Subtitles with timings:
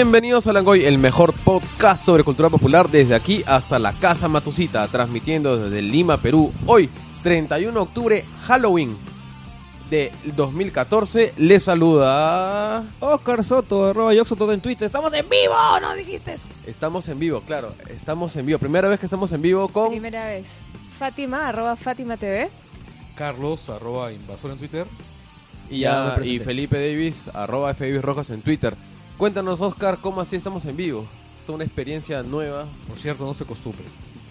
[0.00, 4.86] Bienvenidos a Langoy, el mejor podcast sobre cultura popular desde aquí hasta la Casa Matusita,
[4.86, 6.52] transmitiendo desde Lima, Perú.
[6.66, 6.88] Hoy,
[7.24, 8.96] 31 de octubre, Halloween
[9.90, 11.34] de 2014.
[11.38, 12.84] Les saluda.
[13.00, 14.86] Oscar Soto, arroba Yoxo todo en Twitter.
[14.86, 15.54] ¡Estamos en vivo!
[15.82, 16.36] ¿No dijiste?
[16.64, 18.60] Estamos en vivo, claro, estamos en vivo.
[18.60, 19.90] Primera vez que estamos en vivo con.
[19.90, 20.58] Primera vez.
[20.96, 22.48] Fátima, arroba Fátima TV.
[23.16, 24.86] Carlos, arroba invasor en Twitter.
[25.68, 26.30] Y, Ya ya- me presenté.
[26.30, 28.76] y Felipe Davis, arroba FDavis Rojas en Twitter.
[29.18, 31.04] Cuéntanos, Oscar, ¿cómo así estamos en vivo?
[31.40, 32.66] Esto es una experiencia nueva.
[32.86, 33.84] Por cierto, no se acostumbre.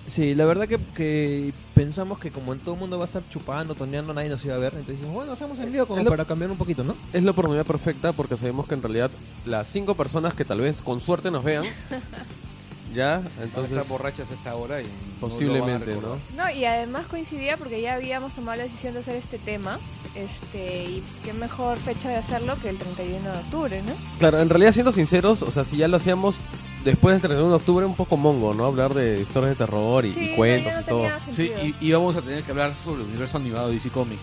[0.08, 3.22] Sí, la verdad que, que pensamos que como en todo el mundo va a estar
[3.30, 4.72] chupando, toneando, nadie nos iba a ver.
[4.74, 6.96] Entonces dijimos, bueno, hacemos en vivo como lo- para cambiar un poquito, ¿no?
[7.12, 9.12] Es la oportunidad perfecta porque sabemos que en realidad
[9.46, 11.66] las cinco personas que tal vez con suerte nos vean,
[12.94, 16.20] ya, Entonces, entonces estar borrachas a esta hora y no lo posiblemente, van a ¿no?
[16.44, 19.80] No, y además coincidía porque ya habíamos tomado la decisión de hacer este tema.
[20.16, 23.94] Este, y qué mejor fecha de hacerlo que el 31 de octubre, ¿no?
[24.20, 26.42] Claro, en realidad siendo sinceros, o sea, si ya lo hacíamos
[26.84, 28.66] después del 31 de octubre, un poco mongo, ¿no?
[28.66, 31.08] Hablar de historias de terror y, Sí, y no, cuentos no y todo.
[31.32, 34.22] Sí, y, y vamos a tener que hablar sobre el universo animado de DC Comics.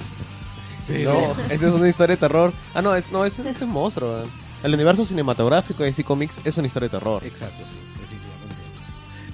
[0.89, 2.53] Pero, No, esta es una historia de terror.
[2.75, 4.25] Ah, no, es, no, es, es un monstruo.
[4.63, 7.23] El universo cinematográfico de DC Comics es una historia de terror.
[7.25, 7.84] Exacto, sí.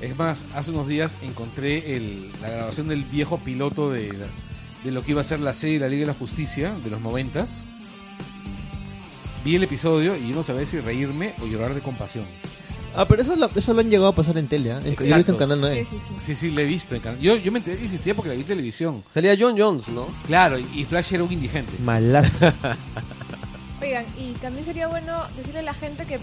[0.01, 4.13] Es más, hace unos días encontré el- la grabación del viejo piloto de,
[4.85, 6.91] de lo que iba a ser la serie de la Liga de la Justicia de
[6.91, 7.65] los noventas.
[9.45, 12.25] Vi el episodio y no sabía si reírme o llorar de compasión.
[12.97, 14.79] Ah, pero eso lo, eso lo han llegado a pasar en tele, ¿ah?
[14.85, 15.37] En- Yo he visto en Exacto.
[15.39, 15.87] Canal 9.
[15.89, 16.15] Sí, sí, sí.
[16.27, 16.95] Sí, sí, lo he visto.
[16.95, 19.05] en can- Yo, yo me enteré que existía porque la vi en televisión.
[19.13, 20.09] Salía John Jones, ¿no?
[20.27, 21.71] Claro, y Flash era un indigente.
[21.85, 22.53] Malazo.
[23.81, 26.19] Oigan, y también sería bueno decirle a la gente que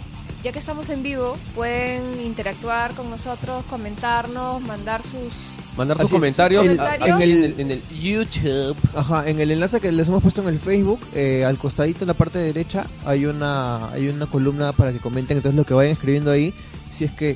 [0.48, 5.34] ya que estamos en vivo, pueden interactuar con nosotros, comentarnos, mandar sus...
[5.76, 6.14] Mandar sus es.
[6.14, 8.78] comentarios, En- el, en el YouTube.
[8.96, 12.08] Ajá, en el enlace que les hemos puesto en el Facebook, eh, al costadito en
[12.08, 15.92] la parte derecha hay una hay una columna para que comenten, entonces lo que vayan
[15.92, 16.54] escribiendo ahí,
[16.94, 17.36] si es que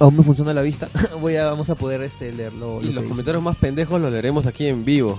[0.00, 0.88] aún me funciona la vista,
[1.20, 2.80] voy a vamos a poder este leerlo.
[2.82, 3.08] Y lo que los dice.
[3.10, 5.18] comentarios más pendejos los leeremos aquí en vivo.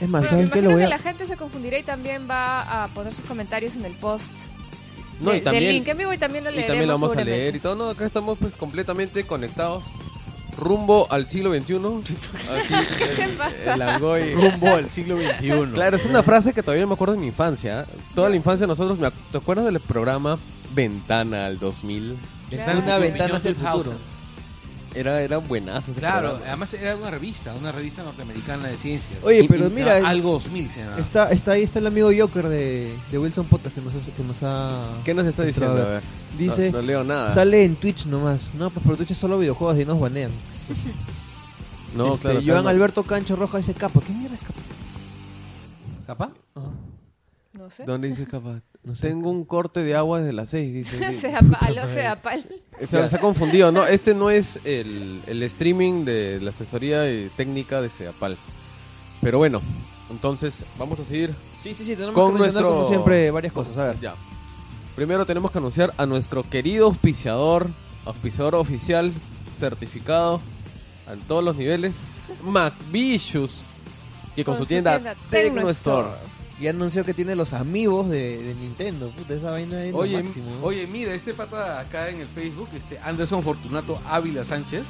[0.00, 0.62] Es más, me ¿saben qué?
[0.62, 3.76] Lo voy que a la gente se confundirá y también va a poner sus comentarios
[3.76, 4.32] en el post
[5.24, 6.94] No, de- y también, del link en vivo y también lo y leeremos también lo
[6.94, 7.74] vamos a leer y todo.
[7.76, 9.84] No, acá estamos pues completamente conectados.
[10.56, 11.74] Rumbo al siglo XXI.
[11.76, 12.74] Aquí,
[13.16, 13.76] ¿Qué pasa?
[13.76, 14.34] el.
[14.34, 15.72] Rumbo al siglo XXI.
[15.74, 17.86] Claro, es una frase que todavía me acuerdo de mi infancia.
[18.14, 20.38] Toda la infancia nosotros, me ac- ¿te acuerdas del programa
[20.72, 22.16] Ventana al 2000?
[22.50, 22.78] Claro.
[22.78, 23.92] una ventana hacia el futuro.
[24.94, 26.46] Era, era buenazo ese Claro, programa.
[26.46, 29.18] además era una revista, una revista norteamericana de ciencias.
[29.24, 30.98] Oye, pero y- mira, algo 2000 se llama.
[30.98, 34.36] está está ahí está el amigo Joker de, de Wilson Podcast que nos que nos
[34.42, 35.82] ha ¿Qué nos está diciendo?
[35.82, 36.02] A ver.
[36.38, 37.30] Dice, No, no leo nada.
[37.34, 38.54] sale en Twitch nomás.
[38.54, 40.30] No, pues pero Twitch es solo videojuegos y nos banean.
[41.96, 42.34] no, Este, claro.
[42.36, 42.68] Joan claro, no.
[42.68, 44.00] Alberto Cancho Roja dice capa.
[44.06, 44.60] ¿Qué mierda es capa?
[46.06, 46.32] ¿Capa?
[47.52, 47.84] No sé.
[47.84, 48.62] ¿Dónde dice capaz?
[48.84, 49.08] No sé.
[49.08, 51.12] Tengo un corte de agua desde las 6, dice.
[51.14, 52.42] se apaló, se apaló.
[52.86, 53.86] Se, se ha confundido, ¿no?
[53.86, 58.36] Este no es el, el streaming de la asesoría y técnica de Seapal.
[59.22, 59.62] Pero bueno,
[60.10, 61.34] entonces vamos a seguir
[61.64, 62.68] Sí, sí, sí, tenemos con que nuestro...
[62.68, 63.78] como siempre varias cosas.
[63.78, 64.00] A ver.
[64.00, 64.14] Ya.
[64.94, 67.70] Primero tenemos que anunciar a nuestro querido auspiciador,
[68.04, 69.12] auspiciador oficial,
[69.54, 70.42] certificado
[71.10, 72.08] en todos los niveles,
[72.44, 73.64] McVicious,
[74.36, 76.08] que con, su tienda, Tecno Store.
[76.60, 79.10] Y anunció que tiene los amigos de, de Nintendo.
[79.10, 80.46] Puta, esa vaina es Oye, lo máximo.
[80.60, 80.66] ¿no?
[80.66, 84.84] oye, mira, este pata acá en el Facebook, este Anderson Fortunato Ávila Sánchez,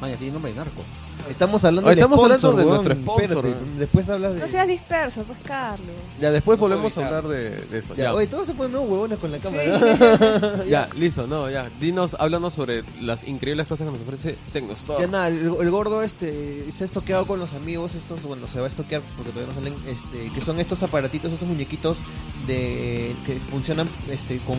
[0.00, 0.82] maña tiene nombre de narco.
[1.30, 2.84] Estamos hablando del estamos sponsor, hablando de weón.
[2.84, 3.56] nuestro sponsor.
[3.78, 4.40] Después hablas de...
[4.40, 5.88] No seas disperso, pues Carlos.
[6.20, 7.94] Ya, después No volvemos a hablar de, de eso.
[7.94, 8.14] Ya, Ya.
[8.14, 9.78] Oye, todos se ponen medio huevones con la cámara.
[9.78, 10.68] Sí.
[10.68, 11.68] Ya, listo, no, ya.
[11.80, 15.00] Dinos, háblanos sobre las increíbles cosas que nos ofrece Tecno Store.
[15.00, 18.58] Ya nada, el, el gordo este se ha estoqueado con los amigos estos, bueno, se
[18.58, 21.98] va a estoquear porque todavía no salen, este, que son estos aparatitos, estos muñequitos
[22.46, 24.58] de que funcionan este con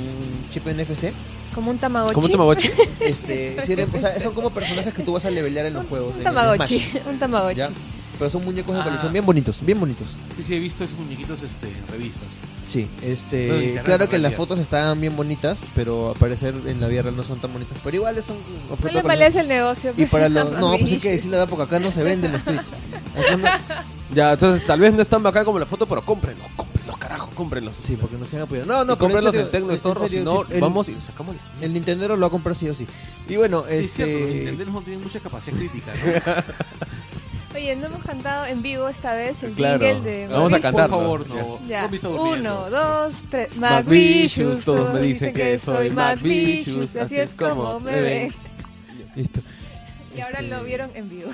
[0.52, 1.12] chip NFC.
[1.54, 2.16] Como un tamagotchi.
[2.16, 2.70] ¿Cómo te Tamagotchi?
[3.00, 6.10] Este, sirven- o sea, son como personajes que tú vas a levelear en los juegos.
[6.16, 6.86] Un en el tamagotchi.
[7.10, 7.58] Un tamagotchi.
[7.58, 7.70] ¿ya?
[8.20, 8.84] Pero son muñecos de Ah.
[8.84, 10.08] colección bien bonitos, bien bonitos.
[10.38, 12.28] Sí, sí, he visto esos muñequitos este, en revistas.
[12.68, 16.56] Sí, No, este, internet, claro en que las fotos están bien bonitas, pero al parecer
[16.66, 17.78] en la vida real no son tan bonitas.
[17.84, 19.92] Pero igual son No objetos le el negocio.
[19.92, 20.52] Y pues, para los.
[20.54, 22.70] No, pues hay que decirle la verdad porque acá no se venden los tweets.
[23.18, 23.48] Acá no-
[24.16, 27.76] Ya, entonces tal vez no están acá como la foto, pero cómprenlos, cómprenlos, carajo, cómprenlos.
[27.76, 28.68] Sí, porque nos han apoyado.
[28.68, 30.62] No, no, no, pero cómprenlos en, serio, Tecno Store, o si serio, no, sí, el,
[30.62, 31.36] vamos y sacamos.
[31.62, 32.86] El Nintendero lo ha comprado sí o sí.
[33.30, 34.46] Y bueno, Sí, es cierto, los este.
[34.46, 36.44] Nintendo no tienen mucha capacidad crítica, ¿no?
[37.56, 39.86] Oye, no hemos cantado en vivo esta vez el Claro.
[39.86, 40.90] jingle de Vamos a cantar.
[40.90, 41.28] Por favor,
[41.68, 41.88] Ya.
[41.88, 41.92] no.
[41.92, 42.10] Ya.
[42.10, 43.58] Uno, dos, tres.
[43.58, 48.34] McVicious, todos me dicen que soy McVicious, Así es como me ven.
[49.16, 49.40] Listo.
[50.18, 51.32] Y ahora Este, lo vieron en vivo.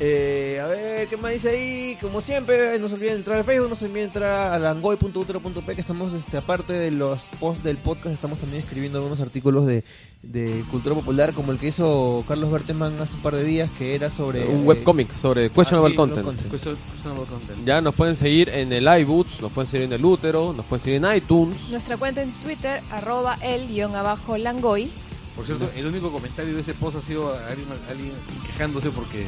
[0.00, 1.98] Eh, a ver, ¿qué más dice ahí?
[2.00, 5.80] Como siempre, no se olviden entrar al Facebook, no se olviden entrar a langoy.utero.p, que
[5.80, 9.82] estamos, este, aparte de los posts del podcast, estamos también escribiendo algunos artículos de,
[10.22, 13.94] de cultura popular, como el que hizo Carlos Berteman hace un par de días, que
[13.94, 14.44] era sobre...
[14.46, 16.24] Un eh, webcomic sobre questionable Ah, sí, content.
[16.26, 16.52] content.
[16.52, 17.64] Question- questionable content.
[17.64, 20.82] Ya nos pueden seguir en el iBoots, nos pueden seguir en el útero, nos pueden
[20.82, 21.68] seguir en iTunes.
[21.70, 24.90] Nuestra cuenta en Twitter, arroba el guion abajo langoy.
[25.36, 28.12] Por cierto, el único comentario de ese post ha sido alguien, alguien
[28.44, 29.24] quejándose porque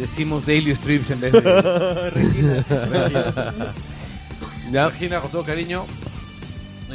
[0.00, 1.40] decimos Daily Strips en vez de
[2.10, 2.64] Regina.
[4.72, 5.84] Ya, Regina, con todo cariño.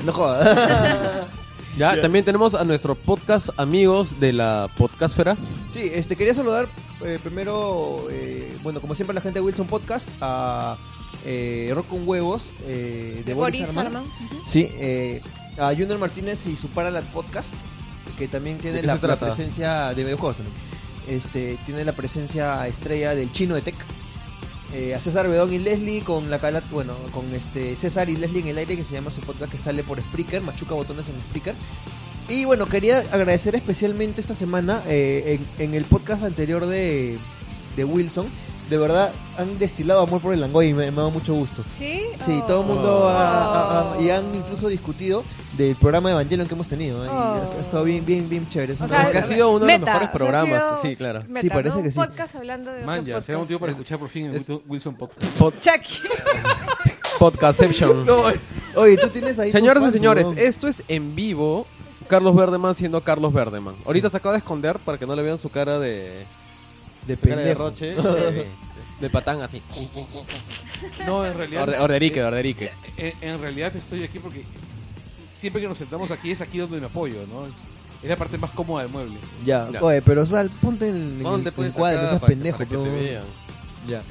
[0.03, 1.27] No jodas.
[1.79, 5.37] ya, también tenemos a nuestro podcast amigos de la podcastfera.
[5.69, 6.67] Sí, este, quería saludar
[7.05, 10.77] eh, primero, eh, bueno, como siempre la gente de Wilson Podcast, a
[11.25, 14.03] eh, Rock con Huevos, eh, de Boris, Boris Arman.
[14.45, 15.21] Sí, eh,
[15.57, 17.55] a Junior Martínez y su Paralat Podcast,
[18.17, 20.55] que también tiene la, presencia de videojuegos también.
[21.07, 23.75] Este, tiene la presencia estrella del chino de Tech.
[24.73, 28.41] Eh, a César Bedón y Leslie con la cala, bueno, con este César y Leslie
[28.41, 31.19] en el aire que se llama su podcast que sale por Spreaker, Machuca Botones en
[31.21, 31.55] Spreaker.
[32.29, 37.17] Y bueno, quería agradecer especialmente esta semana eh, en, el podcast anterior de
[37.77, 38.27] Wilson.
[38.69, 41.63] De verdad, han destilado amor por el Langoy y me, me ha dado mucho gusto.
[41.75, 42.03] ¿Sí?
[42.19, 42.45] Sí, Oh.
[42.45, 44.01] todo el mundo ha- ha- ha- Oh.
[44.01, 45.23] y han incluso discutido
[45.57, 47.03] del programa de Evangelion que hemos tenido.
[47.03, 47.07] ¿eh?
[47.07, 47.13] Y Oh.
[47.19, 48.73] ha, ha estado bien, bien, bien chévere.
[48.73, 50.81] Es O sea, Porque ha sido uno de los mejores o sea, ha programas, sido
[50.83, 51.19] sí, claro.
[51.27, 51.81] meta, Sí, parece ¿no?
[51.81, 51.99] que Un sí.
[51.99, 53.39] podcast hablando de Man, ya, será podcast.
[53.39, 55.39] motivo para escuchar por fin el Es- Wilson- Podcast.
[55.39, 55.99] Pod- Chucky.
[57.19, 58.05] Podcastception.
[58.05, 58.23] No,
[58.75, 59.51] oye, tú tienes ahí.
[59.51, 61.65] Señoras y señores, esto es en vivo.
[62.07, 63.75] Carlos Verdeman siendo Carlos Verdeman.
[63.85, 66.25] Ahorita se acaba de esconder para que no le vean su cara de,
[67.17, 67.63] de pendejo.
[67.63, 68.47] roche, de,
[69.01, 69.61] de patán así.
[71.05, 71.63] No, en realidad.
[71.63, 72.71] Orde- Orderique, orderique.
[72.97, 74.43] En, en realidad estoy aquí porque
[75.33, 77.45] siempre que nos sentamos aquí es aquí donde me apoyo, ¿no?
[77.45, 77.53] Es,
[78.09, 79.17] la parte más cómoda del mueble.
[79.45, 79.81] Ya, Ya.
[79.81, 82.59] oye, pero Sal, ponte ¿Dónde el puedes encuadre, no seas pendejo.
[82.59, 83.23] vean?
[83.87, 84.01] Ya.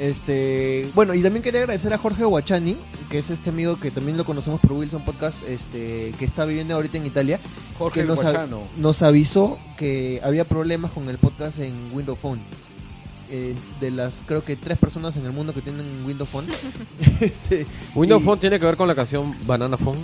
[0.00, 2.74] Este, bueno, y también quería agradecer a Jorge Guachani,
[3.10, 6.74] que es este amigo que también lo conocemos por Wilson Podcast, este, que está viviendo
[6.74, 7.38] ahorita en Italia.
[7.78, 8.62] Jorge que nos, a- Guachano.
[8.78, 12.40] nos avisó que había problemas con el podcast en Windows Phone.
[13.32, 16.46] Eh, de las, creo que tres personas en el mundo que tienen Windows Phone.
[17.20, 19.98] este, Windows y- Phone tiene que ver con la canción Banana Phone.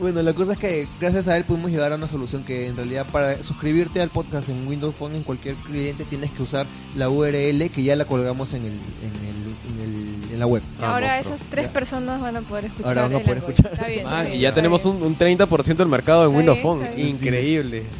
[0.00, 2.74] Bueno, la cosa es que gracias a él pudimos llegar a una solución que en
[2.76, 7.08] realidad para suscribirte al podcast en Windows Phone en cualquier cliente tienes que usar la
[7.08, 10.62] URL que ya la colgamos en el en, el, en, el- en la web.
[10.82, 11.34] Ah, Ahora monstruo.
[11.36, 11.72] esas tres Ya.
[11.72, 12.88] personas van a poder escuchar.
[12.88, 13.72] Ahora van a poder escuchar.
[13.72, 14.96] Está bien, está Ah, bien, Y ya está tenemos bien.
[14.96, 17.08] un, un 30% del mercado en Está Windows bien, Phone.
[17.08, 17.82] Increíble.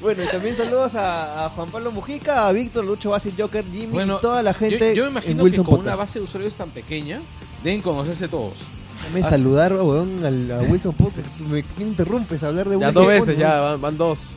[0.00, 3.86] Bueno, y también saludos a, a Juan Pablo Mujica, a Víctor, Lucho Basil, Joker, Jimmy
[3.86, 5.86] Bueno, y toda la gente yo, yo me en imagino que con Podcast.
[5.86, 7.20] una base de usuarios tan pequeña
[7.62, 8.54] deben conocerse todos.
[9.00, 11.26] Déjame saludar, weón, al, a Wilson Podcast.
[11.38, 14.36] Tú Me ¿qué interrumpes a hablar de Ya Wilson dos veces, ya van, van dos.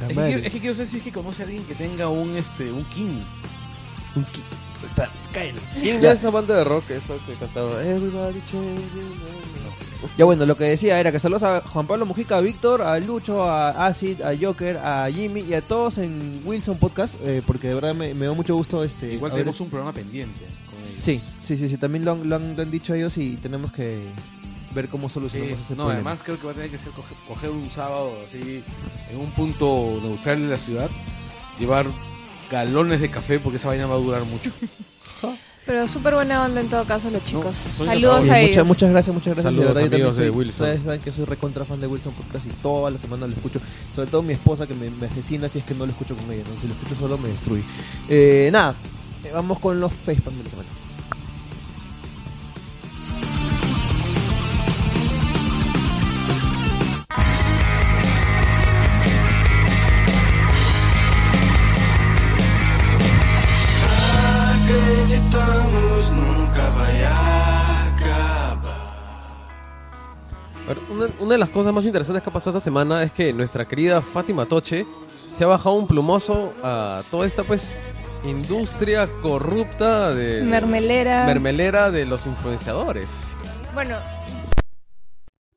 [0.00, 1.74] La Es que, quiero, es que quiero saber si es que conoce a alguien que
[1.74, 3.16] tenga un este un king.
[4.14, 5.58] Un qui- Está- cállate.
[5.80, 6.12] ¿Quién Ya.
[6.12, 7.82] es esa banda de rock eso que cantaba?
[7.82, 8.82] Everybody change.
[10.18, 12.98] Ya bueno, lo que decía era que saludos a Juan Pablo Mujica, a Víctor, a
[13.00, 17.68] Lucho, a Acid, a Joker, a Jimmy y a todos en Wilson Podcast, eh, porque
[17.68, 19.14] de verdad me, me da mucho gusto este.
[19.14, 20.40] Igual haber- tenemos un programa pendiente.
[20.96, 23.70] Sí, sí, sí, sí, también lo han, lo han- lo han dicho ellos y tenemos
[23.72, 24.00] que
[24.74, 25.92] ver cómo Sí, solucionamos ese no, problema.
[26.10, 28.62] además creo que va a tener que ser coger, coger un sábado así
[29.10, 30.88] en un punto neutral de la ciudad,
[31.60, 31.86] llevar
[32.50, 34.50] galones de café porque esa vaina va a durar mucho.
[35.66, 37.56] Pero súper buena onda en todo caso los chicos.
[37.56, 38.66] son Saludos Sí, a muchas, ellos.
[38.68, 39.52] muchas gracias, muchas gracias.
[39.52, 40.66] Saludos, amigos también de Wilson.
[40.68, 43.60] Ustedes saben que soy recontra fan de Wilson Podcast y toda la semana lo escucho.
[43.92, 46.30] Sobre todo mi esposa que me, me asesina si es que no lo escucho con
[46.32, 46.44] ella.
[46.48, 46.60] ¿no?
[46.60, 47.64] Si lo escucho solo me destruye.
[48.08, 48.76] Eh, nada,
[49.24, 50.68] eh, vamos con los facepalm de la semana.
[70.66, 73.32] Ver, Una, una de las cosas más interesantes que ha pasado esta semana es que
[73.32, 74.86] nuestra querida Fátima Toche
[75.30, 77.70] se ha bajado un plumoso a toda esta pues
[78.24, 81.26] industria corrupta de Mermelera.
[81.26, 83.08] mermelera de los influenciadores.
[83.74, 83.98] bueno,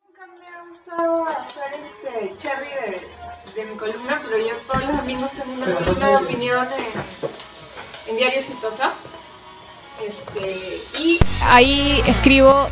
[0.06, 2.92] Nunca me ha gustado hacer este cherry
[3.56, 8.12] de, de mi columna, pero yo todos los domingos tengo una columna de opinión en,
[8.12, 8.92] en Diario Exitosa.
[10.08, 12.68] Este, y ahí escribo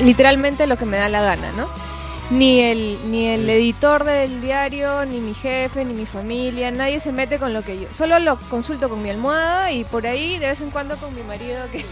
[0.00, 1.68] literalmente lo que me da la gana, ¿no?
[2.28, 7.12] Ni el, ni el editor del diario, ni mi jefe, ni mi familia, nadie se
[7.12, 7.86] mete con lo que yo.
[7.92, 11.22] Solo lo consulto con mi almohada y por ahí de vez en cuando con mi
[11.22, 11.84] marido que,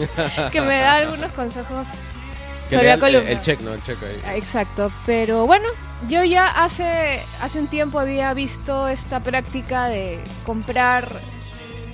[0.50, 1.88] que me da algunos consejos
[2.68, 3.30] Que sobre la el, columna.
[3.30, 3.74] el check, ¿no?
[3.74, 4.36] El check ahí.
[4.38, 5.68] Exacto, pero bueno,
[6.08, 11.20] yo ya hace, hace un tiempo había visto esta práctica de comprar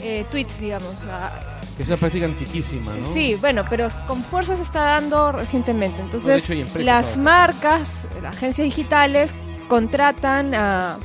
[0.01, 0.95] eh, tweets, digamos.
[1.11, 1.41] a-
[1.79, 3.13] Que es una práctica antiquísima, ¿no?
[3.13, 6.03] Sí, bueno, pero con fuerza se está dando recientemente.
[6.03, 9.33] Entonces, hecho, empresas las marcas, las agencias digitales
[9.69, 10.99] contratan a,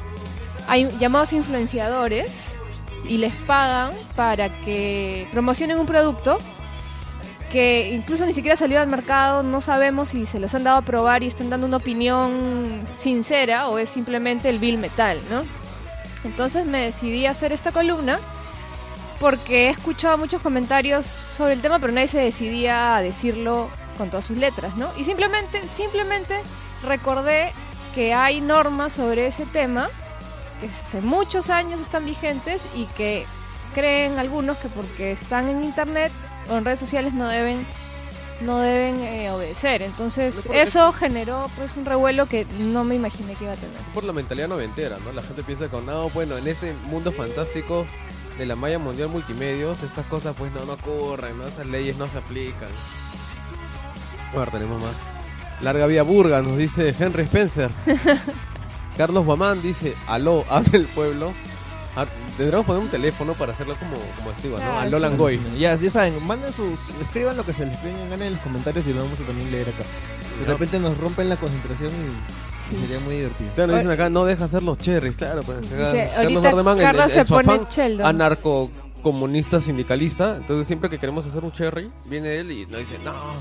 [0.99, 2.59] llamados influenciadores
[3.07, 6.39] y les pagan para que promocionen un producto
[7.51, 10.81] que incluso ni siquiera salió al mercado, no sabemos si se los han dado a
[10.81, 15.43] probar y están dando una opinión sincera o es simplemente el bill metal, ¿no?
[16.23, 18.19] Entonces me decidí a hacer esta columna
[19.23, 24.09] porque he escuchado muchos comentarios sobre el tema, pero nadie se decidía a decirlo con
[24.09, 24.89] todas sus letras, ¿no?
[24.97, 26.41] Y simplemente, simplemente
[26.83, 27.53] recordé
[27.95, 29.87] que hay normas sobre ese tema
[30.59, 33.25] que hace muchos años están vigentes y que
[33.73, 36.11] creen algunos que porque están en internet
[36.49, 37.65] o en redes sociales no deben
[38.41, 39.83] no deben eh, obedecer.
[39.83, 43.55] Entonces No, eso es- generó pues un revuelo que no me imaginé que iba a
[43.55, 43.79] tener.
[43.93, 45.13] Por la mentalidad noventera, ¿no?
[45.13, 47.85] La gente piensa con, no, bueno, en ese mundo fantástico
[48.37, 51.47] de la malla mundial multimedios, estas cosas pues no, no ocurren, ¿no?
[51.47, 52.69] Esas leyes no se aplican.
[54.33, 54.95] A ver, tenemos más.
[55.61, 57.71] Larga vía Burga, nos dice Henry Spencer.
[58.97, 61.33] Carlos Guamán dice, aló, abre el pueblo.
[61.95, 62.05] Ah,
[62.37, 64.79] tendremos que poner un teléfono para hacerlo como, como activa, ¿no?
[64.79, 65.01] Aló sí.
[65.01, 65.39] Langoy.
[65.57, 68.93] Ya, ya saben, manden sus, escriban lo que se les venga en los comentarios y
[68.93, 69.83] lo vamos a también leer acá.
[70.39, 72.75] De repente nos rompen la concentración y Sí.
[72.81, 73.49] sería muy divertido.
[73.55, 75.43] Claro, dicen acá, no deja hacer los cherries, claro.
[75.43, 78.05] Pues, acá Dice, Carlos Verdeman, en- Carlos en- se en su pone afán Sheldon.
[78.05, 82.97] anarco comunista sindicalista, entonces siempre que queremos hacer un cherry, viene él y nos dice,
[83.03, 83.33] no,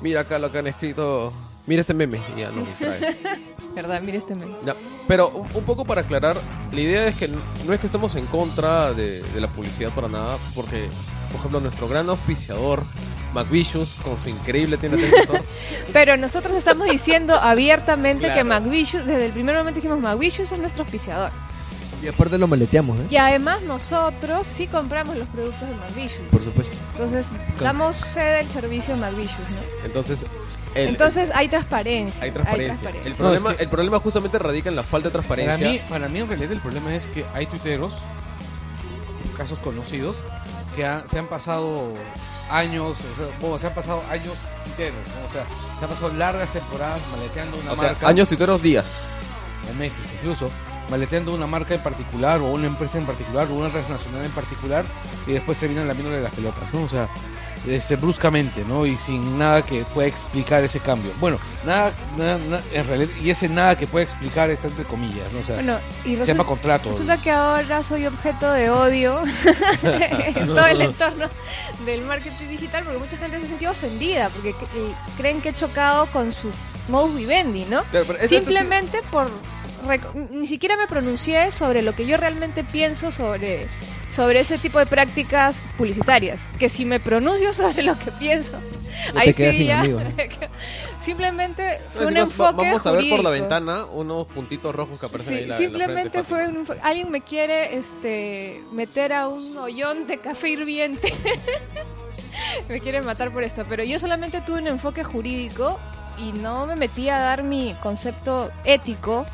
[0.00, 1.32] mira acá lo que han escrito,
[1.66, 3.16] mira este meme, y ya nos distrae.
[3.74, 4.00] ¿Verdad?
[4.02, 4.54] Mira este meme.
[4.66, 4.74] Ya,
[5.08, 6.38] Pero un, un poco para aclarar,
[6.72, 10.08] la idea es que no es que estemos en contra de, de la publicidad para
[10.08, 10.88] nada, porque,
[11.30, 12.84] por ejemplo, nuestro gran auspiciador,
[13.32, 15.40] McVicious, con su increíble tienda de
[15.92, 18.34] Pero nosotros estamos diciendo abiertamente Claro.
[18.36, 21.30] que McVicious, desde el primer momento dijimos McVicious es nuestro auspiciador.
[22.02, 23.06] Y aparte lo maleteamos, ¿eh?
[23.10, 26.28] Y además nosotros sí compramos los productos de McVicious.
[26.32, 26.76] Por supuesto.
[26.90, 27.28] Entonces
[27.60, 29.84] damos fe del servicio McVicious, ¿no?
[29.84, 30.24] entonces...
[30.74, 32.24] el- Entonces hay transparencia.
[32.24, 32.90] hay transparencia.
[33.04, 35.68] El No, problema, es que- el problema justamente radica en la falta de Para transparencia.
[35.68, 37.94] mí, para mí en realidad el problema es que hay tuiteros,
[39.36, 40.16] casos conocidos,
[40.74, 41.94] que ha- se han pasado
[42.52, 45.26] años, o sea, bueno, se han pasado años tuiteros, ¿no?
[45.26, 45.44] o sea,
[45.78, 49.00] se han pasado largas temporadas maleteando una o sea, marca, años tuiteros días.
[49.70, 50.50] o meses incluso,
[50.90, 54.84] maleteando una marca en particular, o una empresa en particular, o una transnacional en particular,
[55.26, 56.82] y después terminan lamiéndole las pelotas, ¿no?
[56.82, 57.08] O sea,
[57.68, 58.84] este, bruscamente, ¿no?
[58.86, 61.12] Y sin nada que pueda explicar ese cambio.
[61.20, 65.32] Bueno, nada, nada, nada- en realidad, y ese nada que pueda explicar está entre comillas,
[65.32, 65.40] ¿no?
[65.40, 66.90] O sea, Bueno, y se llama contrato.
[66.90, 69.22] resulta que ahora soy objeto de odio
[69.82, 71.28] en todo el entorno
[71.86, 75.54] del marketing digital porque mucha gente se ha sentido ofendida porque eh, creen que he
[75.54, 76.50] chocado con su
[76.88, 77.82] modus vivendi, ¿no?
[77.92, 79.30] Pero- pero esto- esto sí- Simplemente por...
[80.30, 83.66] Ni siquiera me pronuncié sobre lo que yo realmente pienso sobre,
[84.12, 86.48] sobre ese tipo de prácticas publicitarias.
[86.58, 88.52] Que si me pronuncio sobre lo que pienso,
[89.16, 89.82] ahí te sí sin ya-.
[91.00, 95.34] Simplemente fue un enfoque Vamos a ver por la ventana unos puntitos rojos que aparecen
[95.34, 95.42] Sí, ahí.
[95.44, 99.56] en la- en la simplemente frente, fue un alguien me quiere este meter a un
[99.56, 101.12] hoyón de café hirviente.
[102.68, 105.78] me quiere matar por esto, pero yo solamente tuve un enfoque jurídico
[106.18, 109.24] y no me metí a dar mi concepto ético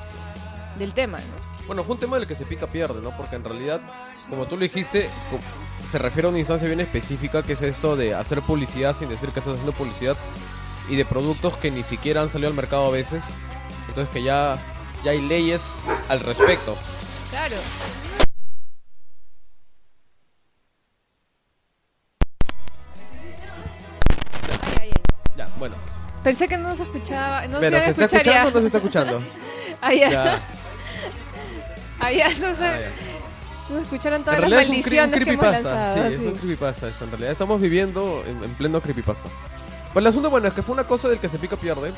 [0.79, 1.67] del tema, ¿no?
[1.67, 3.15] Bueno, fue un tema del que se pica pierde, ¿no?
[3.17, 3.81] Porque en realidad,
[4.31, 5.09] como tú lo dijiste,
[5.85, 9.31] se refiere a una instancia bien específica que es esto de hacer publicidad sin decir
[9.31, 10.17] que estás haciendo publicidad
[10.89, 13.35] y de productos que ni siquiera han salido al mercado a veces.
[13.89, 14.59] Entonces que ya,
[15.05, 15.69] ya hay leyes
[16.09, 16.77] al respecto.
[17.31, 17.57] Claro.
[25.37, 25.77] Ya, bueno.
[26.23, 28.79] Pensé que no se escuchaba, no Pero, se ¿se está escuchando o no se está
[28.79, 29.23] escuchando?
[29.81, 30.11] Ah, ya.
[30.11, 30.41] Ya.
[32.01, 33.08] Ah, ya, entonces Ah,
[33.75, 35.75] se escucharon En todas las realidad es un, maldiciones que hemos creepypasta.
[35.75, 36.09] lanzado.
[36.09, 36.27] Sí, es sí.
[36.27, 37.05] un creepypasta esto.
[37.05, 39.29] En realidad estamos viviendo en, en pleno creepypasta.
[39.93, 41.93] Pues el asunto, bueno, es que fue una cosa del que se pica pierde.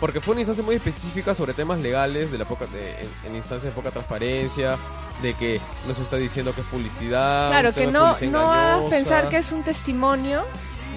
[0.00, 3.36] Porque fue una instancia muy específica sobre temas legales, de la poca, de- en, en
[3.36, 4.78] instancias de poca transparencia,
[5.20, 7.50] de que no se está diciendo que es publicidad.
[7.50, 8.88] Claro, que no, no hagas engañosa.
[8.88, 10.44] pensar que es un testimonio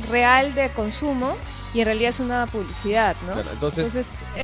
[0.09, 1.35] real de consumo
[1.73, 3.33] y en realidad es una publicidad, ¿no?
[3.33, 4.41] Claro, entonces, Entonces, eh,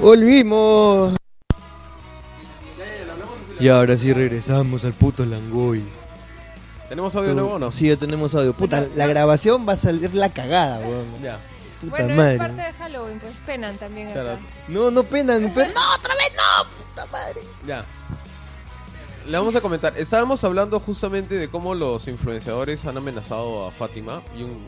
[0.00, 1.14] ¡Volvimos!
[3.60, 5.84] Y ahora sí regresamos al puto Langoy.
[6.88, 7.70] ¿tenemos audio nuevo o no?
[7.70, 8.54] Sí, ya tenemos audio.
[8.54, 11.06] Puta, la grabación va a salir la cagada, weón.
[11.22, 11.38] Ya.
[11.80, 12.38] Puta bueno, es madre.
[12.38, 14.10] parte de Halloween, pues penan también.
[14.12, 14.42] Claro, acá.
[14.68, 17.42] No, no penan, pero no, otra vez no, puta madre.
[17.66, 17.84] Ya.
[19.28, 19.92] Le vamos a comentar.
[19.96, 24.58] Estábamos hablando justamente de cómo los influenciadores han amenazado a Fátima y un,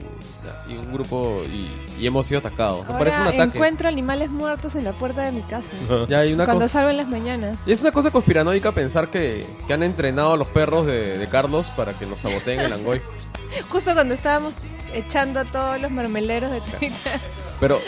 [0.68, 2.80] y un grupo y, y hemos sido atacados.
[2.82, 3.42] Me Ahora parece un ataque.
[3.56, 5.70] encuentro animales muertos en la puerta de mi casa.
[6.08, 6.72] Ya hay una cuando cosa.
[6.74, 7.58] salgo en las mañanas.
[7.66, 11.28] Y es una cosa conspiranoica pensar que, que han entrenado a los perros de, de
[11.28, 13.00] Carlos para que nos saboteen el Angoy.
[13.68, 14.54] Justo cuando estábamos
[14.94, 17.20] echando a todos los mermeleros de Twitter.
[17.60, 17.80] Pero,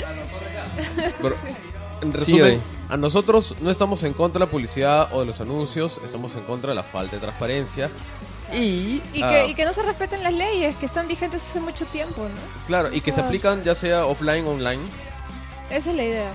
[1.21, 1.35] pero,
[2.03, 6.01] en resumen, a nosotros no estamos en contra de la publicidad o de los anuncios,
[6.05, 7.91] estamos en contra de la falta de transparencia.
[8.53, 11.61] Y, Y ah, que, y que no se respeten las leyes, que están vigentes hace
[11.61, 12.67] mucho tiempo, ¿no?
[12.67, 14.83] claro, y que se aplican ya sea offline o online.
[15.71, 16.33] Esa es la idea.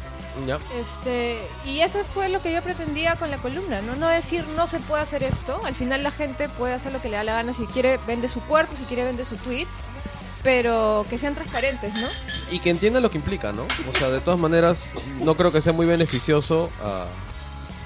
[0.47, 0.59] Ya.
[0.79, 3.95] Este, y eso fue lo que yo pretendía con la columna, ¿no?
[3.95, 7.09] No decir no se puede hacer esto, al final la gente puede hacer lo que
[7.09, 9.67] le da la gana, si quiere vende su cuerpo, si quiere vende su tweet,
[10.43, 12.07] pero que sean transparentes, ¿no?
[12.51, 13.63] Y que entiendan lo que implica, ¿no?
[13.93, 17.05] O sea, de todas maneras, no creo que sea muy beneficioso ah,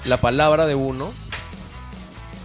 [0.04, 1.12] la palabra de uno.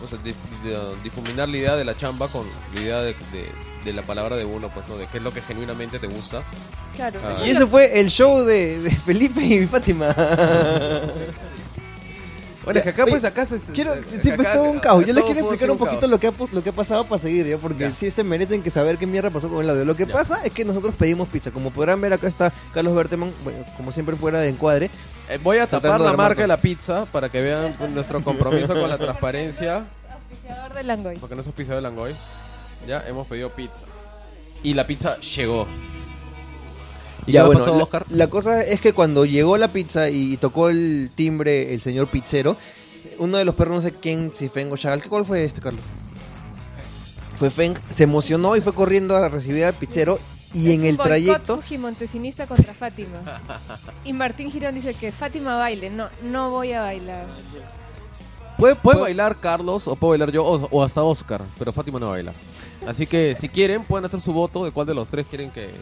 [0.03, 3.51] O sea, dif- de- difuminar la idea de la chamba con la idea de, de-
[3.83, 4.97] de la palabra de uno, pues, ¿no?
[4.97, 6.43] De qué es lo que genuinamente te gusta.
[6.95, 7.19] Claro.
[7.23, 7.33] Ah.
[7.33, 10.13] eso Y es ese lo- fue el show de, de Felipe y Fátima.
[12.67, 13.59] Bueno, es que acá, pues, acá se...
[13.71, 15.05] Quiero, acá- sí, pues todo un caos.
[15.05, 17.47] Yo les quiero explicar un poquito lo que, ha, lo que ha pasado para seguir,
[17.47, 17.57] ¿ya?
[17.57, 17.93] Porque Ya.
[17.95, 19.85] sí se merecen que saber qué mierda pasó con el audio.
[19.85, 20.11] Lo que Ya.
[20.13, 21.51] pasa es que nosotros pedimos pizza.
[21.51, 24.91] Como podrán ver, acá está Carlos Berteman, bueno, como siempre fuera de encuadre.
[25.29, 28.73] Eh, voy a tapar la de marca de la pizza para que vean nuestro compromiso
[28.77, 29.85] con la transparencia.
[30.11, 31.17] auspiciador del Langoy.
[31.19, 32.13] Porque no es pisado el Langoy.
[32.85, 33.85] Ya hemos pedido pizza.
[34.61, 35.65] Y la pizza llegó.
[37.27, 38.05] ¿Y Ya, qué bueno, pasó, la, Oscar?
[38.09, 42.57] la cosa es que cuando llegó la pizza y, tocó el timbre el señor pizzero,
[43.19, 45.61] uno de los perros, no sé quién, si Feng o Chagal, ¿qué- ¿cuál fue este,
[45.61, 45.83] Carlos?
[47.35, 50.17] Fue Feng, se emocionó y fue corriendo a recibir al pizzero
[50.53, 51.57] y Es en el trayecto...
[51.57, 53.19] fujimontesinista contra Fátima.
[54.03, 55.89] Y Martín Girón dice que Fátima baile.
[55.91, 57.27] No, no voy a bailar.
[58.57, 62.09] Puede, puede bailar Carlos o puedo bailar yo o, o hasta Oscar, pero Fátima no
[62.09, 62.33] baila.
[62.87, 65.73] Así que si quieren, pueden hacer su voto de cuál de los tres quieren que...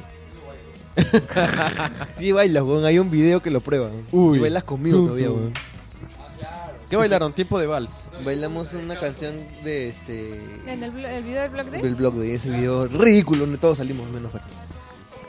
[2.13, 3.89] Sí bailas, weón, hay un video que lo prueba.
[4.11, 4.37] Uy.
[4.37, 5.35] Y bailas conmigo Tum, todavía, tum.
[5.37, 5.53] weón.
[6.89, 7.33] ¿Qué bailaron?
[7.33, 8.09] Tiempo de vals.
[8.23, 10.39] Bailamos una canción de este...
[10.67, 13.57] En el, blo- el video del blog de Del blog de ese video ridículo donde
[13.57, 14.64] todos salimos menos Fátima.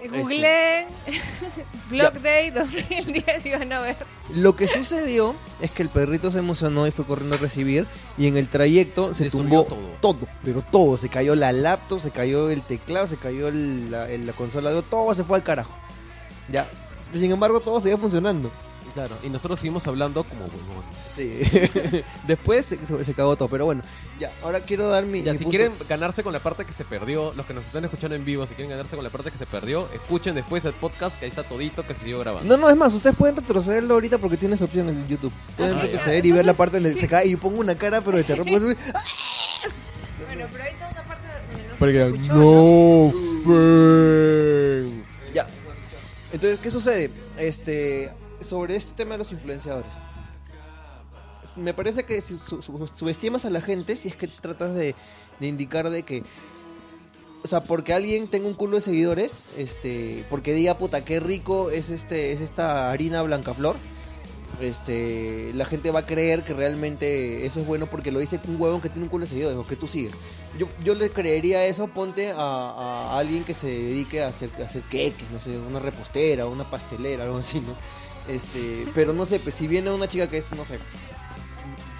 [0.08, 0.86] Google
[1.90, 3.96] Blog Day 2010 y van a ver.
[4.34, 7.86] Lo que sucedió es que el perrito se emocionó y fue corriendo a recibir
[8.18, 9.64] y en el trayecto se Destruyó tumbó
[10.00, 10.14] todo.
[10.16, 10.28] todo.
[10.42, 14.26] pero todo, se cayó la laptop, se cayó el teclado, se cayó el- la, el-
[14.26, 15.74] la consola de todo se fue al carajo.
[16.50, 16.68] Ya,
[17.12, 18.50] sin embargo todo seguía funcionando.
[18.96, 19.14] Claro.
[19.22, 20.90] Y nosotros seguimos hablando como huevones.
[21.14, 21.38] Sí.
[22.26, 23.82] Después se, se- cagó todo, pero bueno,
[24.18, 26.72] ya, ahora quiero dar mi, Ya, mi si punto- quieren ganarse con la parte que
[26.72, 29.30] se perdió, los que nos están escuchando en vivo, si quieren ganarse con la parte
[29.30, 32.56] que se perdió, escuchen después el podcast que ahí está todito que se dio grabando.
[32.56, 35.32] No, no, es más, ustedes pueden retrocederlo ahorita porque tienes opción en YouTube.
[35.58, 35.82] Pueden Ah, ya.
[35.82, 37.00] retroceder y ver la parte donde sí.
[37.00, 38.46] se cae y yo pongo una cara pero de terror.
[38.48, 38.62] pues,
[40.26, 43.12] Bueno, pero hay toda una parte donde no Porque se escuchó, ¿no?
[44.86, 45.32] no.
[45.34, 45.46] Ya.
[46.32, 47.10] Entonces, ¿qué sucede?
[47.38, 49.94] Este, sobre este tema de los influenciadores.
[51.56, 54.94] Me parece que subestimas a la gente si es que tratas de,
[55.40, 56.22] de indicar de que
[57.46, 61.70] o sea, porque alguien tenga un culo de seguidores, este, porque diga puta qué rico
[61.70, 63.76] es este es esta harina Blancaflor,
[64.60, 68.60] este, la gente va a creer que realmente eso es bueno porque lo dice un
[68.60, 70.12] huevón que tiene un culo de seguidores o que tú sigues.
[70.58, 74.82] Yo, yo le creería eso, ponte a, alguien que se dedique a hacer, a hacer
[74.82, 77.74] queques, no sé, una repostera, una pastelera, algo así, ¿no?
[78.32, 80.78] Este, pero no sé, pues si viene una chica que es, no sé,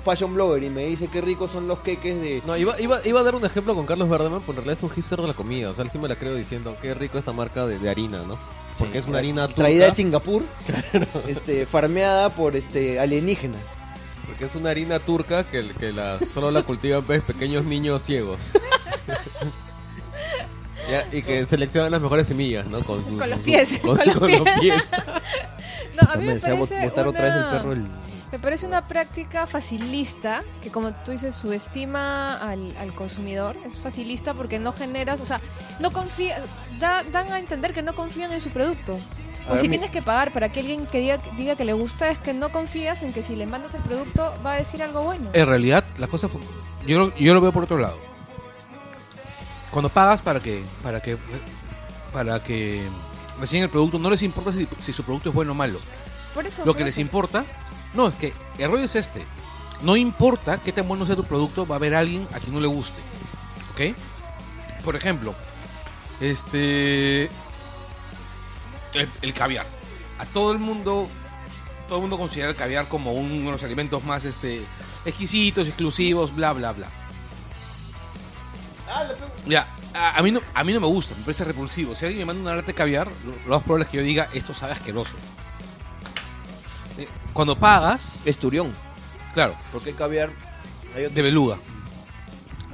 [0.02, 2.42] fashion blogger y me dice qué ricos son los queques de...
[2.46, 4.82] No, iba, iba, iba a dar un ejemplo con Carlos Verdeman, pero en realidad es
[4.82, 5.70] un hipster de la comida.
[5.70, 8.38] O sea, él sí me la creo diciendo, qué rico esta marca de harina, ¿no?
[8.78, 9.62] Porque Sí, es una harina turca.
[9.62, 10.44] traída de Singapur,
[11.28, 13.62] este, farmeada por este alienígenas.
[14.26, 18.52] Porque es una harina turca que, que la, solo la cultivan pues, pequeños niños ciegos.
[20.90, 22.80] Ya, y que seleccionan las mejores semillas, ¿no?
[22.84, 24.84] Con, sus, Con los pies, Con, con los con los pies.
[24.92, 26.54] No, a mí También me parece
[26.86, 27.86] botar otra vez el una- perro el...
[28.36, 33.56] Me parece una práctica facilista, que como tú dices, subestima al, al consumidor.
[33.64, 35.40] Es facilista porque no generas, o sea,
[35.80, 36.44] no confía,
[36.78, 39.00] da- dan a entender que no confían en su producto.
[39.46, 41.64] A O ver, si mi- tienes que pagar para que alguien que diga, diga que
[41.64, 44.56] le gusta, es que no confías en que si le mandas el producto va a
[44.56, 45.30] decir algo bueno.
[45.32, 46.38] En realidad, la cosa fu-
[46.86, 47.98] yo, lo- yo lo veo por otro lado.
[49.70, 51.16] Cuando pagas para que para que
[52.12, 52.82] para que
[53.40, 55.78] reciban el producto, no les importa si, si su producto es bueno o malo.
[56.34, 56.60] Por eso.
[56.66, 57.46] Lo por que les importa,
[57.96, 59.24] no, es que el rollo es este.
[59.82, 62.60] No importa qué tan bueno sea tu producto, va a haber alguien a quien no
[62.60, 62.98] le guste.
[63.72, 63.96] ¿Ok?
[64.84, 65.34] Por ejemplo,
[66.20, 67.24] este.
[68.94, 69.66] El, el caviar.
[70.18, 71.08] A todo el mundo
[71.86, 74.62] todo el mundo considera el caviar como uno de los alimentos más este,
[75.04, 76.90] exquisitos, exclusivos, bla, bla, bla.
[79.46, 81.94] Ya, a, a mí no, a mí no me gusta, me parece repulsivo.
[81.94, 84.02] Si alguien me manda una lata de caviar, lo, lo más probable es que yo
[84.02, 85.14] diga, esto sabe asqueroso.
[87.36, 88.74] Cuando pagas, Esturión.
[89.34, 90.30] claro, Porque caviar.
[90.94, 91.58] Hay otro- de beluga.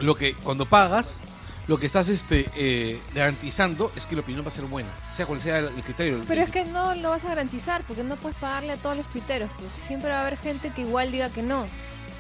[0.01, 1.21] Lo que cuando pagas,
[1.69, 5.27] lo que estás este eh, garantizando es que la opinión va a ser buena, sea
[5.27, 6.23] cual sea el, el criterio.
[6.27, 9.09] Pero es que no lo vas a garantizar porque no puedes pagarle a todos los
[9.11, 9.51] tuiteros.
[9.59, 11.67] Pues siempre va a haber gente que igual diga que no.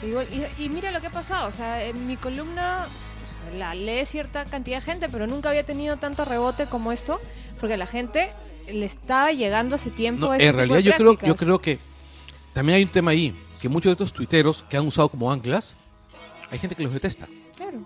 [0.02, 0.26] Igual,
[0.58, 1.48] y, y mira lo que ha pasado.
[1.48, 5.48] O sea, en mi columna o sea, la lee cierta cantidad de gente, pero nunca
[5.48, 7.20] había tenido tanto rebote como esto
[7.60, 8.32] porque la gente
[8.68, 10.26] le estaba llegando hace tiempo.
[10.26, 11.38] No, a ese en tipo realidad de yo creo, yo prácticas.
[11.46, 11.78] creo que
[12.52, 15.76] también hay un tema ahí, que muchos de estos tuiteros que han usado como anclas,
[16.50, 17.26] hay gente que los detesta.
[17.56, 17.78] Claro.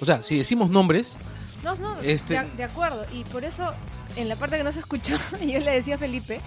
[0.00, 1.18] O sea, si decimos nombres,
[1.62, 3.06] No, no, Este- de, de acuerdo.
[3.12, 3.72] Y por eso,
[4.16, 6.40] en la parte que no se escuchó, yo le decía a Felipe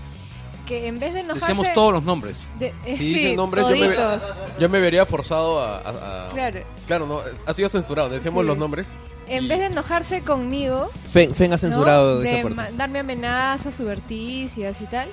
[0.67, 1.47] que en vez de enojarse...
[1.47, 2.39] decíamos todos los nombres.
[2.59, 3.95] de- eh, Si sí, dicen nombres, yo me,
[4.59, 5.77] yo me vería forzado a...
[5.77, 6.59] a- a- Claro.
[6.87, 8.09] Claro, no, ha sido censurado.
[8.09, 8.47] Decíamos Sí.
[8.47, 8.89] los nombres.
[9.27, 11.57] En vez de enojarse conmigo, Fen, Fen ha ¿no?
[11.57, 12.55] censurado de esa parte.
[12.55, 15.09] mandarme amenazas suberticias y tal,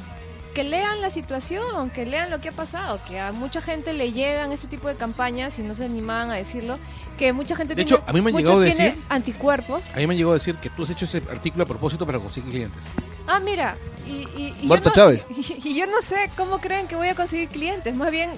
[0.54, 4.12] que lean la situación, que lean lo que ha pasado, que a mucha gente le
[4.12, 6.78] llegan este tipo de campañas y no se animaban a decirlo,
[7.18, 9.84] que mucha gente De tiene, hecho, a mí me han llegado a tiene decir- anticuerpos.
[9.92, 12.06] A mí me han llegado a decir que tú has hecho ese artículo a propósito
[12.06, 12.84] para conseguir clientes.
[13.26, 15.26] Ah, mira, y, y, y Marta yo no, Chávez.
[15.64, 18.30] Y, y yo no sé cómo creen que voy a conseguir clientes, más bien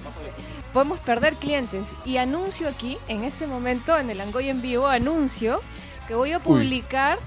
[0.73, 1.89] podemos perder clientes.
[2.03, 5.61] Y anuncio aquí, en este momento, en el Angoy en vivo, anuncio
[6.07, 7.19] que voy a publicar,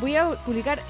[0.00, 0.82] voy a publicar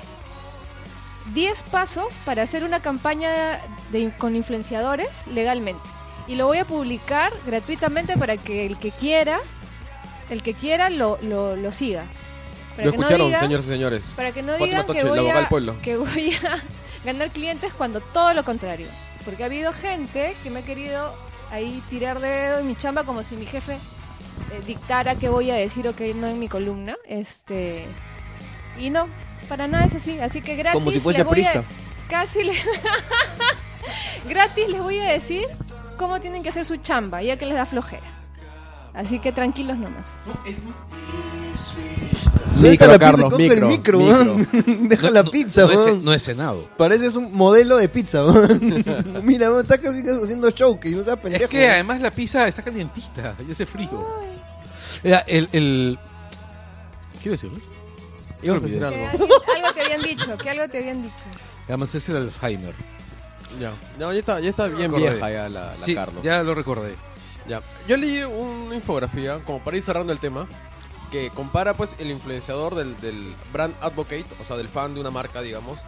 [1.35, 3.61] 10 pasos para hacer una campaña
[3.91, 5.83] de, con influenciadores legalmente.
[6.27, 9.41] Y lo voy a publicar gratuitamente para que el que quiera,
[10.31, 12.07] el que quiera lo, lo, lo siga.
[12.75, 14.13] Para Lo que no escucharon, señores y señores.
[14.17, 15.75] para que no Fátima digan Toche, voy, a, pueblo.
[15.83, 16.63] que voy a
[17.05, 18.89] ganar clientes cuando todo lo contrario.
[19.25, 21.15] Porque ha habido gente que me ha querido
[21.51, 25.51] ahí tirar de dedo en mi chamba como si mi jefe eh, dictara qué voy
[25.51, 26.97] a decir o qué no en mi columna.
[27.07, 27.87] Este
[28.79, 29.09] Y no,
[29.47, 30.19] para nada es así.
[30.21, 30.79] Así que gratis.
[30.79, 31.65] Como si fuese les voy a- prista.
[32.09, 32.53] Casi le...
[34.29, 35.45] gratis les voy a decir
[35.97, 38.07] cómo tienen que hacer su chamba, ya que les da flojera.
[38.95, 40.07] Así que tranquilos nomás.
[42.59, 43.99] Suelta Micro, la pizza micro, el micro, micro.
[43.99, 44.49] weón.
[44.89, 46.05] Deja No- la no- pizza, no, ce- weón.
[46.05, 46.69] no he cenado.
[46.79, 48.85] Pareces un modelo de pizza, weón.
[49.23, 51.45] Mira, weón, está casi haciendo show, que no sea pendejo.
[51.45, 54.07] Es que además la pizza está calientita y hace frío.
[55.05, 55.99] Era el, el...
[57.23, 57.65] ¿Qué iba a decirles?
[58.43, 59.07] Ibas a decir Que algo.
[59.09, 61.25] algo te habían dicho, que algo te habían dicho.
[61.69, 62.75] Además es el Alzheimer.
[63.61, 63.73] Ya.
[63.99, 65.11] No, ya está, ya está bien Recordé.
[65.11, 66.23] vieja ya la, la sí, Carlos.
[66.23, 66.97] ya lo recordé.
[67.49, 67.63] Ya.
[67.89, 70.49] Yo leí una infografía, como para ir cerrando el tema,
[71.11, 75.11] que compara pues el influenciador del, del brand advocate, o sea, del fan de una
[75.13, 75.79] marca, digamos,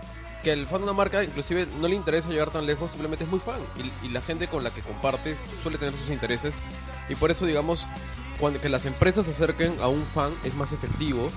[0.44, 3.30] que el fan de una marca inclusive no le interesa llegar tan lejos, simplemente es
[3.30, 3.60] muy fan.
[4.02, 6.62] Y, y la gente con la que compartes suele tener sus intereses.
[7.08, 7.88] Y por eso, digamos,
[8.38, 11.32] cuando que las empresas se acerquen a un fan es más efectivo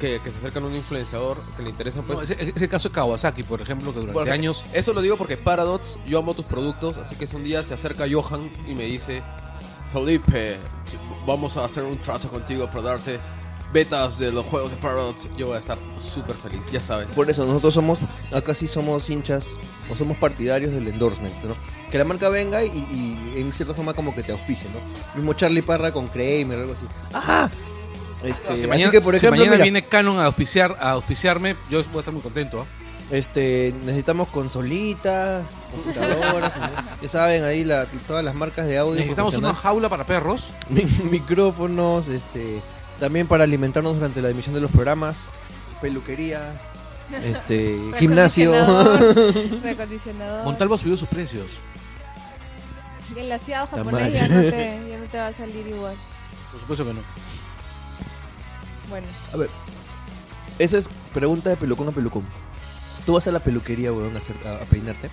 [0.00, 2.16] que, que se acercan a un influenciador que le interesa pues...
[2.18, 4.64] No, es, es el caso de Kawasaki, por ejemplo, que durante Porque años...
[4.72, 7.74] Eso lo digo porque Paradox, yo amo tus productos, así que si un día se
[7.74, 9.22] acerca Johan y me dice,
[9.92, 10.58] Felipe,
[10.90, 13.20] t- vamos a hacer un trato contigo para darte
[13.72, 17.10] betas de los juegos de Paradox, yo voy a estar súper feliz, ya sabes.
[17.10, 17.98] Por eso nosotros somos,
[18.32, 19.46] acá sí somos hinchas,
[19.88, 21.54] o somos partidarios del endorsement, ¿no?
[21.90, 25.14] Que la marca venga y, y en cierta forma como que te auspice, ¿no?
[25.16, 26.86] Mismo Charlie Parra con Kramer o algo así.
[27.12, 27.50] ¡Ah!
[28.22, 30.90] Este, si así mañana, que por si ejemplo, mañana mira, viene Canon a, auspiciar, a
[30.92, 32.60] auspiciarme, yo voy a estar muy contento.
[32.62, 32.80] ¿ah?
[33.10, 36.52] este, necesitamos consolitas, computadoras,
[37.02, 38.94] ya saben ahí la, todas las marcas de audio.
[38.94, 40.52] Necesitamos una jaula para perros.
[40.68, 42.60] Mi- micrófonos, este,
[42.98, 45.28] también para alimentarnos durante la emisión de los programas,
[45.80, 46.60] peluquería,
[47.24, 48.52] este, gimnasio.
[48.52, 50.44] Recondicionador, Recondicionador.
[50.44, 51.50] Montalvo subió sus precios.
[53.16, 55.96] El glaseado Ta japonés ya no, te, ya no te va a salir igual.
[56.52, 57.00] Por supuesto que no.
[58.90, 59.48] Bueno, A ver,
[60.58, 62.24] esa es pregunta de pelucón a pelucón.
[63.06, 65.08] Tú vas a la peluquería, weón, a, hacer- a- a peinarte.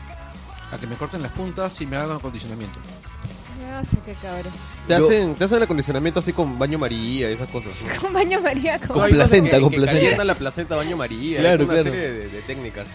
[0.72, 2.80] A que me corten las puntas y me hagan acondicionamiento.
[3.84, 4.52] sé qué cabrón.
[4.88, 7.72] Te, Yo- hacen, te hacen el acondicionamiento así con baño María y esas cosas.
[7.96, 8.02] ¿no?
[8.02, 8.88] Con baño María, con...
[8.90, 10.00] Con Hay cosas placenta, que- con que placenta.
[10.02, 11.84] calientan la placenta baño María, Claro, hay una claro.
[11.92, 12.88] serie de, de técnicas.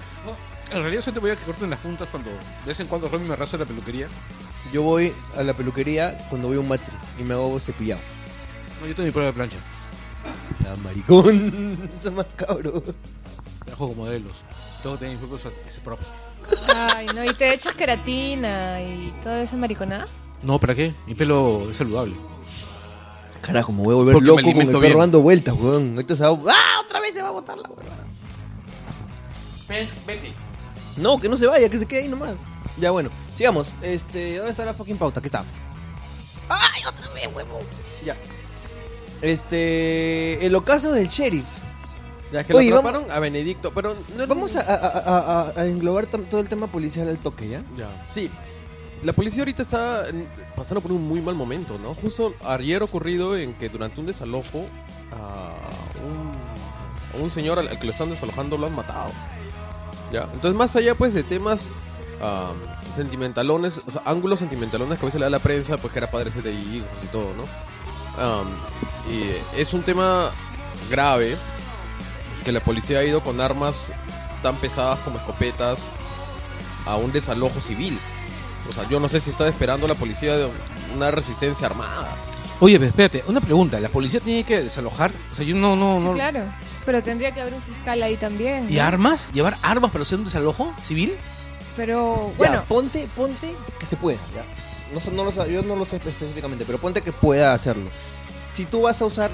[0.73, 3.09] En realidad yo te voy a que corten las puntas cuando de vez en cuando
[3.09, 4.09] Romy me raza la peluquería.
[4.73, 8.01] Yo voy a la peluquería cuando voy a un matri y me hago cepillado.
[8.81, 9.59] No, yo tengo mi prueba de plancha.
[10.83, 11.91] Maricón.
[11.95, 12.83] Eso es más cabro.
[13.65, 14.33] Trabajo con modelos.
[14.83, 16.07] Tengo que tener mis propios ese props.
[16.97, 20.07] Ay, no, y te echas queratina y toda esa mariconada.
[20.43, 20.93] No, ¿para qué?
[21.07, 22.15] Mi pelo es saludable.
[23.41, 24.99] Carajo, me voy a volver Porque me loco con el alimento perro bien.
[24.99, 25.93] dando vueltas, weón.
[25.95, 26.55] Ahorita se va a...
[26.55, 26.81] ¡Ah!
[26.85, 27.87] Otra vez se va a botar la weón.
[30.07, 30.33] Vete.
[30.97, 32.37] No, que no se vaya, que se quede ahí nomás.
[32.77, 33.75] Ya bueno, sigamos.
[33.83, 35.21] Este, ¿dónde está la fucking pauta?
[35.21, 35.45] Aquí está.
[36.49, 37.61] ¡Ay, otra vez, huevo!
[38.05, 38.17] Ya.
[39.23, 41.47] Este, el ocaso del sheriff.
[42.33, 45.61] Ya que Oye, lo vamos- atraparon a Benedicto, pero no Vamos a, a- a- a-
[45.61, 47.63] a englobar todo el tema policial al toque, ¿ya?
[47.77, 48.05] Ya.
[48.09, 48.31] Sí.
[49.03, 50.05] La policía ahorita está
[50.57, 51.95] pasando por un muy mal momento, ¿no?
[51.95, 54.65] Justo ayer ocurrido en que durante un desalojo
[55.13, 55.53] a
[56.05, 59.11] un, a un señor al, al que lo están desalojando lo han matado.
[60.13, 60.23] ¿Ya?
[60.33, 61.73] Entonces, más allá pues de temas
[62.23, 62.53] ah,
[62.95, 66.11] sentimentalones, o sea, ángulos sentimentalones que a veces le da la prensa, pues que era
[66.11, 67.45] padre de hijos y todo, ¿no?
[68.19, 68.47] Am,
[69.11, 70.31] y es un tema
[70.91, 71.37] grave
[72.45, 73.93] que la policía ha ido con armas
[74.43, 75.93] tan pesadas como escopetas
[76.87, 77.99] a un desalojo civil.
[78.69, 80.49] O sea, yo no sé si estaba esperando la policía de
[80.95, 82.17] una resistencia armada.
[82.61, 83.81] Oye, pero espérate, una pregunta.
[83.81, 85.13] ¿La policía tiene que desalojar?
[85.33, 86.13] O sea, yo no, no, Sí, no.
[86.13, 86.45] claro.
[86.85, 88.69] Pero tendría que haber un fiscal ahí también.
[88.71, 88.83] ¿Y ¿no?
[88.85, 89.31] armas?
[89.33, 91.15] ¿Llevar armas para hacer un desalojo civil?
[91.77, 94.45] Pero Ya, bueno, ponte, ponte que se pueda, ¿ya?
[94.93, 97.91] No, no lo yo no lo sé específicamente, pero ponte que pueda hacerlo.
[98.51, 99.31] Si tú vas a usar,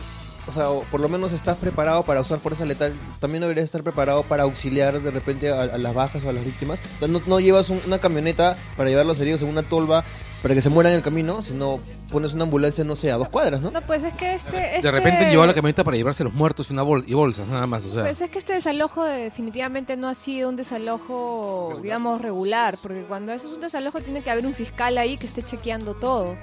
[0.47, 3.83] o sea, o por lo menos estás preparado para usar fuerza letal, también deberías estar
[3.83, 6.79] preparado para auxiliar de repente a, las bajas o a las víctimas.
[6.97, 10.05] O sea, no, no llevas un- una camioneta para llevar los heridos en una tolva
[10.43, 11.81] para que se mueran en el camino, sino
[12.13, 13.71] pones una ambulancia, no sé, a dos cuadras, ¿no?
[13.73, 14.57] no, pues es que este...
[14.57, 17.49] De este- repente llevó la camioneta para llevarse los muertos y, una bol y bolsas,
[17.49, 17.85] nada más.
[17.85, 21.83] O sea, Pues es que este desalojo definitivamente no ha sido un desalojo, Regular.
[21.83, 25.27] digamos, regular, porque cuando eso es un desalojo tiene que haber un fiscal ahí que
[25.27, 26.37] esté chequeando todo.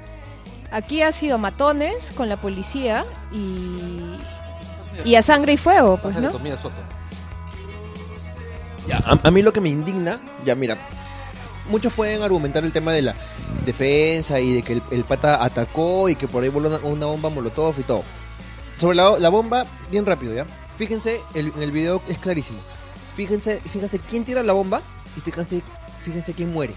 [0.71, 4.17] Aquí ha sido matones con la policía y,
[5.05, 6.31] y a sangre y fuego, pues, ¿no?
[8.87, 10.77] Ya, a, a mí lo que me indigna, ya mira,
[11.69, 13.15] muchos pueden argumentar el tema de la
[13.65, 17.29] defensa y de que el, el pata atacó y que por ahí voló una, bomba
[17.29, 18.03] molotov y todo.
[18.77, 20.45] Sobre la, bomba, bien rápido, ¿ya?
[20.77, 22.59] Fíjense, el, en el video es clarísimo.
[23.15, 24.81] Fíjense, fíjense quién tira la bomba
[25.15, 25.63] y fíjense,
[25.99, 26.73] fíjense quién muere.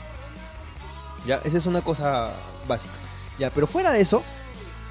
[1.27, 2.33] Ya, esa es una cosa
[2.68, 2.94] básica.
[3.38, 4.22] Ya, pero fuera de eso,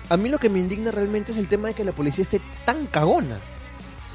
[0.09, 2.41] a mí lo que me indigna realmente es el tema de que la policía esté
[2.65, 3.39] tan cagona.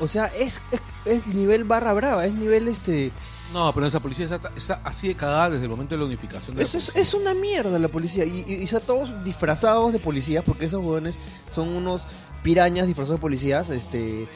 [0.00, 0.60] O sea, es,
[1.06, 3.12] es nivel barra brava, es nivel este...
[3.52, 6.56] No, pero esa policía está, está así de cagada desde el momento de la unificación
[6.56, 7.02] de la Eso es, policía.
[7.02, 8.24] es una mierda la policía.
[8.24, 11.16] Y, y, y todos disfrazados de policías, porque esos jóvenes
[11.50, 12.04] son unos
[12.42, 14.28] pirañas disfrazados de policías, este.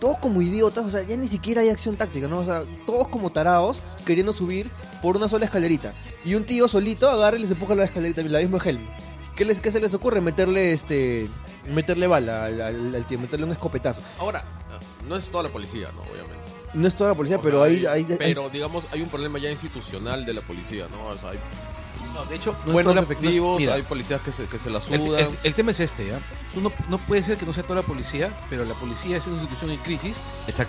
[0.00, 2.40] Todos como idiotas, o sea, ya ni siquiera hay acción táctica, ¿no?
[2.40, 4.68] O sea, todos como tarados queriendo subir
[5.00, 5.94] por una sola escalerita.
[6.24, 8.84] Y un tío solito agarra y les empuja la escalerita, la misma Helm.
[9.36, 10.20] ¿Qué, les, ¿Qué se les ocurre?
[10.20, 11.30] Meterle este.
[11.72, 14.02] Meterle bala al, al- al tío, meterle un escopetazo.
[14.18, 16.00] Ahora, ah, no es toda la policía, ¿no?
[16.02, 16.31] Obviamente.
[16.74, 19.38] No es toda la policía, O pero hay, hay- hay- Pero, digamos, hay un problema
[19.38, 21.04] ya institucional de la policía, ¿no?
[21.06, 21.38] O sea, hay
[22.14, 24.58] No, de hecho, no es buenos no es- efectivos, mira, hay policías que se, que
[24.58, 25.20] se la el, sudan.
[25.20, 26.20] el- el tema es este, ¿ya?
[26.52, 29.26] Tú no, no puede ser que no sea toda la policía, pero la policía es
[29.26, 30.16] una institución en crisis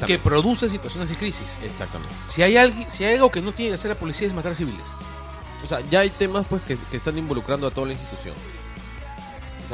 [0.07, 1.57] que produce situaciones de crisis.
[1.63, 2.13] Exactamente.
[2.29, 4.55] Si hay, alguien, si hay algo que no tiene que hacer la policía es matar
[4.55, 4.83] civiles.
[5.65, 8.35] O sea, ya hay temas pues que, que están involucrando a toda la institución.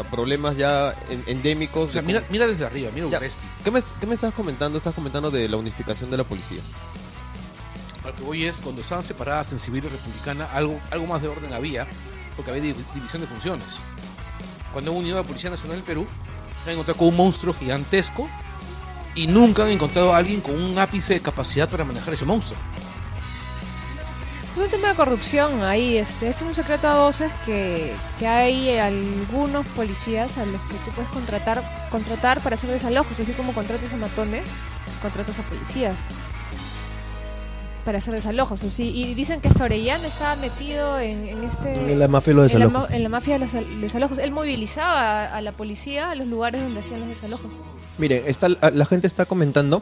[0.02, 1.90] Sea, problemas ya en- endémicos.
[1.90, 3.08] O sea, de mira, mira desde arriba, mira.
[3.08, 3.46] Urresti.
[3.64, 4.78] ¿Qué me, ¿Qué me estás comentando?
[4.78, 6.62] Estás comentando de la unificación de la policía.
[8.06, 11.28] Lo que voy es, cuando estaban separadas en civil y republicana, algo, algo más de
[11.28, 11.86] orden había,
[12.36, 13.66] porque había div- división de funciones.
[14.72, 16.08] Cuando han unido a la Policía Nacional del Perú,
[16.64, 18.30] se han encontrado con un monstruo gigantesco
[19.16, 22.60] y nunca han encontrado a alguien con un ápice de capacidad para manejar ese monstruo.
[24.60, 28.76] Es un tema de corrupción ahí, este, es un secreto a voces que, que hay
[28.78, 33.94] algunos policías a los que tú puedes contratar, contratar para hacer desalojos, así como contratas
[33.94, 34.44] a matones,
[35.02, 36.02] contratas a policías
[37.86, 38.60] para hacer desalojos.
[38.60, 42.52] sí, y dicen que hasta Orellana estaba metido en, en este la mafia de los
[42.54, 42.92] en la, desalojos.
[42.92, 44.18] en la mafia de los desal- desalojos.
[44.18, 47.50] Él movilizaba a, a la policía a los lugares donde hacían los desalojos.
[47.98, 49.82] Miren, está, la gente está comentando.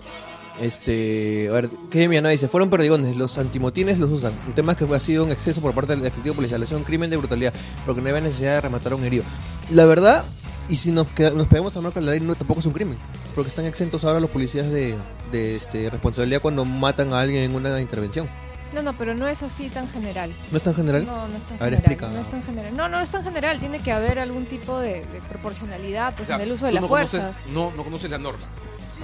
[0.62, 4.34] Este, a ver, Kevin Villanueva dice, fueron perdigones, los antimotines los usan.
[4.48, 6.84] El tema es que ha sido un exceso por parte del efectivo policial, es un
[6.84, 7.54] crimen de brutalidad,
[7.86, 9.24] porque no había necesidad de rematar a un herido.
[9.72, 10.26] La verdad,
[10.68, 12.98] y si nos, queda- nos pegamos a marca la ley, no, tampoco es un crimen,
[13.36, 14.96] porque están exentos ahora los policías de,
[15.32, 18.28] de este, responsabilidad cuando matan a alguien en una intervención.
[18.74, 20.30] No, no, pero no es así tan general.
[20.52, 21.06] ¿No es tan general?
[21.06, 21.78] No, no es tan A ver, general.
[21.80, 22.08] explica.
[22.10, 22.76] No es tan general.
[22.76, 23.60] No, no es tan general.
[23.62, 26.74] Tiene que haber algún tipo de, de proporcionalidad pues, O sea, en el uso de
[26.74, 27.18] la no fuerza.
[27.20, 28.44] Conoces, no, no conoces la norma.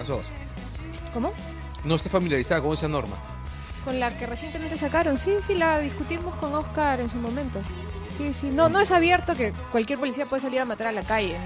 [0.02, 0.28] Eso es.
[1.13, 1.32] ¿Cómo?
[1.84, 3.15] No está familiarizada con esa norma.
[3.86, 5.17] Con la que recientemente sacaron.
[5.19, 7.60] Sí, sí, la discutimos con Oscar en su momento.
[8.17, 8.49] Sí, sí.
[8.49, 11.38] No, no es abierto que cualquier policía puede salir a matar a la calle,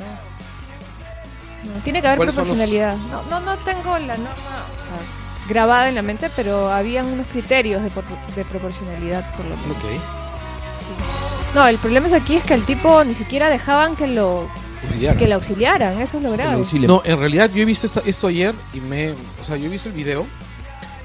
[1.65, 1.73] ¿no?
[1.73, 2.95] No, tiene que haber ¿Cuáles son los- proporcionalidad.
[3.11, 7.25] No, no, no tengo la norma o sea, grabada en la mente, pero habían unos
[7.27, 8.03] criterios de, por-
[8.35, 9.77] de proporcionalidad, por lo menos.
[9.77, 9.83] Ok.
[9.89, 11.55] Sí.
[11.55, 14.47] No, el problema es aquí es que el tipo ni siquiera dejaban que lo
[14.83, 15.17] Auxiliar.
[15.17, 16.63] que lo auxiliaran, eso es lo grave.
[16.87, 19.11] No, en realidad yo he visto esta- esto ayer y me.
[19.11, 20.27] O sea, yo he visto el video.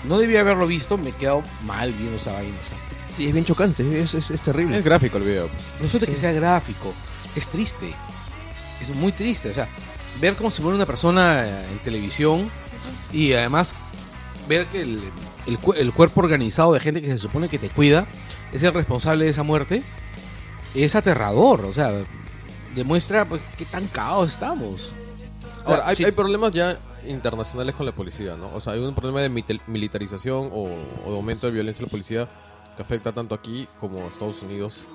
[0.05, 2.57] No debía haberlo visto, me he quedado mal viendo esa vaina.
[2.61, 2.77] o sea.
[3.17, 4.77] Sí, es bien chocante, es, es, es terrible.
[4.79, 5.49] Es gráfico el video.
[5.81, 6.93] No solo de que sea gráfico,
[7.37, 7.95] es triste.
[8.81, 9.51] Es muy triste.
[9.51, 9.69] O sea,
[10.21, 12.51] ver cómo se muere una persona eh, en televisión
[13.13, 13.75] y además
[14.49, 15.03] ver que el,
[15.47, 18.07] el el cuerpo organizado de gente que se supone que te cuida
[18.53, 19.83] es el responsable de esa muerte,
[20.75, 21.65] es aterrador.
[21.67, 21.93] O sea,
[22.75, 24.93] demuestra pues, qué tan caos estamos.
[25.65, 26.05] Ahora, hay, sí.
[26.05, 28.51] hay problemas ya internacionales con la policía, ¿no?
[28.55, 29.29] O sea, hay un problema de
[29.67, 30.69] militarización o,
[31.05, 32.29] o de aumento de violencia en la policía
[32.77, 34.87] que afecta tanto aquí como a Estados Unidos.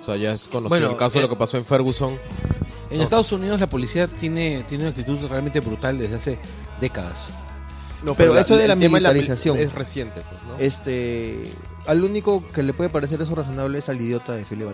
[0.00, 2.18] O sea, ya es conocido Bueno, el caso de eh, lo que pasó en Ferguson.
[2.90, 3.04] En No.
[3.04, 6.38] Estados Unidos la policía tiene, tiene una actitud realmente brutal desde hace
[6.80, 7.30] décadas.
[8.02, 9.58] No, pero eso de la militarización.
[9.58, 10.56] es reciente, pues, ¿no?
[10.58, 11.50] Este,
[11.86, 14.68] al único que le puede parecer eso razonable es al idiota de Philip.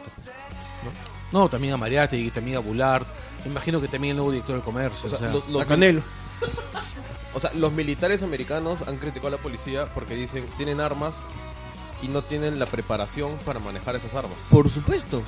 [1.33, 2.99] No, también a Mariate también a.
[3.45, 5.09] Me imagino que también el nuevo director del comercio.
[5.13, 6.03] O sea, o A Canelo.
[7.35, 11.27] O sea, los militares americanos han criticado a la policía porque dicen tienen armas
[12.01, 14.39] y no tienen la preparación para manejar esas armas.
[14.51, 15.23] Por supuesto.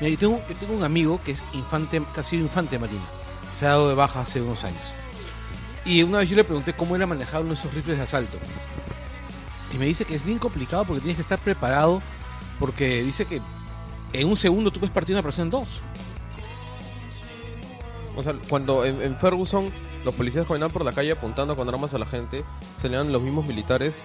[0.00, 2.78] Mira, yo, tengo, yo tengo un amigo que es infante, que ha sido infante de
[2.78, 3.02] marina.
[3.54, 4.82] Se ha dado de baja hace unos años.
[5.84, 8.38] Y una vez yo le pregunté cómo era manejar uno de esos rifles de asalto.
[9.74, 12.02] Y me dice que es bien complicado porque tienes que estar preparado.
[12.60, 13.40] Porque dice que
[14.12, 15.80] en un segundo tú puedes partir una persona en dos.
[18.16, 19.70] O sea, cuando en, en Ferguson
[20.04, 22.44] los policías caminaban por la calle apuntando con armas a la gente,
[22.76, 24.04] salían los mismos militares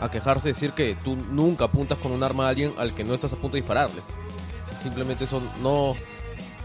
[0.00, 3.14] a quejarse, decir que tú nunca apuntas con un arma a alguien al que no
[3.14, 4.00] estás a punto de dispararle.
[4.64, 5.94] O sea, simplemente eso no,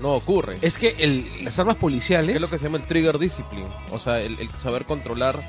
[0.02, 0.58] no ocurre.
[0.62, 2.36] Es que el- las armas policiales.
[2.36, 3.69] es lo que se llama el trigger discipline.
[3.91, 5.39] O sea, el, el saber controlar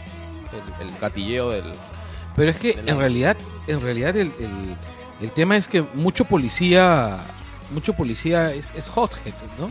[0.80, 1.72] el, el gatilleo del...
[2.36, 4.32] Pero es que del en realidad, en realidad el,
[5.20, 7.18] el- tema es que mucho policía,
[7.70, 9.70] mucho policía es, es hothead, ¿no?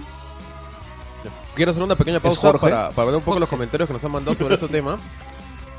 [1.56, 4.12] Quiero hacer una pequeña pausa para, para ver un poco los comentarios que nos han
[4.12, 4.98] mandado sobre este tema.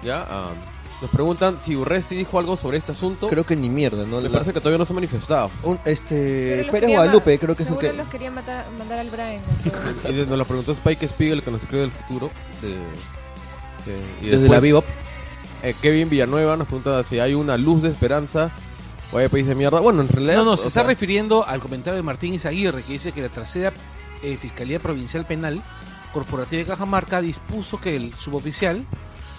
[0.02, 0.50] Ya, ah,
[1.00, 3.28] nos preguntan si Urresti dijo algo sobre este asunto.
[3.28, 4.16] Creo que ni mierda, ¿no?
[4.16, 5.50] Me La- parece que todavía no se ha manifestado.
[5.62, 7.96] un- este, Seguro los Pérez quería Guadalupe, creo que es el seguro que...
[7.96, 9.40] los quería matar- mandar al Brian.
[10.08, 12.30] Y de- nos lo preguntó Spike Spiegel, que nos escribe del futuro.
[12.60, 14.84] de- de- y Desde después, la Bebop.
[15.62, 18.50] eh, Kevin Villanueva nos pregunta si hay una luz de esperanza.
[19.12, 19.80] O hay país de mierda.
[19.80, 20.36] Bueno, en realidad.
[20.36, 23.28] No, no, se sea, está refiriendo al comentario de Martín Izaguirre que dice que la
[23.28, 23.72] tercera
[24.22, 25.62] eh, Fiscalía Provincial Penal
[26.12, 28.84] Corporativa de Cajamarca dispuso que el suboficial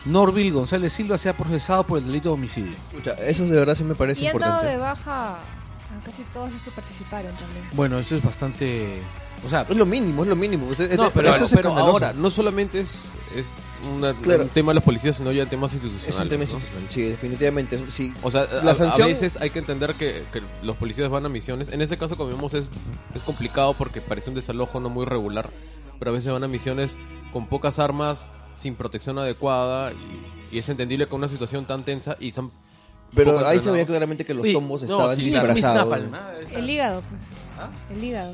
[0.05, 2.75] Norville González Silva sea procesado por el delito de homicidio.
[2.89, 4.71] Escucha, eso de verdad sí me parece Y han dado importante.
[4.71, 7.65] de baja a casi todos los que participaron también.
[7.73, 9.01] Bueno, eso es bastante...
[9.45, 10.67] O sea, Es lo mínimo, es lo mínimo.
[10.67, 13.53] Usted- No, este- pero, eso es pero ahora, no solamente es, es
[13.95, 14.43] una- Claro.
[14.43, 16.15] un tema de los policías, sino ya temas institucionales.
[16.15, 16.51] Es un tema ¿no?
[16.51, 17.79] institucional, sí, definitivamente.
[17.89, 18.13] Sí.
[18.21, 21.25] O sea, La a- sanción- a veces hay que entender que, que los policías van
[21.25, 21.69] a misiones.
[21.69, 22.65] En ese caso, como vemos, es,
[23.15, 25.49] es complicado porque parece un desalojo no muy regular.
[25.99, 26.97] Pero a veces van a misiones
[27.31, 29.91] con pocas armas, sin protección adecuada.
[29.93, 32.51] Y, y es entendible con una situación tan tensa y son
[33.15, 35.97] Pero ahí se veía claramente que los tombos no, estaban sí, Miss- disfrazados.
[36.51, 37.21] El hígado, pues.
[37.57, 37.69] ¿Ah?
[37.91, 38.33] El hígado.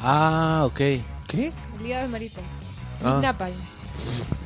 [0.00, 0.76] Ah, ok.
[1.26, 1.52] ¿Qué?
[1.78, 2.40] El hígado de Marita.
[3.04, 3.18] Ah.
[3.22, 3.54] Napalm.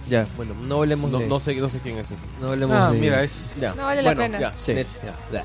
[0.08, 1.26] Ya, bueno, no hablemos No, de...
[1.26, 2.24] no sé, no sé quién es ese.
[2.40, 2.98] no hablemos Ah, de...
[2.98, 3.54] mira, es...
[3.60, 3.74] Ya.
[3.74, 4.40] No vale Bueno, la pena.
[4.40, 5.04] ya, Sí, next.
[5.04, 5.44] ya, ya.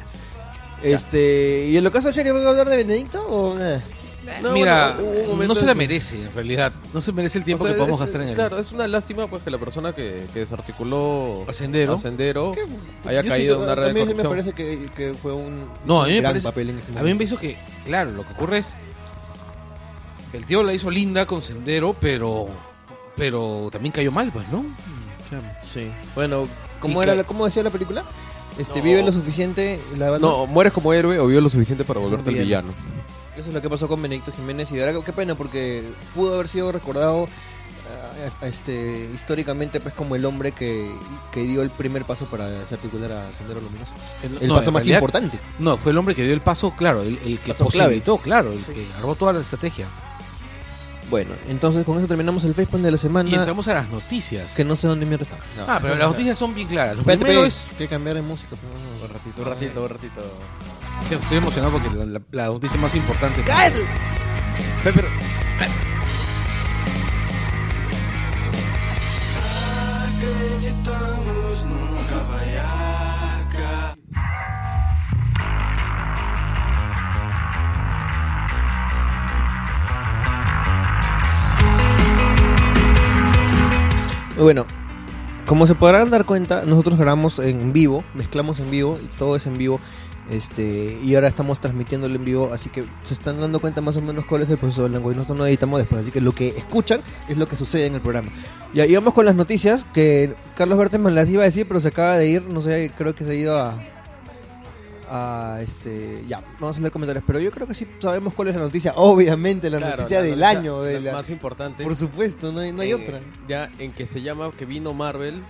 [0.82, 3.56] Este, ¿y en lo caso de Sherry van a hablar de Benedicto o?
[4.41, 6.74] No, Mira, bueno, un momento no se la que- merece en realidad.
[6.93, 8.72] No se merece el tiempo O sea, que podemos es- gastar en el Claro, es
[8.74, 11.93] una lástima pues que la persona que, que desarticuló A Sendero.
[11.93, 12.54] a Sendero
[13.06, 15.65] haya Yo caído en una red de a mí me parece que, que fue un
[15.86, 17.24] No, a mí me gran parece- papel en ese A mí me momento.
[17.24, 18.76] hizo que, claro, lo que ocurre es.
[20.34, 22.48] El tío la hizo linda con Sendero, pero.
[23.16, 24.63] Pero también cayó mal, pues, ¿no?
[25.63, 25.90] Sí.
[26.16, 26.48] Bueno,
[26.80, 28.04] ¿cómo, era la, ¿cómo decía la película?
[28.58, 28.86] Este, No.
[28.86, 32.30] vive lo suficiente, la banda- No, mueres como héroe o vive lo suficiente para volverte
[32.30, 32.70] el Villano.
[32.70, 32.98] villano.
[33.36, 35.84] Eso es lo que pasó con Benedicto Jiménez y de verdad qué pena porque
[36.16, 37.28] pudo haber sido recordado
[37.88, 40.90] ah, este históricamente pues como el hombre que,
[41.32, 43.92] que dio el primer paso para desarticular a Sendero Luminoso.
[44.24, 45.40] El no, paso en más realidad- importante.
[45.60, 47.84] No, fue el hombre que dio el paso, claro, el, el que Paso clave.
[48.00, 49.88] posibilitó, claro, el que armó toda la estrategia.
[51.10, 54.54] Bueno, entonces con eso terminamos el Facebook de la semana Y entramos a las noticias.
[54.56, 55.38] que no sé dónde mierda está.
[55.56, 55.63] No.
[55.67, 56.96] Ah, pero las noticias son bien claras.
[56.96, 57.72] Lo Espérate, primero es.
[57.78, 58.50] que cambiar de música.
[58.50, 58.62] pues.
[59.10, 60.22] Un ratito, un ratito, un ratito.
[61.22, 63.41] Estoy emocionado porque la, la- la noticia más importante.
[64.84, 65.08] Pe- pero-
[69.78, 71.16] Acreditamos nunca
[84.38, 84.68] Bueno,
[85.48, 89.48] como se podrán dar cuenta, nosotros grabamos en vivo, mezclamos en vivo y todo es
[89.48, 89.80] en vivo.
[90.30, 94.02] Este, y ahora estamos transmitiéndolo en vivo, así que se están dando cuenta más o
[94.02, 95.16] menos cuál es el proceso del lenguaje.
[95.16, 98.02] Nosotros no editamos después, así que lo que escuchan es lo que sucede en el
[98.02, 98.30] programa.
[98.74, 102.18] Y vamos con las noticias que Carlos Berteman las iba a decir, pero se acaba
[102.18, 102.44] de ir.
[102.44, 103.76] No sé, creo que se ha ido a,
[105.10, 108.55] a este ya vamos a leer comentarios pero yo creo que sí sabemos cuál es
[108.55, 111.84] la noticia obviamente la Claro, noticia la del noticia- año de la la- más importante.
[111.84, 114.93] por supuesto no hay, no hay eh, otra Ya en que se llama que vino
[114.93, 115.41] Marvel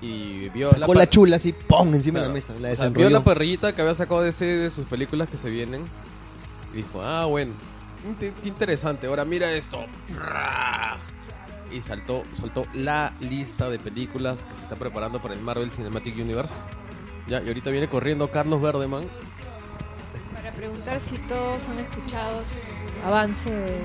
[0.00, 2.22] y vio sacó la, par- chula así pum encima Claro.
[2.22, 4.86] de la mesa la O sea, vio la parrillita que había sacado DC de sus
[4.86, 5.82] películas que se vienen.
[6.72, 7.52] Y dijo, ah, bueno,
[8.20, 9.08] qué qué interesante.
[9.08, 9.80] Ahora mira esto.
[11.72, 16.14] Y saltó, soltó la lista de películas que se está preparando para el Marvel Cinematic
[16.16, 16.60] Universe.
[17.28, 19.04] Ya, y ahorita viene corriendo Carlos Verdeman.
[20.34, 22.40] Para preguntar si todos han escuchado
[23.04, 23.82] avance de, del-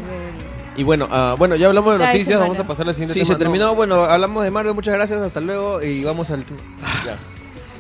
[0.78, 3.20] Y bueno, ah, bueno, ya hablamos de Ya, noticias, vamos a pasar al siguiente sí
[3.20, 3.28] tema.
[3.28, 7.18] se No, terminó bueno hablamos de Marvel muchas gracias hasta luego y vamos al ya.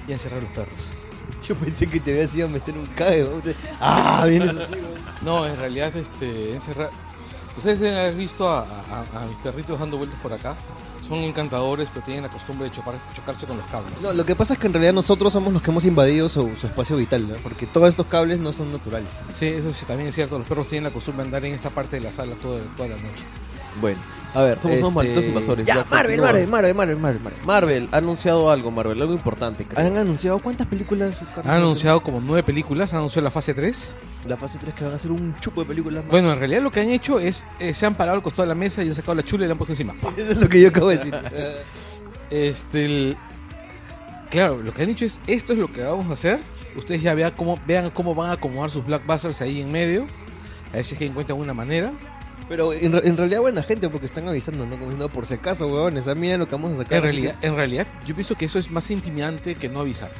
[0.07, 0.91] Ya encerrar los perros.
[1.47, 3.25] yo pensé que te habías ido a meter un cague
[3.79, 4.75] ah vienes así.
[5.21, 6.89] No, en realidad, este, encerrar.
[7.57, 10.55] Ustedes deben haber visto a, a- a mis perritos dando vueltas por acá.
[11.07, 14.01] Son encantadores, pero tienen la costumbre de chocar- chocarse con los cables.
[14.01, 16.49] No, lo que pasa es que en realidad nosotros somos los que hemos invadido su,
[16.59, 17.35] su espacio vital, ¿no?
[17.43, 19.09] porque todos estos cables no son naturales.
[19.33, 20.37] Sí, eso sí, también es cierto.
[20.37, 22.89] Los perros tienen la costumbre de andar en esta parte de la sala toda, toda
[22.89, 23.23] la noche.
[23.81, 23.99] Bueno,
[24.33, 25.65] a ver, Somos unos malditos invasores.
[25.65, 26.19] Ya, Ya, Marvel.
[26.21, 27.39] Marvel, Marvel, Marvel, Marvel, Marvel.
[27.45, 29.65] Marvel ha anunciado algo, Marvel, algo importante.
[29.65, 29.85] creo.
[29.85, 31.21] Han anunciado cuántas películas.
[31.43, 33.95] Han anunciado como nueve películas, han anunciado la fase 3.
[34.27, 36.11] la fase 3 que van a hacer un chupo de películas más.
[36.11, 38.49] Bueno, en realidad lo que han hecho es, eh, se han parado al costado de
[38.49, 39.93] la mesa y han sacado la chula y la han puesto encima.
[40.17, 41.15] Eso es lo que yo acabo de decir.
[42.29, 43.17] Este, el-
[44.31, 46.39] claro, lo que han dicho es, esto es lo que vamos a hacer.
[46.75, 50.07] Ustedes ya vean cómo, vean cómo van a acomodar sus blockbusters ahí en medio.
[50.71, 51.91] A ver si es que encuentran una manera.
[52.49, 54.71] Pero en, re- en realidad buena gente porque están avisando, ¿no?
[54.71, 56.97] Como diciendo, por si acaso, huevones, ah, miren lo que vamos a sacar.
[56.97, 60.11] En realidad, en realidad, yo pienso que eso es más intimidante que no avisar.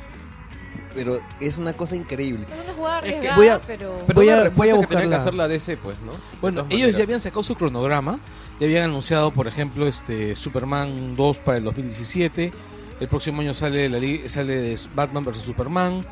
[0.96, 2.46] pero es una cosa increíble.
[2.56, 3.96] Es una jugada Es que arriesgada, voy a- pero...
[4.06, 5.78] Pero Voy una a- respuesta voy a que buscar tenía que la- hacer la DC,
[5.78, 6.12] pues, ¿no?
[6.40, 8.20] Bueno, ellos ya habían sacado su cronograma,
[8.60, 12.52] ya habían anunciado, por ejemplo, este Superman 2 para el 2017,
[13.00, 16.06] el próximo año sale la sale Batman vs Superman,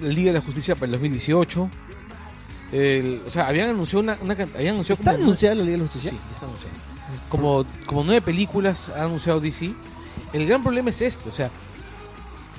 [0.00, 1.68] la Liga de la Justicia para el 2018.
[2.72, 5.78] El- o sea, habían anunciado una, una habían anunciado ¿Está como- anunciada la Liga de
[5.78, 6.10] la Justicia?
[6.10, 6.74] Sí, está anunciado.
[7.28, 9.74] Como, como nueve películas ha anunciado DC.
[10.32, 11.50] El gran problema es este, o sea,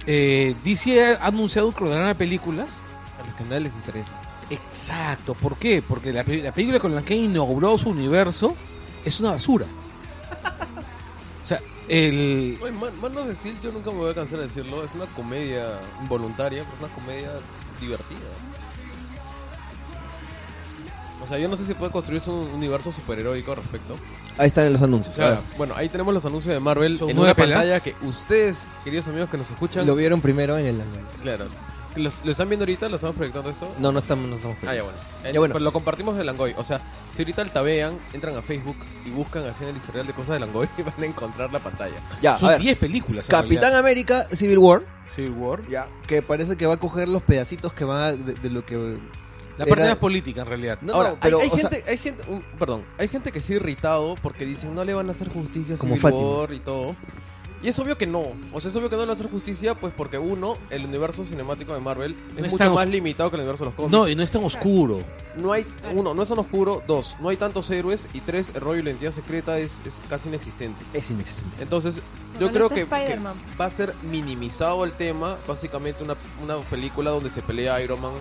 [0.06, 2.70] eh, DC ha anunciado un cronograma de películas
[3.22, 4.12] A los que nadie les interesa.
[4.50, 5.82] Exacto, ¿por qué?
[5.82, 8.56] Porque la, pe- la película con la que inauguró su universo
[9.06, 9.66] es una basura.
[11.42, 12.58] O sea, el...
[12.62, 15.06] Oye, Man, Man of Steel, yo nunca me voy a cansar de decirlo, es una
[15.08, 17.32] comedia involuntaria, pero es una comedia
[17.82, 18.20] divertida.
[21.24, 23.96] O sea, yo no sé si puede construirse un universo superheroico al respecto.
[24.38, 25.16] Ahí están los anuncios.
[25.16, 27.60] Claro, Ahora, bueno, ahí tenemos los anuncios de Marvel Son en una pelas.
[27.60, 30.82] pantalla que ustedes, queridos amigos que nos escuchan, Lo vieron primero en el.
[31.22, 31.46] claro,
[31.96, 32.90] ¿los, ¿lo están viendo ahorita?
[32.90, 33.68] ¿Lo estamos proyectando esto?
[33.80, 34.28] No, no estamos.
[34.30, 34.98] No estamos Ah, ya bueno.
[35.24, 35.54] Eh, Ya bueno.
[35.54, 36.54] Pero lo compartimos de Langoy.
[36.58, 36.82] O sea,
[37.16, 40.40] si ahorita tabean, entran a Facebook y buscan así en el historial de cosas de
[40.42, 41.96] Langoy y van a encontrar la pantalla.
[42.22, 42.60] Ya, son ver.
[42.60, 43.30] 10 películas.
[43.30, 43.80] en Capitán realidad.
[43.80, 44.82] América Civil War.
[45.08, 45.62] Civil War.
[45.70, 45.88] Ya.
[46.08, 48.98] Que parece que va a coger los pedacitos que van a- de, de lo que.
[49.58, 50.80] La parte Era- más política, en realidad.
[50.82, 51.38] No, Ahora, no, pero.
[51.40, 54.46] hay, hay o sea, gente, hay gente, un- perdón, hay gente que sí irritado porque
[54.46, 56.14] dicen no le van a hacer justicia a Como Civil.
[56.14, 56.96] War y todo.
[57.62, 58.24] Y es obvio que no.
[58.52, 60.84] O sea, es obvio que no le van a hacer justicia, pues porque uno, el
[60.84, 63.76] universo cinemático de Marvel es No es mucho más limitado que el universo de los
[63.76, 63.92] cómics.
[63.92, 65.00] no, y no es tan oscuro.
[65.38, 66.84] No hay, uno, no es tan oscuro.
[66.86, 68.10] Dos, no hay tantos héroes.
[68.14, 70.84] Y tres, el rollo y la identidad secreta es, es casi inexistente.
[70.94, 71.56] es inexistente.
[71.64, 72.02] Entonces,
[72.38, 73.20] yo no creo que, que
[73.58, 75.38] va a ser minimizado el tema.
[75.48, 78.12] Básicamente, una, una película donde se pelea Iron Man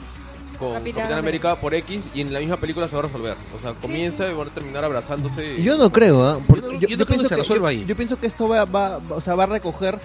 [0.67, 2.11] con Capitán Capitán, América por X.
[2.15, 3.37] Y en la misma película se va a resolver.
[3.57, 5.63] O sea, comienza y van a terminar abrazándose.
[5.63, 6.41] Yo no creo, ¿ah?
[6.47, 7.85] Porque Yo no- yo no creo que pienso se resuelva yo- ahí.
[7.87, 9.99] Yo pienso que esto va, va, va- o sea, va a recoger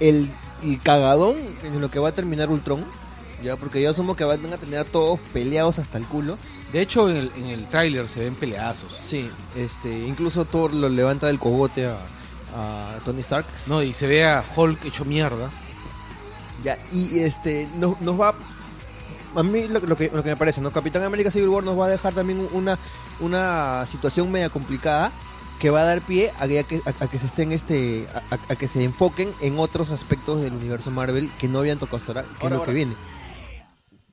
[0.00, 0.30] el,
[0.62, 2.84] el cagadón en lo que va a terminar Ultron.
[3.42, 6.38] Ya, porque yo asumo que van a terminar todos peleados hasta el culo.
[6.72, 8.98] De hecho, en el, en el tráiler se ven peleazos.
[9.02, 11.98] Sí, este, incluso Thor lo levanta del cogote a,
[12.54, 13.44] a Tony Stark.
[13.66, 15.50] No, y se ve a Hulk hecho mierda.
[16.64, 18.34] Ya, y este, nos, nos va.
[19.36, 20.72] A mí lo, lo que, lo que me parece, ¿no?
[20.72, 22.78] Capitán América Civil War nos va a dejar también una,
[23.20, 25.12] una situación media complicada
[25.58, 28.56] que va a dar pie a que, a que, a que se estén este a,
[28.56, 32.22] que se enfoquen en otros aspectos del universo Marvel que no habían tocado hasta ahora,
[32.24, 32.66] que Ahora, es lo ahora.
[32.66, 32.96] que viene.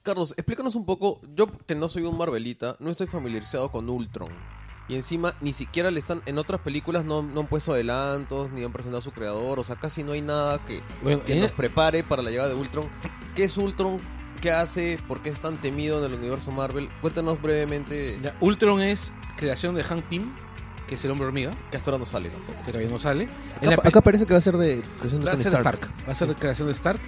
[0.04, 1.22] Carlos, explícanos un poco.
[1.36, 4.30] Yo, que no soy un Marvelita, no estoy familiarizado con Ultron.
[4.90, 6.22] Y encima, ni siquiera le están.
[6.26, 9.60] En otras películas no, no han puesto adelantos, ni han presentado a su creador.
[9.60, 12.56] O sea, casi no hay nada que, Bueno, que nos prepare para la llegada de
[12.56, 12.90] Ultron.
[13.34, 13.98] ¿Qué es Ultron?
[14.44, 15.00] ¿Qué hace?
[15.08, 16.90] ¿Por qué es tan temido en el universo Marvel?
[17.00, 18.20] Cuéntanos brevemente.
[18.22, 20.34] ya, Ultron es creación de Hank Pym,
[20.86, 22.58] que es el hombre hormiga, Que hasta ahora no sale tampoco.
[22.66, 23.30] que todavía no sale.
[23.62, 25.44] En la Acá, acá parece que va a ser de creación de Va a Tony
[25.46, 25.76] ser Stark.
[25.86, 26.08] Stark.
[26.10, 27.00] Va a ser de creación de Stark.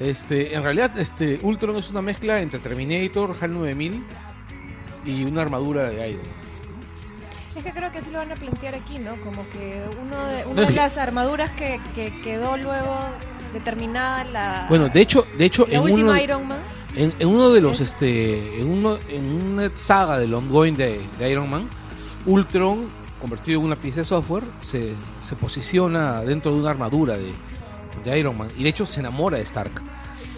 [0.00, 4.04] Este, en realidad, este, Ultron es una mezcla entre Terminator, HAL 9000
[5.06, 6.26] y una armadura de Iron.
[7.56, 9.14] Es que creo que así lo van a plantear aquí, ¿no?
[9.22, 10.72] Como que uno de, una No, de sí.
[10.72, 12.96] las armaduras que, que quedó luego
[13.54, 16.58] determinada la, Bueno, de hecho, de hecho la en última uno, Iron Man.
[16.94, 21.30] En, en uno de los, este, en, uno, en una saga del ongoing de, de
[21.30, 21.68] Iron Man,
[22.26, 22.88] Ultron,
[23.20, 24.92] convertido en una pieza de software, se,
[25.26, 27.32] se posiciona dentro de una armadura de,
[28.04, 28.48] de Iron Man.
[28.56, 29.72] Y de hecho se enamora de Stark.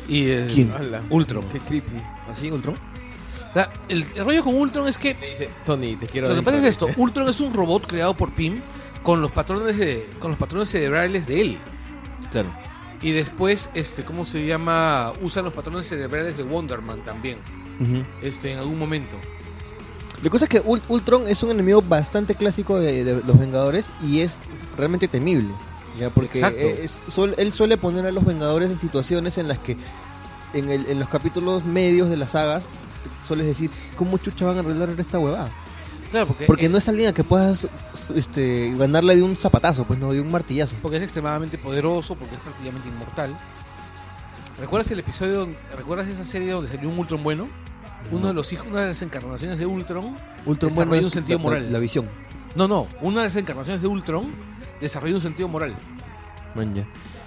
[0.08, 0.72] Y, eh, ¿Quién?
[1.10, 1.48] Ultron.
[1.48, 2.00] Qué creepy.
[2.32, 2.76] ¿Así, Ultron?
[2.76, 6.36] O sea, el, el rollo con Ultron es que dice, Tony, te quiero lo que
[6.36, 6.52] dentro".
[6.52, 8.60] pasa es esto, Ultron es un robot creado por Pym
[9.02, 11.58] con los patrones de, con los patrones cerebrales de él.
[12.30, 12.48] Claro.
[13.06, 15.12] Y después, este, ¿cómo se llama?
[15.22, 17.38] Usan los patrones cerebrales de Wonder Man también,
[18.20, 19.16] este, en algún momento.
[20.24, 23.92] La cosa es que Ul- Ultron es un enemigo bastante clásico de, de los Vengadores
[24.02, 24.38] y es
[24.76, 25.50] realmente temible.
[26.00, 26.10] ¿ya?
[26.10, 26.58] Porque Exacto.
[26.58, 29.76] es- suel- él suele poner a los Vengadores en situaciones en las que
[30.52, 32.68] en, el- en los capítulos medios de las sagas
[33.24, 35.52] sueles decir, ¿cómo chucha van a arreglar esta huevada?
[36.16, 37.68] Claro, porque, Porque eh, no es alguien a que puedas
[38.14, 40.74] este, ganarle de un zapatazo, pues no, de un martillazo.
[40.80, 43.36] porque es extremadamente poderoso, porque es prácticamente inmortal.
[44.58, 45.46] ¿Recuerdas el episodio,
[45.76, 47.48] recuerdas esa serie donde salió un Ultron bueno?
[48.10, 51.38] Uno de los hijos, una de las encarnaciones de Ultron, Ultron Desarrolla bueno un sentido
[51.38, 51.70] la- moral.
[51.72, 52.08] La, visión.
[52.54, 54.26] no, no, una de las encarnaciones de Ultron
[54.80, 55.74] desarrolla un sentido moral.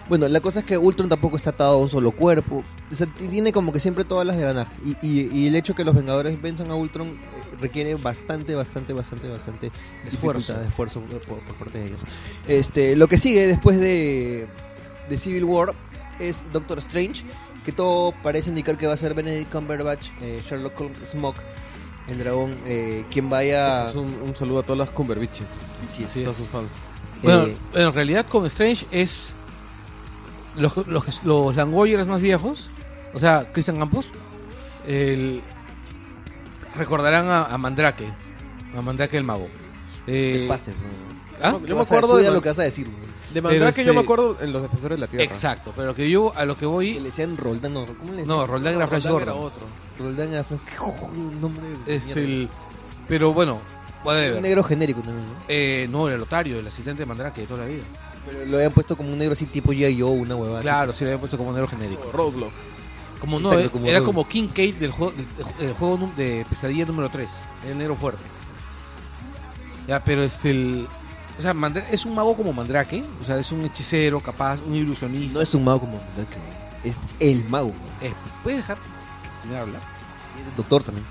[0.10, 2.64] Bueno, la cosa es que Ultron tampoco está atado a un solo cuerpo.
[2.92, 4.68] O sea, tiene como que siempre todas las de ganar.
[4.84, 7.16] Y, y- y el hecho que los Vengadores venzan a Ultron eh,
[7.62, 9.72] requiere bastante, bastante, bastante, bastante
[10.08, 10.60] Esfuerzo.
[10.62, 12.00] esfuerzo por, por parte de ellos.
[12.48, 14.48] Este, lo que sigue después de,
[15.10, 15.74] de Civil War
[16.20, 17.24] es Doctor Strange,
[17.64, 21.38] que todo parece indicar que va a ser Benedict Cumberbatch, eh, Sherlock Holmes Smoke,
[22.08, 23.82] el dragón, eh, quien vaya...
[23.84, 25.74] Ese es un, un saludo a todas las Cumberbiches.
[25.86, 26.18] Así es.
[26.18, 26.88] A todos sus fans.
[27.22, 29.36] Bueno, eh, en realidad con Strange es
[30.56, 32.70] los, los, los Langoyers más viejos,
[33.14, 34.12] o sea, Christian Campos,
[34.88, 35.42] el-
[36.76, 38.06] recordarán a, a Mandrake,
[38.78, 39.48] a Mandrake el mago.
[40.06, 41.46] ¿qué Eh, pase, no?
[41.48, 41.60] ¿ah?
[41.66, 42.88] Yo me acuerdo de, lo que vas a decir.
[42.88, 43.10] güey.
[43.34, 45.24] de Mandrake, este- yo me acuerdo en Los Defensores de la Tierra.
[45.26, 48.22] Exacto, pero que yo a lo que Que voy, le decían Roldán, no, ¿cómo le
[48.22, 48.28] decían?
[48.28, 49.48] no, Roldán era Flash Roldán era Gordon.
[49.52, 49.64] otro.
[50.00, 50.60] Roldán era Flash.
[51.14, 51.64] Un nombre.
[51.86, 52.50] Este, el-
[53.08, 53.54] pero bueno,
[54.02, 54.42] Un whatever.
[54.42, 55.34] negro genérico también, ¿no?
[55.48, 57.84] Eh, no, era Lotario, el asistente de Mandrake de toda la vida.
[58.32, 60.00] Pero lo habían puesto como un negro así tipo G.I.
[60.00, 60.60] Joe, una huevada.
[60.60, 60.66] así.
[60.68, 62.12] Claro, sí le había puesto como negro genérico.
[62.12, 62.52] Roadblock.
[63.20, 65.28] Como no, Exacto, eh, como era como King Kate del juego, del,
[65.68, 67.30] del juego de pesadilla número 3,
[67.70, 68.24] el negro fuerte.
[69.88, 70.88] Ya, pero este el,
[71.38, 74.76] o sea, Mandra- es un mago como Mandrake, o sea, es un hechicero capaz, un
[74.76, 75.34] ilusionista.
[75.38, 76.90] No es un mago como Mandrake, güey.
[76.92, 77.68] es el mago.
[78.00, 78.12] güey.
[78.12, 78.14] Eh,
[78.44, 78.78] ¿Puede dejar
[79.50, 79.82] de hablar?
[80.38, 81.06] Y era doctor también.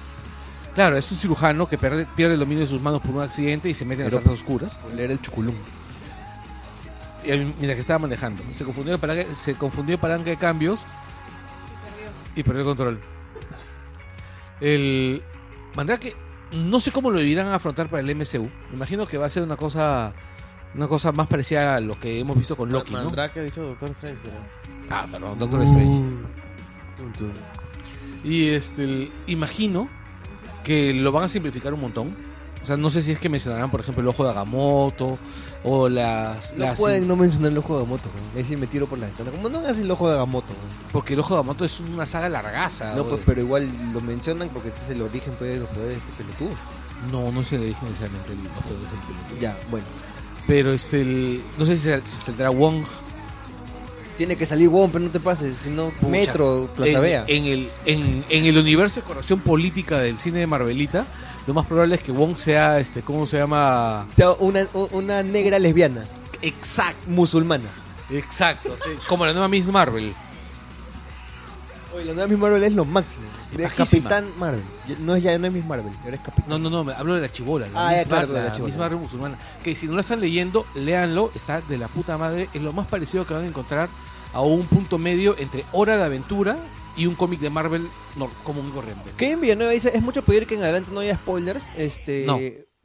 [0.75, 3.69] Claro, es un cirujano que pierde, pierde el dominio de sus manos por un accidente
[3.69, 4.79] y se mete en las altas oscuras.
[4.93, 5.55] Él era el chuculum.
[7.25, 10.85] Mientras que estaba manejando, se confundió de palanca, se confundió de palanca de cambios
[12.35, 13.01] y perdió el control.
[14.61, 15.23] El
[15.77, 16.17] Mandrake,
[16.53, 18.49] no sé cómo lo irán a afrontar para el MCU.
[18.71, 20.13] Me imagino que va a ser una cosa
[20.75, 23.05] una cosa más parecida a lo que hemos visto con Loki, ¿no?
[23.05, 24.19] Mandrake ha dicho Doctor Strange.
[24.23, 24.37] pero-
[24.91, 25.91] Ah, perdón, Doctor Strange.
[25.91, 28.29] Uh.
[28.29, 29.89] Y este, el- imagino
[30.65, 32.15] que lo van a simplificar un montón.
[32.63, 35.19] O sea, no sé si es que mencionarán, por ejemplo, el ojo de Agamotto
[35.65, 36.53] o las...
[36.55, 38.25] No las pueden no mencionar el ojo de Agamotto, güey.
[38.37, 39.31] Ahí sí me tiro por la ventana.
[39.31, 40.91] Como no hagas el ojo de Agamotto, güey.
[40.93, 42.95] Porque el ojo de Agamotto es una saga largaza.
[42.95, 43.17] No, güey.
[43.17, 45.99] pues, pero igual lo mencionan porque este es el origen pues, de los poderes de
[45.99, 46.51] este pelotudo.
[47.11, 49.41] No, no se le dije necesariamente el ojo de Agamotto.
[49.41, 49.87] Ya, bueno.
[50.47, 52.85] Pero este, el- no sé si, saldrá Wong.
[54.17, 55.57] Tiene que salir Wong, pero no te pases.
[55.63, 56.09] Si no, Pucha.
[56.11, 57.25] Metro, Plaza en, Vea.
[57.29, 61.07] en el, en, en el universo de corrección política del cine de Marvelita,
[61.49, 64.07] lo más probable es que Wong sea, este, ¿cómo se llama?
[64.13, 66.05] O sea, una, una negra lesbiana,
[66.43, 67.69] Exacto, musulmana.
[68.11, 70.15] exacto, sí, como la nueva Miss Marvel.
[71.95, 73.25] Oye, la nueva Miss Marvel es lo máximo.
[73.57, 73.73] Es.
[73.73, 74.61] Capitán Marvel.
[74.99, 76.45] No es ya no es Miss Marvel, eres Capitán.
[76.49, 78.53] No, no, no, me hablo de la chibola, la Ah, Miss claro, Mar- la la
[78.53, 78.67] chibola.
[78.67, 79.39] Miss Marvel musulmana.
[79.65, 82.87] Que si no la están leyendo, léanlo, está de la puta madre, es lo más
[82.89, 83.89] parecido que van a encontrar
[84.35, 86.59] a un punto medio entre Hora de Aventura
[86.95, 87.89] y un cómic de Marvel
[88.45, 89.11] común y corriente.
[89.17, 91.71] Kevin Villanueva dice, es mucho pedir que en adelante no haya spoilers.
[91.77, 92.25] Este...
[92.27, 92.39] No.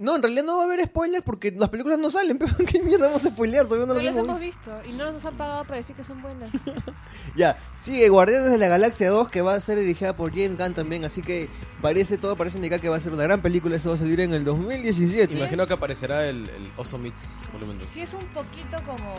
[0.04, 2.80] No, en realidad no va a haber spoilers porque las películas no salen, pero ¿qué
[2.84, 3.66] mierda vamos a spoilear?
[3.66, 4.76] Todavía no No las hemos hemos visto.
[4.78, 6.50] visto y no nos han pagado para decir que son buenas.
[7.36, 10.74] Ya, sigue Guardianes de la Galaxia 2 que va a ser dirigida por James Gunn
[10.74, 11.48] también, así que
[11.82, 14.20] parece, todo parece indicar que va a ser una gran película, eso va a salir
[14.20, 15.28] en el 2017.
[15.34, 15.38] Sí.
[15.40, 17.88] Imagino es- que aparecerá el, el Oso Meets volumen 2.
[17.90, 19.16] Si es un poquito como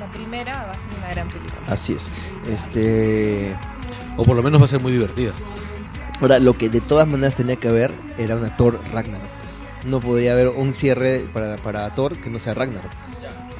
[0.00, 1.60] la primera, va a ser una gran película.
[1.68, 2.10] Así es.
[2.50, 3.54] Este...
[4.16, 5.32] O por lo menos va a ser muy divertida.
[6.20, 9.28] Ahora, lo que de todas maneras tenía que haber era una Thor Ragnarok.
[9.84, 12.90] No podría haber un cierre para, para Thor que no sea Ragnarok.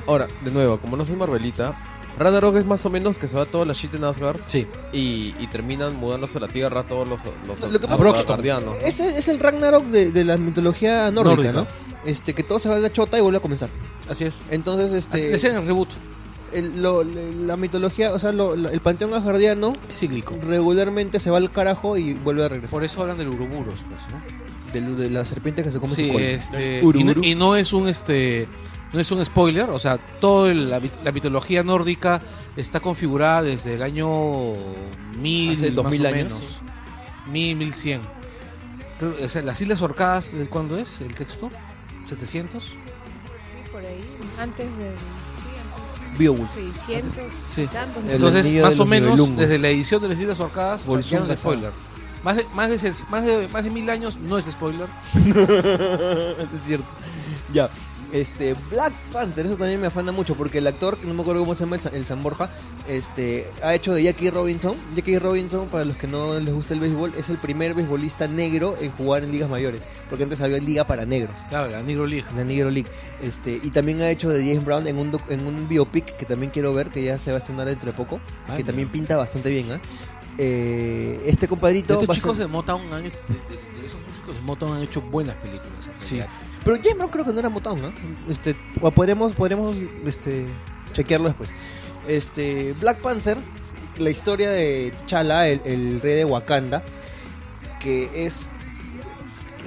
[0.07, 1.75] Ahora, de nuevo, como no soy Marvelita,
[2.19, 4.67] Ragnarok es más o menos que se va toda la shit en Asgard Sí.
[4.93, 8.75] y, y terminan mudándose a la Tierra todos los, los, Lo que los pasa- asgardianos.
[8.85, 11.53] Ese es el Ragnarok de, de la mitología nórdica, Nórdica.
[11.53, 11.67] ¿no?
[12.09, 13.69] Este, que todo se va a la chota y vuelve a comenzar.
[14.09, 14.41] Así es.
[14.51, 15.29] Entonces, este...
[15.31, 15.89] decían en el reboot.
[16.53, 20.37] el- lo- la mitología, o sea, lo- lo- el panteón asgardiano Es cíclico.
[20.47, 22.71] regularmente se va al carajo y vuelve a regresar.
[22.71, 24.44] Por eso hablan del Uruburos, pues, ¿no?
[24.81, 26.25] Del- de la serpiente que se come Sí, su cola.
[26.27, 27.25] este, Uru, y, no, uru.
[27.25, 28.47] y no es un este
[28.93, 32.21] no es un spoiler, o sea, toda la, mit- la mitología nórdica
[32.57, 34.09] está configurada desde el año
[35.21, 36.41] 1000 Hace más 2000 o años, menos.
[37.29, 38.01] 1000, 1100.
[39.01, 41.51] Creo- o sea, las Islas Orcadas, ¿de cuándo es el texto?
[42.07, 42.63] 700.
[42.65, 42.73] Sí,
[43.73, 44.05] por ahí,
[44.39, 44.69] antes
[46.17, 46.55] Beowulf.
[46.55, 47.63] de 600 Sí.
[47.63, 48.05] y tantos.
[48.05, 49.39] El Entonces, anillo de más o los menos, Nibelungos.
[49.39, 51.55] desde la edición de las Islas Orcadas, o sea, Bolsón ya no es casado.
[51.55, 51.73] spoiler.
[52.25, 54.89] Más de, más, de, más, de, más de mil años no es spoiler.
[55.15, 56.87] es cierto.
[57.53, 57.71] Ya.
[58.13, 61.55] Este, Black Panther, eso también me afana mucho porque el actor, no me acuerdo cómo
[61.57, 62.49] se llama, el, Sa- el San Borja,
[62.87, 64.77] este, ha hecho de Jackie Robinson.
[64.95, 68.77] Jackie Robinson, para los que no les gusta el béisbol, es el primer beisbolista negro
[68.81, 69.83] en jugar en ligas mayores.
[70.09, 72.25] Porque antes había liga para negros, Claro, la Negro League.
[72.37, 72.89] la Negro League.
[73.21, 76.53] Este, y también ha hecho de James Brown en un, en un biopic que también
[76.53, 79.17] quiero ver, que ya se va a estrenar dentro de poco, Ah, que también pinta
[79.17, 79.73] bastante bien.
[79.73, 79.81] ¿ah?
[80.39, 84.41] Eh, este compadrito Estos chicos ser- de Motown han, de, de- de esos músicos de
[84.43, 85.73] Motown han hecho buenas películas.
[85.99, 86.21] Sí.
[86.65, 87.93] Pero James Brown creo que no era Motown, ¿no?
[88.29, 88.57] Este,
[88.95, 89.77] podremos, podremos
[90.07, 90.47] este,
[90.93, 91.51] chequearlo después.
[92.09, 93.37] Este, Black Panther,
[93.99, 96.83] la historia de T'Challa, el, el rey de Wakanda,
[97.81, 98.49] que es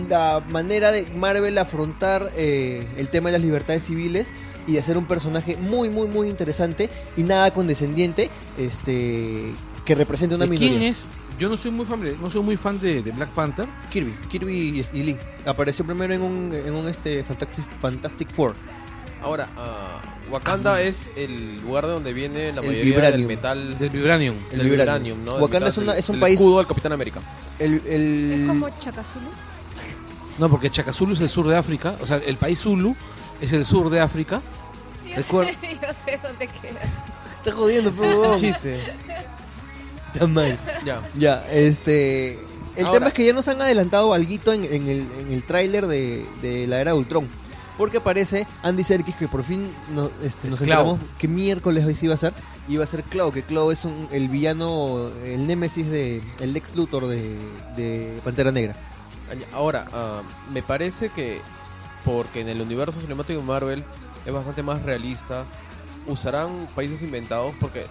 [0.09, 4.31] la manera de Marvel afrontar eh, el tema de las libertades civiles
[4.67, 9.53] y de hacer un personaje muy, muy, muy interesante y nada condescendiente, este,
[9.87, 10.77] que represente una ¿De minoría.
[10.77, 11.05] ¿Quién es?
[11.39, 13.67] Yo no soy muy fan, de- no soy muy fan de, de Black Panther.
[13.89, 15.17] Kirby, Kirby y, y Lee.
[15.45, 18.53] Apareció primero en un, en un este Fantastic, Fantastic Four.
[19.21, 23.17] Ahora, ah, Wakanda es el lugar de donde viene la El mayoría vibranium.
[23.17, 24.35] del metal Del Vibranium.
[24.51, 25.25] del el vibranium, vibranium.
[25.25, 25.35] ¿no?
[25.37, 27.21] El Wakanda metal es una- es un país- escudo del Capitán América.
[27.57, 29.27] El, el- Es como Chacazulu.
[30.37, 31.95] No, porque Chacazulu es el sur de África.
[32.01, 32.93] O sea, el país Zulu
[33.41, 34.41] es el sur de África.
[35.15, 36.79] Yo sé, yo sé dónde queda.
[37.37, 38.81] Está jodiendo, Es pero un chiste.
[40.13, 40.57] Está mal.
[40.85, 41.01] Ya.
[41.17, 42.39] Ya, este.
[42.75, 45.43] El Ahora- tema es que ya nos han adelantado algo en, en el, en el
[45.43, 47.27] tráiler de, de la era de Ultron.
[47.77, 51.93] Porque aparece Andy Serkis que por fin no- este, Es nos enteramos que miércoles hoy
[51.95, 52.33] sí iba a ser.
[52.67, 56.21] Iba a ser Claw, que Claw es un, el villano, el némesis de.
[56.39, 57.35] el ex Luthor de,
[57.75, 58.75] de Pantera Negra.
[59.53, 61.39] Ahora, ah, me parece que
[62.05, 63.83] porque en el universo cinemático de Marvel
[64.25, 65.43] es bastante más realista,
[66.07, 67.85] usarán países inventados porque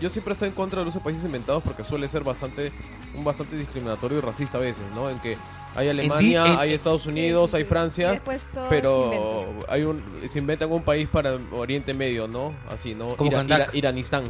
[0.00, 2.72] yo siempre estoy en contra del uso de países inventados porque suele ser bastante
[3.14, 5.10] un bastante discriminatorio y racista a veces, ¿no?
[5.10, 5.36] En que
[5.76, 7.64] hay Alemania, en- hay Estados Unidos, Sí, sí, hay.
[7.64, 8.22] Francia,
[8.68, 12.54] pero hay un se inventan un país para Oriente Medio, ¿no?
[12.70, 13.16] Así, ¿no?
[13.16, 13.68] Como Ira- Kandak.
[13.68, 14.24] Ira- Iranistán,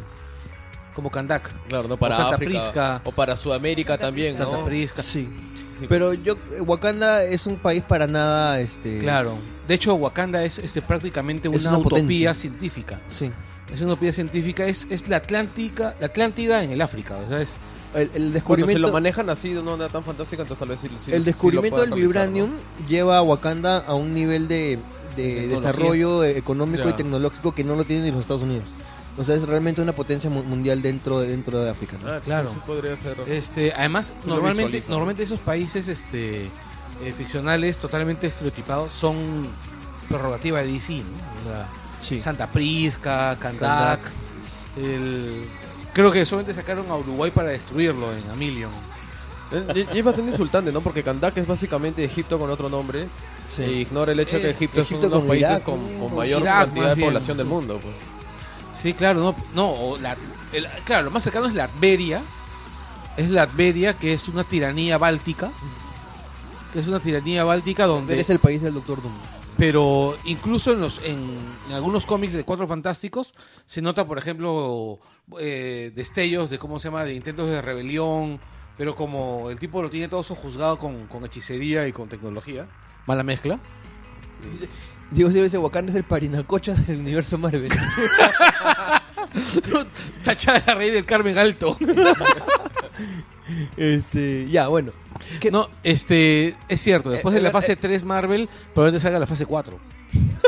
[0.95, 1.51] Como Kandak.
[1.69, 1.97] claro, ¿no?
[1.97, 3.01] Para Santa África Prisca.
[3.05, 4.45] o para Sudamérica Santa también, Prisca.
[4.45, 4.51] ¿no?
[4.53, 5.03] Santa Prisca.
[5.03, 5.29] Sí.
[5.73, 6.35] Sí, Pero yo,
[6.67, 8.99] Wakanda es un país para nada, este...
[8.99, 9.39] Claro.
[9.69, 12.35] De hecho, Wakanda es, es prácticamente Es una, una utopía potencia.
[12.35, 13.01] científica.
[13.09, 13.31] Sí.
[13.73, 14.65] Es una utopía científica.
[14.67, 17.17] Es, es la Atlántica, la Atlántida en el África.
[17.19, 17.55] O sea, es,
[17.95, 18.79] El, el Bueno, descubrimiento...
[18.79, 21.25] si lo manejan así de una manera tan fantástica, entonces tal vez sí, sí- el
[21.25, 22.51] descubrimiento lo del vibranium
[22.89, 24.79] lleva a Wakanda a un nivel de,
[25.17, 26.91] de desarrollo económico Ya.
[26.91, 28.65] y tecnológico que no lo tienen ni los Estados Unidos.
[29.17, 31.97] O sea, es realmente una potencia mu- mundial dentro, de- dentro de África.
[32.07, 32.51] Ah, Claro.
[32.51, 33.17] Sí, podría ser.
[33.27, 39.49] Este, además, normalmente, normalmente esos países este, eh, ficcionales totalmente estereotipados son
[40.09, 41.03] prerrogativa de DC, ¿no?
[41.03, 41.67] O sea,
[42.01, 42.21] Sí.
[42.21, 44.01] Santa Prisca, Kandak.
[44.77, 45.49] El-
[45.93, 48.71] Creo que solamente sacaron a Uruguay para destruirlo en Amilion.
[49.51, 50.81] Eh, Y, y es bastante insultante, ¿no?
[50.81, 53.09] Porque Kandak es básicamente Egipto con otro nombre.
[53.47, 53.63] Sí.
[53.63, 56.15] E ignora el hecho de que Egipto, Egipto es uno de los países Irak, con,
[56.15, 57.53] mayor Irak, cantidad de bien, población del sí.
[57.53, 57.81] mundo.
[57.83, 57.95] Pues.
[58.81, 60.17] Sí, claro, no, no, o la-
[60.53, 62.23] el- claro, lo más cercano es la Adveria,
[63.17, 65.51] es la Adveria que es una tiranía báltica,
[66.73, 69.15] que es una tiranía báltica donde, Es el país del Doctor Doom.
[69.59, 71.37] Pero incluso en los, en,
[71.67, 73.35] en algunos cómics de Cuatro Fantásticos
[73.67, 75.01] se nota, por ejemplo,
[75.41, 78.39] eh, destellos de cómo se llama, de intentos de rebelión,
[78.77, 82.69] pero como el tipo lo tiene todo sojuzgado con, con hechicería y con tecnología,
[83.05, 83.59] mala mezcla.
[85.11, 87.73] Diego Silva dice, Wakanda es el parinacocha del universo Marvel.
[90.23, 91.77] Tachada de rey del Carmen Alto.
[93.77, 94.93] este, ya, bueno.
[95.41, 97.77] ¿Qué- No, este, es cierto, después Eh, de la eh, fase eh.
[97.77, 99.79] 3 Marvel, probablemente salga la fase 4.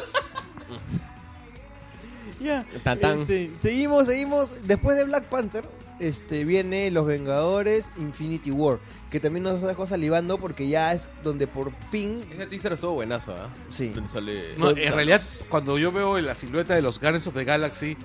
[2.40, 2.64] Ya.
[2.82, 3.20] Tan, tan.
[3.20, 4.66] Este, seguimos, seguimos.
[4.66, 5.62] Después de Black Panther,
[5.98, 8.78] este, viene Los Vengadores Infinity War.
[9.10, 12.24] Que también nos dejó salivando porque ya es donde por fin.
[12.32, 13.50] Ese teaser estuvo buenazo, ¿ah?
[13.68, 13.90] Sí.
[13.90, 14.94] Donde sale- No, en Thanos.
[14.94, 17.96] realidad, cuando yo veo la silueta de los Guardians of the Galaxy,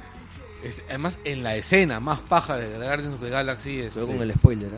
[0.66, 4.18] es- además en la escena más paja de the Guardians of the Galaxy, este, Cuidado
[4.18, 4.78] con el spoiler, ¿eh?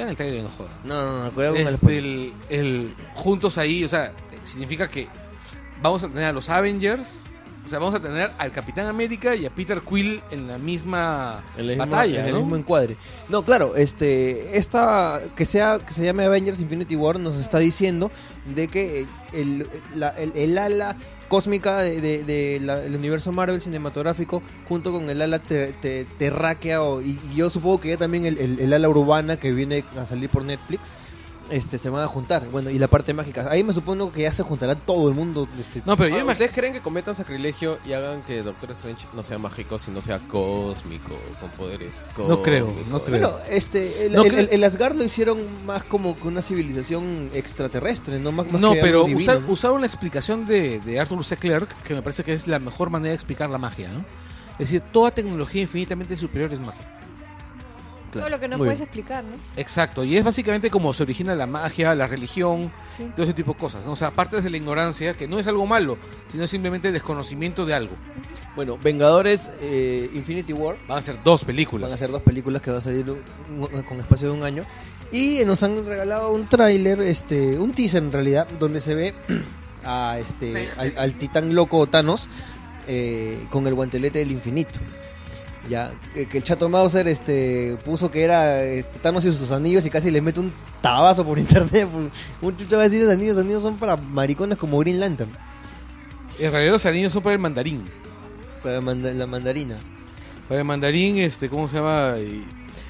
[0.00, 0.72] Vean el trailer y no jodan.
[0.84, 4.12] No, no, no, cuidado con el Este, el, el- juntos ahí, o sea,
[4.44, 5.06] significa que
[5.82, 7.20] vamos a tener a los Avengers,
[7.66, 11.44] O sea, vamos a tener al Capitán América y a Peter Quill en la misma
[11.56, 12.40] En el batalla, en el ¿no?
[12.40, 12.96] mismo encuadre.
[13.28, 18.10] No, claro, este, esta que sea que se llame Avengers Infinity War nos está diciendo
[18.56, 20.96] de que el, la- el- el ala
[21.30, 26.82] cósmica de, de- de del universo Marvel cinematográfico junto con el ala te- te- terráquea
[26.82, 30.28] o- y, yo supongo que ya también el- el ala urbana que viene a salir
[30.28, 30.92] por Netflix
[31.50, 32.48] este se van a juntar.
[32.48, 33.46] Bueno, y la parte mágica.
[33.50, 35.48] Ahí me supongo que ya se juntará todo el mundo.
[35.60, 36.32] Este, No, pero yo imagino...
[36.32, 40.18] ¿Ustedes creen que cometan sacrilegio y hagan que Doctor Strange no sea mágico, sino sea
[40.28, 42.90] cósmico, con poderes No creo, cósmicos?
[42.90, 43.20] no creo.
[43.30, 46.42] Bueno, este, el, No el- creo- el- el Asgard lo hicieron más como que una
[46.42, 49.52] civilización extraterrestre, no más, más No, que pero algo divino, usar, ¿no?
[49.52, 51.36] usaron la explicación de, de Arthur C.
[51.36, 54.00] Clarke, que me parece que es la mejor manera de explicar la magia, ¿no?
[54.52, 56.86] Es decir, toda tecnología infinitamente superior es magia.
[58.10, 58.86] Claro, Todo lo que no muy puedes bien.
[58.88, 59.36] explicar, ¿no?
[59.56, 63.08] Exacto, y es básicamente como se origina la magia, la religión, Sí.
[63.14, 63.92] todo ese tipo de cosas, ¿no?
[63.92, 65.96] O sea, aparte de la ignorancia, que no es algo malo,
[66.28, 67.94] sino simplemente desconocimiento de algo.
[68.56, 71.88] Bueno, Vengadores eh, Infinity War Van a ser dos películas.
[71.88, 73.20] van a ser dos películas que va a salir un-
[73.72, 74.64] un- con espacio de un año
[75.12, 79.14] y nos han regalado un tráiler, este, un teaser en realidad, donde se ve
[79.84, 82.28] a este al, al titán loco Thanos
[82.88, 84.80] eh, con el guantelete del infinito.
[85.68, 89.84] Ya, que, que el chato Mauser este, puso que era este, Thanos y sus anillos
[89.84, 90.50] y casi le mete un
[90.80, 91.86] tabazo por internet.
[92.40, 95.30] Un chucho va a decir los anillos, los anillos son para maricones como Green Lantern,
[96.38, 97.88] En realidad los anillos son para el mandarín.
[98.62, 99.76] para manda- la mandarina.
[100.48, 102.14] Para el mandarín, este, ¿cómo se llama?
[102.18, 102.44] Y,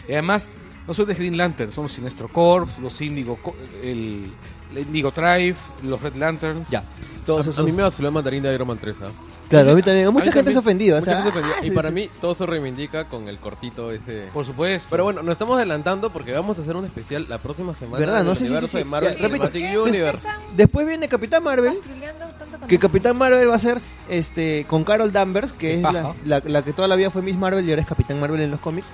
[0.09, 0.49] y además,
[0.87, 3.37] no son de Green Lantern, son los Sinestro Corps, los Indigo,
[3.83, 4.33] el,
[4.73, 6.71] el Indigo Tribe, los Red Lanterns.
[6.71, 6.83] Ya,
[7.27, 7.59] todos A, esos.
[7.59, 9.11] a mí me vaciló el mandarín de Iron Man 3, ¿ah?
[9.51, 10.11] Claro, a mí también.
[10.13, 10.97] Mucha gente se ha ofendido.
[10.97, 11.57] o mucha sea, gente ofendida.
[11.61, 11.95] ah, Y sí, para sí.
[11.95, 14.29] mí todo se reivindica con el cortito ese.
[14.33, 14.89] Por supuesto.
[14.91, 18.19] Pero bueno, nos estamos adelantando porque vamos a hacer un especial la próxima semana ¿Verdad?
[18.19, 18.79] del No, sí, sí, universo sí, sí.
[18.79, 19.49] de Marvel Ya, repito.
[19.51, 19.79] Cinematic ¿Qué?
[19.91, 20.29] Universe.
[20.57, 21.75] Después viene Capitán Marvel.
[21.75, 22.87] Pastruleando tanto con Que esto.
[22.89, 26.15] Capitán Marvel va a ser este con Carol Danvers, que es paja.
[26.25, 28.41] la, la- la que toda la vida fue Miss Marvel y ahora es Capitán Marvel
[28.41, 28.87] en los cómics.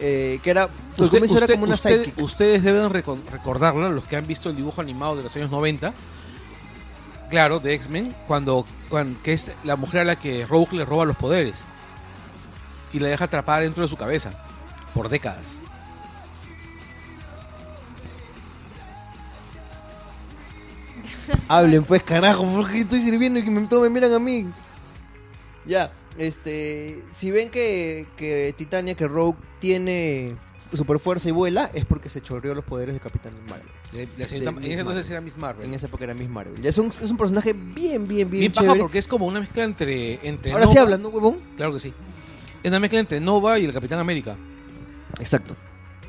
[0.00, 0.62] eh, que era.
[0.62, 2.18] Al Usted- comienzo era usted- como una usted- sidekick.
[2.22, 5.92] Ustedes deben reco- recordarlo, los que han visto el dibujo animado de los años 90.
[7.30, 8.64] Claro, de X-Men, cuando,
[9.22, 11.64] que es la mujer a la que Rogue le roba los poderes
[12.92, 14.32] y la deja atrapada dentro de su cabeza
[14.94, 15.60] por décadas.
[21.48, 24.50] Hablen pues, carajo, porque estoy sirviendo y que me, me miran a mí.
[25.66, 27.02] Ya, este.
[27.12, 30.34] Si ven que, que Titania, que Rogue tiene
[30.72, 33.77] super fuerza y vuela, es porque se chorreó los poderes de Capitán Marvel.
[33.92, 35.66] La señorita- De en ese entonces era Miss Marvel.
[35.66, 36.64] En esa época era Miss Marvel.
[36.64, 38.80] Es un, es un personaje bien, bien, bien, Bien paja chévere.
[38.82, 41.36] porque es como una mezcla entre, entre Ahora sí hablan, ¿no, huevón?
[41.56, 41.92] Claro que sí.
[42.62, 44.36] Es una mezcla entre Nova y el Capitán América.
[45.20, 45.56] Exacto.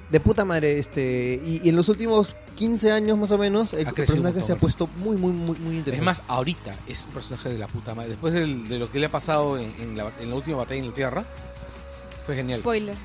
[0.09, 1.39] De puta madre, este.
[1.45, 4.87] Y, y en los últimos 15 años más o menos, el personaje se ha puesto
[4.97, 5.97] muy, muy, muy, muy interesante.
[5.97, 8.09] Es más, ahorita es un personaje de la puta madre.
[8.09, 10.79] Después del- de lo que le ha pasado en, en la, en la última batalla
[10.79, 11.25] en la Tierra,
[12.25, 12.61] fue genial.
[12.61, 12.95] Spoiler.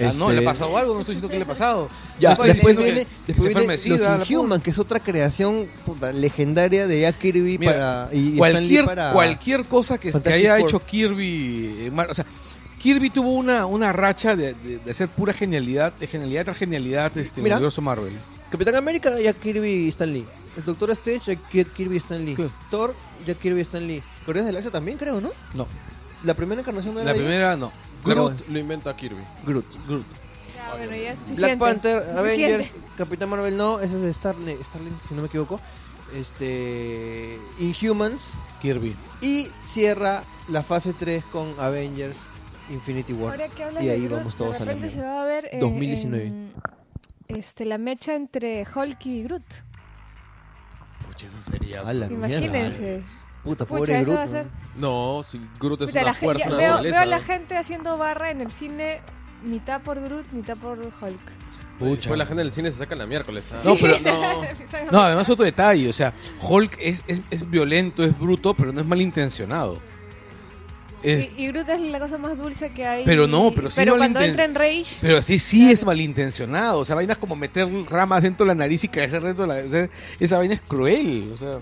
[0.00, 1.88] Ah, no, le ha Este- pasado algo, no estoy diciendo que le ha pasado.
[2.18, 7.18] Ya, No después viene, después viene los que es otra creación puta, legendaria de Jack
[7.18, 9.12] Kirby Mira, para, y, cualquier, para...
[9.12, 10.68] cualquier cosa que, que haya Four.
[10.68, 12.24] hecho Kirby eh, o sea
[12.78, 17.18] Kirby tuvo una, una racha de, de, de hacer pura genialidad de genialidad tras genialidad
[17.18, 17.56] este, en Mira.
[17.56, 18.14] el universo Marvel
[18.50, 20.24] Capitán América, Jack Kirby y Stan Lee.
[20.56, 22.34] El Doctor Strange, Jack Kirby y Stan Lee.
[22.34, 22.52] Claro.
[22.70, 22.94] Thor,
[23.26, 24.02] Jack Kirby y Stan Lee.
[24.24, 25.30] Guardianes de la Galaxia también, creo, ¿no?
[25.54, 25.66] no
[26.22, 27.72] La primera encarnación no era la primera no
[28.06, 29.22] Groot lo inventa Kirby.
[29.44, 29.66] Groot.
[29.86, 30.06] Groot.
[30.56, 31.42] Ya, bueno, ya es suficiente.
[31.42, 32.44] Black Panther, Suficiente.
[32.54, 35.60] Avengers, Capitán Marvel no, eso es de Starling, Starling, si no me equivoco.
[36.14, 38.32] Este Inhumans
[38.62, 42.24] Kirby y cierra la fase 3 con Avengers
[42.70, 43.32] Infinity War.
[43.32, 45.14] Ahora que hablas Y de ahí Groot, vamos todos de a la se mierda.
[45.14, 46.26] va a ver eh, 2019.
[46.26, 46.52] en,
[47.28, 49.44] este, la mecha entre Hulk y Groot.
[51.06, 51.82] Pucha, eso sería.
[51.82, 53.02] Mierda.
[53.46, 54.18] Puta, Pucha, pobre eso Groot.
[54.18, 57.20] va a ser- No, si Groot es Puta, una la fuerza veo, veo a la
[57.20, 59.00] gente haciendo barra en el cine,
[59.42, 61.20] mitad por Groot, mitad por Hulk.
[61.78, 63.52] Después la gente del cine se saca la miércoles.
[63.52, 63.60] ¿ah?
[63.64, 64.90] No, pero- no.
[64.90, 68.80] No además otro detalle o sea Hulk es, es, es violento es bruto pero no
[68.80, 69.78] es malintencionado
[71.02, 73.04] es, Y, y Groot es la cosa más dulce que hay.
[73.04, 76.80] Pero no, pero sí Pero cuando entra en Rage, Pero sí, sí es malintencionado.
[76.80, 79.66] O sea, vainas como meter ramas dentro de la nariz y crecer dentro de la.
[79.66, 79.88] O sea,
[80.18, 81.30] esa vaina es cruel.
[81.32, 81.58] O sea,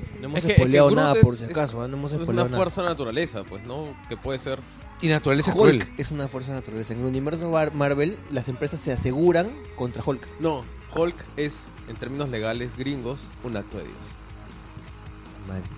[0.00, 0.14] sí, sí.
[0.20, 1.88] No hemos Es que- es que spoileado nada es- por si es- acaso, ¿eh?
[1.88, 2.56] no hemos Es una nada.
[2.56, 3.94] fuerza de naturaleza, pues, ¿no?
[4.08, 4.58] Que puede ser.
[5.00, 5.94] y naturaleza es Hulk cruel.
[5.98, 6.92] es una fuerza naturaleza.
[6.94, 10.26] En el universo Mar- Marvel, las empresas se aseguran contra Hulk.
[10.38, 10.62] No,
[10.94, 13.96] Hulk es, en términos legales gringos, un acto de Dios.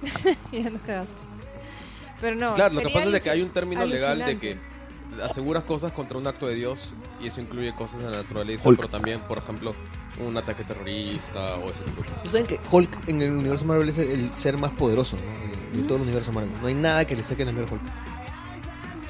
[0.53, 1.15] ya nos cagaste.
[2.21, 2.55] Pero no.
[2.55, 4.59] claro, lo que pasa es de que hay un término legal de que
[5.23, 8.77] aseguras cosas contra un acto de Dios y eso incluye cosas de la naturaleza, Hulk.
[8.77, 9.75] pero también, por ejemplo,
[10.21, 12.31] un ataque terrorista o ese tipo de cosas.
[12.31, 15.73] ¿Saben que Hulk en el universo Marvel es el, ser más poderoso ¿no?
[15.73, 16.53] de, de todo el universo Marvel?
[16.61, 17.71] No hay nada que le saque el Hulk.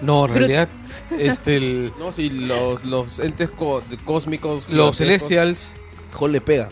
[0.02, 0.68] No, en realidad,
[1.18, 4.68] este, el- No, sí, los, los entes co- cósmicos.
[4.70, 4.96] los.
[4.96, 5.72] Celestials,
[6.18, 6.68] Hulk le pega.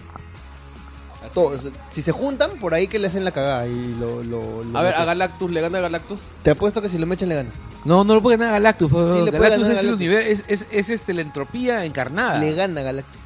[1.24, 1.68] A todos.
[1.88, 4.22] Si se juntan, por ahí que le hacen la cagada y lo...
[4.24, 5.02] lo- lo A ver, meten.
[5.02, 6.24] a Galactus, ¿le gana a Galactus?
[6.42, 7.50] Te apuesto que si lo mechan le gana.
[7.84, 8.90] no, no lo puede ganar Galactus.
[8.90, 10.06] pues, Sí, le puede Galactus ganar es, el Galactus.
[10.06, 12.38] universo, es, es, es, este, la entropía encarnada.
[12.38, 13.21] Le gana a Galactus.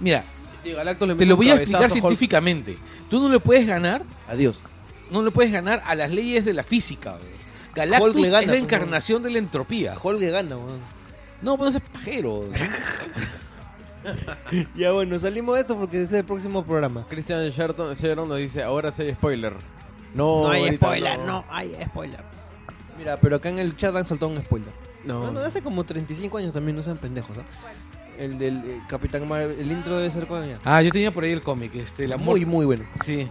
[0.00, 0.24] Mira,
[0.62, 1.92] Sí, Galactus le te lo voy a explicar Hulk.
[1.92, 2.76] científicamente.
[3.10, 4.58] Tú no le puedes ganar, Adiós.
[5.10, 7.12] no le puedes ganar a las leyes de la física.
[7.12, 7.36] güey.
[7.74, 9.94] Galactus Hulk le gana, es la pues, encarnación de la entropía.
[10.02, 10.80] Hulk le gana, weón.
[11.42, 12.44] No, pues no seas pajero.
[14.76, 17.04] Ya bueno, salimos de esto porque ese es el próximo programa.
[17.08, 19.54] Christian Sherton, Sherton nos dice, ahora sí hay spoiler.
[20.14, 22.20] No, No hay spoiler, no hay spoiler.
[22.98, 24.72] Mira, pero acá en el chat han soltado un spoiler.
[25.04, 25.20] No.
[25.22, 27.42] Bueno, hace como 35 años también no sean pendejos, ¿ah?
[28.18, 30.58] El del eh, Capitán Marvel, el intro debe ser con ella.
[30.64, 32.46] ah, yo tenía por ahí el cómic, este, la Muy, muerte.
[32.46, 32.84] muy bueno.
[33.04, 33.28] Sí.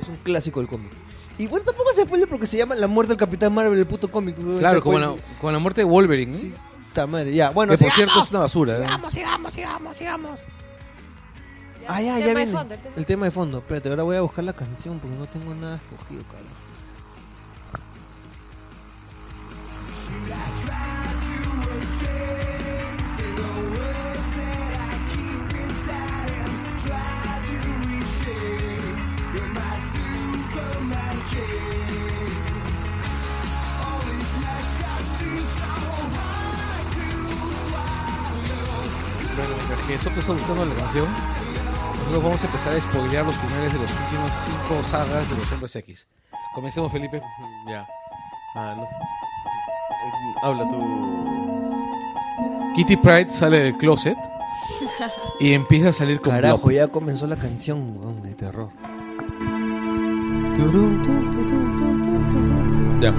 [0.00, 0.90] Es un clásico del cómic.
[1.38, 4.10] Y bueno, tampoco se spoiler porque se llama La muerte del Capitán Marvel, el puto
[4.10, 4.36] cómic.
[4.58, 6.32] Claro, como la, como la muerte de Wolverine.
[6.32, 6.38] ¿no?
[6.38, 6.52] Sí,
[7.08, 7.32] madre.
[7.32, 7.94] Ya, bueno, que por sigamos.
[7.96, 8.74] cierto es una basura.
[8.74, 8.82] ¿eh?
[8.82, 10.40] Sigamos, sigamos, sigamos, sigamos.
[11.82, 12.52] Ya, Ah, ya, tema ya de viene.
[12.52, 13.58] fondo, el tema- El tema de fondo.
[13.58, 16.48] Espérate, ahora voy a buscar la canción porque no tengo nada escogido, cabrón.
[39.88, 41.06] Que eso te está buscando la canción,
[41.96, 45.50] nosotros vamos a empezar a spoilear los finales de los últimos cinco sagas de los
[45.50, 46.06] Hombres X.
[46.54, 47.22] Comencemos, Felipe.
[47.66, 47.86] Ya.
[48.54, 48.94] Ah, no sé.
[48.94, 50.76] Eh, Habla tú.
[52.76, 54.18] Kitty Pride sale del closet
[55.40, 58.68] y empieza a salir con Carajo, ya comenzó la canción de terror.
[63.00, 63.10] Ya.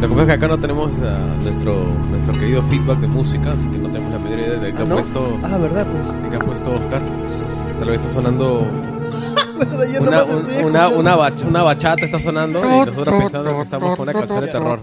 [0.00, 3.52] Lo que pasa es que acá no tenemos ah, nuestro, nuestro querido feedback de música,
[3.52, 4.94] así que no tenemos la menor idea qué Ah, ha ¿no?
[4.96, 5.86] puesto, Ah, ¿verdad?
[5.86, 6.22] Pues.
[6.22, 7.02] de qué ha puesto Oscar.
[7.02, 8.66] Entonces, tal vez está sonando
[9.58, 9.86] ¿Verdad?
[9.92, 13.96] Yo una, un- una, una, bach- una bachata está sonando y nosotros pensando que estamos
[13.96, 14.80] con una canción de terror.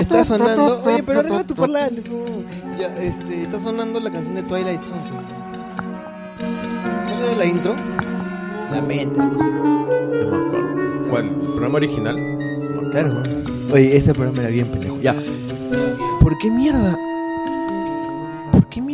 [0.00, 0.82] Está sonando.
[0.84, 2.02] Oye, pero arregla tu parlante.
[2.78, 5.00] Ya, este, está sonando la canción de Twilight Zone.
[6.38, 7.74] ¿Cuál era la intro?
[8.70, 9.18] La mente.
[9.20, 9.44] no sé.
[9.44, 11.08] No me acuerdo.
[11.10, 11.30] ¿Cuál?
[11.30, 12.16] ¿Programa original?
[12.90, 13.22] Claro.
[13.72, 14.98] Oye, este programa era bien pendejo.
[15.00, 15.14] Ya.
[16.20, 16.98] ¿Por qué mierda?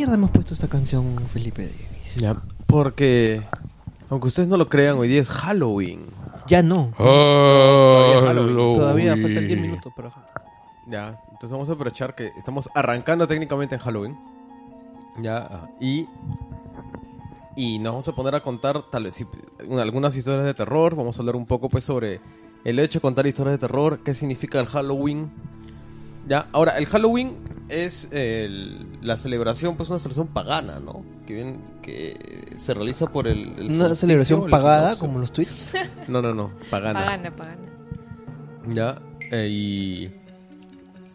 [0.03, 2.17] ¿Por qué mierda hemos puesto esta canción, Felipe Davis?
[2.17, 2.35] Ya.
[2.67, 3.41] Porque,
[4.11, 6.07] aunque ustedes no lo crean, hoy día es Halloween.
[6.49, 6.91] Ya no.
[6.99, 8.75] Todavía es Halloween.
[8.77, 10.11] Todavía faltan 10 minutos para
[10.91, 14.17] Ya, entonces vamos a aprovechar que estamos arrancando técnicamente en Halloween.
[15.21, 16.07] Ya, y.
[17.55, 19.25] Y nos vamos a poner a contar tal vez
[19.69, 20.97] una- algunas historias de terror.
[20.97, 22.21] Vamos a hablar un poco pues sobre
[22.65, 25.31] el hecho de contar historias de terror, qué significa el Halloween.
[26.29, 27.37] Ya, ahora, el Halloween
[27.69, 31.05] es el- la celebración, pues una celebración pagana, ¿no?
[31.27, 33.55] Que, bien, que se realiza por el.
[33.59, 35.73] el Una celebración el pagada, como los tweets.
[36.09, 37.01] No, no, no, pagana.
[37.01, 37.59] Pagana, pagana.
[38.69, 39.01] Ya,
[39.31, 40.11] eh, y,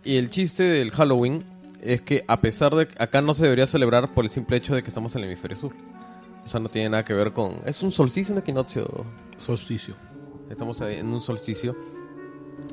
[0.03, 1.43] y el chiste del Halloween
[1.81, 4.75] es que a pesar de que acá no se debería celebrar por el simple hecho
[4.75, 5.73] de que estamos en el hemisferio sur.
[6.45, 7.57] O sea, no tiene nada que ver con...
[7.65, 9.05] Es un solsticio, un equinoccio.
[9.37, 9.95] Solsticio.
[10.49, 11.75] Estamos ahí en un solsticio.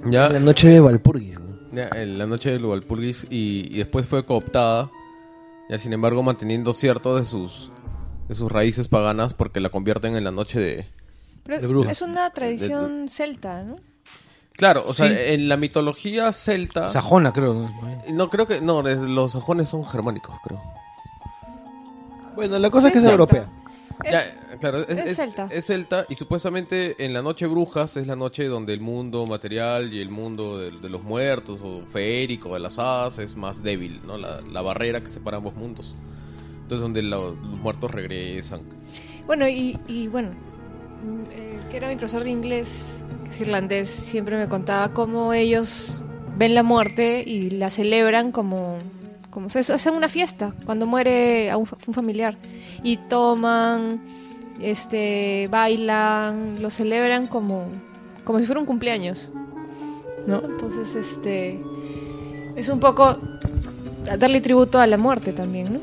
[0.06, 1.38] Ya, La noche de Valpurgis.
[1.40, 1.53] ¿no?
[1.74, 4.90] Ya, en la noche del Walpurgis y, y después fue cooptada.
[5.68, 7.70] Ya, sin embargo, manteniendo cierto de sus,
[8.28, 10.86] de sus raíces paganas porque la convierten en la noche de...
[11.44, 11.92] Pero De brujas.
[11.92, 13.76] es una tradición celta, ¿no?
[14.52, 15.14] Claro, o sea, Sí.
[15.18, 16.90] en la mitología celta...
[16.90, 17.54] Sajona, creo.
[17.54, 17.70] ¿no?
[18.12, 18.60] No, creo que...
[18.60, 20.60] No, los sajones son germánicos, creo.
[22.34, 23.12] Bueno, la cosa es que es celta.
[23.12, 23.48] europea.
[24.02, 24.12] Es-
[24.50, 25.48] Ya, claro, es, es celta.
[25.50, 29.92] es celta y supuestamente en la noche brujas es la noche donde el mundo material
[29.92, 34.00] y el mundo de, de los muertos o feérico de las hadas es más débil,
[34.06, 34.18] ¿no?
[34.18, 35.94] La, la barrera que separa ambos mundos.
[36.62, 38.60] Entonces donde lo- los muertos regresan.
[39.26, 40.30] Bueno, y, y bueno,
[41.30, 45.98] eh, que era mi profesor de inglés, que es irlandés, siempre me contaba cómo ellos
[46.36, 48.78] ven la muerte y la celebran como,
[49.34, 52.38] como se hacen una fiesta cuando muere a un, fa- un familiar.
[52.84, 54.00] Y toman,
[54.60, 57.66] este, bailan, lo celebran como,
[58.22, 59.32] como si fuera un cumpleaños.
[60.26, 60.40] ¿No?
[60.42, 61.60] Entonces, este,
[62.56, 63.18] es un poco
[64.18, 65.80] darle tributo a la muerte también, ¿no?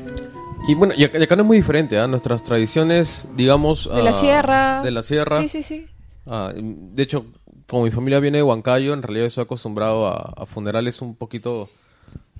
[0.66, 2.06] Y bueno, y acá, y acá no es muy diferente, ¿ah?
[2.06, 3.90] Nuestras tradiciones, digamos...
[3.92, 4.80] De la ah, sierra.
[4.82, 5.42] De la sierra.
[5.42, 5.86] Sí, sí, sí.
[6.24, 7.26] Ah, de hecho,
[7.68, 11.68] como mi familia viene de Huancayo, en realidad estoy acostumbrado a, a funerales un poquito...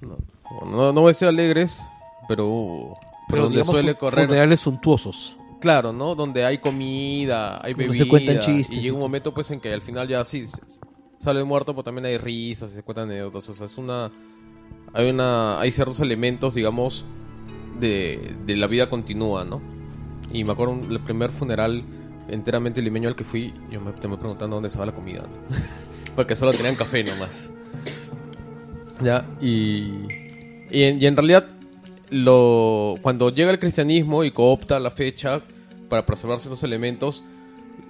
[0.00, 0.16] No,
[0.66, 1.84] no, no voy a decir alegres,
[2.28, 2.96] pero...
[3.28, 4.26] Pero donde digamos, suele correr...
[4.26, 5.36] Funerales suntuosos.
[5.60, 6.14] Claro, ¿no?
[6.14, 8.04] Donde hay comida, hay Como bebida.
[8.04, 10.44] se cuentan chistes y llega un momento pues en que al final ya sí
[11.18, 13.48] sale muerto, pero también hay risas, se cuentan anécdotas.
[13.48, 14.10] O sea, es una.
[14.92, 15.60] Hay una.
[15.60, 17.04] Hay ciertos elementos, digamos,
[17.78, 19.62] de, de la vida continua, ¿no?
[20.32, 21.84] Y me acuerdo un- el primer funeral
[22.28, 25.56] enteramente limeño al que fui, yo me te me preguntando dónde estaba la comida, ¿no?
[26.16, 27.50] Porque solo tenían café nomás.
[29.00, 30.21] Ya, y.
[30.72, 31.46] Y en, y en realidad,
[32.10, 35.40] lo, cuando llega el cristianismo y coopta la fecha
[35.88, 37.24] para preservarse los elementos,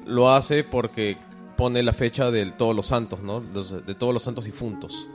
[0.06, 1.16] lo hace porque
[1.56, 3.40] pone la fecha de todos los santos, ¿no?
[3.54, 5.08] Los- de todos los santos difuntos,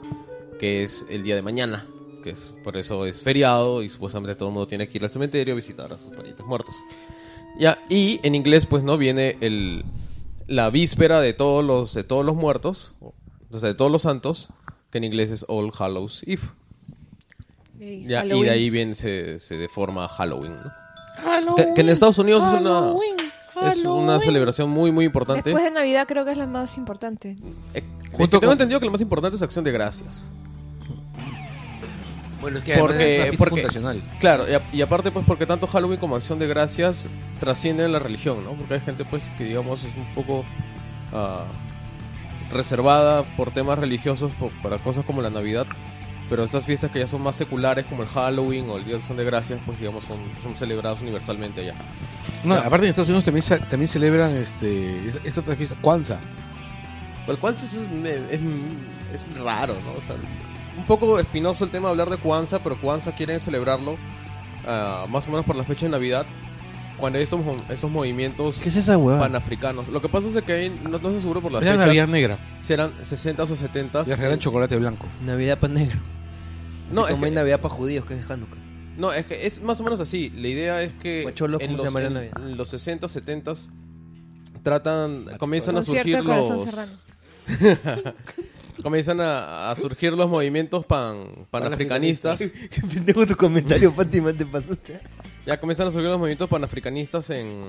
[0.58, 1.86] que es el día de mañana,
[2.24, 5.10] que es por eso es feriado y supuestamente todo el mundo tiene que ir al
[5.10, 6.74] cementerio a visitar a sus parientes muertos.
[7.58, 9.84] Ya, y en inglés pues no viene el
[10.46, 12.94] la víspera de todos los de todos los muertos,
[13.50, 14.48] o sea, de todos los santos,
[14.90, 16.42] que en inglés es All Hallows Eve.
[17.80, 18.44] Y Ya, y Halloween.
[18.44, 20.56] de ahí bien se, se deforma Halloween,
[21.44, 21.54] ¿no?
[21.56, 22.92] Que, que en Estados Unidos es una,
[23.72, 25.42] es una celebración muy, muy importante.
[25.50, 27.36] Después de Navidad creo que es la más importante.
[27.74, 30.28] Eh, Junto que tengo con- entendido que lo más importante es Acción de Gracias.
[32.40, 34.02] Bueno, es que Porque- es una fiesta porque- fundacional.
[34.20, 37.08] Claro, y, a- y aparte pues porque tanto Halloween como Acción de Gracias
[37.40, 38.52] trascienden la religión, ¿no?
[38.52, 40.44] Porque hay gente pues que digamos es un poco
[41.12, 41.42] ah,
[42.52, 45.66] reservada por temas religiosos por- para cosas como la Navidad.
[46.30, 48.98] Pero estas fiestas que ya son más seculares como el Halloween o el Día de
[49.00, 51.74] Acción de Gracias pues digamos son, son celebradas universalmente allá.
[52.44, 56.20] No, aparte en Estados Unidos también, se- también celebran este, es, es otra fiesta, Kwanzaa.
[57.26, 58.40] El Kwanzaa es, es-
[59.14, 59.90] es raro, ¿no?
[59.98, 60.16] O sea,
[60.76, 63.96] un poco espinoso el tema de hablar de Kwanzaa, pero Kwanzaa quieren celebrarlo
[64.66, 66.26] ah, más o menos por la fecha de Navidad,
[66.98, 69.18] cuando hay estos, estos movimientos ¿Qué es esa hueá?
[69.18, 69.88] panafricanos.
[69.88, 72.08] Lo que pasa es que hay, no, no estoy seguro por las Era fechas, Navidad
[72.08, 72.38] negra.
[72.60, 75.06] si eran 60 o 70 Y regalan chocolate blanco.
[75.24, 75.98] Navidad para negro.
[76.90, 78.58] No, es como hay que- Navidad para judíos, que es Hanukkah.
[78.96, 80.30] No, es que es más o menos así.
[80.30, 83.52] La idea es que Guacholos, en ¿cómo se los, en- en los 60, 70
[84.62, 86.66] tratan, comienzan a surgir los
[88.82, 92.38] comienzan a, a surgir los movimientos pan, panafricanistas.
[92.70, 95.00] Qué pendejo tu comentario, Fátima, te pasaste.
[95.46, 97.62] Ya comienzan a surgir los movimientos panafricanistas en,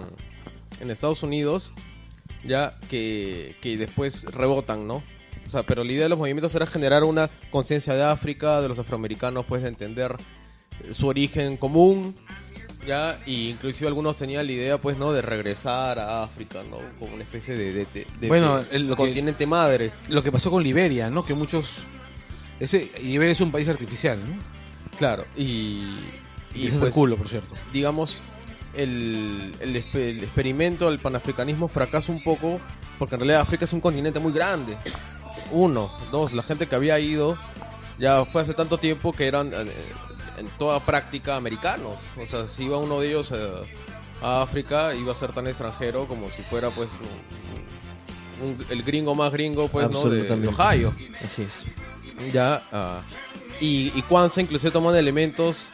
[0.82, 1.74] en Estados Unidos,
[2.46, 5.02] ya que, que después rebotan, ¿no?
[5.50, 8.68] O sea, pero la idea de los movimientos era generar una conciencia de África, de
[8.70, 10.16] los afroamericanos, pues de entender
[10.84, 12.16] eh, su origen común,
[12.86, 15.12] ya, y inclusive algunos tenían la idea, pues, ¿no?
[15.12, 16.78] De regresar a África, ¿no?
[17.00, 19.92] Como una especie de, de- de- de- Bueno, de el- lo que- continente madre.
[20.10, 21.24] Lo que pasó con Liberia, ¿no?
[21.24, 21.78] Que muchos...
[22.60, 24.38] Ese, Liberia es un país artificial, ¿no?
[25.00, 25.98] Claro, y...
[26.54, 27.56] Y, ese es pues, el culo, por cierto.
[27.74, 28.20] digamos,
[28.76, 32.60] el, el, el experimento del panafricanismo fracasa un poco
[33.00, 34.76] porque en realidad África es un continente muy grande.
[35.52, 37.38] Uno, dos, la gente que había ido
[37.98, 39.66] ya fue hace tanto tiempo que eran eh,
[40.38, 41.98] en toda práctica americanos.
[42.22, 43.50] O sea, si iba uno de ellos eh,
[44.22, 46.90] a África, iba a ser tan extranjero como si fuera pues
[48.42, 50.48] un- un- el gringo más gringo pues no de, de.
[50.48, 50.94] Ohio.
[51.24, 52.32] Así es.
[52.34, 53.02] Ya, ah,
[53.62, 55.70] y, y Kwanzaa inclusive toman elementos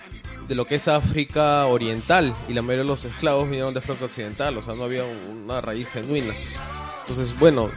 [0.48, 4.06] de lo que es África Oriental y la mayoría de los esclavos vinieron de África
[4.06, 6.34] Occidental, o sea, no había una raíz genuina.
[7.02, 7.72] Entonces, bueno,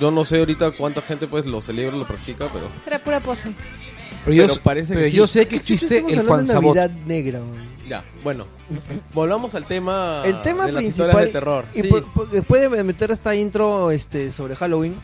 [0.00, 3.50] yo no sé ahorita cuánta gente pues lo celebra, lo practica, pero Era pura pose.
[4.24, 5.16] Pero, yo, pero sé- parece que pero sí.
[5.16, 7.68] yo sé que existe el de Navidad negra, man.
[7.88, 8.46] ya, bueno,
[9.12, 11.24] volvamos al tema, El tema de las principal.
[11.24, 11.64] de terror.
[11.74, 14.94] Y Sí, por- por- después de meter esta intro este, sobre Halloween,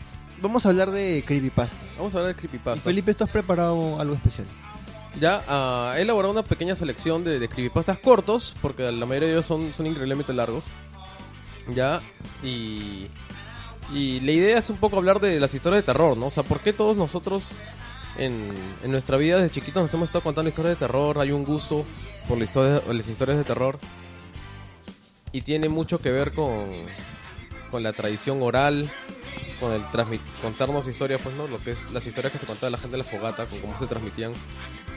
[0.41, 1.97] vamos a hablar de creepypastas.
[1.97, 2.83] Vamos a hablar de Y creepypastas.
[2.83, 4.47] Felipe, tú has preparado algo especial.
[5.19, 9.33] Ya ah, he elaborado una pequeña selección de, de creepypastas cortos, porque la mayoría de
[9.33, 10.65] ellos son, son increíblemente largos.
[11.75, 11.99] Ya,
[12.41, 13.07] y,
[13.93, 16.27] y la idea es un poco hablar de las historias de terror, ¿no?
[16.27, 17.49] O sea, ¿por qué todos nosotros
[18.17, 18.39] en,
[18.83, 21.19] en nuestra vida desde chiquitos nos hemos estado contando historias de terror?
[21.19, 21.85] Hay un gusto
[22.27, 23.79] por la historia- las historias de terror.
[25.31, 26.67] Y tiene mucho que ver con,
[27.69, 28.89] con la tradición oral,
[29.59, 29.83] con el
[30.41, 31.45] contarnos historias, pues, ¿no?
[31.47, 33.77] Lo que es las historias que se contaba la gente de la fogata, con cómo
[33.77, 34.33] se transmitían.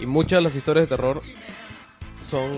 [0.01, 1.23] Y muchas de las historias de terror
[2.27, 2.51] son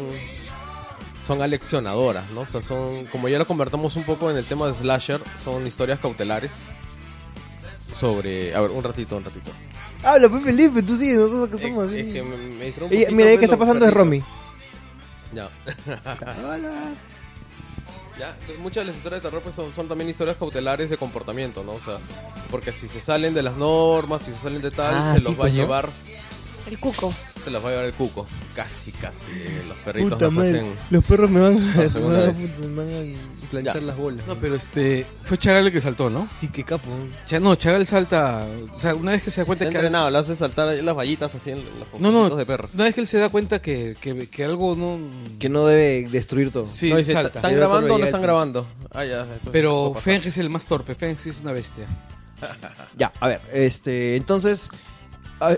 [1.27, 2.43] son aleccionadoras, ¿no?
[2.43, 5.67] O sea, son, como ya lo convertamos un poco en el tema de slasher, son
[5.67, 6.65] historias cautelares
[7.95, 8.55] sobre...
[8.55, 9.51] A ver, un ratito, un ratito.
[10.03, 12.13] Habla, pues Felipe, tú sí, nosotros que Es, estamos es así.
[12.13, 14.23] que me, me un Ella- mira, ahí pues, que está pasando de Romy.
[15.33, 15.49] Ya.
[18.19, 20.97] Ya, entonces muchas de las historias de terror pues, son, son también historias cautelares de
[20.97, 21.73] comportamiento, ¿no?
[21.73, 21.97] O sea,
[22.51, 25.25] porque si se salen de las normas, si se salen de tal, Ah, se sí,
[25.25, 25.63] los va pues, a ¿no?
[26.71, 27.13] El cuco.
[27.45, 28.25] se las va a llevar el cuco.
[28.57, 29.25] Casi, casi.
[29.69, 30.75] Los perritos Puta nos madre, hacen.
[30.91, 33.81] los perros me van, la me van a- me van a planchar Ya.
[33.83, 34.27] las bolas.
[34.27, 35.05] No, pero este.
[35.25, 36.27] Fue Chagal el que saltó, ¿no?
[36.31, 36.89] Sí, qué capo.
[37.27, 38.47] Cha- no, Chagal salta.
[38.75, 39.73] O sea, una vez que se da cuenta que.
[39.77, 42.73] entrenado, lo hace saltar ahí las vallitas así en los No, no, de perros.
[42.75, 44.99] una vez que él se da cuenta que, que, que algo no.
[45.39, 46.67] Que no debe destruir todo.
[46.67, 47.41] Sí, No, dice, salta.
[47.41, 48.67] ¿Están otro grabando o no están el- grabando?
[48.91, 49.21] Ah, ya.
[49.23, 49.95] entonces no Pero.
[50.01, 50.95] Feng es el más torpe.
[50.95, 51.85] Feng sí es una bestia.
[52.99, 54.75] Ya, a ver, este, entonces, a-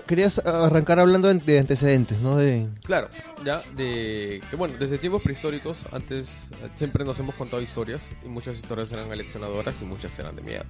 [0.05, 2.35] querías arrancar hablando de- de antecedentes, ¿no?
[2.35, 2.67] De...
[2.83, 3.09] Claro,
[3.45, 8.27] ya, de que bueno, desde tiempos prehistóricos, antes eh, siempre nos hemos contado historias y
[8.27, 10.63] muchas historias eran aleccionadoras y muchas eran de miedo.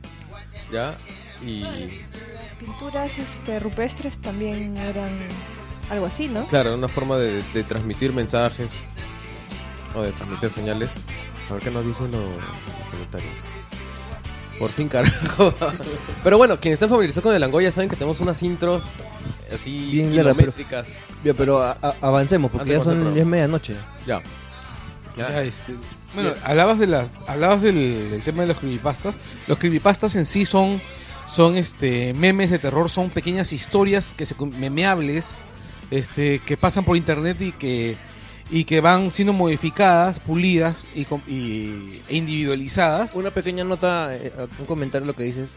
[0.72, 0.98] Ya,
[1.46, 1.64] y
[2.60, 5.12] Pinturas este, rupestres también eran
[5.90, 6.46] algo así, ¿no?
[6.48, 8.80] claro, una forma de, de transmitir mensajes
[9.96, 10.98] o de transmitir señales.
[11.50, 13.32] A ver qué nos dicen los, los comentarios.
[14.60, 15.54] Por fin, carajo.
[16.24, 18.86] Pero bueno, quienes están familiarizados con el Angoya saben que tenemos unas intros
[19.54, 20.88] así Bien largas, pero- kilométricas.
[21.24, 23.76] Ya, pero a- a- avancemos, porque Antes ya de son ya es medianoche.
[24.06, 24.22] Ya.
[25.16, 25.44] Ya, Ya.
[25.44, 25.74] este,
[26.14, 29.16] bueno, hablabas de las, hablabas del, del tema de los creepypastas.
[29.48, 30.82] Los creepypastas en sí son,
[31.28, 35.40] son este memes de terror, son pequeñas historias que se con- memeables,
[35.92, 37.96] este, que pasan por internet y que
[38.50, 43.16] y que van siendo modificadas, pulidas y, com- y- e individualizadas.
[43.16, 45.56] Una pequeña nota, eh, un comentario a lo que dices.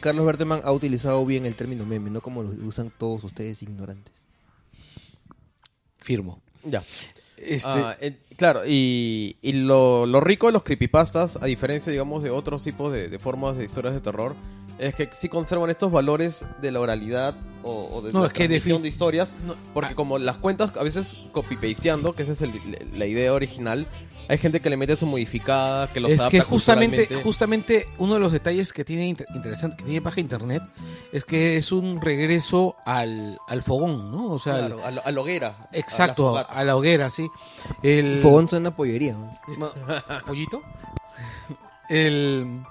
[0.00, 4.12] Carlos Berteman ha utilizado bien el término meme, no como lo usan todos ustedes ignorantes.
[5.98, 6.40] Firmo.
[6.64, 6.82] Ya.
[7.36, 12.22] Este, Ah, eh, claro, y, y lo, lo rico de los creepypastas, a diferencia, digamos,
[12.22, 14.34] de otros tipos de, de formas de historias de terror,
[14.78, 18.32] es que sí conservan estos valores de la oralidad o, o de No, la es
[18.32, 19.94] que de historias, no, porque ah.
[19.94, 22.60] como las cuentas a veces copy-pasteando, que esa es el-
[22.94, 23.86] la idea original,
[24.28, 28.14] hay gente que le mete su modificada, que los es adapta que justamente, justamente uno
[28.14, 30.62] de los detalles que tiene inter- interesante, que tiene paja internet,
[31.12, 34.26] es que es un regreso al, al fogón, ¿no?
[34.32, 35.68] O sea, Claro, a, la- a la hoguera.
[35.72, 36.64] exacto, a la a fogata.
[36.64, 37.28] la, hoguera, sí.
[37.82, 39.12] El Fogón suena pollería.
[39.14, 39.38] ¿no?
[39.58, 39.72] Ma-
[40.26, 40.62] pollito.
[41.88, 42.62] El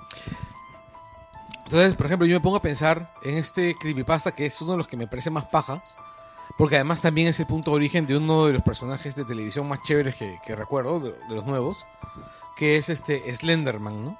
[1.71, 4.77] entonces, por ejemplo, yo me pongo a pensar en este creepypasta que es uno de
[4.79, 5.81] los que me parece más pajas,
[6.57, 9.67] porque además también es el punto de origen de uno de los personajes de televisión
[9.69, 11.85] más chéveres que, que recuerdo, de, de los nuevos,
[12.57, 14.17] que es este Slenderman, ¿no?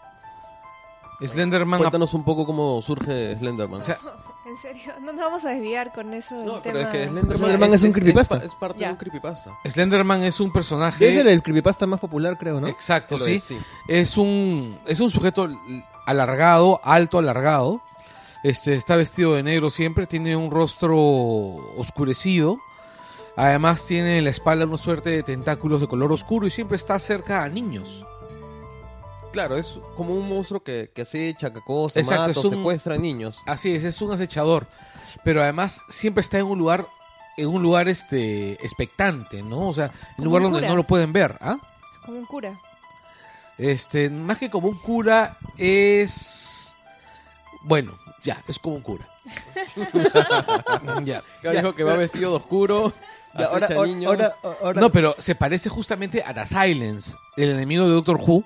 [1.22, 3.82] Slenderman, Cuéntanos un poco cómo surge Slenderman.
[3.82, 3.98] o sea,
[4.44, 6.64] En serio, no nos vamos a desviar con eso del no, tema.
[6.64, 8.38] pero es que Slenderman, Slenderman es un creepypasta.
[8.38, 8.88] Es, parte Ya.
[8.88, 9.52] de un creepypasta.
[9.70, 12.68] Slenderman es un personaje Es el, el creepypasta más popular, creo, ¿no?
[12.68, 13.34] exacto, sí.
[13.36, 13.60] es, sí.
[13.88, 15.48] Es un, es un sujeto
[16.12, 17.82] alargado, alto, alargado.
[18.44, 20.98] Este, está vestido de negro siempre, tiene un rostro
[21.78, 22.58] oscurecido.
[23.38, 26.98] Además tiene en la espalda una suerte de tentáculos de color oscuro y siempre está
[27.00, 28.04] cerca a niños.
[29.32, 32.98] Claro, es como un monstruo que, que acecha, que cosa, Exacto, mata, es un- secuestra
[32.98, 33.40] niños.
[33.46, 34.68] Así es, es un acechador.
[35.24, 36.86] Pero además siempre está en un lugar,
[37.38, 39.70] en un lugar este expectante, ¿no?
[39.70, 41.58] O sea, en un lugar un donde no lo pueden ver, ¿ah?
[42.06, 42.60] Como un cura.
[43.58, 46.74] Este, más que como un cura, es.
[47.64, 49.08] Bueno, ya, es como un cura.
[51.04, 51.22] ya.
[51.52, 52.94] Dijo que va vestido de oscuro,
[53.38, 54.10] Ya, ahora, acecha ahora, niños.
[54.10, 54.34] ahora,
[54.64, 58.44] ahora- No, pero se parece justamente a The Silence, el enemigo de Doctor Who,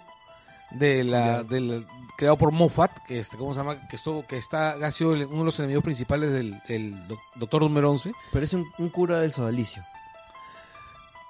[0.72, 1.86] de la, del,
[2.18, 3.88] creado por Moffat, que este, ¿cómo se llama?
[3.88, 7.20] Que estuvo, que está, ha sido el- uno de los enemigos principales del, del doc-
[7.36, 8.12] Doctor número 11.
[8.34, 9.84] parece un, un cura del sodalicio.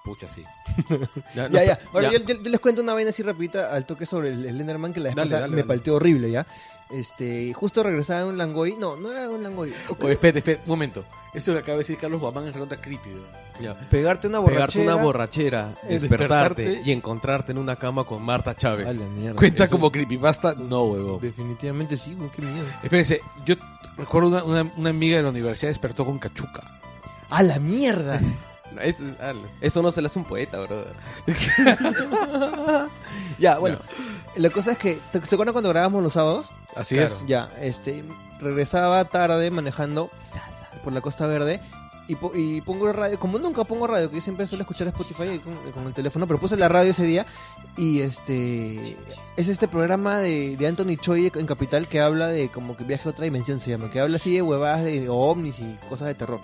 [0.06, 0.43] Pucha, sí.
[1.36, 1.80] Ya, no, Ya, ya.
[1.93, 2.20] Ahora ya.
[2.20, 5.08] yo, yo- les cuento una vaina así rapidita al toque sobre el Slenderman que la
[5.10, 5.64] vez Dale, dale, me dale.
[5.64, 6.45] palteó horrible, ¿ya?
[6.91, 8.76] Este, justo regresaba de un Langoy.
[8.78, 9.74] No, no era un Langoy.
[9.89, 10.03] Ok.
[10.03, 11.03] Oye, espérate, espérate, un momento.
[11.34, 13.10] Esto que acaba de decir Carlos Guamán es recontra creepy.
[13.60, 13.74] Ya.
[13.89, 14.93] Pegarte una Pegarte borrachera.
[14.95, 18.88] una borrachera, es despertarte, despertarte y encontrarte en una cama con Marta Chávez.
[18.88, 19.36] A la mierda.
[19.38, 20.53] ¿Cuenta Eso- como creepypasta?
[20.53, 21.20] No, huevón.
[21.20, 22.66] Definitivamente sí, qué miedo.
[22.84, 23.56] Espérense, yo
[23.97, 26.80] recuerdo una, una, una amiga de la universidad despertó con cachuca.
[27.32, 28.22] ¡A la mierda!
[28.76, 30.93] No, Eso, ah, eso no se le hace un poeta, brother.
[33.39, 33.78] ya, bueno.
[34.36, 36.47] La cosa es que, ¿te, ¿se acuerdan cuando grabábamos los sábados?
[36.76, 37.14] Así Claro.
[37.14, 37.26] es.
[37.26, 38.04] Ya, este,
[38.39, 40.10] regresaba tarde manejando
[40.84, 41.62] por la Costa Verde
[42.10, 44.88] y, po- y pongo la radio, como nunca pongo radio, que yo siempre suelo escuchar
[44.88, 47.26] Spotify con, con el teléfono, pero puse la radio ese día
[47.78, 48.97] y este
[49.38, 53.08] es este programa de, de Anthony Choi en Capital que habla de como que viaje
[53.08, 56.16] a otra dimensión se llama, que habla así de huevadas de ovnis y cosas de
[56.16, 56.42] terror.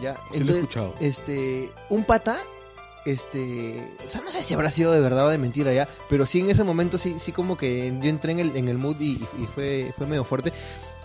[0.00, 0.94] Ya, Sí lo he escuchado.
[1.00, 2.38] este, un pata,
[3.04, 6.26] este, o sea, no sé si habrá sido de verdad o de mentira ya, pero
[6.26, 9.00] sí en ese momento sí, sí como que yo entré en el, en el mood
[9.00, 10.52] y, y fue, fue medio fuerte.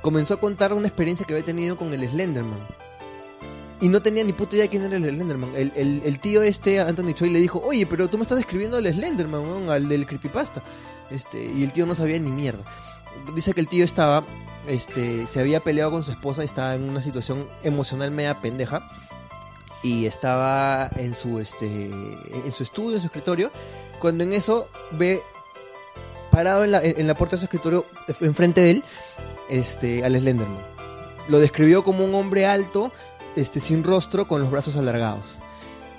[0.01, 2.59] Comenzó a contar una experiencia que había tenido con el Slenderman.
[3.79, 5.51] Y no tenía ni puta idea quién era el Slenderman.
[5.55, 8.77] El, el, el tío este, Anthony Choi, le dijo, oye, pero tú me estás describiendo
[8.77, 10.61] al Slenderman, weón, al del creepypasta.
[11.09, 12.63] Este, y el tío no sabía ni mierda.
[13.35, 14.23] Dice que el tío estaba,
[14.67, 18.89] este, se había peleado con su esposa y estaba en una situación emocional media pendeja.
[19.83, 23.51] y estaba en su este en su estudio, en su escritorio,
[23.99, 25.21] cuando en eso ve
[26.31, 27.85] parado en la, en la puerta de su escritorio
[28.21, 28.83] enfrente de él
[29.49, 30.57] este al Slenderman.
[31.27, 32.91] Lo describió como un hombre alto,
[33.35, 35.37] este sin rostro con los brazos alargados.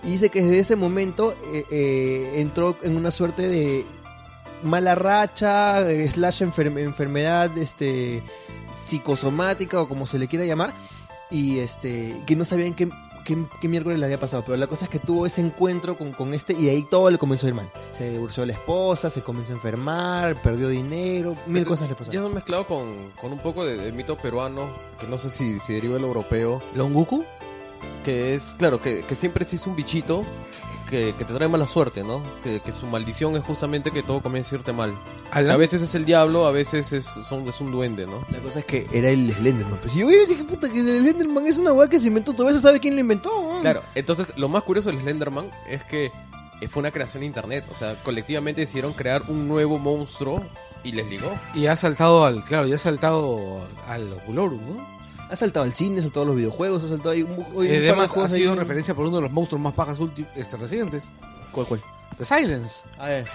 [0.02, 3.86] Y dice que desde ese momento eh, eh, entró en una suerte de
[4.64, 8.22] mala racha, eh, slash enfer- enfermedad este,
[8.84, 10.72] psicosomática o como se le quiera llamar,
[11.30, 12.88] y este que no sabían qué,
[13.24, 14.42] qué, qué miércoles le había pasado.
[14.44, 17.18] Pero la cosa es que tuvo ese encuentro con, con este y ahí todo le
[17.18, 17.70] comenzó a ir mal.
[17.96, 21.98] Se divorció de la esposa, se comenzó a enfermar, perdió dinero, mil cosas le Ya
[21.98, 22.26] pasaron.
[22.26, 24.68] han mezclado con, con un poco de, de mito peruano,
[25.00, 27.24] que no sé si, si deriva del europeo, ¿Longuku?
[28.04, 30.24] que es, claro, que, que siempre existe un bichito
[30.94, 32.22] que, que te trae mala suerte, ¿no?
[32.44, 34.94] Que, que su maldición es justamente que todo comienza a irte mal.
[35.32, 38.24] Alan, A veces es el diablo, a veces es, son, es un duende, ¿no?
[38.30, 39.80] La cosa es que era el Slenderman.
[39.80, 42.32] Pues yo dije, puta, que el Slenderman es una weá que se inventó.
[42.32, 43.58] Todavía se sabe quién lo inventó.
[43.60, 46.12] Claro, entonces lo más curioso del Slenderman es que
[46.60, 47.64] eh, fue una creación de internet.
[47.72, 50.44] O sea, colectivamente decidieron crear un nuevo monstruo
[50.84, 51.34] y les ligó.
[51.54, 54.93] y ha saltado al, claro, ya ha saltado al Oculorum, ¿no?
[55.30, 57.44] Ha saltado al cine, ha saltado a los videojuegos, ha saltado ahí un, hoy un
[57.54, 58.40] par Eh, de además ha juegos ahí.
[58.40, 59.98] sido referencia por uno de los monstruos más pajas
[60.36, 61.04] este, recientes,
[61.52, 61.80] ¿Cuál, cuál?
[62.18, 62.82] The Silence.
[62.98, 63.26] A ver.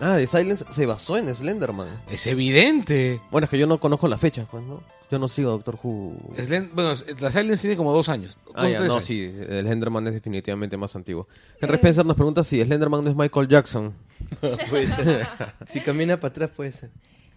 [0.00, 1.88] Ah, The Silence se basó en Slenderman.
[2.10, 3.20] Es evidente.
[3.30, 4.82] Bueno, es que yo no conozco la fecha, pues, ¿no?
[5.10, 6.14] Yo no sigo a Doctor Who.
[6.36, 8.38] Slen- bueno, The Silence tiene como dos años.
[8.54, 9.04] Ah, ya, tres no, años.
[9.04, 11.28] sí, el Slenderman es definitivamente más antiguo.
[11.60, 11.76] Henry Eh.
[11.76, 13.94] Spencer nos pregunta si Slenderman no es Michael Jackson.
[14.68, 15.28] Puede ser.
[15.68, 16.90] si camina para atrás, puede ser.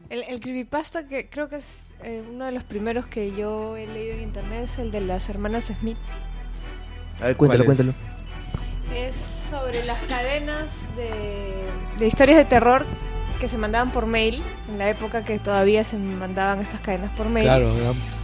[0.09, 3.85] El, el creepypasta que creo que es eh, uno de los primeros que yo he
[3.85, 5.97] leído en internet es el de las hermanas Smith.
[7.21, 7.85] A ver, cuéntalo, ¿Cuál es?
[7.85, 8.09] cuéntalo.
[8.95, 11.11] Es sobre las cadenas de,
[11.99, 12.85] de historias de terror
[13.39, 17.29] que se mandaban por mail, en la época que todavía se mandaban estas cadenas por
[17.29, 17.45] mail.
[17.45, 17.71] Claro,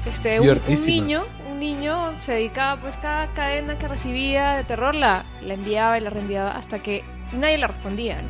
[0.06, 5.24] Este, un, niño, un niño se dedicaba, pues cada cadena que recibía de terror la,
[5.42, 8.28] la enviaba y la reenviaba hasta que nadie le respondía, ¿no?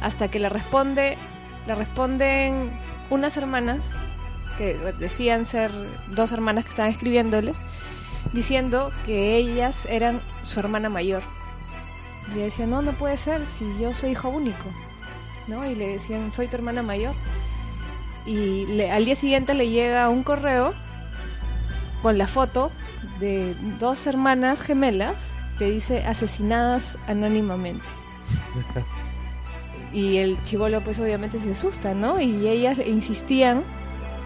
[0.00, 1.16] Hasta que le responde,
[1.66, 2.70] le responden
[3.10, 3.80] unas hermanas
[4.58, 5.70] que decían ser
[6.14, 7.56] dos hermanas que estaban escribiéndoles,
[8.32, 11.22] diciendo que ellas eran su hermana mayor.
[12.34, 14.64] Y decía, no, no puede ser, si yo soy hijo único.
[15.46, 15.64] ¿No?
[15.70, 17.14] Y le decían, soy tu hermana mayor.
[18.24, 20.74] Y le- al día siguiente le llega un correo
[22.02, 22.72] con la foto
[23.20, 27.84] de dos hermanas gemelas que dice asesinadas anónimamente.
[29.98, 32.20] y el chivolo pues obviamente se asusta, ¿no?
[32.20, 33.62] Y ellas insistían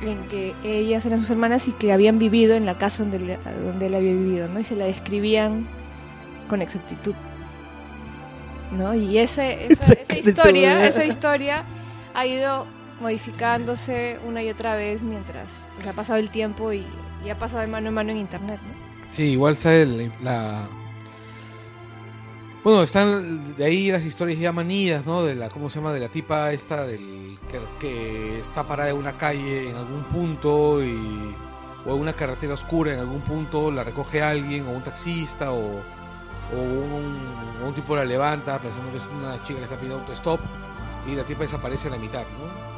[0.02, 3.38] en que ellas eran sus hermanas y que habían vivido en la casa donde, le-
[3.64, 4.59] donde él había vivido, ¿no?
[4.60, 5.66] Y se la describían
[6.48, 7.14] con exactitud.
[8.76, 8.94] ¿No?
[8.94, 11.64] Y ese, esa, esa historia, esa historia
[12.14, 12.66] ha ido
[13.01, 16.84] modificándose una y otra vez mientras pues, ha pasado el tiempo y,
[17.24, 18.80] y ha pasado de mano en mano en internet, ¿no?
[19.12, 20.68] Sí, igual sale la, la-
[22.62, 25.23] Bueno, están de ahí las historias ya manidas, ¿no?
[25.24, 25.95] De la, ¿cómo se llama?
[25.95, 30.85] De la tipa esta del que, que está parada en una calle en algún punto
[30.85, 31.35] y
[31.87, 35.78] o en una carretera oscura en algún punto la recoge alguien o un taxista o,
[35.78, 37.19] o un,
[37.62, 40.41] o un tipo la levanta pensando que es una chica que está pidiendo autostop
[41.11, 42.70] y la tipa desaparece a la mitad, ¿no?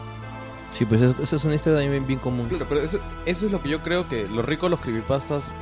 [0.70, 2.48] Sí, pues eso es una historia también bien común.
[2.48, 5.54] Claro, pero eso, eso es lo que yo creo que lo rico de los creepypastas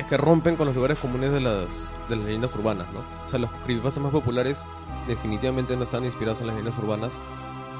[0.00, 3.00] es que rompen con los lugares comunes de las, de las leyendas urbanas, ¿no?
[3.24, 4.64] O sea, los creepypastas más populares
[5.06, 7.22] definitivamente no están inspirados en las leyendas urbanas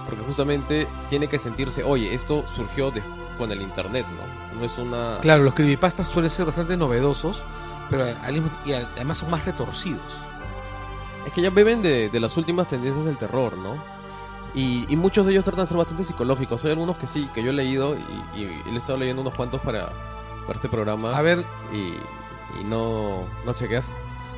[0.06, 3.02] porque justamente tiene que sentirse, oye, esto surgió de-
[3.38, 4.58] con el internet, ¿no?
[4.60, 5.18] No es una...
[5.20, 7.42] Claro, los creepypastas suelen ser bastante novedosos,
[7.88, 10.00] pero al mismo- y al- además son más retorcidos.
[11.26, 13.76] Es que ya beben de, de las últimas tendencias del terror, ¿no?
[14.54, 16.64] Y, y muchos de ellos tratan de ser bastante psicológicos.
[16.64, 19.22] Hay algunos que sí, que yo he leído y, y- y le he estado leyendo
[19.22, 19.90] unos cuantos para,
[20.46, 21.16] para este programa.
[21.16, 23.88] A ver, Y, y no, no chequeas.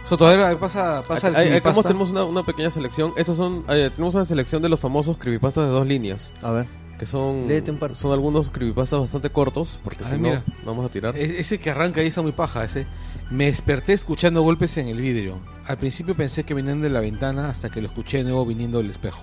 [0.09, 3.13] Soto, a ver, pasa, pasa el acá tenemos una, una pequeña selección.
[3.17, 6.35] Estos son, eh, tenemos una selección de los famosos creepypastas de dos líneas.
[6.43, 6.67] A ver.
[6.99, 7.47] Que son,
[7.95, 9.81] son algunos creepypastas bastante cortos.
[9.83, 10.45] Porque si mira.
[10.47, 11.17] no, vamos a tirar.
[11.17, 12.87] Es- ese que arranca ahí está muy paja, ese.
[13.31, 15.39] Me desperté escuchando golpes en el vidrio.
[15.67, 18.79] Al principio pensé que venían de la ventana hasta que lo escuché de nuevo viniendo
[18.79, 19.23] del espejo.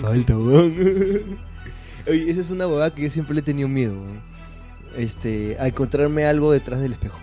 [0.00, 1.38] Falta, weón.
[2.08, 4.33] Oye, esa es una huevada que yo siempre le he tenido miedo, weón.
[4.96, 7.18] Este, a encontrarme algo detrás del espejo.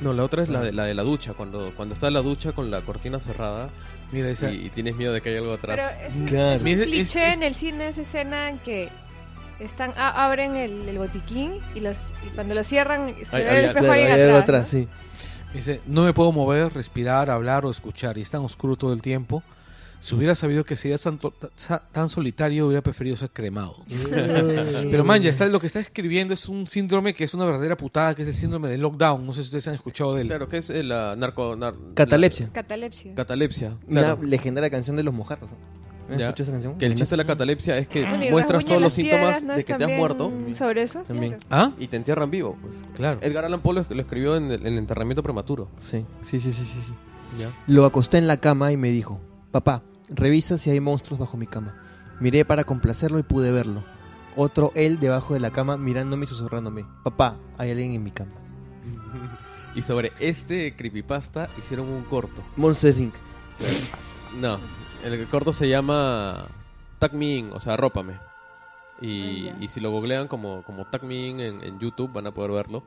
[0.00, 1.34] No, la otra es la de la, de la ducha.
[1.34, 3.68] Cuando, cuando está en la ducha con la cortina cerrada
[4.12, 4.50] Mira, esa.
[4.50, 5.76] y, y tienes miedo de que haya algo atrás.
[5.76, 6.52] Pero es, Claro.
[6.56, 8.88] es un Es- cliché es- en el cine esa escena en que
[9.58, 13.50] están a- abren el, el botiquín y los y cuando lo cierran se Ay, ve
[13.50, 14.68] ay, el ay, espejo Claro, ahí hay algo atrás.
[14.68, 14.80] atrás, ¿no?
[14.80, 14.88] sí.
[15.52, 18.16] Dice, no me puedo mover, respirar, hablar o escuchar.
[18.16, 19.42] Y es tan oscuro todo el tiempo.
[20.00, 20.96] Si hubiera sabido que sería
[21.92, 23.76] tan, solitario, hubiera preferido ser cremado.
[24.90, 27.76] Pero man, ya está, lo que está escribiendo es un síndrome que es una verdadera
[27.76, 29.24] putada, que es el síndrome del lockdown.
[29.26, 30.28] No sé si ustedes han escuchado de él.
[30.28, 31.54] Claro, que es eh, la narco...
[31.56, 32.48] nar- Catalepsia.
[32.52, 33.10] Catalepsia.
[33.10, 33.76] la- catalepsia.
[33.88, 34.22] Una Claro.
[34.22, 35.50] legendaria canción de los mojarros.
[35.52, 35.58] ¿no?
[36.08, 36.26] ¿No Ya.
[36.28, 36.78] escuchas esa canción?
[36.78, 39.62] Que el chiste de la catalepsia es que Bueno, muestras todos los síntomas ¿no de
[39.64, 41.02] que te has muerto Sobre eso.
[41.02, 41.34] También.
[41.46, 41.46] Claro.
[41.50, 41.72] ¿Ah?
[41.78, 42.56] y te entierran vivo.
[42.62, 42.74] Pues.
[42.96, 43.18] Claro.
[43.22, 45.68] Edgar Allan Poe lo, lo escribió en el, en el enterramiento prematuro.
[45.78, 46.80] Sí, sí, sí, sí, sí.
[46.86, 46.94] sí.
[47.38, 47.52] ¿ya?
[47.68, 49.20] Lo acosté en la cama y me dijo,
[49.50, 51.74] papá, revisa si hay monstruos bajo mi cama.
[52.20, 53.82] Miré para complacerlo y pude verlo.
[54.36, 58.32] Otro él debajo de la cama mirándome y susurrándome, papá, hay alguien en mi cama.
[59.72, 62.42] Y sobre este creepypasta hicieron un corto.
[62.56, 63.14] Monsters Inc.
[64.40, 64.58] No,
[65.04, 66.48] el corto se llama
[66.98, 68.14] Tag Me In, o sea, arrópame.
[69.00, 72.26] Y, Ah, y si lo googlean como, como Tag Me In en, en YouTube van
[72.26, 72.82] a poder verlo.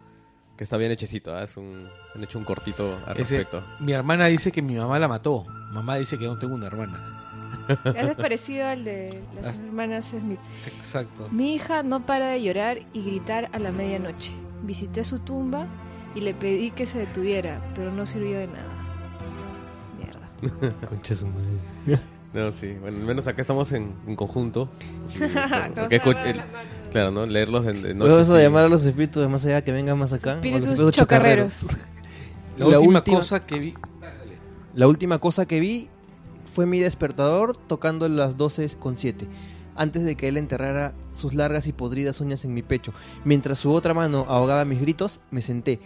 [0.58, 1.44] Que está bien hechecito, ¿ah?
[1.44, 3.64] es un, han hecho un cortito al Ese- respecto.
[3.80, 5.46] mi hermana dice que mi mamá la mató.
[5.72, 7.20] Mamá dice que no tengo una hermana.
[7.96, 9.62] Es parecido al de las Ah.
[9.66, 10.40] hermanas Smith.
[10.76, 11.28] Exacto.
[11.32, 14.34] Mi hija no para de llorar y gritar a la medianoche.
[14.64, 15.66] Visité su tumba
[16.14, 18.70] y le pedí que se detuviera, pero no sirvió de nada.
[19.98, 20.76] Mierda.
[20.90, 22.00] Concha su madre.
[22.34, 24.68] No, sí, bueno, al menos acá estamos en, en conjunto.
[25.20, 26.68] Y, Estamos porque escu- agarrados el- las manos.
[26.94, 27.26] Claro, ¿no?
[27.26, 28.12] Leerlos en, de noche.
[28.12, 28.42] Vamos a sí.
[28.44, 30.34] llamar a los espíritus de más allá que vengan más acá.
[30.34, 31.66] o los Espíritus chocarreros.
[32.58, 33.74] La, La última, última- cosa que vi.
[34.76, 35.90] La última cosa que vi
[36.46, 39.28] fue mi despertador tocando las 12 con 7,
[39.76, 42.94] antes de que él enterrara sus largas y podridas uñas en mi pecho.
[43.26, 45.80] Mientras su otra mano ahogaba mis gritos, me senté,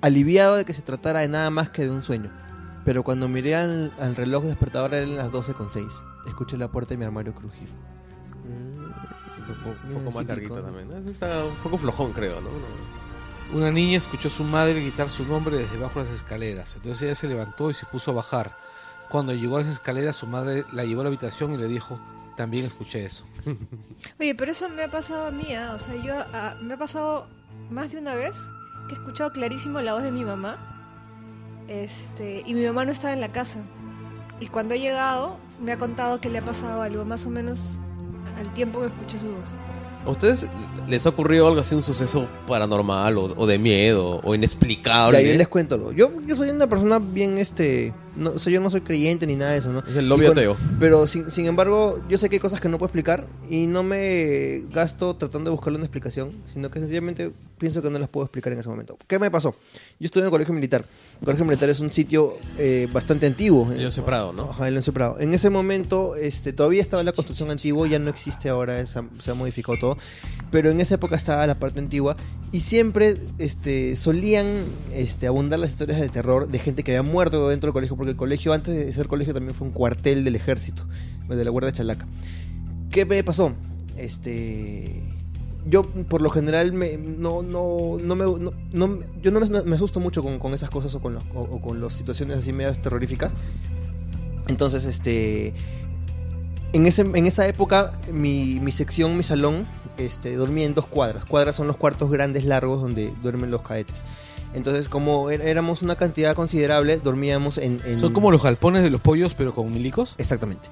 [0.00, 2.30] aliviado de que se tratara de nada más que de un sueño.
[2.84, 5.84] Pero cuando miré al, al reloj despertador eran las 12 con 6.
[6.26, 7.68] Escuché la puerta de mi armario crujir.
[7.68, 8.81] Es
[9.50, 10.62] un poco, un poco más larguito ¿no?
[10.62, 11.08] también.
[11.08, 12.50] está un poco flojón, creo, ¿no?
[13.52, 16.76] Una niña escuchó a su madre gritar su nombre desde bajo las escaleras.
[16.76, 18.56] Entonces ella se levantó y se puso a bajar.
[19.10, 22.00] Cuando llegó a las escaleras, su madre la llevó a la habitación y le dijo,
[22.34, 23.26] también escuché eso.
[24.20, 25.72] Oye, pero eso me ha pasado a mí, ¿ah?
[25.74, 27.26] O sea, yo ah, me ha pasado
[27.70, 28.38] más de una vez
[28.88, 30.56] que he escuchado clarísimo la voz de mi mamá.
[31.68, 33.60] Este, y mi mamá no estaba en la casa.
[34.40, 37.78] Y cuando ha llegado, me ha contado que le ha pasado algo, más o menos
[38.36, 39.48] al tiempo que escuché su voz.
[40.04, 40.46] ¿A ustedes
[40.88, 45.22] les ha ocurrido algo así, un suceso paranormal o, o de miedo o inexplicable?
[45.22, 45.92] Ya, yo les cuento algo.
[45.92, 47.94] Yo, yo soy una persona bien, este...
[48.16, 49.80] No, o sea, yo no soy creyente ni nada de eso, ¿no?
[49.80, 50.56] Es el lobby con- ateo.
[50.78, 53.82] Pero sin, sin embargo, yo sé que hay cosas que no puedo explicar y no
[53.82, 58.26] me gasto tratando de buscarle una explicación, sino que sencillamente pienso que no las puedo
[58.26, 58.98] explicar en ese momento.
[59.06, 59.54] ¿Qué me pasó?
[60.00, 60.84] Yo estuve en el colegio militar.
[61.20, 63.70] El colegio militar es un sitio eh, bastante antiguo.
[63.70, 64.50] El Leoncio Prado, ¿no?
[64.50, 65.18] Ajá, el Leoncio Prado.
[65.20, 68.98] En ese momento este, todavía estaba la construcción antigua, ya no existe ahora, se
[69.30, 69.96] ha modificado todo.
[70.50, 72.16] Pero en esa época estaba la parte antigua
[72.50, 77.48] y siempre este, solían este, abundar las historias de terror de gente que había muerto
[77.48, 80.34] dentro del colegio, porque el colegio antes de ser colegio también fue un cuartel del
[80.34, 80.84] ejército,
[81.28, 82.04] de la Guardia Chalaca.
[82.90, 83.52] ¿Qué me pasó?
[83.96, 85.02] Este...
[85.64, 88.24] Yo por lo general me, no, no, no me,
[88.72, 91.60] no, yo no me, me asusto mucho con, con esas cosas o con, los- o
[91.60, 93.30] con las situaciones así medias terroríficas.
[94.48, 95.54] Entonces, este.
[96.72, 99.64] En, ese, en esa época, mi, mi sección, mi salón,
[99.98, 101.24] este, dormía en dos cuadras.
[101.26, 104.02] Cuadras son los cuartos grandes, largos, donde duermen los cadetes.
[104.54, 107.80] Entonces, como é- éramos una cantidad considerable, dormíamos en...
[107.86, 110.14] en- Son como los galpones de los pollos, pero con milicos.
[110.18, 110.68] Exactamente.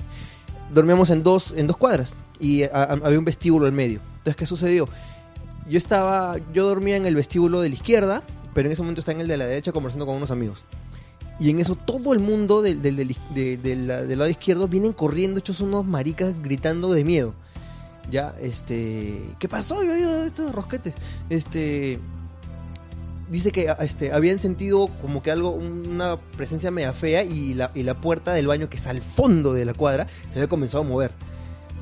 [0.73, 4.01] Dormíamos en dos, en dos cuadras y a- había un vestíbulo en medio.
[4.19, 4.89] Entonces, ¿qué sucedió?
[5.69, 8.23] Yo estaba, yo dormía en el vestíbulo de la izquierda,
[8.55, 10.65] pero en ese momento estaba en el de la derecha conversando con unos amigos.
[11.39, 12.97] Y en eso todo el mundo del, del,
[13.33, 13.87] del
[14.19, 17.33] lado izquierdo vienen corriendo, hechos unos maricas gritando de miedo.
[18.11, 19.83] Ya, este, ¿qué pasó?
[19.85, 20.93] Yo digo, estos rosquetes.
[21.31, 21.99] Este,
[23.31, 27.85] dice que este, habían sentido como que algo, una presencia media fea y la, y
[27.85, 30.87] la puerta del baño que está al fondo de la cuadra se había comenzado a
[30.87, 31.13] mover.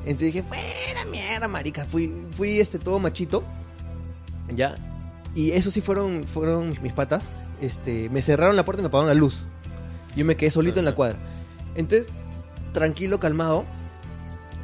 [0.05, 1.85] Entonces dije, fuera mierda, marica.
[1.85, 3.43] Fui, fui este, todo machito.
[4.55, 4.75] Ya.
[5.35, 7.25] Y eso sí fueron, fueron mis, patas.
[7.61, 9.43] Este, me cerraron la puerta y me apagaron la luz.
[10.15, 11.17] Yo me quedé solito en la cuadra.
[11.75, 12.07] Entonces,
[12.73, 13.65] tranquilo, calmado,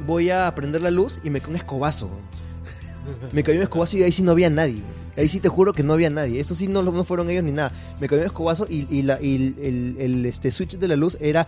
[0.06, 2.08] voy a prender la luz y me cae un escobazo.
[3.32, 4.82] Me cayó un escobazo y ahí sí no había nadie.
[5.16, 6.40] Ahí sí te juro que no había nadie.
[6.40, 7.72] Eso sí no, no fueron ellos ni nada.
[8.00, 11.46] Me cayó un escobazo y, el, el- el, este, switch de la luz era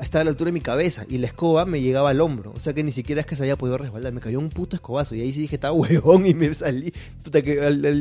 [0.00, 2.52] estaba a la altura de mi cabeza y la escoba me llegaba al hombro.
[2.56, 4.12] O sea que ni siquiera es que se había podido resbalar.
[4.14, 6.92] Me cayó un puto escobazo y ahí sí dije, estaba huevón y me salí.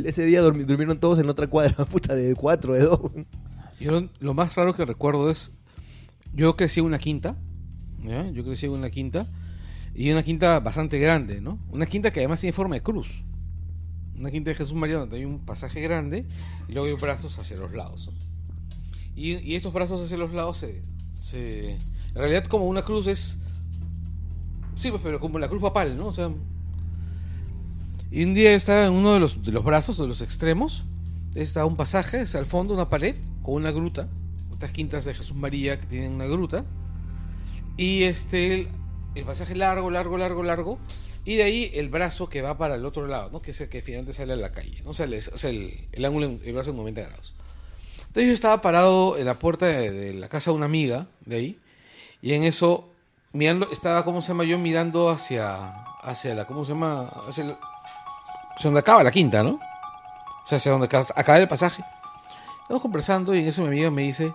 [0.06, 3.00] Ese día durmieron todos en otra cuadra, puta, de cuatro, de dos.
[3.80, 5.52] Yo lo, más raro que recuerdo es,
[6.34, 7.38] yo crecí en una quinta,
[8.34, 9.28] yo crecí en una quinta,
[9.96, 11.60] y una quinta bastante grande, ¿no?
[11.72, 13.24] Una quinta que además tiene forma de cruz.
[14.20, 16.26] Una quinta de Jesús María donde hay un pasaje grande
[16.68, 18.12] y luego hay brazos hacia los lados.
[19.16, 20.84] y estos brazos hacia los lados se,
[21.18, 21.78] se
[22.10, 23.38] En realidad, como una cruz es.
[24.74, 26.08] Sí, pues, pero como la cruz papal, ¿no?
[26.08, 26.32] O sea.
[28.12, 30.84] Y un día estaba en uno de los, de los brazos, de los extremos.
[31.36, 34.08] Está un pasaje, es al fondo una pared con una gruta.
[34.52, 36.66] Estas quintas de Jesús María que tienen una gruta.
[37.78, 38.68] Y este, el,
[39.14, 40.80] el pasaje largo, largo, largo, largo.
[41.30, 43.39] Y de ahí el brazo que va para el otro lado, ¿no?
[43.39, 44.89] Que es el que finalmente sale a la calle, ¿no?
[44.89, 47.35] O sea, el, o sea, el, ángulo, el brazo en 90 grados.
[47.99, 51.60] Entonces yo estaba parado en la puerta de, la casa de una amiga de ahí.
[52.23, 52.89] Y en eso,
[53.31, 54.43] mirando, estaba, ¿cómo se llama?
[54.43, 57.03] Yo mirando hacia, hacia la, ¿cómo se llama?
[57.27, 57.56] Hacia,
[58.64, 59.51] donde acaba la quinta, ¿no?
[59.51, 61.84] O sea, hacia donde acaba el pasaje.
[62.64, 64.34] Estamos conversando y en eso mi amiga me dice,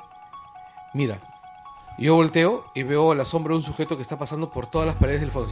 [0.93, 1.19] mira,
[1.99, 4.95] yo volteo y veo la sombra de un sujeto que está pasando por todas las
[4.95, 5.51] paredes del fondo.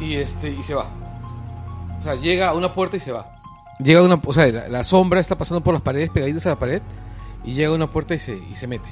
[0.00, 0.86] Y este, y se va.
[2.00, 3.40] O sea, llega a una puerta y se va.
[3.78, 6.58] Llega a una, o sea, la, sombra está pasando por las paredes, pegaditas a la
[6.58, 6.82] pared,
[7.44, 8.88] y llega a una puerta y se, y se mete.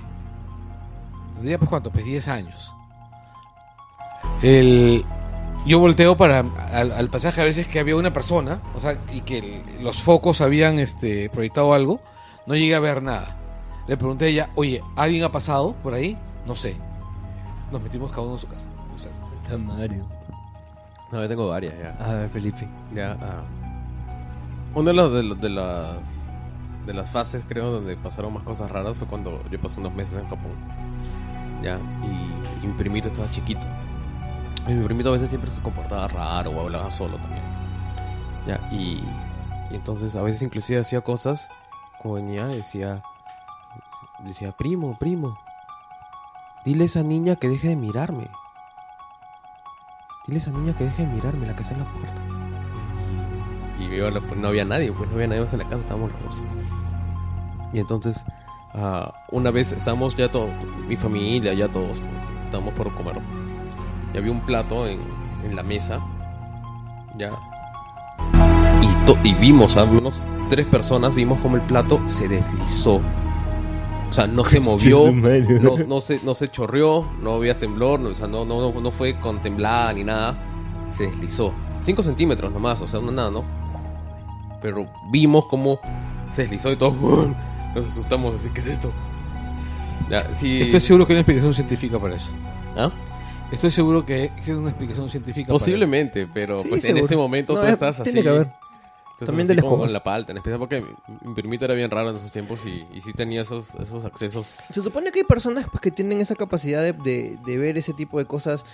[1.35, 2.73] Tendría pues cuánto, pues 10 años.
[4.43, 5.05] El,
[5.67, 6.41] yo volteo para
[6.73, 10.79] al, pasaje a veces que había una persona, o sea, y que los focos habían
[10.79, 12.01] este, proyectado algo,
[12.47, 13.37] no llegué a ver nada.
[13.87, 16.17] Le pregunté a ella, oye, ¿alguien ha pasado por ahí?
[16.47, 16.77] No sé.
[17.71, 18.67] Nos metimos cada uno en su casa.
[18.95, 20.18] O Está Mario.
[21.13, 21.97] No, yo tengo varias ya.
[22.05, 22.69] A ver, Felipe.
[22.95, 23.43] Ya, ah.
[24.75, 25.99] Una de, las de, los- de las
[26.87, 30.17] de las fases, creo, donde pasaron más cosas raras fue cuando yo pasé unos meses
[30.17, 30.53] en Japón.
[31.63, 33.67] Ya, y, y mi primito estaba chiquito.
[34.67, 37.43] Y mi primito a veces siempre se comportaba raro o hablaba solo también.
[38.47, 39.03] Ya, y,
[39.71, 41.51] y entonces a veces inclusive hacía cosas
[41.99, 43.03] como venía, decía,
[44.25, 45.39] decía, primo, primo,
[46.65, 48.29] dile a esa niña que deje de mirarme.
[50.29, 52.21] Dile a esa niña que deje de mirarme, la que está en la puerta.
[53.81, 56.13] Y yo, pues, no había nadie, pues no había nadie más en la casa, estábamos
[56.13, 56.43] los dos.
[57.73, 58.27] Y entonces,
[58.75, 60.51] ah, una vez estábamos ya todos,
[60.87, 62.03] mi familia, ya todos,
[62.43, 63.19] estábamos por comer.
[64.13, 65.01] Y había un plato en,
[65.45, 65.99] en la mesa,
[67.17, 67.31] ya.
[68.83, 73.01] Y, y vimos, a unos tres personas, vimos como el plato se deslizó.
[74.09, 78.09] O sea, no se movió, no, no se, no se chorreó, no había temblor, no,
[78.11, 80.37] o sea, no, no, no, no fue con temblada ni nada.
[80.97, 81.53] Se deslizó.
[81.81, 83.45] 5 centímetros nomás, o sea, no nada, ¿no?
[84.63, 85.79] Pero vimos cómo
[86.33, 87.35] se deslizó y todo.
[87.75, 88.91] Nos asustamos, así, ¿qué es esto?
[90.11, 90.63] Ya, sí.
[90.63, 92.31] Estoy seguro que hay una explicación científica para eso.
[92.77, 92.91] ¿Ah?
[93.53, 97.05] Estoy seguro que existe una explicación científica Posiblemente, pero Sí, pues en seguro.
[97.07, 98.11] ese momento No, tú estás así.
[98.11, 98.49] tiene que haber.
[99.19, 99.89] Estás También así de las como cosas.
[99.89, 100.85] con la palta, en especial porque
[101.23, 104.55] mi primito era bien raro en esos tiempos y, y sí tenía esos, esos accesos.
[104.73, 107.93] Se supone que hay personas pues, que tienen esa capacidad de, de- de ver ese
[107.95, 108.65] tipo de cosas.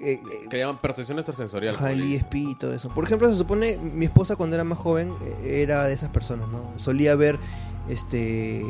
[0.00, 1.74] eh, eh, que llaman percepción extrasensorial.
[1.76, 2.12] Ajá, el.
[2.12, 2.88] ESP y todo eso.
[2.90, 6.48] Por ejemplo, se supone, mi esposa cuando era más joven eh, era de esas personas,
[6.48, 6.72] ¿no?
[6.76, 7.38] Solía ver,
[7.88, 8.62] este,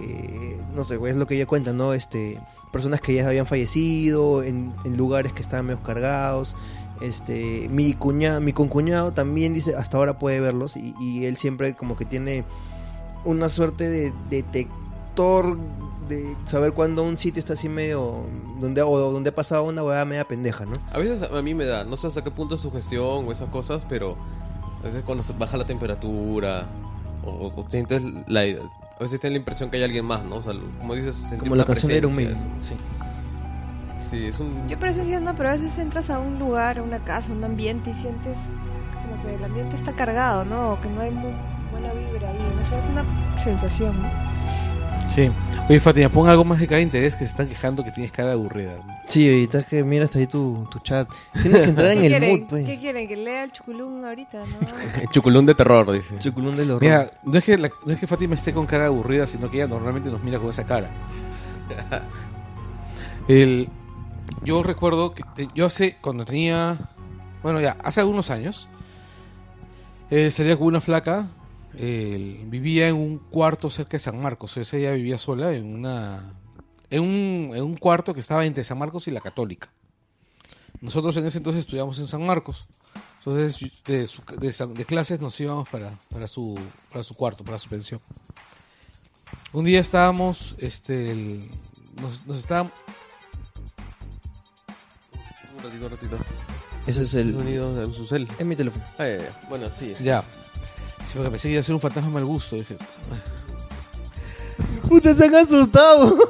[0.74, 1.92] no sé, es lo que ella cuenta, ¿no?
[1.94, 2.38] Este,
[2.72, 6.54] personas que ya habían fallecido en, en lugares que estaban medio cargados.
[7.00, 11.74] Este, mi cuñado, mi concuñado también dice, hasta ahora puede verlos y, y él siempre
[11.74, 12.44] como que tiene
[13.24, 15.58] una suerte de detector
[16.08, 18.24] de saber cuando un sitio está así medio
[18.60, 20.72] donde o donde ha pasado una hueá media pendeja, ¿no?
[20.90, 23.50] A veces a mí me da, no sé hasta qué punto es sugestión o esas
[23.50, 24.16] cosas, pero
[24.80, 26.66] a veces cuando se baja la temperatura
[27.24, 28.40] o, o sientes la...
[28.40, 30.36] A veces tienes la impresión que hay alguien más, ¿no?
[30.36, 32.68] O sea, como dices, Como la canción de Iron presencia, eso.
[32.68, 32.74] Sí.
[34.08, 34.66] Sí, es un...
[34.68, 38.38] Yo pero a veces entras a un lugar, a una casa, un ambiente y sientes
[38.92, 40.72] como que el ambiente está cargado, ¿no?
[40.72, 41.32] O que no hay muy
[41.70, 42.38] buena vibra ahí.
[42.56, 43.04] No sé, es una
[43.42, 44.08] sensación, ¿no?
[45.10, 45.30] Sí.
[45.68, 48.12] Oye, Fátima, pon algo más de cara de interés que se están quejando que tienes
[48.12, 48.78] cara aburrida.
[49.06, 51.08] Sí, ahorita es que miras ahí tu, tu chat.
[51.42, 52.30] Tienes que entrar en ¿Qué el quieren?
[52.40, 52.66] mood, pues.
[52.66, 53.08] ¿Qué quieren?
[53.08, 54.44] ¿Que lea el chuculún ahorita, no?
[55.02, 56.18] El chuculún de terror, dice.
[56.18, 56.82] Chuculún del horror.
[56.82, 59.58] Mira, no es, que la- no es que Fátima esté con cara aburrida, sino que
[59.58, 60.88] ella normalmente nos mira con esa cara.
[63.28, 63.68] El,
[64.44, 65.22] yo recuerdo que
[65.54, 66.78] yo hace, cuando tenía,
[67.42, 68.68] bueno ya, hace algunos años,
[70.10, 71.28] eh, salía una flaca,
[71.74, 76.34] vivía en un cuarto cerca de San Marcos, o ella vivía sola en una,
[76.90, 79.70] en un, en un cuarto que estaba entre San Marcos y la Católica.
[80.80, 82.68] Nosotros en ese entonces estudiamos en San Marcos.
[83.18, 86.58] Entonces, de, su- de de clases nos íbamos para, para, su,
[86.90, 88.00] para su cuarto, para su pensión.
[89.52, 91.40] Un día estábamos, este,
[92.00, 92.72] nos, estábamos,
[95.68, 96.16] ratito, un ratito.
[96.86, 97.32] Ese es el...
[97.34, 98.26] sonido de su cel.
[98.38, 98.84] Es mi teléfono.
[98.98, 99.40] Ah, ya, ya.
[99.48, 99.90] Bueno, sí.
[99.92, 100.22] es- ya.
[101.06, 102.56] Sí, porque pensé que iba a ser un fantasma mal gusto.
[102.56, 102.76] Dije,
[104.88, 106.16] ¡Puta, se han asustado!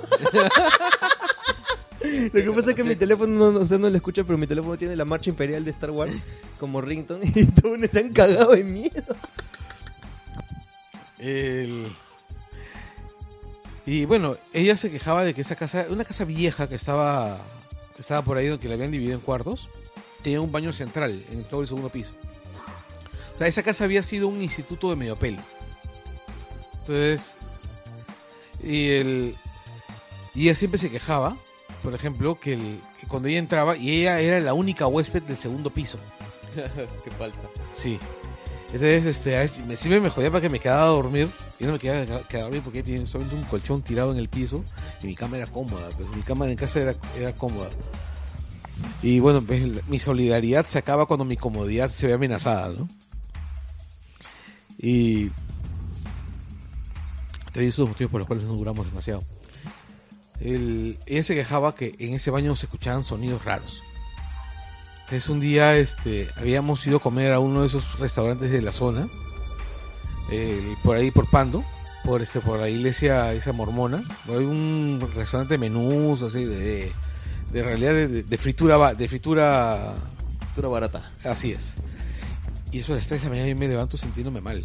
[2.33, 4.47] Lo que pasa es que mi teléfono, no, no- usted no lo escucha, pero mi
[4.47, 6.15] teléfono tiene la marcha imperial de Star Wars
[6.61, 9.17] como ringtone y todos se han cagado de miedo.
[11.19, 11.89] el-
[13.87, 17.39] Y bueno, ella se quejaba de que esa casa, una casa vieja que estaba,
[17.99, 19.69] que estaba por ahí, que la habían dividido en cuartos,
[20.23, 22.13] tenía un baño central en todo el segundo piso.
[23.35, 25.43] O sea, esa casa había sido un instituto de medio pelo.
[26.81, 27.35] Entonces,
[28.63, 29.35] y, el,
[30.33, 31.37] y ella siempre se quejaba,
[31.83, 35.37] por ejemplo, que, el- que cuando ella entraba, y ella era la única huésped del
[35.37, 35.99] segundo piso.
[37.05, 37.39] Qué falta.
[37.73, 37.99] Sí.
[38.73, 41.29] Entonces, este, me, siempre me jodía para que me quedaba a dormir.
[41.59, 44.63] Yo no me quedaba a dormir porque tenía solamente un colchón tirado en el piso
[45.03, 45.89] y mi cama era cómoda.
[45.97, 47.71] Pues, mi cama en casa era, era cómoda.
[49.03, 52.89] Y bueno, pues, mi solidaridad se acaba cuando mi comodidad se ve amenazada, ¿no?
[54.79, 55.31] Y.
[57.53, 59.23] Traí esos motivos por los cuales no duramos demasiado.
[60.41, 63.83] El, ella se quejaba que en ese baño se escuchaban sonidos raros.
[65.09, 68.73] Entonces un día este, habíamos ido a comer a uno de esos restaurantes de la
[68.73, 69.09] zona,
[70.31, 71.65] eh, por ahí por Pando,
[72.05, 76.93] por este, por la iglesia esa mormona, por ahí un restaurante de menús, así de,
[77.51, 79.95] de realidad de, de fritura, de fritura,
[80.41, 81.11] Factura barata.
[81.25, 81.77] así es.
[82.71, 84.63] Y eso a las 3 de la mañana yo me levanto sintiéndome mal,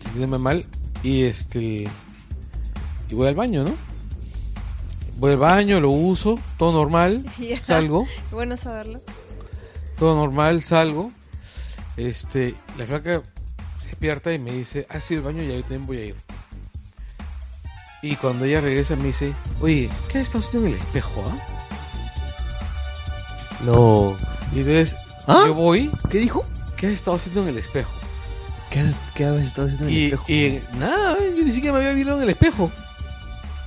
[0.00, 0.64] sintiéndome mal
[1.02, 1.84] y este
[3.10, 3.89] y voy al baño, ¿no?
[5.20, 7.60] Voy al baño, lo uso, todo normal, Ya.
[7.60, 8.06] salgo.
[8.30, 9.00] Bueno saberlo.
[9.98, 11.10] todo normal, salgo.
[11.98, 13.20] Este, la flaca
[13.78, 16.16] se despierta y me dice, ah, sí, el baño ya yo también voy a ir.
[18.02, 21.36] Y cuando ella regresa me dice, oye, ¿qué has estado haciendo en el espejo, ah?
[23.64, 24.16] No.
[24.54, 25.42] Y entonces ¿Ah?
[25.46, 26.46] yo voy, ¿Qué dijo?
[26.78, 27.90] ¿qué has estado haciendo en el espejo?
[28.70, 28.82] ¿Qué,
[29.14, 30.24] qué habías estado haciendo en el espejo?
[30.32, 32.70] y nada, yo ni siquiera me había visto en el espejo.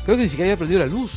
[0.06, 1.12] Creo que ni siquiera había prendido la luz.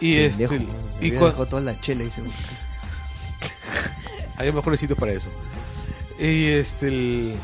[0.00, 0.66] Y Pendejo, este,
[1.00, 2.22] me y dejado toda la chela y se...
[4.36, 5.28] Había mejores sitios para eso.
[6.20, 6.88] Y este.
[6.88, 7.34] el-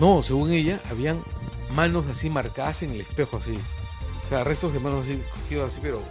[0.00, 1.18] No, según ella, habían
[1.74, 3.58] manos así marcadas en el espejo, así.
[4.26, 6.02] O sea, restos de manos así, cogidos así, pero.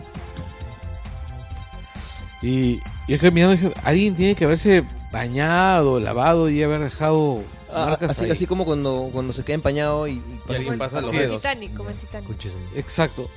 [2.41, 2.77] Y
[3.07, 7.97] yo es que mirando dije, alguien tiene que haberse bañado, lavado y haber dejado Ah,
[8.01, 8.31] así, ahí.
[8.31, 10.13] así como cuando, cuando se queda empañado y...
[10.13, 11.41] y Y alguien pasa los dedos.
[11.41, 12.29] Titanic, como en Titanic.
[12.75, 13.29] Exacto.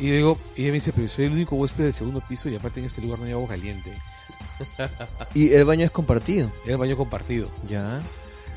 [0.00, 2.48] Y yo digo, y ella me dice, pero soy el único huésped del segundo piso
[2.48, 3.92] y aparte en este lugar no hay agua caliente.
[5.34, 6.50] Y el baño es compartido.
[6.66, 7.48] El baño compartido.
[7.68, 8.00] Ya.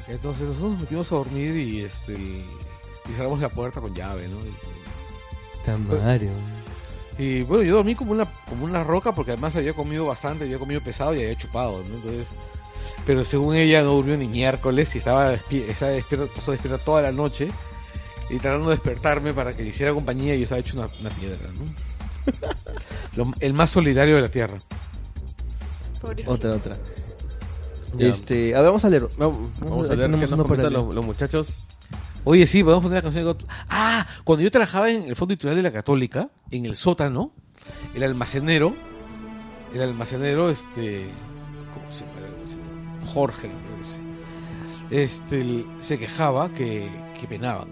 [0.08, 4.38] Entonces nosotros nos metimos a dormir y este y cerramos la puerta con llave, ¿no?
[5.66, 6.32] Tamario.
[7.18, 10.58] Y bueno, yo dormí como una, como una roca porque además había comido bastante, había
[10.58, 11.96] comido pesado y había chupado, ¿no?
[11.96, 12.30] Entonces,
[13.06, 17.12] pero según ella no durmió ni miércoles y estaba, estaba despierta, pasó despierta toda la
[17.12, 17.50] noche
[18.30, 21.10] y tratando de despertarme para que le hiciera compañía y yo estaba hecho una, una
[21.10, 21.66] piedra, ¿no?
[23.26, 24.58] Lo- el más solidario de la tierra.
[26.02, 26.32] Pobrecito.
[26.32, 26.78] Otra, otra.
[27.98, 28.08] Ya.
[28.08, 29.08] Este, a ver, vamos a leer.
[29.18, 30.86] Vamos, vamos a qué tenemos nos comentan leer.
[30.86, 31.60] los, los muchachos.
[32.24, 35.34] Oye, sí, podemos poner la canción de Got- Ah, cuando yo trabajaba en el Fondo
[35.34, 37.34] Editorial de la Católica, en el sótano,
[37.96, 38.74] el almacenero,
[39.74, 41.08] el almacenero, este,
[41.74, 42.70] ¿cómo se llama el almacenero?
[43.14, 44.00] Jorge, me parece.
[44.92, 46.88] Este, el- se quejaba que,
[47.20, 47.70] que penaban.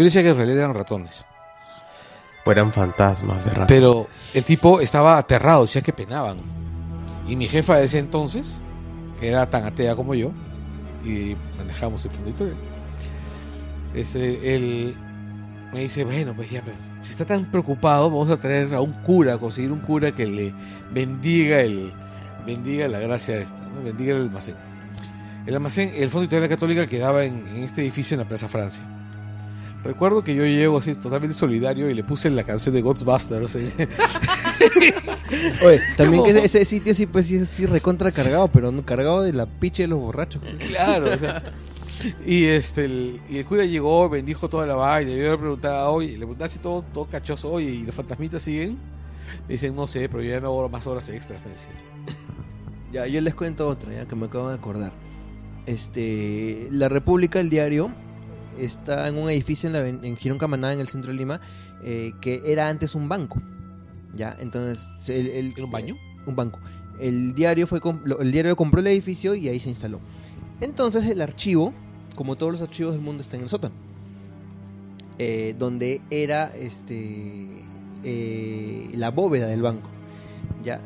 [0.00, 1.26] Yo decía que en realidad eran ratones.
[2.42, 3.66] Fueran fantasmas de rato.
[3.68, 6.38] Pero el tipo estaba aterrado, decía que penaban.
[7.28, 8.62] Y mi jefa de ese entonces,
[9.20, 10.30] que era tan atea como yo,
[11.04, 12.56] y manejamos el fondo editorial,
[13.92, 14.96] este, él
[15.70, 19.02] me dice, bueno, pues ya, pues, si está tan preocupado, vamos a traer a un
[19.02, 20.54] cura, a conseguir un cura que le
[20.94, 21.92] bendiga el
[22.46, 23.82] bendiga la gracia esta, ¿no?
[23.84, 24.54] bendiga el almacén.
[25.44, 28.82] El almacén, el fondo la católica quedaba en, en este edificio en la Plaza Francia.
[29.82, 33.56] Recuerdo que yo llego así totalmente solidario y le puse la canción de Ghostbusters.
[33.56, 33.70] ¿eh?
[35.64, 36.24] Oye, también ¿Cómo?
[36.24, 39.46] que ese, ese sitio sí, pues sí, sí recontra cargado, pero no cargado de la
[39.46, 40.42] piche de los borrachos.
[40.58, 41.42] Claro, o sea.
[42.26, 45.10] Y este el, y el cura llegó, bendijo toda la vaina.
[45.10, 48.78] Yo le preguntaba, oye, le preguntaba si todo, todo cachoso, oye, ¿y los fantasmitas siguen?
[49.46, 51.40] Me dicen, no sé, pero yo ya no hago más horas extras.
[51.44, 51.70] Me decía.
[52.92, 54.92] Ya, yo les cuento otra, ya que me acabo de acordar.
[55.66, 57.90] Este, la República, el diario,
[58.58, 61.40] está en un edificio en, la, en Girón Camaná, en el centro de Lima,
[61.82, 63.40] eh, que era antes un banco.
[64.14, 65.96] Ya, entonces, el, el- ¿Era un baño?
[66.26, 66.58] un banco.
[66.98, 67.80] El diario fue
[68.20, 70.00] el diario compró el edificio y ahí se instaló.
[70.60, 71.72] Entonces el archivo,
[72.14, 73.74] como todos los archivos del mundo, está en el sótano.
[75.18, 77.46] Eh, donde era este
[78.04, 79.88] eh, la bóveda del banco.
[80.64, 80.80] Ya.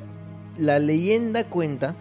[0.56, 1.96] La leyenda cuenta,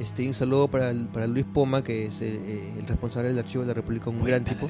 [0.00, 3.38] este, un saludo para, el- para Luis Poma, que es eh, eh, el responsable del
[3.38, 4.66] archivo de la República, un gran tipo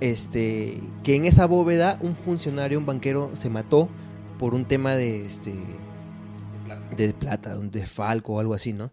[0.00, 3.88] este, que en esa bóveda un funcionario, un banquero, se mató
[4.38, 5.52] por un tema de, este,
[6.96, 8.90] de plata, un desfalco o algo así, ¿no?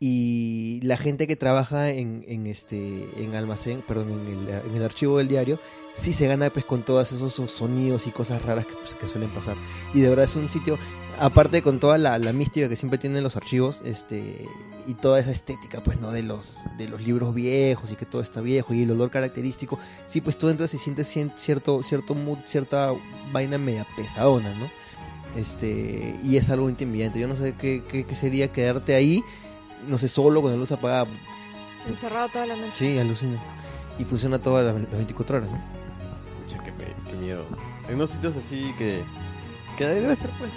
[0.00, 4.82] Y la gente que trabaja en, en este, en almacén, perdón, en el, en el
[4.82, 5.58] archivo del diario,
[5.94, 9.30] sí se gana pues con todos esos sonidos y cosas raras que, pues, que suelen
[9.30, 9.56] pasar.
[9.94, 10.78] Y de verdad es un sitio,
[11.18, 14.48] aparte con toda la, la mística que siempre tienen los archivos, este
[14.86, 18.20] y toda esa estética pues no de los de los libros viejos y que todo
[18.20, 22.38] está viejo y el olor característico, sí pues tú entras y sientes cierto cierto mood,
[22.44, 22.92] cierta
[23.32, 24.68] vaina media pesadona, ¿no?
[25.36, 27.18] Este, y es algo intimidante.
[27.18, 29.22] Yo no sé qué, qué, qué sería quedarte ahí,
[29.88, 31.06] no sé, solo con la luz apagada.
[31.88, 32.70] Encerrado toda la noche.
[32.72, 33.38] Sí, alucina.
[33.98, 35.60] Y funciona todas las, las 24 horas, ¿no?
[36.42, 36.72] Pucha, qué,
[37.10, 37.44] qué miedo.
[37.88, 39.02] Hay unos sitios así que.
[39.76, 40.52] Que debe ser, pues.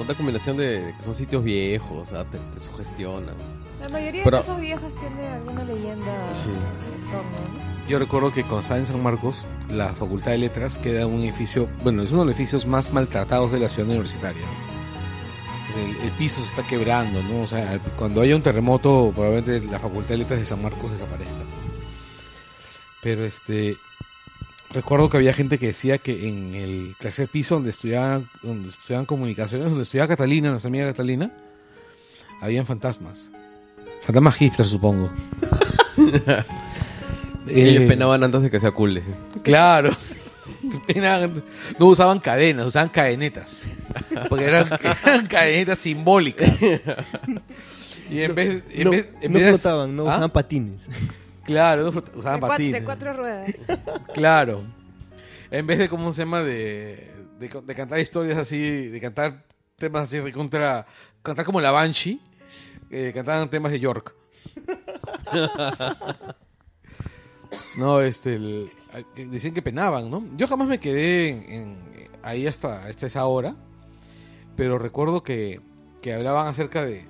[0.00, 3.34] Otra combinación de, que son sitios viejos, o sea, te, te sugestionan.
[3.80, 6.48] La mayoría Pero- de casas viejas tiene alguna leyenda Sí.
[6.48, 7.88] en torno, ¿no?
[7.88, 11.20] Yo recuerdo que cuando estaba en San Marcos, la Facultad de Letras queda en un
[11.20, 14.40] edificio, bueno, es uno de los edificios más maltratados de la ciudad universitaria.
[15.76, 17.42] El, el piso se está quebrando, ¿no?
[17.42, 21.32] O sea, cuando haya un terremoto, probablemente la Facultad de Letras de San Marcos desaparezca.
[23.02, 23.76] Pero este,
[24.72, 29.06] recuerdo que había gente que decía que en el tercer piso donde estudiaban, donde estudiaban
[29.06, 31.30] comunicaciones, donde estudiaba Catalina, nuestra amiga Catalina,
[32.40, 33.30] habían fantasmas.
[34.02, 35.10] Fantasmas hipster, supongo.
[37.48, 38.94] Ellos Eh, penaban antes de que sea cool.
[38.94, 39.16] decían.
[39.42, 39.90] Claro.
[40.86, 41.42] Penaban-
[41.78, 43.64] No usaban cadenas, usaban cadenetas.
[44.28, 44.66] Porque eran,
[45.06, 46.50] eran cadenetas simbólicas.
[48.10, 50.10] Y en vez, en no vez, en no vez de- flotaban, no ¿Ah?
[50.10, 50.86] usaban patines.
[51.44, 52.72] Claro, usaban De, patines.
[52.80, 53.54] de cuatro ruedas.
[54.14, 54.62] Claro.
[55.50, 56.42] En vez de, ¿cómo se llama?
[56.42, 59.44] De, de, de cantar historias así, de cantar
[59.76, 60.86] temas así contra.
[61.22, 62.20] Cantar como la Banshee,
[62.90, 64.14] eh, cantaban temas de York.
[67.76, 68.34] no, este.
[68.34, 68.70] el-
[69.30, 70.24] dicen que penaban, ¿no?
[70.36, 73.56] Yo jamás me quedé en, en- ahí hasta, hasta esa hora,
[74.56, 75.60] pero recuerdo que,
[76.00, 77.04] que hablaban acerca de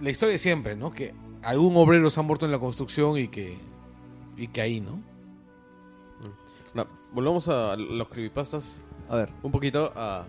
[0.00, 0.92] la historia de siempre, ¿no?
[0.92, 3.58] Que algún obrero se ha muerto en la construcción y que,
[4.36, 5.02] y que ahí, ¿no?
[6.74, 9.30] No, volvamos a los creepypastas A ver.
[9.42, 10.26] un poquito a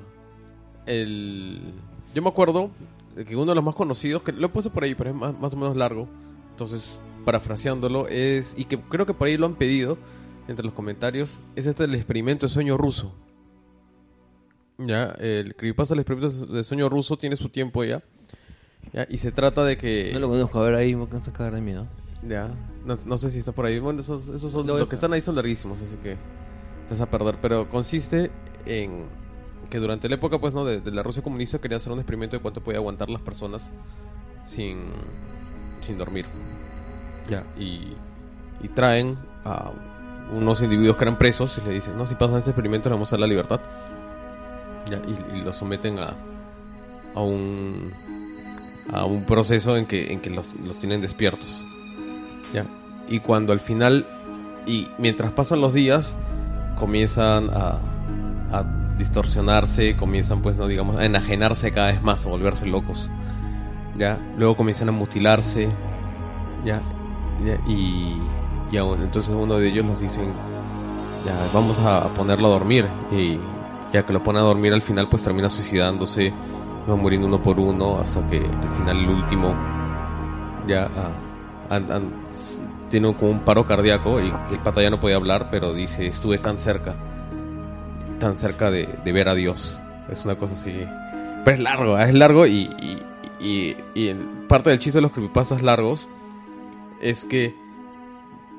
[0.86, 1.74] el
[2.14, 2.72] yo me acuerdo
[3.16, 5.16] de que uno de los más conocidos que lo he puesto por ahí pero es
[5.16, 6.08] más, más o menos largo
[6.52, 9.98] entonces parafraseándolo es y que creo que por ahí lo han pedido
[10.48, 13.14] entre los comentarios es este del experimento de sueño ruso
[14.78, 18.02] ya el creepypasta del experimento de sueño ruso tiene su tiempo ya
[18.94, 21.34] ya y se trata de que No lo conozco, a ver ahí me vas a
[21.34, 21.88] cagar de miedo.
[22.28, 22.50] ya,
[22.86, 23.80] no, no sé si está por ahí.
[23.80, 27.02] Bueno, esos, esos son, No, los que están ahí son larguísimos, así que te vas
[27.02, 27.38] a perder.
[27.42, 28.32] Pero consiste
[28.66, 29.06] en
[29.70, 30.66] que durante la época, pues, ¿no?
[30.66, 33.74] De, de la Rusia comunista querían hacer un experimento de cuánto podía aguantar las personas
[34.46, 34.86] sin,
[35.82, 36.26] sin dormir.
[37.30, 37.94] Ya, y,
[38.64, 39.72] y traen a
[40.32, 43.12] unos individuos que eran presos y le dicen, no, si pasan este experimento le vamos
[43.12, 43.62] a dar la libertad.
[44.90, 46.16] Ya, y, y los someten a,
[47.14, 47.92] a un
[48.92, 51.64] a un proceso en que, en que los, los tienen despiertos.
[52.54, 52.66] Ya.
[53.08, 54.06] Y cuando al final,
[54.66, 56.18] y mientras pasan los días,
[56.78, 57.78] comienzan a,
[58.52, 58.64] a
[58.98, 63.10] distorsionarse, comienzan pues, no digamos, a enajenarse cada vez más, a volverse locos.
[63.98, 64.20] Ya.
[64.38, 65.70] Luego comienzan a mutilarse.
[66.66, 66.82] Ya.
[67.68, 68.18] Y,
[68.72, 70.26] y entonces uno de ellos nos dicen,
[71.26, 72.86] ya, vamos a ponerlo a dormir.
[73.12, 73.40] Y
[73.94, 76.34] ya que lo pone a dormir al final, pues termina suicidándose,
[76.90, 79.56] va muriendo uno por uno, hasta que al final el último
[80.68, 80.90] ya
[81.70, 81.80] ah,
[82.90, 86.38] tiene como un paro cardíaco y, el pata ya no puede hablar, pero dice, estuve
[86.38, 86.96] tan cerca,
[88.20, 89.82] tan cerca de, ver a Dios.
[90.10, 90.74] Es una cosa así.
[91.46, 92.04] Pero es largo, ¿eh?
[92.04, 92.70] es largo y,
[93.40, 93.76] y,
[94.48, 96.10] parte del chiste de los creepypastas largos
[97.02, 97.56] es que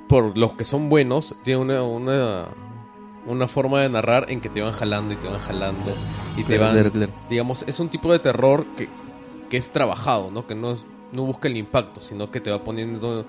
[0.09, 2.47] por los que son buenos, tiene una,
[3.31, 5.93] una forma de narrar en que te van jalando y te van jalando
[6.37, 7.13] y te van claro, claro.
[7.29, 8.89] digamos, es un tipo de terror que,
[9.49, 10.47] que es trabajado, ¿no?
[10.47, 13.25] Que no, es- no busca el impacto, sino que te va poniendo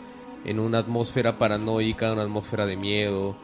[0.46, 3.36] en una atmósfera paranoica, una atmósfera de miedo.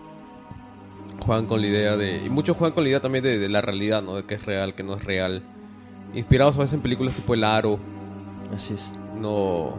[1.19, 2.25] Juegan con la idea de...
[2.25, 4.15] Y muchos juegan con la idea también de, de la realidad, ¿no?
[4.15, 5.43] De que es real, que no es real.
[6.13, 7.79] Inspirados a veces en películas tipo El Aro.
[8.53, 8.91] Así es.
[9.19, 9.73] No...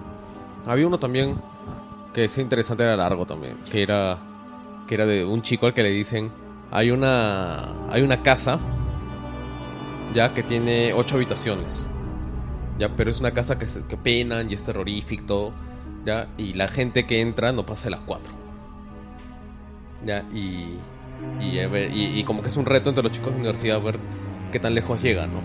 [0.66, 1.36] Había uno también
[2.12, 3.54] que es interesante, era largo también.
[3.70, 4.18] Que era...
[4.88, 6.30] Que era de un chico al que le dicen...
[6.70, 7.88] Hay una...
[7.90, 8.58] Hay una casa...
[10.14, 11.90] Ya que tiene ocho habitaciones.
[12.78, 15.52] Ya, pero es una casa que, se- que penan y es terrorífico,
[16.06, 18.32] ya, y la gente que entra no pasa de las cuatro.
[20.06, 20.78] Ya, y,
[21.40, 23.98] y, y- como que es un reto entre los chicos de la universidad ver
[24.52, 25.42] qué tan lejos llega, ¿no?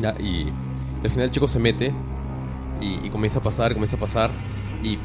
[0.00, 0.52] Ya, y,
[1.02, 1.92] al final el chico se mete
[2.80, 4.30] y, comienza a pasar, comienza a pasar.
[4.82, 4.98] Y,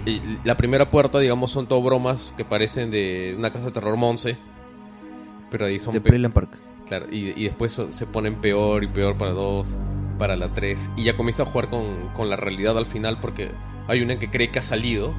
[0.43, 4.37] la primera puerta, digamos, son todo bromas que parecen de una casa de terror Monse.
[5.51, 6.57] Pero ahí son De Playland Park.
[6.87, 9.77] Claro, y, y después so- se ponen peor y peor para dos,
[10.19, 10.89] para la tres.
[10.97, 13.51] Y ya comienza a jugar con, con la realidad al final porque
[13.87, 15.13] hay una en que cree que ha salido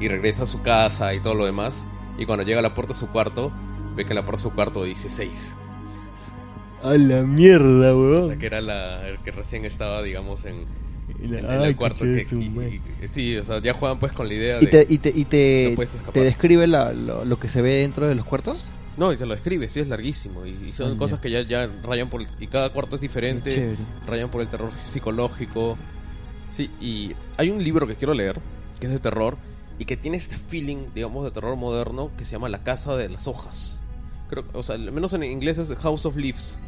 [0.00, 1.84] y regresa a su casa y todo lo demás.
[2.18, 3.52] Y cuando llega a la puerta de su cuarto,
[3.96, 5.54] ve que en la puerta de su cuarto dice 6.
[6.82, 8.26] A la mierda, O weón.
[8.28, 10.66] sea, que era la, el que recién estaba, digamos, en,
[11.22, 12.04] Y la- en- en ay, el cuarto.
[12.04, 12.80] que- y- madre.
[13.02, 14.84] y- sí, o sea, ya juegan pues con la idea ¿Y de...
[14.84, 16.14] te, y te, y te, No puedes escapar.
[16.14, 18.64] te describe la- lo, lo que se ve dentro de los cuartos?
[18.96, 20.46] No, y te lo describe, sí, es larguísimo.
[20.46, 22.22] Y, y son Ah, cosas que ya, ya rayan por...
[22.22, 23.50] el- y cada cuarto es diferente.
[23.54, 23.76] Chévere.
[24.06, 25.76] rayan por el terror psicológico.
[26.52, 28.40] Sí, y hay un libro que quiero leer,
[28.80, 29.36] que es de terror,
[29.78, 33.10] y que tiene este feeling, digamos, de terror moderno, que se llama La Casa de
[33.10, 33.80] las Hojas.
[34.30, 36.58] Creo, o sea, al menos en inglés es House of Leaves.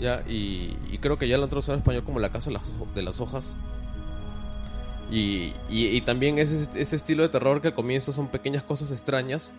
[0.00, 2.54] Ya, y, y creo que ya lo han traducido en español como La Casa de
[2.54, 3.54] las, de las Hojas.
[5.10, 8.62] Y, y, y también es ese, ese estilo de terror que al comienzo son pequeñas
[8.62, 9.52] cosas extrañas.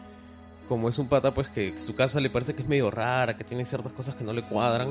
[0.68, 3.44] Como es un pata, pues que su casa le parece que es medio rara, que
[3.44, 4.90] tiene ciertas cosas que no le cuadran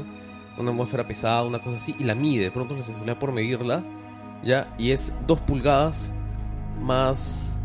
[0.58, 3.32] una atmósfera pesada, una cosa así, y la mide, de pronto se le da por
[3.32, 3.82] medirla,
[4.44, 6.12] ya, y es dos pulgadas
[6.80, 7.58] más,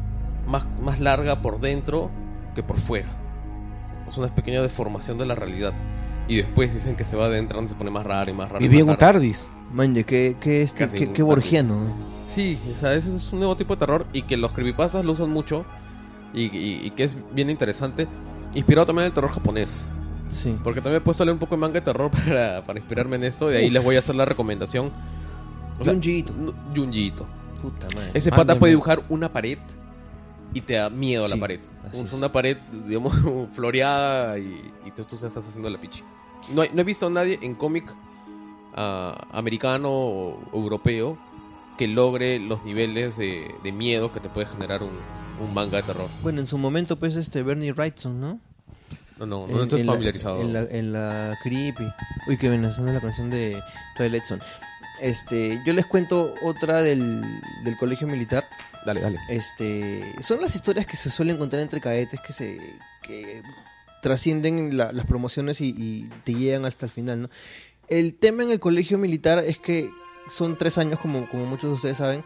[0.48, 2.10] más, más larga por dentro
[2.56, 3.10] que por fuera.
[4.10, 5.74] Es una pequeña deformación de la realidad.
[6.30, 8.64] Y después dicen que se va adentrando, se pone más raro y más raro.
[8.64, 8.98] y Vivía un.
[8.98, 9.48] TARDIS.
[9.72, 11.76] Manje, qué, qué, este, qué, borgiano.
[11.76, 11.92] eh.
[12.30, 15.14] Sí, o sea, ese es un nuevo tipo de terror y que los creepypastas lo
[15.14, 15.66] usan mucho
[16.34, 18.08] y, y- y que es bien interesante.
[18.54, 19.92] Inspirado también en el terror japonés.
[20.30, 20.58] Sí.
[20.64, 23.16] Porque también he puesto a leer un poco de manga de terror para, para inspirarme
[23.18, 23.48] en esto.
[23.48, 23.74] De ahí Uf.
[23.74, 24.92] les voy a hacer la recomendación.
[25.80, 26.34] O sea, Junji Ito.
[26.38, 27.28] no- Junji Ito.
[27.62, 28.12] Puta madre.
[28.14, 29.58] Ese pata puede dibujar una pared
[30.54, 31.60] y te da miedo a la Sí, pared.
[31.92, 33.14] Es una pared, digamos,
[33.52, 36.04] floreada y, y tú, tú te estás haciendo la pichi.
[36.54, 37.86] No, no he visto a nadie en cómic
[38.76, 41.18] ah, americano o europeo
[41.78, 44.92] que logre los niveles de, de miedo que te puede generar un,
[45.40, 46.10] un manga de terror.
[46.24, 48.40] Bueno, en su momento, pues, este Bernie Wrightson, ¿no?
[49.20, 50.42] No, no, En- no estoy en la- familiarizado.
[50.42, 51.88] en, la, en la Creepy.
[52.28, 53.60] Uy, que viene sonando la canción de
[53.98, 54.42] Twilight Zone.
[55.02, 57.22] Este, yo les cuento otra del,
[57.64, 58.44] del colegio militar.
[58.86, 59.18] Dale, dale.
[59.30, 62.58] Este, son las historias que se suelen encontrar entre cadetes que se
[63.04, 63.42] que
[64.02, 67.30] trascienden la- las promociones y, y te llegan hasta el final, ¿no?
[67.90, 69.90] El tema en el colegio militar es que
[70.30, 72.24] son tres años, como, como muchos de ustedes saben,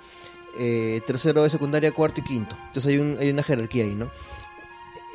[0.57, 2.56] eh, tercero de secundaria, cuarto y quinto.
[2.68, 4.10] Entonces hay, un- hay una jerarquía ahí, ¿no?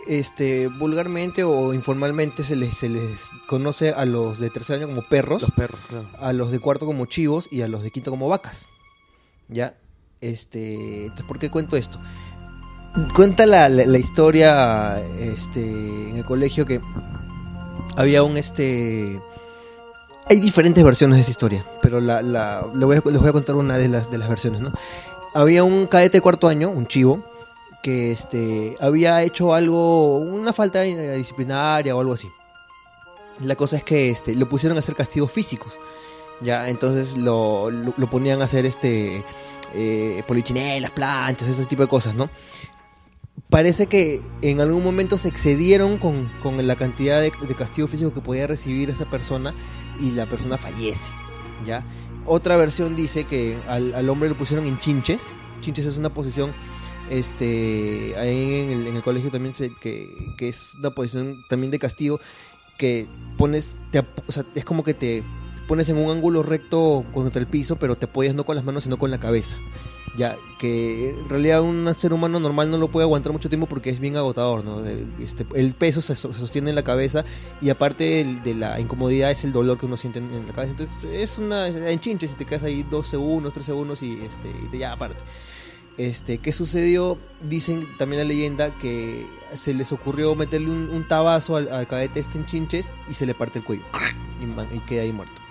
[0.06, 5.02] Este, vulgarmente o informalmente se les, se les conoce a los de tercer año como
[5.02, 6.06] perros Los perros, claro.
[6.20, 8.68] a los de cuarto como chivos y a los de quinto como vacas.
[9.48, 9.74] ¿Ya?
[10.20, 11.98] Este, ¿por qué cuento esto?
[13.14, 15.60] Cuenta la, la- la historia este,
[16.10, 16.80] en el colegio que
[17.96, 19.20] había un este
[20.28, 23.32] hay diferentes versiones de esa historia, pero la, la- le voy a, les voy a
[23.32, 24.70] contar una de las, de las versiones, ¿no?
[25.36, 27.22] Había un cadete de cuarto año, un chivo,
[27.82, 32.26] que este, había hecho algo, una falta eh, disciplinaria o algo así.
[33.40, 35.78] La cosa es que este, lo pusieron a hacer castigos físicos.
[36.40, 39.22] Ya, entonces lo, lo, ponían a hacer este
[39.74, 42.30] eh, polichinelas, planchas, ese tipo de cosas, ¿no?
[43.50, 48.14] Parece que en algún momento se excedieron con, con la cantidad de, de castigo físico
[48.14, 49.52] que podía recibir esa persona
[50.00, 51.12] y la persona fallece,
[51.66, 51.84] ¿ya?
[52.26, 55.32] Otra versión dice que al, al hombre lo pusieron en chinches.
[55.60, 56.52] Chinches es una posición,
[57.10, 61.70] este, ahí en el, en el colegio también, se- que, que es una posición también
[61.70, 62.20] de castigo,
[62.78, 63.06] que
[63.38, 63.74] pones,
[64.26, 65.22] o sea, es como que te
[65.68, 68.84] pones en un ángulo recto contra el piso, pero te apoyas no con las manos,
[68.84, 69.56] sino con la cabeza.
[70.16, 73.90] Ya, que en realidad un ser humano normal no lo puede aguantar mucho tiempo porque
[73.90, 74.80] es bien agotador, ¿no?
[74.80, 77.22] De- Este, el peso se, so- se sostiene en la cabeza
[77.60, 80.70] y aparte el- de la incomodidad es el dolor que uno siente en, la cabeza.
[80.70, 84.48] Entonces es una en chinches si te quedas ahí dos segundos, tres segundos y, este,
[84.64, 85.20] y te ya aparte.
[85.98, 87.18] Este, ¿Qué sucedió?
[87.48, 92.20] Dicen también la leyenda que se les ocurrió meterle un, un tabazo al, al cadete
[92.20, 93.82] este en chinches y se le parte el cuello
[94.74, 95.42] y queda ahí muerto.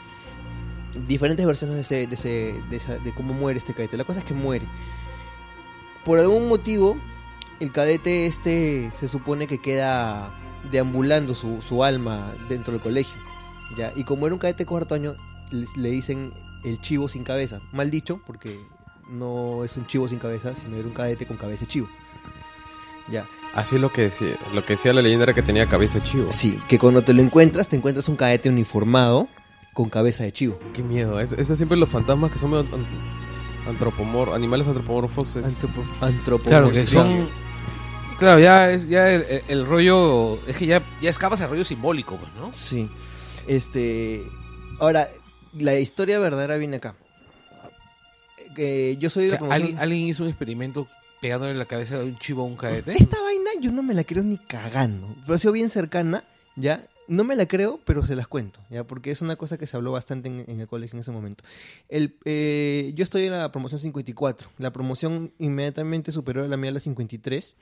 [1.07, 3.97] Diferentes versiones de, ese, de, ese- de esa- de cómo muere este cadete.
[3.97, 4.65] La cosa es que muere.
[6.03, 6.97] Por algún motivo,
[7.59, 10.33] el cadete este se supone que queda
[10.71, 13.15] deambulando su, su alma dentro del colegio.
[13.77, 13.91] ¿ya?
[13.95, 15.15] Y como era un cadete de cuarto año,
[15.51, 16.31] le, le dicen
[16.63, 17.59] el chivo sin cabeza.
[17.71, 18.59] Mal dicho, porque
[19.09, 21.89] no es un chivo sin cabeza, sino era un cadete con cabeza de chivo.
[23.11, 23.27] Ya.
[23.53, 24.35] Así es lo que decía.
[24.53, 26.27] Lo que decía la leyenda era que tenía cabeza de chivo.
[26.31, 29.27] Sí, que cuando te lo encuentras, te encuentras un cadete uniformado
[29.75, 30.57] con cabeza de chivo.
[30.73, 31.19] Qué miedo.
[31.19, 32.87] Es, es siempre los fantasmas que son medio an-
[33.67, 35.35] antropomor animales antropomorfos.
[35.35, 35.45] Es...
[36.01, 36.41] Antropo-.
[36.49, 37.29] Claro, que son.
[38.17, 40.39] Claro, ya es ya el, el- el rollo.
[40.47, 42.51] Es que ya, ya escapas al rollo simbólico, pues, ¿no?
[42.53, 42.89] Sí.
[43.47, 44.23] Este.
[44.79, 45.07] Ahora,
[45.53, 46.95] la historia verdadera viene acá.
[48.55, 49.61] Que yo soy de la Que promoción.
[49.61, 50.87] alguien, alguien hizo un experimento
[51.21, 52.93] pegándole la cabeza de un chivo a un cadete.
[52.93, 55.13] Esta vaina yo no me la creo ni cagando.
[55.25, 56.23] Pero ha sido bien cercana,
[56.55, 56.87] ¿ya?
[57.07, 58.83] No me la creo, pero se las cuento, ¿ya?
[58.83, 61.43] Porque es una cosa que se habló bastante en, el colegio en ese momento.
[61.87, 64.49] El, eh, yo estoy en la promoción 54.
[64.57, 67.55] La promoción inmediatamente superior a la mía, la 53.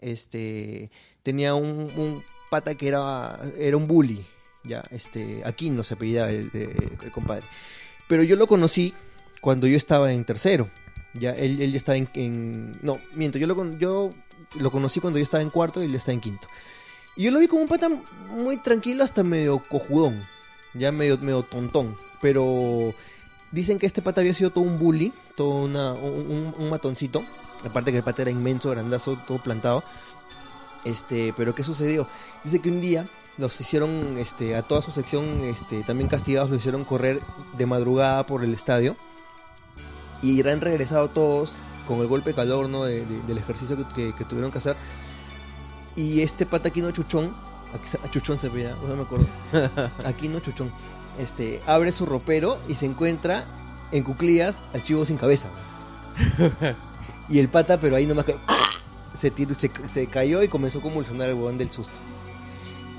[0.00, 0.90] este,
[1.22, 4.24] tenía un, un pata que era, era un bully,
[4.64, 7.44] ya, este, aquí no se apellidaba el, el- compadre.
[8.08, 8.94] Pero yo lo conocí
[9.40, 10.70] cuando yo estaba en tercero,
[11.14, 14.10] ya, él, él estaba en, no, miento, yo lo, yo
[14.60, 16.48] lo conocí cuando yo estaba en cuarto y él estaba en quinto.
[17.18, 17.90] Y yo lo vi como un pata
[18.30, 20.22] muy tranquilo hasta medio cojudón,
[20.72, 22.94] ya medio, medio tontón, pero
[23.50, 27.24] dicen que este pata había sido todo un bully, todo una, un, un- matoncito,
[27.66, 29.82] aparte que el pata era inmenso, grandazo, todo plantado.
[30.84, 32.06] Este, pero ¿qué sucedió?
[32.44, 33.04] Dice que un día
[33.36, 37.20] los hicieron, este, a toda su sección, este, también castigados, los hicieron correr
[37.56, 38.96] de madrugada por el estadio
[40.22, 41.54] y han regresado todos
[41.86, 42.84] con el golpe de calor, ¿no?
[42.84, 44.76] de- del ejercicio que, que- que tuvieron que hacer.
[45.98, 47.34] Y este pata Aquino Chuchón,
[47.74, 49.26] aquí se- Chuchón se veía, no me acuerdo.
[50.06, 50.70] Aquino Chuchón,
[51.18, 53.44] este, abre su ropero y se encuentra
[53.90, 55.48] en cuclillas al chivo sin cabeza.
[57.28, 58.36] y el pata, pero ahí nomás que
[59.14, 61.94] se, tiró- se, se cayó y comenzó a convulsionar el huevón del susto.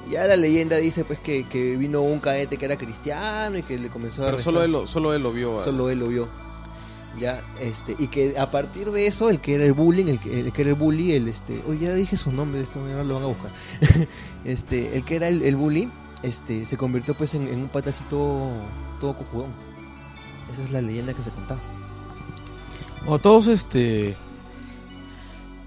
[0.09, 3.77] Ya la leyenda dice pues que, que vino un cadete que era cristiano y que
[3.77, 4.51] le comenzó a Pero rezar.
[4.53, 5.59] solo él, lo- solo él lo vio.
[5.59, 5.63] ah.
[5.63, 6.27] Solo él lo vio.
[7.17, 10.61] Ya, este, y que a partir de eso, el que era el bullying, el que,
[10.61, 13.27] era el bully, el este, oye, ya dije su nombre, esto ahora lo van a
[13.27, 13.51] buscar.
[14.45, 15.89] este, el que era el, el bully,
[16.23, 18.51] este, se convirtió pues en, en un patacito
[18.99, 19.51] todo cojudón.
[20.53, 21.59] Esa es la leyenda que se contaba.
[23.05, 24.15] O todos, este.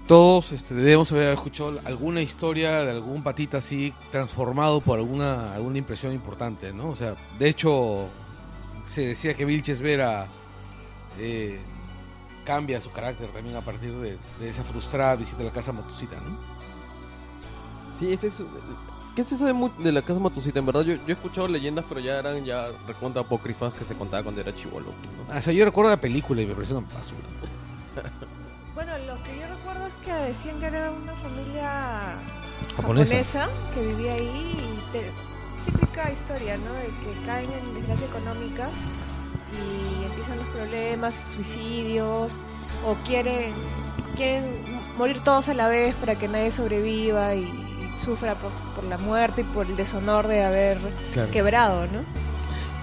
[0.07, 5.77] Todos este, debemos haber escuchado alguna historia de algún patita así transformado por alguna, alguna
[5.77, 6.89] impresión importante, ¿no?
[6.89, 8.09] O sea, de hecho,
[8.85, 10.27] se decía que Vilches Vera
[11.19, 11.59] eh,
[12.45, 16.17] cambia su carácter también a partir de, de esa frustrada visita a la casa Matusita,
[16.17, 16.37] ¿no?
[17.97, 18.43] Sí, ese es.
[19.15, 20.57] ¿Qué se sabe mu- de la casa Matusita?
[20.59, 23.95] En verdad, yo, yo he escuchado leyendas, pero ya eran ya recontra apócrifas que se
[23.95, 24.87] contaba cuando era chivolo.
[24.87, 25.33] ¿no?
[25.33, 27.19] Ah, o sea, yo recuerdo la película y me pareció una basura.
[28.73, 32.17] Bueno, lo que yo recuerdo es que decían que era una familia
[32.75, 33.15] Japonesa.
[33.45, 35.11] japonesa, que vivía ahí y te-
[35.71, 36.73] típica historia, ¿no?
[36.73, 38.69] De que caen en desgracia económica
[39.53, 42.33] y empiezan los problemas, suicidios
[42.85, 43.51] o quieren
[44.15, 44.45] quieren
[44.97, 47.47] morir todos a la vez para que nadie sobreviva y
[48.03, 50.77] sufra por, por la muerte y por el deshonor de haber
[51.13, 51.31] Claro.
[51.31, 51.99] quebrado, ¿no?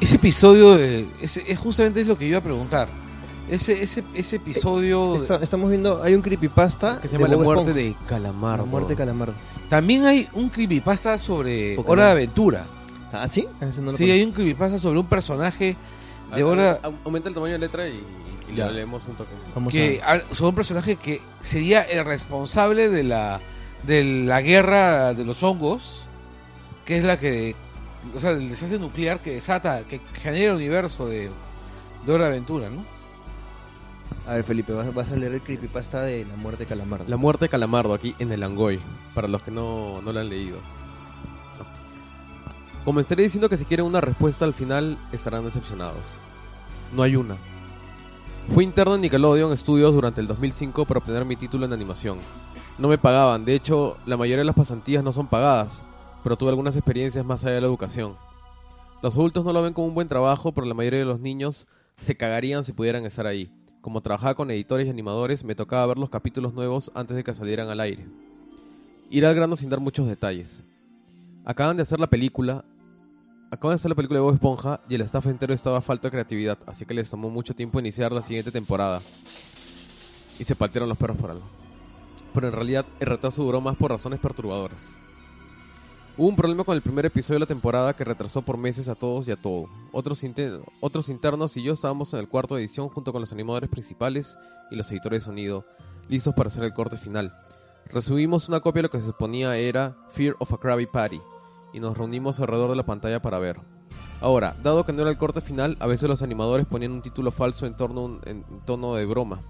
[0.01, 2.88] Ese episodio, de, ese, es justamente es lo que yo iba a preguntar.
[3.51, 5.14] Ese, ese, ese episodio...
[5.14, 7.80] Esta- estamos viendo, hay un creepypasta Que se de llama La muerte Esponja.
[8.01, 8.64] de Calamardo.
[8.64, 9.34] La muerte de Calamardo.
[9.68, 11.92] También hay un creepypasta sobre Pokémon.
[11.98, 12.64] Hora de Aventura.
[13.12, 13.47] ¿Ah, sí?
[13.60, 15.76] Ah, no Sí, hay un creepypasta sobre un personaje
[16.36, 18.02] de Aumenta el tamaño de letra y,
[18.51, 19.31] y lo leemos un toque.
[19.55, 20.23] Vamos que a...
[20.35, 23.40] sobre un personaje que sería el responsable de la
[23.86, 26.05] de la guerra de los hongos,
[26.85, 27.55] que es la que,
[28.15, 31.31] o sea, el desastre nuclear que desata, que genera el universo de,
[32.05, 32.85] de Hora de Aventura, ¿no?
[34.27, 37.07] A ver, Felipe, vas, vas a leer el creepypasta de La muerte de Calamardo.
[37.09, 38.81] La muerte de Calamardo aquí en el Angoy,
[39.15, 40.59] para los que no, no lo han leído.
[42.90, 46.18] Comenzaré diciendo que si quieren una respuesta al final estarán decepcionados.
[46.92, 47.36] No hay una.
[48.52, 52.18] Fui interno en Nickelodeon Studios durante el 2005 para obtener mi título en animación.
[52.78, 55.84] No me pagaban, de hecho la mayoría de las pasantías no son pagadas,
[56.24, 58.16] pero tuve algunas experiencias más allá de la educación.
[59.04, 61.68] Los adultos no lo ven como un buen trabajo, pero la mayoría de los niños
[61.96, 63.52] se cagarían si pudieran estar ahí.
[63.82, 67.34] Como trabajaba con editores y animadores, me tocaba ver los capítulos nuevos antes de que
[67.34, 68.04] salieran al aire.
[69.10, 70.64] Ir al grano sin dar muchos detalles.
[71.44, 72.64] Acaban de hacer la película.
[73.52, 76.06] Acaban de hacer la película de Bob Esponja y el staff entero estaba a falta
[76.06, 79.01] de creatividad, así que les tomó mucho tiempo iniciar la siguiente temporada.
[80.39, 81.44] Y se patearon los perros por algo.
[82.32, 84.97] Pero en realidad el retraso duró más por razones perturbadoras.
[86.16, 88.94] Hubo un problema con el primer episodio de la temporada que retrasó por meses a
[88.94, 89.66] todos y a todo.
[89.90, 90.22] Otros
[91.09, 94.39] internos y yo estábamos en el cuarto de edición junto con los animadores principales
[94.70, 95.64] y los editores de sonido,
[96.09, 97.32] listos para hacer el corte final.
[97.86, 101.20] Resumimos una copia de lo que se suponía era Fear of a Krabby Patty
[101.72, 103.59] y nos reunimos alrededor de la pantalla para ver.
[104.20, 107.30] Ahora, dado que no era el corte final, a veces los animadores ponían un título
[107.30, 109.40] falso en, torno un- en tono de broma.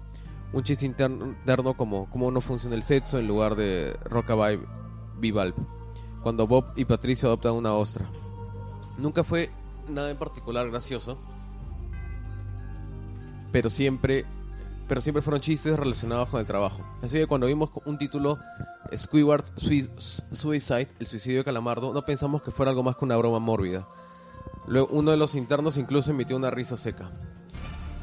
[0.53, 4.59] Un chiste interno como cómo no funciona el sexo en lugar de Rockabye
[5.19, 5.55] Vivalve
[6.23, 8.05] cuando Bob y Patricio adoptan una ostra.
[8.97, 9.49] Nunca fue
[9.89, 11.17] nada en particular gracioso,
[13.51, 14.25] pero siempre,
[14.91, 16.81] pero siempre fueron chistes relacionados con el trabajo.
[17.01, 18.37] Así que cuando vimos un título
[18.93, 19.89] Squidward Sui-
[20.33, 23.87] Suicide, el suicidio de Calamardo, no pensamos que fuera algo más que una broma mórbida.
[24.67, 27.09] Luego uno de los internos incluso emitió una risa seca.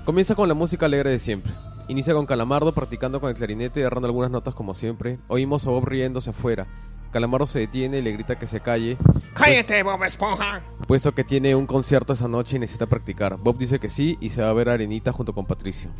[0.07, 1.53] Comienza con la música alegre de siempre.
[1.89, 5.19] Inicia con Calamardo practicando con el clarinete y agarrando algunas notas como siempre.
[5.29, 6.67] Oímos a Bob riéndose afuera.
[7.13, 8.97] Calamardo se detiene y le grita que se calle.
[9.35, 10.63] ¡Cállate, Bob Esponja!
[10.87, 13.37] Puesto que tiene un concierto esa noche y necesita practicar.
[13.37, 15.91] Bob dice que sí y se va a ver a Arenita junto con Patricio.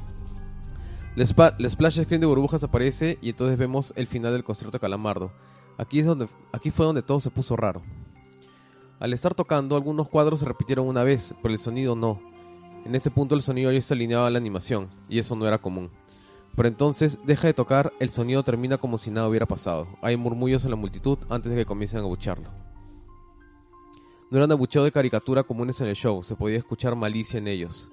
[1.19, 5.33] La splash screen de burbujas aparece y entonces vemos el final del concierto Calamardo.
[5.77, 7.83] Aquí, es donde, aquí fue donde todo se puso raro.
[9.01, 12.21] Al estar tocando, algunos cuadros se repitieron una vez, pero el sonido no.
[12.85, 15.59] En ese punto el sonido ya está alineado a la animación, y eso no era
[15.59, 15.91] común.
[16.55, 19.89] Pero entonces deja de tocar, el sonido termina como si nada hubiera pasado.
[20.03, 22.49] Hay murmullos en la multitud antes de que comiencen a abuchearlo.
[24.31, 27.91] No eran abucheos de caricatura comunes en el show, se podía escuchar malicia en ellos.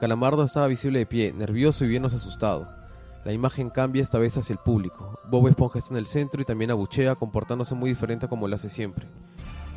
[0.00, 2.68] Calamardo estaba visible de pie, nervioso y bien asustado.
[3.24, 5.18] La imagen cambia esta vez hacia el público.
[5.30, 8.54] Bob Esponja está en el centro y también abuchea, comportándose muy diferente a como lo
[8.54, 9.06] hace siempre.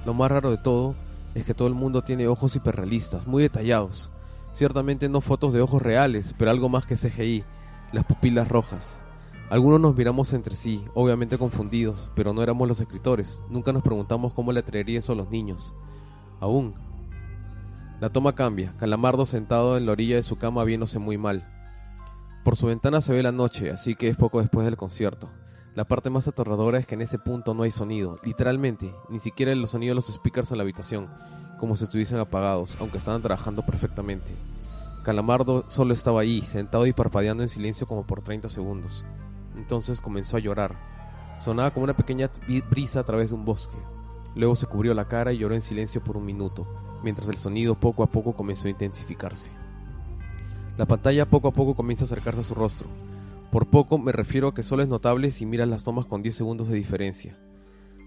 [0.06, 0.94] Lo más raro de todo
[1.36, 4.12] es que todo el mundo tiene ojos hiperrealistas, muy detallados.
[4.52, 7.46] Ciertamente no fotos de ojos reales, pero algo más que CGI,
[7.94, 9.04] las pupilas rojas.
[9.50, 13.42] Algunos nos miramos entre sí, obviamente confundidos, pero no éramos los escritores.
[13.50, 15.74] Nunca nos preguntamos cómo le traería eso a los niños.
[16.42, 16.89] Aún.
[18.00, 21.46] La toma cambia, Calamardo sentado en la orilla de su cama viéndose muy mal.
[22.46, 25.30] Por su ventana se ve la noche, así que es poco después del concierto.
[25.76, 29.54] La parte más aterradora es que en ese punto no hay sonido, literalmente, ni siquiera
[29.54, 31.10] los sonidos de los speakers en la habitación,
[31.60, 34.34] como si estuviesen apagados, aunque estaban trabajando perfectamente.
[35.04, 39.04] Calamardo solo estaba ahí, sentado y parpadeando en silencio como por 30 segundos.
[39.58, 40.74] Entonces comenzó a llorar.
[41.42, 42.32] Sonaba como una pequeña
[42.70, 43.78] brisa a través de un bosque.
[44.36, 46.66] Luego se cubrió la cara y lloró en silencio por un minuto,
[47.04, 49.52] mientras el sonido poco a poco comenzó a intensificarse.
[50.78, 52.88] La pantalla poco a poco comienza a acercarse a su rostro.
[53.52, 56.36] Por poco me refiero a que solo es notable si miras las tomas con 10
[56.36, 57.36] segundos de diferencia.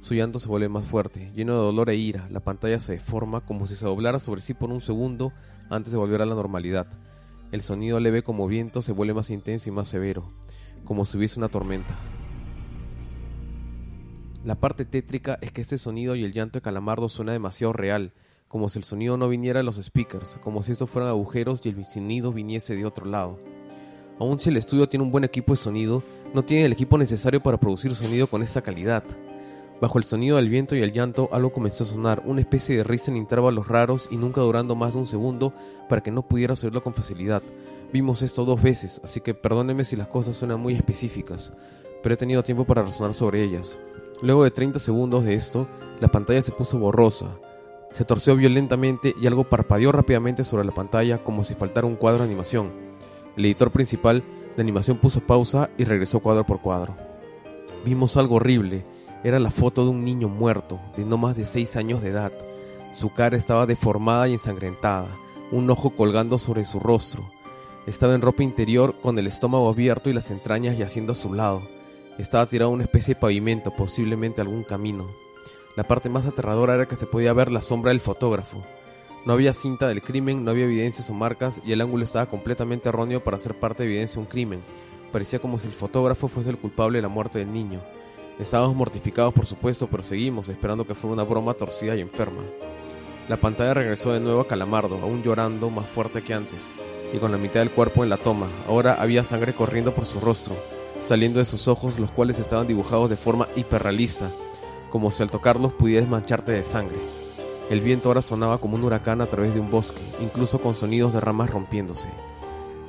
[0.01, 2.27] Su llanto se vuelve más fuerte, lleno de dolor e ira.
[2.31, 5.33] La pantalla se deforma como si se doblara sobre sí por un segundo
[5.71, 6.87] antes de volver a la normalidad.
[7.53, 10.25] El sonido leve como viento se vuelve más intenso y más severo,
[10.85, 11.97] como si hubiese una tormenta.
[14.45, 18.13] La parte tétrica es que este sonido y el llanto de Calamardo suena demasiado real,
[18.53, 21.71] como si el sonido no viniera de los speakers, como si estos fueran agujeros y
[21.71, 23.39] el sonido viniese de otro lado.
[24.21, 26.03] Aun si el estudio tiene un buen equipo de sonido,
[26.35, 29.05] no tiene el equipo necesario para producir sonido con esta calidad.
[29.81, 32.85] Bajo el sonido del viento y el llanto, algo comenzó a sonar, una especie de
[32.85, 35.55] risa en intervalos raros y nunca durando más de un segundo
[35.89, 37.43] para que no pudiera oírlo con facilidad.
[37.91, 41.55] Vimos esto dos veces, así que perdónenme si las cosas suenan muy específicas,
[42.03, 43.79] pero he tenido tiempo para razonar sobre ellas.
[44.21, 45.67] Luego de 30 segundos de esto,
[46.01, 47.35] la pantalla se puso borrosa,
[47.93, 52.21] se torció violentamente y algo parpadeó rápidamente sobre la pantalla como si faltara un cuadro
[52.21, 52.73] de animación.
[53.37, 54.23] El editor principal
[54.57, 56.97] de animación puso pausa y regresó cuadro por cuadro.
[57.85, 58.85] Vimos algo horrible.
[59.25, 62.33] Era la foto de un niño muerto, de no más de 6 años de edad.
[62.93, 65.09] Su cara estaba deformada y ensangrentada,
[65.51, 67.25] un ojo colgando sobre su rostro.
[67.87, 71.63] Estaba en ropa interior con el estómago abierto y las entrañas yaciendo a su lado.
[72.19, 75.07] Estaba tirado a una especie de pavimento, posiblemente algún camino.
[75.75, 78.63] La parte más aterradora era que se podía ver la sombra del fotógrafo.
[79.25, 82.91] No había cinta del crimen, no había evidencias o marcas y el ángulo estaba completamente
[82.91, 84.63] erróneo para ser parte de evidencia de un crimen.
[85.13, 87.81] Parecía como si el fotógrafo fuese el culpable de la muerte del niño.
[88.39, 92.43] Estábamos mortificados por supuesto, pero seguimos esperando que fuera una broma torcida y enferma.
[93.29, 96.75] La pantalla regresó de nuevo a Calamardo, aún llorando más fuerte que antes,
[97.15, 98.49] y con la mitad del cuerpo en la toma.
[98.67, 100.55] Ahora había sangre corriendo por su rostro,
[101.03, 104.31] saliendo de sus ojos, los cuales estaban dibujados de forma hiperrealista,
[104.93, 106.99] como si al tocarlos pudieras mancharte de sangre.
[107.71, 111.15] El viento ahora sonaba como un huracán a través de un bosque, incluso con sonidos
[111.15, 112.11] de ramas rompiéndose.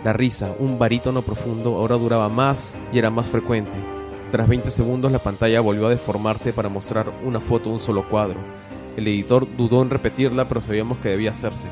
[0.03, 3.77] La risa, un barítono profundo, ahora duraba más y era más frecuente.
[4.34, 8.09] Tras 20 segundos la pantalla volvió a deformarse para mostrar una foto de un solo
[8.09, 8.41] cuadro.
[8.97, 11.69] El editor dudó en repetirla, pero sabíamos que debía hacerse.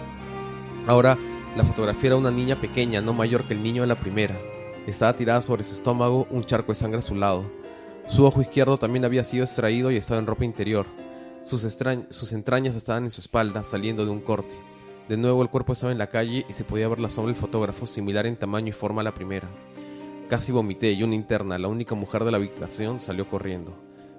[0.88, 1.18] Ahora,
[1.58, 4.40] la fotografía era una niña pequeña, no mayor que el niño de la primera.
[4.88, 7.61] Estaba tirada sobre su estómago, un charco de sangre a su lado.
[8.12, 10.86] Su ojo izquierdo también había sido extraído y estaba en ropa interior.
[11.46, 11.64] Sus,
[12.34, 14.54] entrañas estaban en su espalda, saliendo de un corte.
[15.08, 17.42] De nuevo el cuerpo estaba en la calle y se podía ver la sombra del
[17.42, 19.48] fotógrafo, similar en tamaño y forma a la primera.
[20.28, 23.74] Casi vomité y una interna, la única mujer de la habitación, salió corriendo.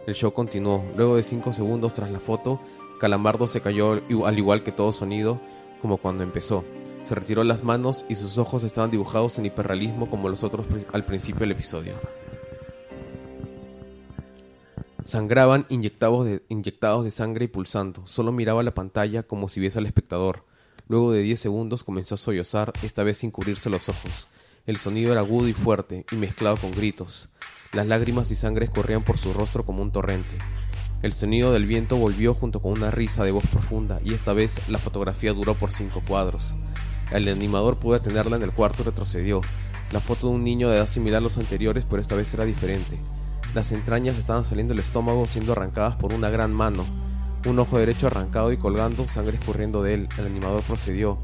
[0.07, 0.83] El show continuó.
[0.97, 2.63] Luego de cinco segundos tras la foto,
[2.99, 5.39] Calamardo se cayó al igual que todo sonido,
[5.83, 6.65] como cuando empezó.
[7.03, 11.05] Se retiró las manos y sus ojos estaban dibujados en hiperrealismo como los otros al
[11.05, 12.22] principio del episodio.
[15.05, 18.07] Sangraban inyectados de, inyectados de sangre y pulsando.
[18.07, 20.45] Solo miraba la pantalla como si viese al espectador.
[20.89, 24.29] Luego de 10 segundos comenzó a sollozar, esta vez sin cubrirse los ojos.
[24.67, 27.31] El sonido era agudo y fuerte, y mezclado con gritos.
[27.73, 30.37] Las lágrimas y sangre escorrían por su rostro como un torrente.
[31.03, 34.61] El sonido del viento volvió junto con una risa de voz profunda, y esta vez
[34.69, 36.55] la fotografía duró por cinco cuadros.
[37.11, 39.41] El animador pudo detenerla en el cuarto y retrocedió.
[39.91, 42.45] La foto de un niño de edad similar a los anteriores, pero esta vez era
[42.45, 42.99] diferente.
[43.55, 46.87] Las entrañas estaban saliendo del estómago siendo arrancadas por una gran mano.
[47.45, 50.09] Un ojo derecho arrancado y colgando, sangre escurriendo de él.
[50.17, 51.19] El animador procedió.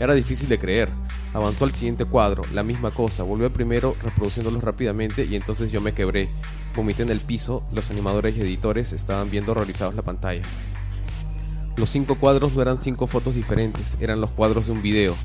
[0.00, 0.88] Era difícil de creer.
[1.34, 5.92] Avanzó al siguiente cuadro, la misma cosa, volvió primero reproduciéndolo rápidamente y entonces yo me
[5.92, 6.30] quebré.
[6.74, 10.42] Vomité en el piso, los animadores y editores estaban viendo horrorizados la pantalla.
[11.76, 15.16] Los cinco cuadros no eran cinco fotos diferentes, eran los cuadros de un video.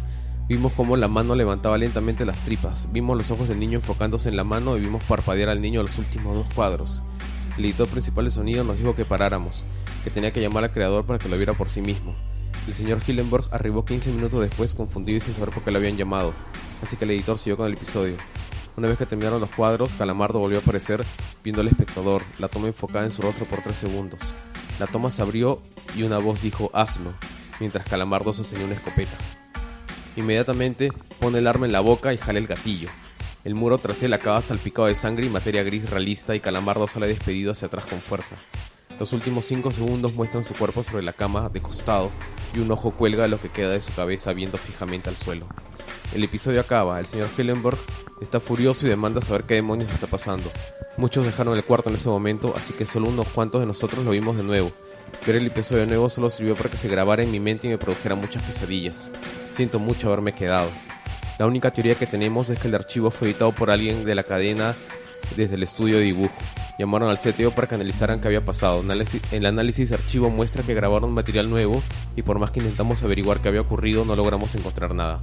[0.50, 4.36] Vimos cómo la mano levantaba lentamente las tripas, vimos los ojos del niño enfocándose en
[4.36, 7.04] la mano y vimos parpadear al niño los últimos dos cuadros.
[7.56, 9.68] El editor principal de sonido nos dijo que paráramos,
[10.04, 12.16] que tenía que llamar al creador para que lo viera por sí mismo.
[12.66, 15.98] El señor Hillenberg arribó 15 minutos después confundido y sin saber por qué lo habían
[15.98, 16.34] llamado,
[16.82, 18.16] así que el editor siguió con el episodio.
[18.76, 21.06] Una vez que terminaron los cuadros, Calamardo volvió a aparecer
[21.44, 24.34] viendo al espectador, la toma enfocada en su rostro por 3 segundos.
[24.80, 25.62] La toma se abrió
[25.96, 27.14] y una voz dijo hazlo,
[27.60, 29.16] mientras Calamardo sostenía una escopeta.
[30.16, 32.90] Inmediatamente pone el arma en la boca y jala el gatillo.
[33.44, 37.08] El muro tras él acaba salpicado de sangre y materia gris realista y Calamardo sale
[37.08, 38.36] despedido hacia atrás con fuerza.
[39.00, 42.12] Los últimos 5 segundos muestran su cuerpo sobre la cama de costado
[42.54, 45.48] y un ojo cuelga lo que queda de su cabeza viendo fijamente al suelo.
[46.14, 47.78] El episodio acaba, el señor Hillenberg
[48.20, 50.52] está furioso y demanda saber qué demonios está pasando.
[50.98, 54.12] Muchos dejaron el cuarto en ese momento, así que solo unos cuantos de nosotros lo
[54.12, 54.72] vimos de nuevo.
[55.26, 57.78] Ver el episodio nuevo solo sirvió para que se grabara en mi mente y me
[57.78, 59.12] produjera muchas pesadillas.
[59.52, 60.70] Siento mucho haberme quedado.
[61.38, 64.24] La única teoría que tenemos es que el archivo fue editado por alguien de la
[64.24, 64.76] cadena
[65.36, 66.34] desde el estudio de dibujo.
[66.78, 68.84] Llamaron al CTO para que analizaran qué había pasado.
[69.32, 71.84] El análisis de archivo muestra que grabaron material nuevo
[72.16, 75.20] y por más que intentamos averiguar qué había ocurrido no logramos encontrar nada.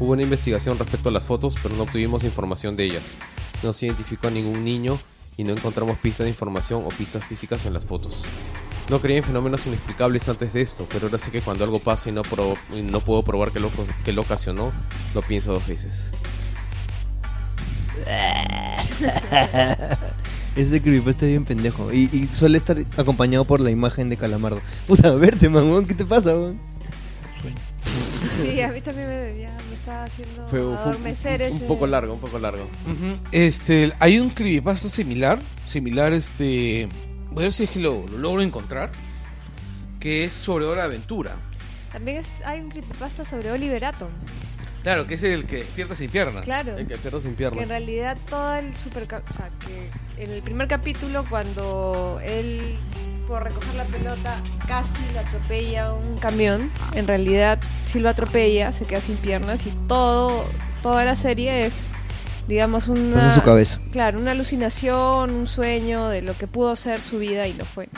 [0.00, 3.14] Hubo una investigación respecto a las fotos, pero no obtuvimos información de ellas.
[3.62, 4.98] No se identificó a ningún niño
[5.36, 8.24] y no encontramos pistas de información o pistas físicas en las fotos.
[8.88, 12.08] No creía en fenómenos inexplicables antes de esto, pero ahora sé que cuando algo pasa
[12.08, 13.70] y no, probo- y no puedo probar que lo,
[14.04, 14.72] que lo ocasionó,
[15.14, 16.10] lo pienso dos veces.
[20.56, 21.92] Ese creepypasta es bien pendejo.
[21.92, 24.60] Y, y suele estar acompañado por la imagen de Calamardo.
[24.86, 26.58] Puta, verte, man, ¿qué te pasa, weón?
[28.42, 31.56] Sí, a mí también me, ya estaba haciendo Fue, fue un- adormecer un, ese...
[31.62, 32.66] un poco largo, un poco largo.
[33.32, 36.88] Este, hay un creepypasta similar, similar, este,
[37.30, 38.90] voy a ver si es que lo, lo logro encontrar,
[40.00, 41.36] que es sobre Hora de Aventura.
[41.92, 44.08] También es- hay un creepypasta sobre Oliver Atom.
[44.82, 46.44] Claro, que es el que despierta sin piernas.
[46.44, 46.76] Claro.
[46.76, 47.68] El que pierdo sin Que en piernas.
[47.68, 49.04] realidad todo el super...
[49.04, 52.74] O sea, que en el primer capítulo cuando él
[53.32, 58.84] por recoger la pelota casi lo atropella un camión, en realidad si lo atropella se
[58.84, 60.44] queda sin piernas y todo
[60.82, 61.88] toda la serie es
[62.46, 63.80] digamos Pasa una en su cabeza.
[63.90, 67.88] claro, una alucinación, un sueño de lo que pudo ser su vida y no fue.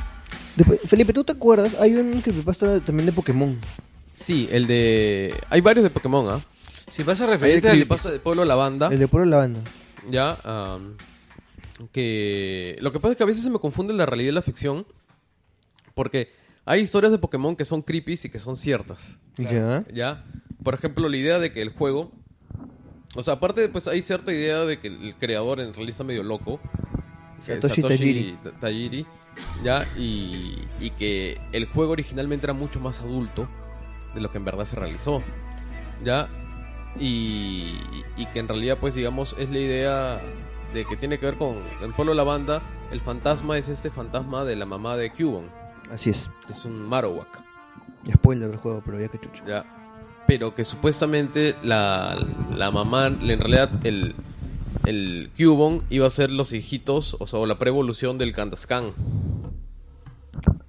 [0.55, 1.75] Después, Felipe, ¿tú te acuerdas?
[1.81, 3.59] Hay un creepypasta también de Pokémon.
[4.15, 5.35] Sí, el de...
[5.51, 6.41] Hay varios de Pokémon, ¿ah?
[6.93, 8.87] Si pasa Hay el referente al creepypasta de Pueblo Lavanda.
[8.93, 9.63] El de Pueblo Lavanda.
[10.09, 10.97] Ya, am,
[11.91, 14.43] que lo que pasa es que a veces se me confunde la realidad y la
[14.43, 14.87] ficción,
[15.95, 16.33] porque
[16.65, 19.85] hay historias de Pokémon que son creepy y que son ciertas, Ya.
[19.93, 20.25] ya.
[20.63, 22.11] Por ejemplo, la idea de que el juego,
[23.17, 26.23] o sea, aparte pues hay cierta idea de que el creador en realidad está medio
[26.23, 26.59] loco,
[27.39, 28.39] es Satoshi Tajiri.
[28.43, 29.07] Ta- Tajiri,
[29.63, 33.49] ya, y, y que el juego originalmente era mucho más adulto
[34.15, 35.23] de lo que en verdad se realizó,
[36.03, 36.29] ya,
[36.99, 37.75] y,
[38.17, 40.21] y que en realidad pues digamos es la idea
[40.73, 42.63] de que tiene que ver con en Pueblo la banda
[42.93, 45.51] el fantasma es este fantasma de la mamá de Cubon
[45.91, 46.29] Así es.
[46.49, 47.29] es un Marowak
[48.05, 49.45] Ya spoiler del juego, pero ya que chucha.
[49.47, 49.65] ya
[50.27, 52.17] pero que supuestamente la,
[52.51, 54.15] la mamá en realidad el
[54.87, 58.93] el Cubon iba a ser los hijitos o sea o la preevolución del Kandaskan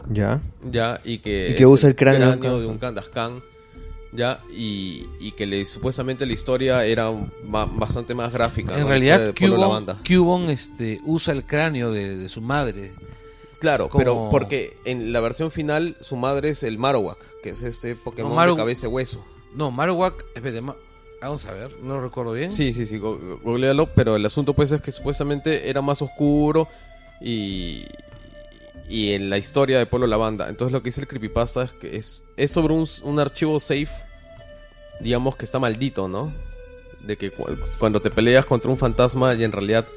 [0.10, 0.42] Ya.
[0.64, 3.42] ya y que, Y que usa el cráneo de un de un Kandaskan
[4.14, 7.10] ya y, y que le, supuestamente la historia era
[7.44, 8.90] bastante más gráfica En ¿no?
[8.90, 9.86] realidad, La Cubon.
[10.08, 12.94] Cubon, este, usa el cráneo de, de su madre.
[13.66, 17.62] Claro, Como- pero porque en la versión final su madre es el Marowak, que es
[17.64, 19.26] este Pokémon No, de cabeza y hueso.
[19.56, 20.76] No, Marowak, espérate, ma-
[21.22, 22.52] vamos a ver, no lo recuerdo bien.
[22.52, 26.02] Sí, sí, sí, go- go- googlealo, pero el asunto pues es que supuestamente era más
[26.02, 26.68] oscuro
[27.22, 27.84] y
[28.88, 30.48] y en la historia de Pueblo Lavanda.
[30.48, 33.90] Entonces lo que dice el creepypasta es que es, es sobre un, un archivo safe,
[35.00, 36.32] digamos que está maldito, ¿no?
[37.02, 37.48] De que cu-
[37.80, 39.88] cuando te peleas contra un fantasma y en realidad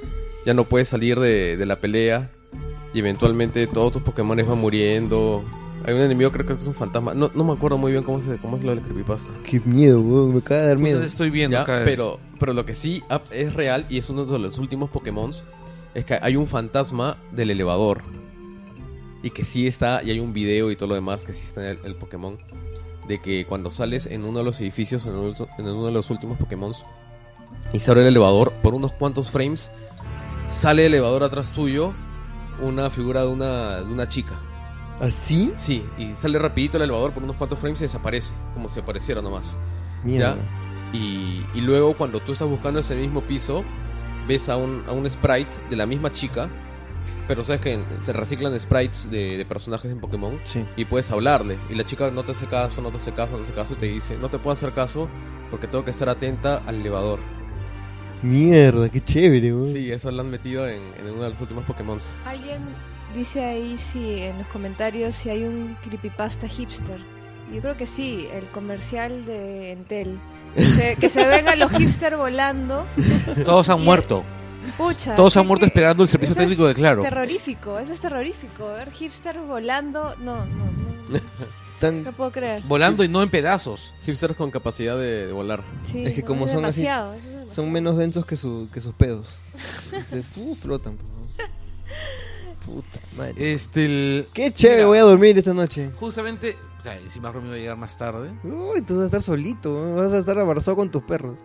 [0.47, 2.31] ya no puedes salir de, de la pelea
[2.95, 5.45] y eventualmente todos tus Pokémon van muriendo.
[5.87, 7.15] Hay un enemigo, creo que es un fantasma.
[7.15, 9.33] No, no me acuerdo muy bien cómo, se, cómo es lo del creepypasta.
[9.45, 10.33] Qué miedo, weón.
[10.33, 10.97] Me acaba de dar miedo.
[10.97, 11.83] Entonces estoy viendo Ya, acá.
[11.85, 15.31] pero, pero lo que sí ah, es real y es uno de los últimos Pokémon
[15.95, 18.03] es que hay un fantasma del elevador.
[19.23, 21.63] Y que sí está, y hay un video y todo lo demás que sí está
[21.71, 22.39] en el, el Pokémon.
[23.07, 26.11] De que cuando sales en uno de los edificios, en uno, en uno de los
[26.11, 26.73] últimos Pokémon,
[27.73, 29.73] y se abre el elevador, por unos cuantos frames,
[30.47, 31.95] sale el elevador atrás tuyo
[32.61, 34.35] una figura de una, de una chica.
[35.01, 35.53] ¿Así?
[35.57, 39.23] Sí, y sale rapidito el elevador por unos cuantos frames y desaparece, como si apareciera
[39.23, 39.59] nomás.
[40.03, 40.37] Mierda.
[40.93, 43.63] Y, y luego cuando tú estás buscando ese mismo piso,
[44.27, 46.49] ves a un, a un sprite de la misma chica,
[47.29, 50.65] pero sabes que se reciclan sprites de, de personajes en Pokémon Sí.
[50.77, 51.59] y puedes hablarle.
[51.71, 53.75] Y la chica no te hace caso, no te hace caso, no te hace caso
[53.75, 55.09] y te dice, no te puedo hacer caso
[55.51, 57.21] porque tengo que estar atenta al elevador.
[58.23, 59.73] Mierda, qué chévere, weón.
[59.73, 61.99] Sí, eso lo han metido en, en uno de los últimos Pokémon.
[62.27, 62.59] Alguien
[63.15, 66.99] dice ahí si en los comentarios si hay un creepypasta hipster.
[67.55, 70.19] Yo creo que sí, el comercial de Entel.
[70.55, 72.85] Que se, que se ven a los hipsters volando.
[73.45, 74.25] Todos han Y- muerto.
[74.77, 75.15] Pucha.
[75.15, 77.03] Todos han ¿qué- muerto esperando el servicio técnico de Claro.
[77.03, 78.67] Terrorífico, eso es terrorífico.
[78.69, 80.15] Ver hipsters volando.
[80.17, 80.65] No, no,
[81.11, 81.19] no.
[81.81, 82.63] Tan- No puedo creer.
[82.67, 83.93] Volando y no en pedazos.
[84.05, 85.63] Hipsters con capacidad de, de volar.
[85.85, 88.95] Sí, Es que como es son así, es son menos densos que, su, que sus
[88.95, 89.39] pedos.
[90.09, 90.97] Se fu- flotan.
[92.65, 93.53] Puta madre.
[93.53, 94.89] Este, el- Qué chévere, Mira.
[94.89, 95.91] voy a dormir esta noche.
[95.99, 98.31] justamente, o sea, encima Romy va a llegar más tarde.
[98.45, 101.39] Uy, tú vas a estar solito, vas a estar abrazado con tus perros.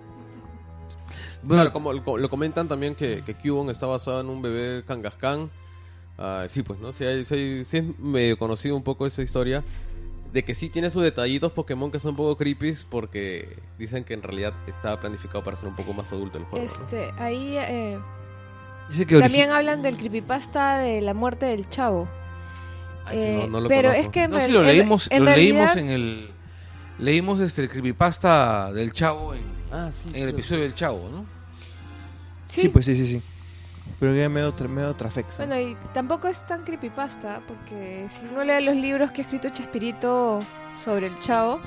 [1.48, 5.50] Claro, como lo, lo comentan también que, que Cubone está basado en un bebé Kangaskhan.
[6.18, 6.92] Ah, sí, pues, ¿no?
[6.94, 9.64] Sí, hay- sí hay- sí es medio conocido un poco esa historia.
[10.34, 14.16] De que sí tiene sus detallitos Pokémon que son un poco creepy porque dicen que
[14.16, 16.66] en realidad estaba planificado para ser un poco más adulto el juego.
[16.66, 16.72] ¿no?
[16.72, 18.00] Este, ahí eh,
[18.90, 22.08] Dice que también hablan del creepypasta de la muerte del chavo.
[23.06, 24.08] Ay, sí, Eh, no- no lo pero conozco.
[24.08, 26.30] es que No, sí, lo leímos, en lo leímos realidad- en el...
[27.00, 29.42] Leímos este, el creepypasta del Chavo en,
[29.72, 30.10] Ah, sí.
[30.14, 31.26] en el episodio del Chavo, ¿no?
[32.48, 33.22] Sí, pues sí, sí, sí.
[34.00, 35.46] Pero ya medio, medio trafexa.
[35.46, 39.50] Bueno, y tampoco es tan creepypasta, porque si uno lee los libros que ha escrito
[39.50, 40.40] Chespirito
[40.74, 41.60] sobre el chavo,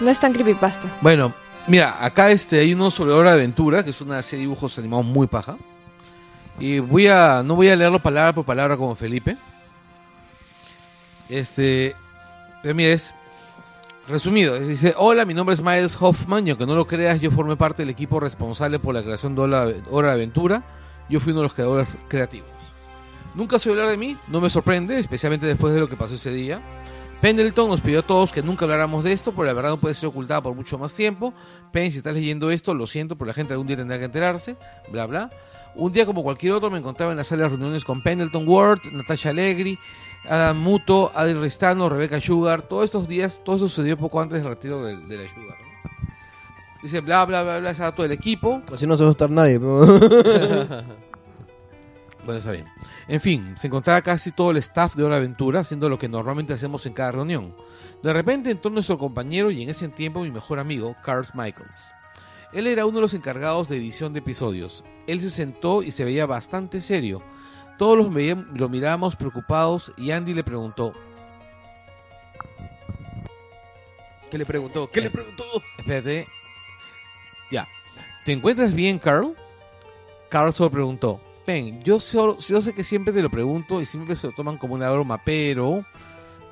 [0.00, 0.88] no es tan creepypasta.
[1.00, 1.32] Bueno,
[1.66, 4.78] mira, acá este, hay uno sobre Hora de Aventura, que es una serie de dibujos
[4.78, 5.56] animados muy paja.
[6.58, 9.36] Y voy a, no voy a leerlo palabra por palabra como Felipe.
[11.28, 11.94] Este,
[12.62, 13.14] pero mira, es
[14.08, 14.58] resumido.
[14.58, 17.82] Dice, hola, mi nombre es Miles Hoffman y aunque no lo creas, yo formé parte
[17.82, 20.62] del equipo responsable por la creación de Hora de Aventura.
[21.10, 22.48] Yo fui uno de los creadores creativos.
[23.34, 26.30] Nunca se hablar de mí, no me sorprende, especialmente después de lo que pasó ese
[26.30, 26.60] día.
[27.20, 29.94] Pendleton nos pidió a todos que nunca habláramos de esto, pero la verdad no puede
[29.94, 31.34] ser ocultada por mucho más tiempo.
[31.70, 34.56] Penn, si estás leyendo esto, lo siento, pero la gente algún día tendrá que enterarse.
[34.90, 35.30] Bla, bla.
[35.74, 38.80] Un día como cualquier otro me encontraba en la sala de reuniones con Pendleton Ward,
[38.90, 39.78] Natasha Allegri,
[40.28, 42.62] Adam Muto, Adri Ristano, Rebecca Sugar.
[42.62, 45.69] Todos estos días, todo sucedió poco antes del retiro de, de la Sugar.
[46.82, 48.62] Dice bla, bla, bla, bla, estaba todo el equipo.
[48.72, 49.58] Así no se va a estar nadie.
[49.60, 49.86] pero-
[52.24, 52.66] Bueno, está bien.
[53.08, 56.52] En fin, se encontraba casi todo el staff de Hora Aventura haciendo lo que normalmente
[56.52, 57.54] hacemos en cada reunión.
[58.02, 61.92] De repente entró nuestro compañero y en ese tiempo mi mejor amigo, Carl Michaels.
[62.52, 64.84] Él era uno de los encargados de edición de episodios.
[65.06, 67.22] Él se sentó y se veía bastante serio.
[67.78, 68.08] Todos los
[68.54, 70.92] lo mirábamos preocupados y Andy le preguntó,
[74.30, 74.90] ¿Qué le preguntó?
[74.90, 75.44] ¿Qué le preguntó?
[75.78, 76.28] espérate,
[77.50, 77.66] ya,
[78.24, 79.34] ¿te encuentras bien, Carl?
[80.28, 84.16] Carl solo preguntó, Pen, yo, solo- yo sé que siempre te lo pregunto y siempre
[84.16, 85.84] se lo toman como una broma, pero...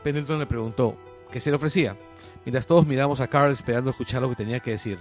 [0.03, 0.97] Pendleton le preguntó,
[1.31, 1.97] ¿qué se le ofrecía?
[2.45, 4.99] Mientras todos miramos a Carl esperando escuchar lo que tenía que decir.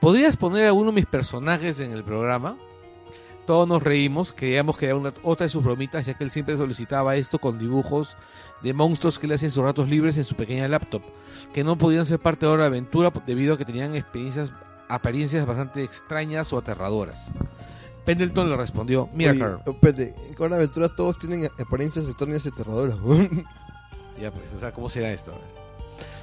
[0.00, 2.56] ¿Podrías poner a uno de mis personajes en el programa?
[3.46, 6.56] Todos nos reímos, creíamos que era una, otra de sus bromitas, ya que él siempre
[6.56, 8.16] solicitaba esto con dibujos
[8.62, 11.02] de monstruos que le hacen sus ratos libres en su pequeña laptop,
[11.54, 14.52] que no podían ser parte de de Aventura debido a que tenían experiencias,
[14.88, 17.30] apariencias bastante extrañas o aterradoras.
[18.04, 22.48] Pendleton le respondió, mira Oye, Carl, espérate, en Cobra Aventuras todos tienen apariencias extrañas y
[22.48, 22.96] aterradoras.
[24.20, 25.32] Ya, pues, o sea, ¿cómo será esto?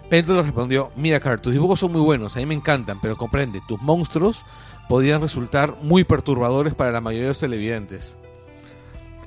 [0.09, 3.15] Pendleton le respondió, mira Carl, tus dibujos son muy buenos, a mí me encantan, pero
[3.15, 4.43] comprende, tus monstruos
[4.89, 8.17] podrían resultar muy perturbadores para la mayoría de los televidentes.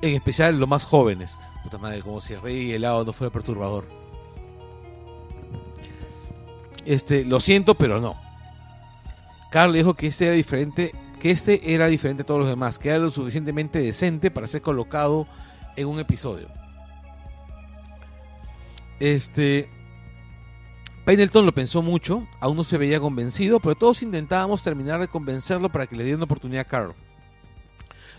[0.01, 1.37] En especial los más jóvenes.
[1.63, 3.85] Puta madre, como si el rey helado no fuera perturbador.
[6.85, 8.15] Este, lo siento, pero no.
[9.49, 12.89] Carl dijo que este era diferente, que este era diferente a todos los demás, que
[12.89, 15.27] era lo suficientemente decente para ser colocado
[15.75, 16.47] en un episodio.
[18.99, 19.69] Este.
[21.05, 25.69] Pendleton lo pensó mucho, aún no se veía convencido, pero todos intentábamos terminar de convencerlo
[25.69, 26.93] para que le diera una oportunidad a Carl.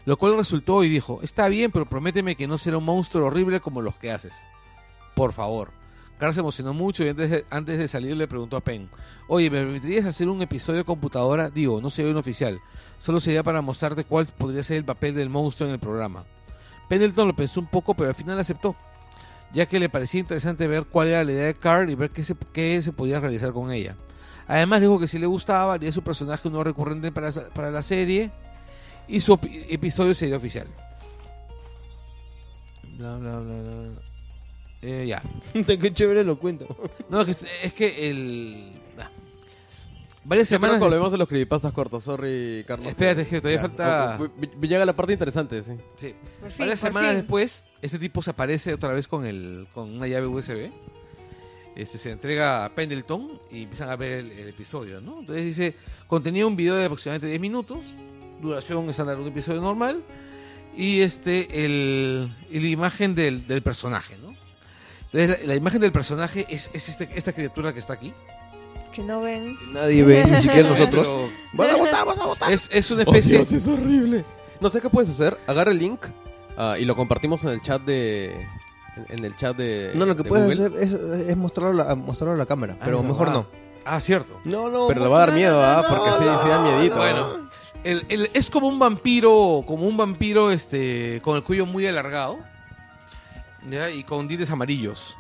[0.07, 3.61] Lo cual resultó y dijo, está bien, pero prométeme que no será un monstruo horrible
[3.61, 4.43] como los que haces.
[5.15, 5.80] Por favor.
[6.21, 8.91] Carl se emocionó mucho y antes de, salir le preguntó a Penn,
[9.27, 11.49] oye, ¿me permitirías hacer un episodio de computadora?
[11.49, 12.61] Digo, no sería un oficial,
[12.99, 16.27] solo sería para mostrarte cuál podría ser el papel del monstruo en el programa.
[16.91, 18.77] Pendleton lo pensó un poco, pero al final aceptó
[19.53, 22.23] ya que le parecía interesante ver cuál era la idea de Carl y ver qué
[22.23, 23.97] se, podía realizar con ella.
[24.47, 28.31] Además dijo que si le gustaba, haría su personaje uno recurrente para, para la serie
[29.09, 30.69] y su episodio sería oficial.
[32.99, 34.10] Bla, bla, bla, bla.
[34.83, 35.23] Eh, ya.
[35.67, 36.67] Qué chévere lo cuento.
[37.09, 38.73] No, es que, es que el...
[38.99, 39.11] ah.
[40.25, 40.81] varias semanas.
[40.81, 42.89] volvemos a los creepypastas cortos, sorry, Carlos.
[42.89, 45.73] Espérate, que todavía Ya, falta- o- o- o- Llega la parte interesante, sí.
[45.97, 46.15] Sí.
[46.41, 47.19] Por fin, Varias por semanas fin.
[47.21, 50.71] después, este tipo se aparece otra vez con el con una llave USB.
[51.77, 55.21] Este, se entrega a Pendleton y empiezan a ver el, el episodio, ¿no?
[55.21, 55.77] Entonces dice,
[56.07, 57.79] contenía un video de aproximadamente 10 minutos,
[58.43, 60.03] duración estándar de un episodio normal,
[60.77, 64.35] y este, el, y la imagen del, del personaje, ¿no?
[65.13, 68.13] Entonces la, la imagen del personaje es, es este- esta criatura que está aquí.
[68.93, 69.57] Que no ven.
[69.73, 71.07] Nadie ve, ni siquiera nosotros.
[71.07, 72.53] Pero Vamos a votar, vamos a votar.
[72.53, 73.39] es, es una especie...
[73.39, 74.25] Oh, Dios, es horrible.
[74.61, 75.39] No sé qué puedes hacer.
[75.47, 76.01] Agarra el link
[76.57, 78.47] ah, y lo compartimos en el chat de.
[79.09, 79.93] En, en el chat de.
[79.95, 80.85] No, lo que de puedes Google.
[80.85, 83.41] hacer es, es mostrarlo, a la, mostrarlo a la cámara, Ah, pero es mejor verdad.
[83.43, 83.47] no.
[83.87, 84.39] Ah, cierto.
[84.45, 84.87] No, no.
[84.89, 85.83] Pero le va a dar miedo, ¿ah?
[85.89, 86.97] Porque sí, sí da miedito.
[86.97, 87.49] Bueno,
[87.85, 92.39] el- el- es como un vampiro, como un vampiro este, con el cuello muy alargado
[93.69, 93.91] ¿ya?
[93.91, 95.17] y con dientes amarillos.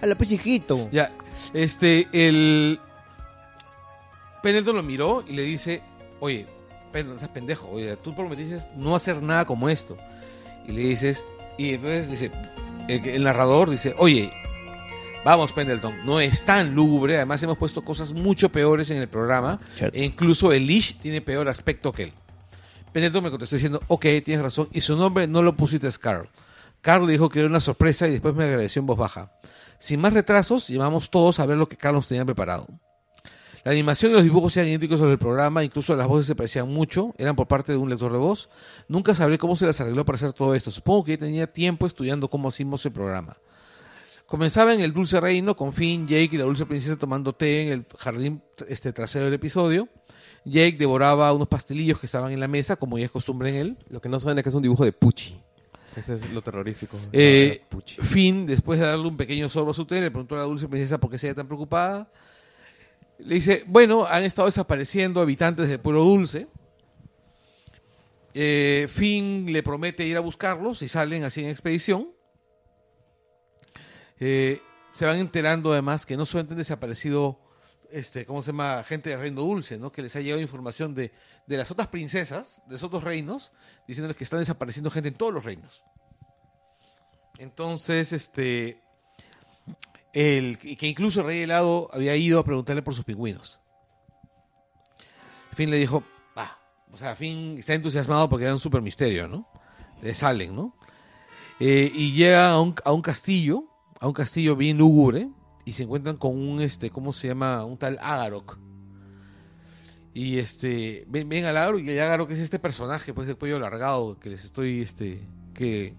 [0.00, 0.88] A la chiquito.
[0.90, 1.12] Ya,
[1.54, 2.80] este, el
[4.42, 5.82] Pendleton lo miró y le dice,
[6.20, 6.46] oye,
[6.92, 9.96] Pendleton, seas pendejo, oye, tú prometiste no hacer nada como esto.
[10.66, 11.24] Y le dices,
[11.58, 12.30] y entonces dice,
[12.88, 14.32] el, el narrador dice, oye,
[15.24, 19.60] vamos Pendleton, no es tan lúgubre, además hemos puesto cosas mucho peores en el programa,
[19.92, 22.12] e incluso el Lish tiene peor aspecto que él.
[22.92, 26.28] Pendleton me contestó diciendo, ok, tienes razón, y su nombre no lo pusiste es Carl.
[26.80, 29.32] Carl dijo que era una sorpresa y después me agradeció en voz baja.
[29.78, 32.66] Sin más retrasos, llamamos todos a ver lo que Carlos tenía preparado.
[33.64, 36.68] La animación y los dibujos eran idénticos sobre el programa, incluso las voces se parecían
[36.68, 38.50] mucho, eran por parte de un lector de voz.
[38.88, 40.72] Nunca sabré cómo se las arregló para hacer todo esto.
[40.72, 43.36] Supongo que tenía tiempo estudiando cómo hacíamos el programa.
[44.26, 47.72] Comenzaba en el dulce reino con Finn, Jake y la dulce princesa tomando té en
[47.72, 49.88] el jardín este, trasero del episodio.
[50.44, 53.76] Jake devoraba unos pastelillos que estaban en la mesa, como ya es costumbre en él.
[53.90, 55.40] Lo que no saben es que es un dibujo de Pucci.
[55.96, 56.96] Ese es lo terrorífico.
[57.12, 57.62] Eh.
[58.02, 60.66] Finn, después de darle un pequeño sorbo a su té, le preguntó a la dulce
[60.68, 62.10] princesa por qué se tan preocupada.
[63.18, 66.48] Le dice, bueno, han estado desapareciendo habitantes del pueblo dulce.
[68.34, 72.08] Eh, Finn le promete ir a buscarlos y salen así en expedición.
[74.18, 74.60] Eh,
[74.92, 77.38] se van enterando además que no solamente han desaparecido,
[77.92, 78.82] este, ¿cómo se llama?
[78.84, 79.92] Gente del reino dulce, ¿no?
[79.92, 81.12] Que les ha llegado información de,
[81.46, 83.52] de las otras princesas, de los otros reinos,
[83.86, 85.84] diciéndoles que están desapareciendo gente en todos los reinos.
[87.38, 88.80] Entonces, este,
[90.12, 93.60] el, que incluso el rey helado había ido a preguntarle por sus pingüinos.
[95.54, 96.02] Finn le dijo,
[96.36, 96.58] ah,
[96.90, 99.48] o sea, Finn está entusiasmado porque era un super misterio, ¿no?
[100.00, 100.76] De salen, ¿no?
[101.60, 103.64] Eh, y llega a un, a un castillo,
[104.00, 105.28] a un castillo bien lúgubre,
[105.64, 107.64] y se encuentran con un, este, ¿cómo se llama?
[107.64, 108.58] Un tal Agarok.
[110.14, 113.56] Y este, ven, ven al Agarok, y el Agarok es este personaje, pues, de cuello
[113.56, 115.20] alargado, que les estoy, este,
[115.54, 115.94] que,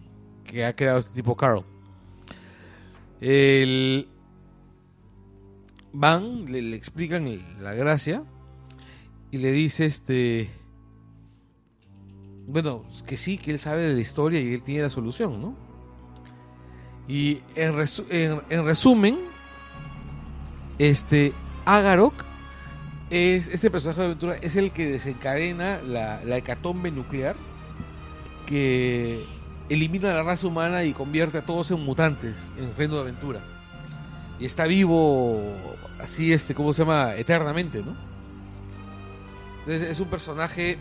[0.46, 1.64] que ha creado este tipo Carl.
[3.22, 4.08] El,
[5.94, 8.24] van, le, explican la gracia
[9.32, 10.52] y le dice este
[12.46, 15.56] bueno, que sí, que él sabe de la historia y él tiene la solución, ¿no?
[17.08, 18.06] Y en, resu-
[18.50, 19.18] en resumen,
[20.80, 21.34] este
[21.66, 22.14] Agarok
[23.10, 27.36] es este personaje de aventura es el que desencadena la, la hecatombe nuclear
[28.46, 29.24] que
[29.70, 33.40] elimina a la raza humana y convierte a todos en mutantes en reino de aventura.
[34.40, 35.42] Y está vivo
[36.00, 37.16] así, este, ¿cómo se llama?
[37.16, 37.96] Eternamente, ¿no?
[39.60, 40.78] Entonces, es un personaje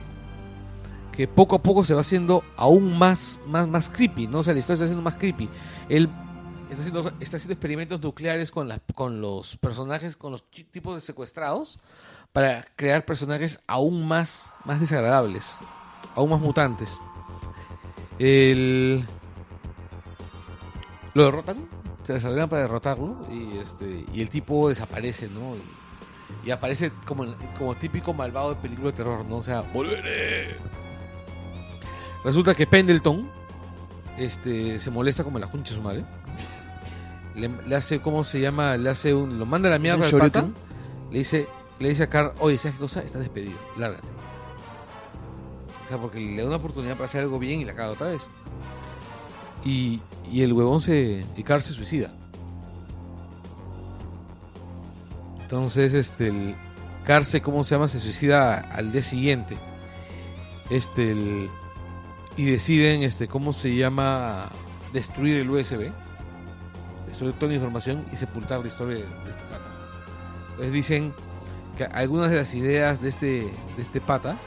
[1.13, 4.39] que poco a poco se va haciendo aún más, más, más creepy, ¿no?
[4.39, 5.49] La historia está haciendo más creepy.
[5.89, 6.09] Él
[6.73, 8.69] está haciendo, experimentos nucleares con,
[9.21, 11.79] los personajes, con los tipos de secuestrados,
[12.33, 15.57] para crear personajes aún más, más desagradables,
[16.15, 16.99] aún más mutantes.
[21.15, 21.57] Lo derrotan,
[22.05, 25.55] se les arreglan para derrotarlo y este y el tipo desaparece, ¿no?
[26.45, 27.27] Y, aparece como,
[27.59, 29.37] como típico malvado de película de terror, ¿no?
[29.37, 30.57] O sea, volveré.
[32.25, 33.31] Resulta que Pendleton
[34.17, 36.05] este, se molesta como la concha de su madre.
[37.35, 38.77] Le, le hace, ¿cómo se llama?
[38.77, 39.39] Le hace un.
[39.39, 40.47] Lo manda a la mierda al pata.
[41.11, 41.47] Le dice,
[41.79, 43.03] le dice a Carl, oye, ¿sabes qué cosa?
[43.03, 44.09] Estás despedido, lárgate.
[45.85, 48.09] O sea, porque le da una oportunidad para hacer algo bien y la caga otra
[48.09, 48.23] vez.
[49.65, 50.01] Y,
[50.31, 51.25] y el huevón se.
[51.37, 52.13] Y Carl se suicida.
[55.43, 56.29] Entonces, este.
[56.29, 56.55] El,
[57.05, 57.89] Carl se, ¿cómo se llama?
[57.89, 59.59] Se suicida al día siguiente.
[60.71, 61.51] Este, el,
[62.37, 64.49] y deciden, este, ¿cómo se llama?
[64.93, 65.91] Destruir el USB.
[67.13, 69.71] Destruir toda la información y sepultar la historia de, de este pata.
[70.53, 71.13] Entonces dicen
[71.77, 73.27] que algunas de las ideas de este,
[73.77, 74.39] de este pata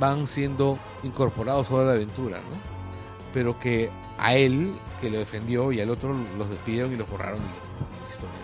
[0.00, 2.56] van siendo incorporados ahora a la aventura, ¿no?
[3.32, 3.88] Pero que
[4.18, 8.08] a él, que lo defendió, y al otro los despidieron y los borraron de la
[8.08, 8.36] historia.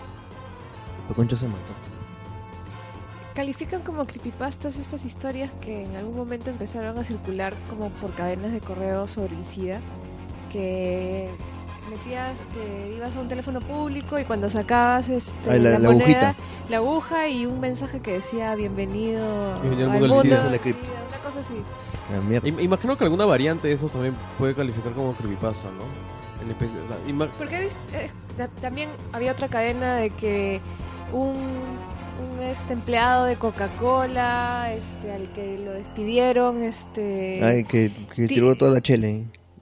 [1.03, 1.73] Pero Concho se mató.
[3.33, 8.53] Califican como creepypastas estas historias que en algún momento empezaron a circular como por cadenas
[8.53, 9.81] de correo sobre el SIDA,
[10.49, 11.29] que
[11.89, 16.29] metías que ibas a un teléfono público y cuando sacabas este, Ah, la- la moneda,
[16.29, 16.35] agujita.
[16.69, 20.35] la aguja y un mensaje que decía bienvenido, Bienvenido al al mundo del mundo SIDA".
[20.35, 20.57] Esa es la.
[20.57, 20.77] SIDA,
[21.09, 21.61] una cosa así.
[22.57, 25.83] Ah, Imagino que alguna variante de esos también puede calificar como creepypasta, ¿no?
[26.43, 26.79] En especie-
[27.37, 30.61] Porque eh, ta- también había otra cadena de que
[31.13, 38.27] un, un, este empleado de Coca-Cola, este, al que lo despidieron, este, Ay, que, que
[38.27, 39.07] Ti- tiró toda la chela.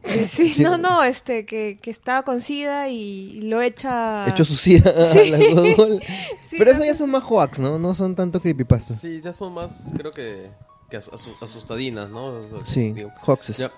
[0.04, 4.28] Eh, sí, no, no, este, que, que estaba con sida y lo echa.
[4.28, 5.30] Echó su sida a Sí.
[5.30, 6.00] la Google.
[6.44, 7.80] Sí, Pero no eso ya son más hoax, ¿no?
[7.80, 9.00] No son tanto creepypastas.
[9.00, 10.52] sí, ya son más, creo que,
[10.90, 12.26] que as- asu- asustadinas, ¿no?
[12.26, 13.58] O sea, Sí, digo, hoaxes.
[13.58, 13.72] ya.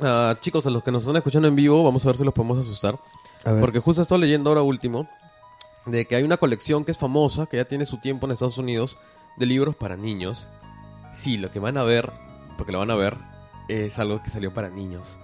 [0.00, 2.34] Ah, chicos, a los que nos están escuchando en vivo, vamos a ver si los
[2.34, 2.98] podemos asustar.
[3.44, 3.60] A ver.
[3.60, 5.08] Porque justo estoy leyendo ahora último
[5.86, 8.58] de que hay una colección que es famosa, que ya tiene su tiempo en Estados
[8.58, 8.98] Unidos,
[9.38, 10.46] de libros para niños.
[11.14, 12.12] Sí, lo que van a ver,
[12.58, 13.16] porque lo van a ver,
[13.68, 15.18] es algo que salió para niños,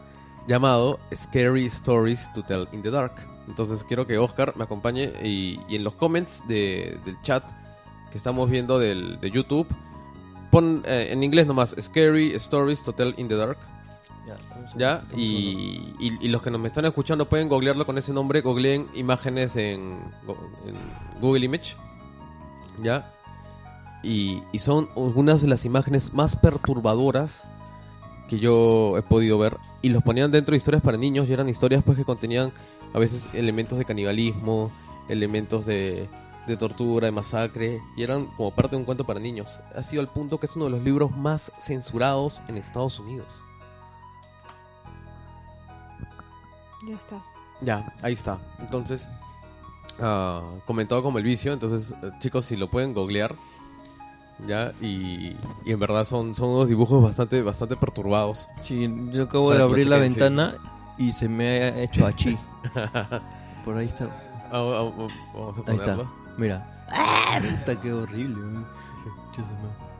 [0.48, 3.12] llamado Scary Stories to Tell in the Dark.
[3.46, 7.44] Entonces quiero que Oscar me acompañe y, y en los comments de- del chat
[8.10, 9.66] que estamos viendo del, de YouTube,
[10.50, 13.58] pon eh, en inglés nomás Scary Stories to Tell in the Dark.
[14.76, 15.02] ¿Ya?
[15.16, 18.42] Y, y- y los que nos me están escuchando pueden googlearlo con ese nombre.
[18.42, 19.98] Googleen imágenes en,
[20.66, 20.74] en
[21.20, 21.76] Google Image.
[22.82, 23.10] ¿Ya?
[24.02, 27.48] Y, y son algunas de las imágenes más perturbadoras
[28.28, 29.56] que yo he podido ver.
[29.82, 31.28] Y los ponían dentro de historias para niños.
[31.28, 32.52] Y eran historias pues que contenían
[32.92, 34.72] a veces elementos de canibalismo,
[35.08, 36.08] elementos de,
[36.46, 37.80] de tortura, de masacre.
[37.96, 39.60] Y eran como parte de un cuento para niños.
[39.74, 43.42] Ha sido al punto que es uno de los libros más censurados en Estados Unidos.
[46.88, 47.22] Ya está.
[47.60, 48.38] Ya, ahí está.
[48.60, 49.10] Entonces,
[50.00, 51.52] ah, comentado como el vicio.
[51.52, 53.34] Entonces, eh, chicos, si lo pueden googlear.
[54.46, 58.48] Ya, y, y en verdad son, son unos dibujos bastante, bastante perturbados.
[58.60, 60.54] Sí, yo acabo de abrir la ventana
[60.96, 62.38] y se me ha hecho achí.
[63.64, 64.04] Por ahí está.
[64.50, 65.98] Ah, ah, ah, Vamos a Ahí está.
[66.36, 66.84] Mira.
[66.90, 67.40] ¡Ah!
[67.40, 68.40] Puta, qué horrible.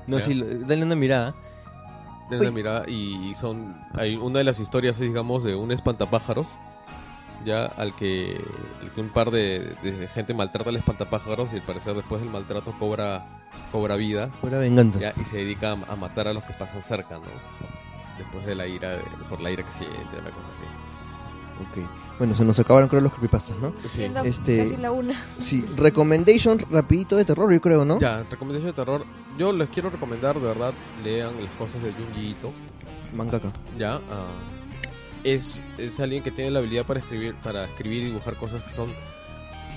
[0.06, 0.24] No, Ya.
[0.24, 1.34] sí, dale una mirada.
[2.30, 3.74] Denle una mirada y son.
[3.94, 6.48] Hay una de las historias, digamos, de un espantapájaros.
[7.44, 8.40] Ya al que,
[8.82, 12.30] al que un par de, de gente maltrata al espantapájaros y al parecer después del
[12.30, 13.26] maltrato cobra,
[13.70, 14.28] cobra vida.
[14.40, 14.98] Fuera venganza.
[14.98, 17.22] Ya, y se dedica a, a matar a los que pasan cerca, ¿no?
[18.18, 21.80] Después de la ira, de- por la ira que siente, una cosa así.
[21.82, 21.88] Ok.
[22.18, 23.72] Bueno, se nos acabaron creo los creepypastas, ¿no?
[23.86, 24.10] Sí.
[24.24, 25.14] Este- casi la una.
[25.38, 28.00] Sí, recommendation rapidito de terror, yo creo, ¿no?
[28.00, 29.04] Ya, recomendación de terror.
[29.38, 30.74] Yo les quiero recomendar, de verdad,
[31.04, 32.52] lean las cosas de Junji Ito.
[33.14, 33.52] Mangaka.
[33.78, 34.26] Ya, ah,
[35.30, 38.72] es, es alguien que tiene la habilidad para escribir, para escribir y dibujar cosas que
[38.72, 38.88] son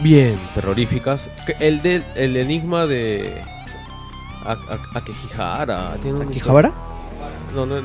[0.01, 1.29] bien terroríficas.
[1.45, 3.41] Que El de el enigma de
[4.45, 5.97] A- A- Akehihara.
[6.01, 6.69] tiene una ¿Akihabara?
[6.69, 7.81] historia- No, no,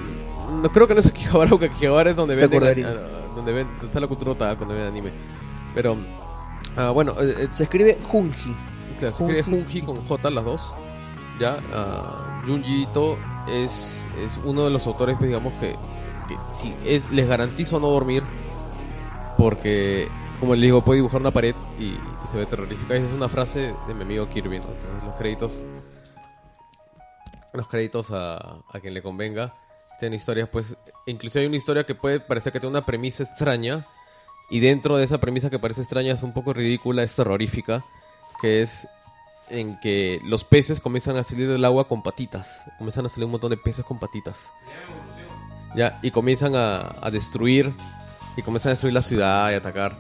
[0.63, 2.91] no creo que no es Akihabara, porque Akihabara es donde Te ven acordaría.
[3.35, 5.13] donde ven, está la cultura otaku, donde ven anime.
[5.75, 5.97] Pero
[6.77, 8.55] ah, bueno, eh, eh, Se escribe Junji.
[8.99, 9.83] Claro, se escribe Junji.
[9.83, 10.75] Con J las dos.
[11.39, 15.77] Ya, ah, Junji Ito es, es uno de los autores, pues, digamos, que, que
[16.49, 18.23] sí, es, les garantizo no dormir.
[19.37, 20.09] Porque,
[20.41, 22.95] como les digo, puede dibujar una pared y, y se ve terrorífica.
[22.95, 24.69] Esa es una frase de mi amigo Kirby, ¿no?
[24.69, 25.63] Entonces, los créditos.
[27.53, 29.55] Los créditos a, a quien le convenga.
[29.99, 30.77] Tienen historias, pues.
[31.07, 33.87] Incluso hay una historia que puede parecer que tiene una premisa extraña.
[34.49, 37.85] Y dentro de esa premisa que parece extraña, es un poco ridícula, es terrorífica
[38.41, 38.87] que es
[39.49, 42.65] en que los peces comienzan a salir del agua con patitas.
[42.79, 44.51] Comienzan a salir un montón de peces con patitas.
[45.77, 47.73] Ya, y comienzan a, a destruir.
[48.37, 49.97] Y comienzan a destruir la ciudad y atacar.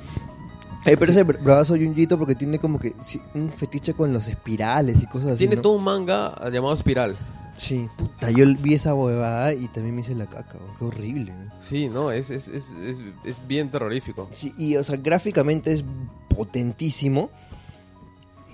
[0.94, 5.06] Pero ese bravazo Junjito porque tiene como que sí, un fetiche con los espirales y
[5.06, 5.38] cosas así.
[5.38, 5.62] Tiene ¿no?
[5.62, 7.16] todo un manga llamado Espiral.
[7.56, 11.32] Sí, puta, yo vi esa huevada y también me hice la caca, qué horrible.
[11.32, 11.52] ¿no?
[11.58, 14.28] Sí, no, es, es, es, es, es bien terrorífico.
[14.30, 15.82] Sí, y o sea, gráficamente es
[16.28, 17.30] potentísimo.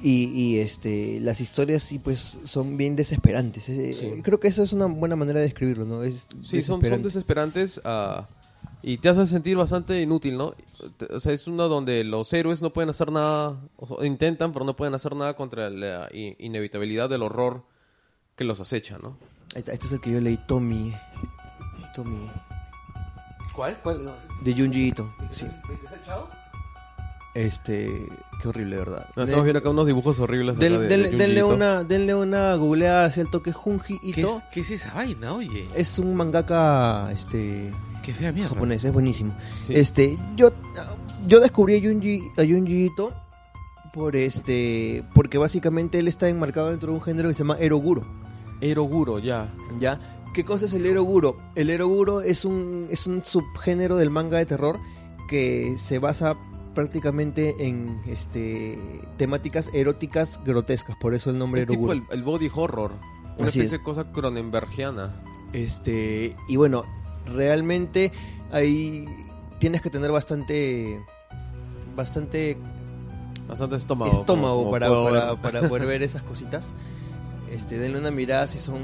[0.02, 3.68] Y, y, este las historias sí pues son bien desesperantes.
[3.68, 4.20] Eh, Sí.
[4.22, 6.02] Creo que eso es una buena manera de describirlo, ¿no?
[6.02, 7.04] Es Sí, son, son desesperante.
[7.08, 8.26] desesperantes ah,
[8.82, 10.54] y te hacen sentir bastante inútil, ¿no?
[11.10, 14.74] O sea, es uno donde los héroes no pueden hacer nada, o intentan, pero no
[14.74, 17.62] pueden hacer nada contra la i- inevitabilidad del horror
[18.34, 19.16] que los acecha, ¿no?
[19.54, 20.92] Este es el que yo leí, Tommy.
[21.94, 22.26] Tommy.
[23.54, 23.76] ¿Cuál?
[24.42, 25.14] De Junji Ito.
[25.30, 25.46] Sí.
[27.34, 28.08] Este,
[28.42, 29.08] qué horrible, verdad.
[29.16, 30.58] No, estamos viendo acá unos dibujos horribles.
[30.58, 34.18] Del- de- del- de denle, una, denle una googleada hacia el toque Junji ¿Qué es,
[34.18, 34.42] Ito.
[34.52, 35.66] qué es esa vaina, oye?
[35.74, 37.72] Es un mangaka este
[38.02, 38.50] Qué fea mierda.
[38.50, 39.32] japonés, es buenísimo.
[39.62, 39.72] Sí.
[39.74, 40.52] Este, yo
[41.26, 43.12] yo descubrí a Junji, a Junji Ito
[43.94, 48.02] por este porque básicamente él está enmarcado dentro de un género que se llama eroguro.
[48.60, 49.48] Eroguro, ya.
[49.80, 49.98] ¿Ya?
[50.34, 51.36] ¿Qué cosa es el eroguro?
[51.54, 54.78] El eroguro es un, es un subgénero del manga de terror
[55.28, 56.36] que se basa
[56.74, 58.78] prácticamente en este
[59.16, 62.92] temáticas eróticas grotescas, por eso el nombre Es tipo el, el body horror.
[63.38, 63.70] Una Así especie es.
[63.70, 65.14] de cosa cronenbergiana.
[65.52, 66.84] Este, y bueno,
[67.26, 68.12] realmente
[68.50, 69.06] ahí
[69.58, 70.98] tienes que tener bastante
[71.94, 72.56] bastante
[73.48, 74.10] Bastante estómago.
[74.10, 76.70] estómago para, para, para poder ver esas cositas.
[77.50, 78.80] Este, denle una mirada si son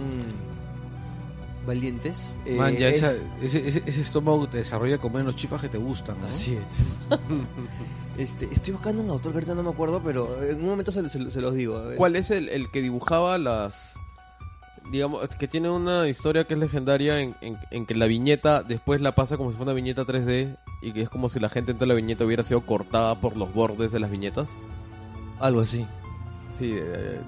[1.69, 2.37] valientes.
[2.45, 5.69] Eh, Man, ya es- esa- ese, ese- ese estómago te desarrolla con menos chifas que
[5.69, 6.27] te gustan, ¿no?
[6.27, 6.83] Así es.
[8.19, 11.09] este, estoy buscando un autor que ahorita no me acuerdo, pero en un momento se,
[11.09, 11.77] se- se los digo.
[11.77, 11.97] a ver.
[11.97, 13.95] ¿Cuál es el, el que dibujaba las...
[14.91, 19.01] Digamos, que tiene una historia que es legendaria en, en- en que la viñeta después
[19.03, 21.73] la pasa como si fuera una viñeta 3D y que es como si la gente
[21.73, 24.57] en toda la viñeta hubiera sido cortada por los bordes de las viñetas.
[25.41, 25.87] Algo así.
[26.59, 27.21] Sí, eh,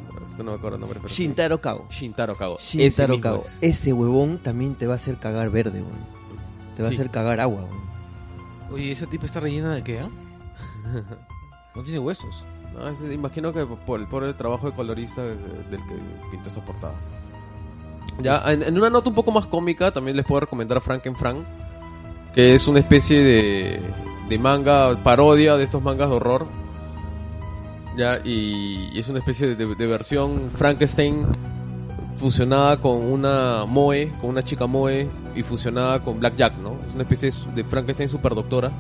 [0.45, 1.01] no me acuerdo el nombre.
[1.03, 1.13] Pero.
[1.13, 1.87] Shintaro Kago.
[1.91, 2.57] Shintaro Kago.
[2.59, 3.43] Ese Shintaro mismo Kago.
[3.43, 3.59] es.
[3.61, 5.99] Ese huevón también te va a hacer cagar verde, weón.
[6.77, 6.95] Te va Sí.
[6.95, 7.81] a hacer cagar agua, weón.
[8.73, 10.09] Oye, ¿esa tipa está rellena de qué, ah?
[11.75, 12.45] No tiene huesos.
[12.75, 15.37] No, imagino que por el, por el trabajo de colorista del
[15.71, 15.95] que
[16.31, 16.95] pintó esa portada.
[18.21, 21.39] Ya, en, en una nota un poco más cómica, también les puedo recomendar a Frankenfrank,
[22.35, 23.81] que es una especie de,
[24.29, 26.47] de manga parodia de estos mangas de horror.
[28.01, 31.27] Ya, y, es una especie de, versión Frankenstein
[32.17, 36.79] fusionada con una Moe, con una chica Moe, y fusionada con Blackjack, ¿no?
[36.89, 38.73] Es una especie de Frankenstein superdoctora.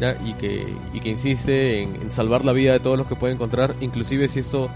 [0.00, 0.16] ¿ya?
[0.24, 0.74] y que,
[1.04, 4.68] insiste en, salvar la vida de todos los que puede encontrar, inclusive si esto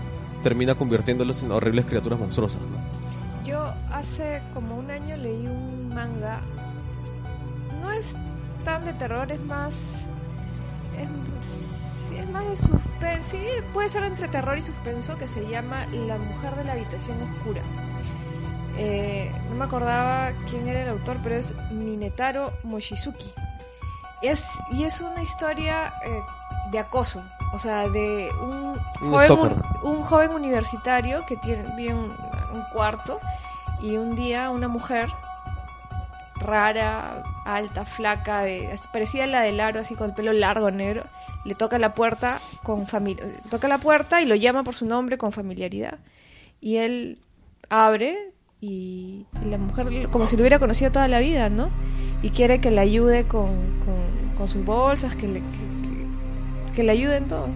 [0.45, 2.61] termina convirtiéndolos en horribles criaturas monstruosas.
[2.61, 3.45] ¿no?
[3.45, 6.39] Yo hace como un año leí un manga.
[7.83, 8.17] No es
[8.65, 10.07] tan de terror, es más.
[12.17, 13.31] Es más de suspenso.
[13.31, 17.17] Sí, puede ser entre terror y suspenso, que se llama La mujer de la habitación
[17.23, 17.63] oscura.
[18.79, 23.33] Eh, no me acordaba quién era el autor, pero es Minetaro Mochizuki.
[24.23, 26.21] Es, y es una historia eh,
[26.73, 27.23] de acoso,
[27.53, 29.33] o sea, de un, Un joven,
[29.83, 32.13] un, un joven universitario que tiene vive un
[32.73, 33.21] cuarto
[33.81, 35.09] y un día una mujer
[36.47, 38.69] rara, alta, flaca, de,
[39.27, 41.05] la del aro, así con el pelo largo, negro,
[41.45, 42.87] le toca la puerta con
[43.51, 45.99] toca la puerta y lo llama por su nombre con familiaridad.
[46.61, 47.19] Y él
[47.69, 51.69] abre y, la mujer como si lo hubiera conocido toda la vida, ¿no?
[52.23, 57.17] Y quiere que le ayude con, con- sus bolsas, que le, que- que le ayude
[57.17, 57.49] en todo.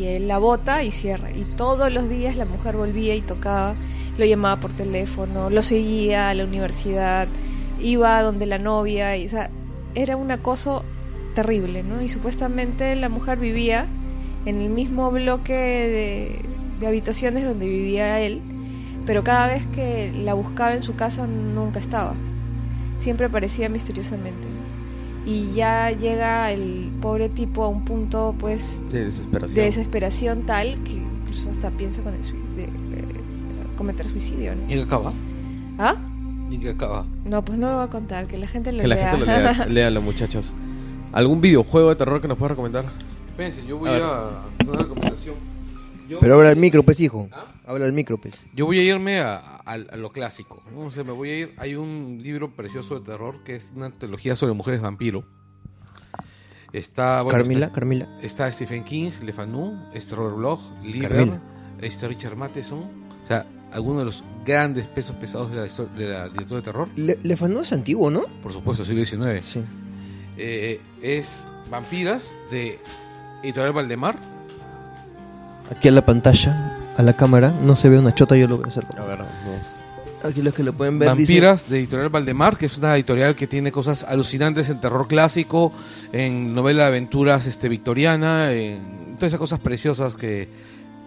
[0.00, 1.30] Y él la bota y cierra.
[1.30, 3.76] Y todos los días la mujer volvía y tocaba,
[4.16, 7.28] lo llamaba por teléfono, lo seguía a la universidad,
[7.78, 9.50] iba donde la novia, o sea,
[9.94, 10.84] era un acoso
[11.34, 12.00] terrible, ¿no?
[12.00, 13.88] Y supuestamente la mujer vivía
[14.46, 16.42] en el mismo bloque
[16.80, 18.40] de habitaciones donde vivía él,
[19.04, 22.14] pero cada vez que la buscaba en su casa nunca estaba.
[22.96, 24.59] Siempre aparecía misteriosamente.
[25.26, 29.54] Y ya llega el pobre tipo a un punto, pues, De desesperación.
[29.56, 33.04] de desesperación tal que incluso hasta piensa con el de- de
[33.76, 34.54] cometer suicidio.
[34.56, 34.62] ¿no?
[34.64, 35.12] ¿Y qué acaba?
[35.78, 35.96] ¿Ah?
[36.50, 37.04] ¿Y qué acaba?
[37.28, 39.10] No, pues no lo voy a contar, que la gente lo que la lea.
[39.10, 40.54] gente lo lea, léanlo, muchachos.
[41.12, 42.86] ¿Algún videojuego de terror que nos pueda recomendar?
[43.30, 44.28] Espérense, yo voy A a,
[44.58, 45.34] hacer una recomendación.
[46.10, 47.28] Yo, Pero habla al micro, pues, hijo.
[47.32, 47.46] ¿Ah?
[47.66, 48.34] Habla al micro, pues.
[48.52, 50.60] yo voy a irme a, a- a lo clásico.
[50.72, 50.80] ¿no?
[50.86, 51.54] O sea, me voy a ir.
[51.56, 55.24] Hay un libro precioso de terror que es una antología sobre mujeres vampiro.
[56.72, 57.22] Está.
[57.22, 58.08] bueno, Carmila, está- Carmila.
[58.22, 61.40] Está Stephen King, Le Fanu, Robert Bloch, Lieber,
[61.80, 62.80] este Richard Matheson.
[63.24, 65.62] O sea, algunos de los grandes pesos pesados de la,
[65.96, 66.88] de la literatura de terror.
[66.96, 68.22] Le, Lefano es antiguo, ¿no?
[68.42, 69.44] Por supuesto, siglo XIX.
[69.44, 69.60] Sí.
[70.36, 72.78] Eh, es Vampiras de
[73.42, 74.39] Editorial Valdemar.
[75.70, 78.66] Aquí a la pantalla, a la cámara, no se ve una chota, yo lo voy
[78.66, 78.84] a hacer.
[78.98, 79.76] A ver, vamos.
[80.22, 83.46] Aquí los que lo pueden ver Vampiras de Editorial Valdemar, que es una editorial que
[83.46, 85.72] tiene cosas alucinantes en terror clásico,
[86.12, 90.48] en novela de aventuras este, victoriana, en todas esas cosas preciosas que,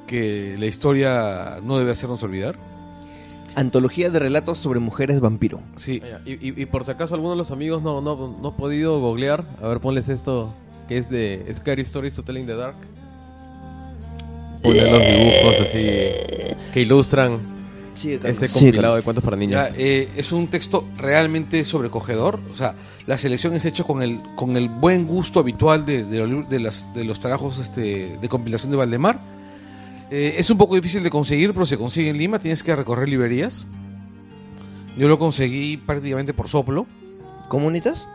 [0.08, 2.56] que la historia no debe hacernos olvidar.
[3.56, 5.62] Antología de relatos sobre mujeres vampiro.
[5.76, 6.02] Sí.
[6.26, 9.00] Y, y- y por si acaso alguno de los amigos no, no, no ha podido
[9.00, 10.52] googlear, a ver, ponles esto
[10.88, 12.76] que es de Scary Stories to Tell in the Dark.
[14.64, 15.80] Ponen los dibujos así
[16.74, 17.40] que ilustran
[18.30, 19.70] ese compilado de cuentos para niños.
[19.70, 22.40] Ya, eh, es un texto realmente sobrecogedor.
[22.52, 22.74] O sea,
[23.06, 26.60] la selección es hecha con el, con el buen gusto habitual de, de, los- de
[26.60, 29.20] las, de los trabajos este, de compilación de Valdemar.
[30.10, 32.40] Eh, es un poco difícil de conseguir, pero se consigue en Lima.
[32.40, 33.68] Tienes que recorrer librerías.
[34.98, 36.86] Yo lo conseguí prácticamente por soplo.
[37.48, 38.08] ¿Comunitas?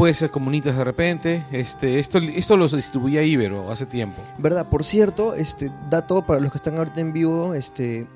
[0.00, 1.44] Puede ser comunitas de repente.
[1.52, 4.22] Este, esto, esto lo distribuía Ibero hace tiempo.
[4.38, 4.66] ¿Verdad?
[4.66, 8.06] Por cierto, este dato para los que están ahorita en vivo, este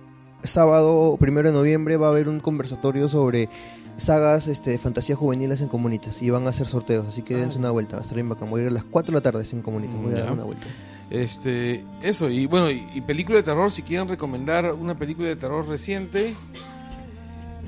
[0.43, 3.51] sábado primero de noviembre va a haber un conversatorio sobre
[3.99, 7.59] sagas este, de fantasía juveniles en comunitas y van a hacer sorteos, así que dense
[7.59, 8.49] una vuelta, va a estar bien bacán.
[8.49, 10.45] Voy a ir a las 4 de la tarde en comunitas, voy a dar una
[10.45, 10.65] vuelta.
[11.11, 15.37] Este, eso, y bueno, y, y película de terror, si quieren recomendar una película de
[15.37, 16.35] terror reciente,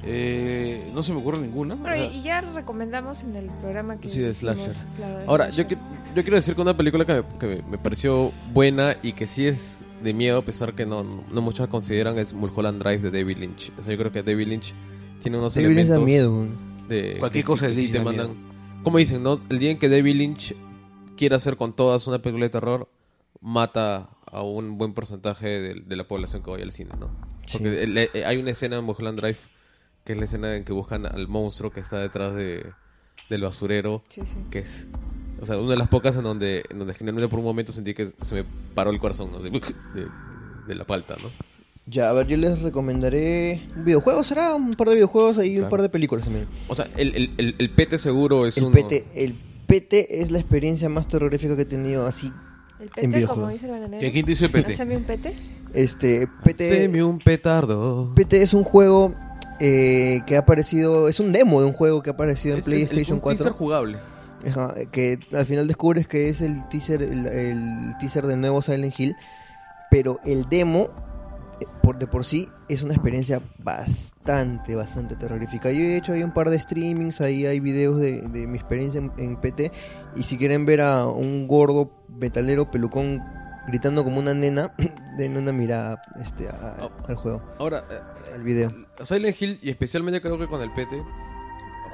[0.07, 1.74] eh, no se me ocurre ninguna.
[1.74, 4.87] Bueno, y, ya recomendamos en el programa que Sí, de hicimos, slasher.
[4.97, 5.78] claro, de Ahora, yo, slasher.
[5.78, 5.81] qui-
[6.15, 9.47] yo quiero decir que una película que, me- que me pareció buena y que sí
[9.47, 13.39] es de miedo, a pesar que no, no muchos consideran, es Mulholland Drive de David
[13.39, 13.73] Lynch.
[13.78, 14.74] O sea, yo creo que David Lynch
[15.23, 16.47] tiene unos David Lynch elementos da miedo.
[16.89, 18.47] de Cualquier que cosa que sí Lynch te da mandan.
[18.83, 19.39] Como dicen, ¿no?
[19.49, 20.55] El día en que David Lynch
[21.16, 22.89] quiera hacer con todas una película de terror,
[23.41, 27.11] mata a un buen porcentaje de, de la población que vaya al cine, ¿no?
[27.51, 29.39] Porque el- hay una escena en Mulholland Drive
[30.07, 32.65] que es la escena en que buscan al monstruo que está detrás de,
[33.28, 34.39] del basurero Sí, sí.
[34.51, 34.87] que es
[35.43, 37.93] o sea una de las pocas en donde en donde generalmente por un momento sentí
[37.93, 39.41] que se me paró el corazón ¿no?
[39.41, 39.61] de, de,
[40.66, 41.28] de la palta no
[41.87, 45.69] Ya, a ver, yo les recomendaré un videojuego, será un par de videojuegos y un
[45.69, 46.47] par de películas también.
[46.69, 49.35] o sea el, el, el, el pete seguro es El uno PT, el
[49.66, 52.33] PT es la experiencia más terrorífica que he tenido así.
[52.78, 53.41] El En pete, videojuego.
[53.43, 54.01] como dice el bananero.
[54.01, 54.47] ¿Qué- quién dice?
[54.47, 55.35] Haceme un pete.
[55.74, 59.15] Este, PT, Haceme un petardo PT es un juego
[59.61, 62.69] eh, que ha aparecido, es un demo de un juego que ha aparecido en Es-
[62.69, 63.37] es- es PlayStation un 4.
[63.45, 63.99] teaser jugable
[64.47, 68.95] Ajá, que al final descubres que es el teaser, el, el teaser del nuevo Silent
[68.99, 69.16] Hill,
[69.91, 70.91] pero el demo
[71.61, 75.70] eh, por de por sí es una experiencia bastante, bastante terrorífica.
[75.70, 78.99] Yo he hecho ahí un par de streamings, ahí hay videos de, de mi experiencia
[78.99, 79.73] en, en PT
[80.16, 83.23] y si quieren ver a un gordo metalero pelucón
[83.69, 84.74] gritando como una nena,
[85.16, 86.91] den una mirada este, a- Oh.
[87.09, 88.70] al juego, ahora eh, al video.
[89.05, 91.02] Silent Hill y especialmente creo que con el pete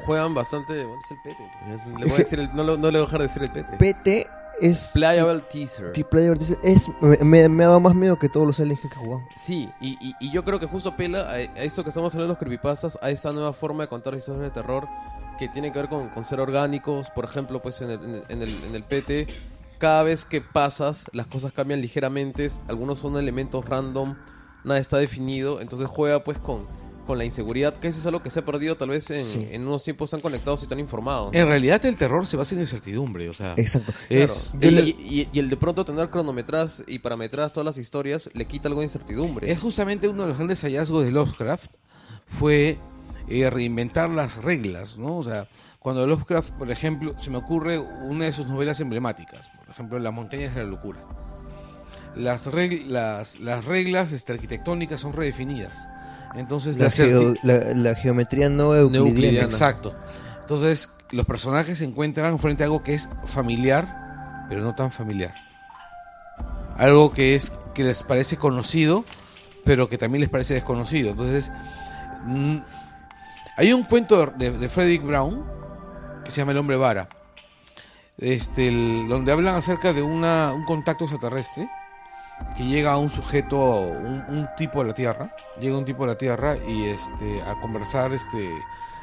[0.07, 1.51] juegan bastante bueno, es el pete
[1.99, 3.51] le voy a decir el- no, lo- no le voy a dejar de decir el
[3.53, 4.27] pete PT
[4.61, 4.91] es...
[4.95, 8.91] playable teaser T-Player, dice, es me, ha dado más miedo que todos los Silent Hill
[8.91, 9.23] que he jugado.
[9.37, 12.35] Sí, y, y- y yo creo que justo apela a, a esto que estamos hablando
[12.35, 14.87] de los creepypastas, a esa nueva forma de contar historias de terror
[15.39, 17.09] que tiene que ver con, con ser orgánicos.
[17.11, 19.27] Por ejemplo, pues en el, en el- en el, en el PT,
[19.79, 22.47] cada vez que pasas, las cosas cambian ligeramente.
[22.69, 24.17] Algunos son elementos random,
[24.65, 25.61] nada está definido.
[25.63, 26.67] Entonces juega pues con,
[27.07, 29.49] con la inseguridad, que eso es algo que se ha perdido tal vez en, Sí.
[29.51, 31.33] en unos tiempos tan conectados y tan informados.
[31.33, 31.39] ¿no?
[31.39, 33.93] En realidad el terror se basa en la incertidumbre, o sea, Exacto.
[34.09, 34.79] es, Claro.
[34.79, 38.47] es- Y, y- y el de pronto tener cronometras y parametras todas las historias le
[38.47, 39.51] quita algo de incertidumbre.
[39.51, 41.73] es justamente uno de los grandes hallazgos de Lovecraft
[42.27, 42.79] fue
[43.29, 45.17] eh, reinventar las reglas, ¿no?
[45.17, 45.47] O sea,
[45.79, 50.13] cuando Lovecraft, por ejemplo, se me ocurre una de sus novelas emblemáticas, por ejemplo, Las
[50.13, 51.01] montañas de la locura.
[52.17, 55.89] Las, reg- las, las reglas este, arquitectónicas son redefinidas.
[56.35, 59.09] Entonces, La, la geo- la- la geometría no euclidiana.
[59.09, 59.47] euclidiana.
[59.47, 59.95] Exacto.
[60.41, 65.35] Entonces, los personajes se encuentran frente a algo que es familiar, pero no tan familiar.
[66.77, 69.05] Algo que es que les parece conocido,
[69.65, 71.11] pero que también les parece desconocido.
[71.11, 71.53] Entonces,
[72.25, 72.57] mm,
[73.59, 75.45] hay un cuento de, de Frederick Brown
[76.25, 77.09] que se llama El hombre vara,
[78.19, 81.69] este, el- donde hablan acerca de una, un contacto extraterrestre
[82.57, 86.13] que llega a un sujeto, un, un tipo de la Tierra, llega un tipo de
[86.13, 88.49] la Tierra y este, a conversar, este,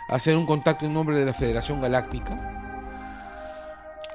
[0.10, 2.56] a hacer un contacto en nombre de la Federación Galáctica.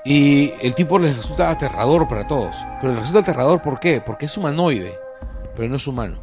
[0.05, 2.55] Y el tipo les resulta aterrador para todos.
[2.81, 4.03] Pero les resulta aterrador ¿por qué?
[4.05, 4.99] Porque es humanoide,
[5.57, 6.19] pero no es humano.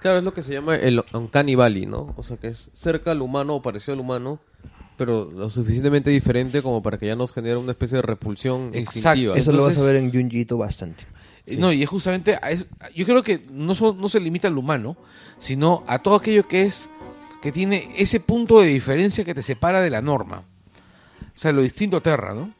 [0.00, 2.14] Claro, es lo que se llama el Uncanny Valley, ¿no?
[2.16, 4.40] O sea, que es cerca al humano o parecido al humano,
[4.96, 8.78] pero lo suficientemente diferente como para que ya nos genere una especie de repulsión Exacto.
[8.98, 9.36] instintiva.
[9.36, 11.04] Eso lo vas a ver en Junjito bastante.
[11.58, 12.38] No, y es justamente,
[12.94, 14.96] yo creo que no, so- no se limita al humano,
[15.38, 16.88] sino a todo aquello que es,
[17.42, 20.44] que tiene ese punto de diferencia que te separa de la norma.
[21.34, 22.52] O sea, lo distinto a Terra, ¿no?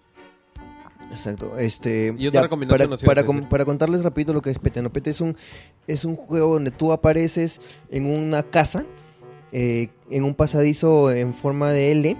[1.10, 1.58] Exacto.
[1.58, 4.80] Este, Y otra ya, recomendación para, para, contarles rapidito lo que es PT.
[4.82, 4.92] ¿no?
[4.92, 5.36] PT es un,
[5.86, 7.60] es un juego donde tú apareces
[7.90, 8.86] en una casa,
[9.52, 12.16] eh, en un pasadizo en forma de L,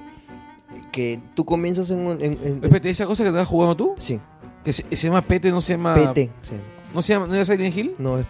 [0.93, 2.01] que tú comienzas en...
[2.01, 4.21] un- en- en- Espérate, esa cosa que estás jugando tú, sí,
[4.65, 5.95] que se, se llama Pete, no se llama...
[5.95, 6.31] PT.
[6.43, 6.53] sí.
[6.93, 7.95] ¿No se llama, no era Silent Hill?
[7.99, 8.27] No, es.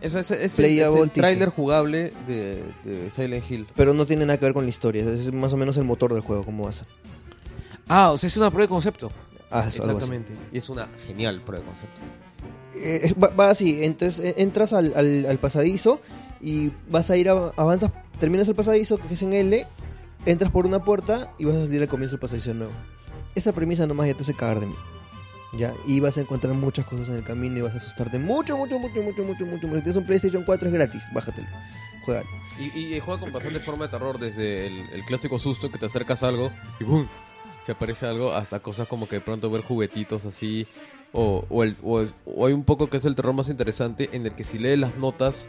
[0.00, 3.66] Eso es, es es el tráiler jugable de, de Silent Hill.
[3.74, 5.02] Pero no tiene nada que ver con la historia.
[5.12, 6.86] Es más o menos el motor del juego, cómo va a ser.
[7.88, 9.10] Ah, o sea, es una prueba de concepto.
[9.50, 10.04] Ah, es algo así.
[10.04, 10.34] Exactamente.
[10.52, 12.00] Y es una genial prueba de concepto.
[12.76, 16.00] Eh, va, va así, entonces eh, entras al, al- al pasadizo
[16.40, 17.90] y vas a ir, a- avanzas,
[18.20, 19.66] terminas el pasadizo que es en L,
[20.26, 22.72] entras por una puerta y vas a salir al comienzo del pasadizo de nuevo.
[23.34, 24.74] Esa premisa nomás ya te hace cagar de mí.
[25.52, 28.56] Ya, y vas a encontrar muchas cosas en el camino y vas a asustarte mucho,
[28.56, 29.66] mucho, mucho, mucho, mucho, mucho.
[29.66, 31.48] Si tienes un PlayStation 4 es gratis, bájatelo.
[32.04, 32.22] Juega.
[32.58, 36.28] Y, juega con bastante forma de terror, desde el, clásico susto que te acercas a
[36.28, 36.50] algo
[36.80, 37.06] y ¡bum!
[37.64, 40.66] si aparece algo, hasta cosas como que de pronto ver juguetitos así.
[41.12, 44.34] O, o el- o hay un poco que es el terror más interesante en el
[44.34, 45.48] que si lees las notas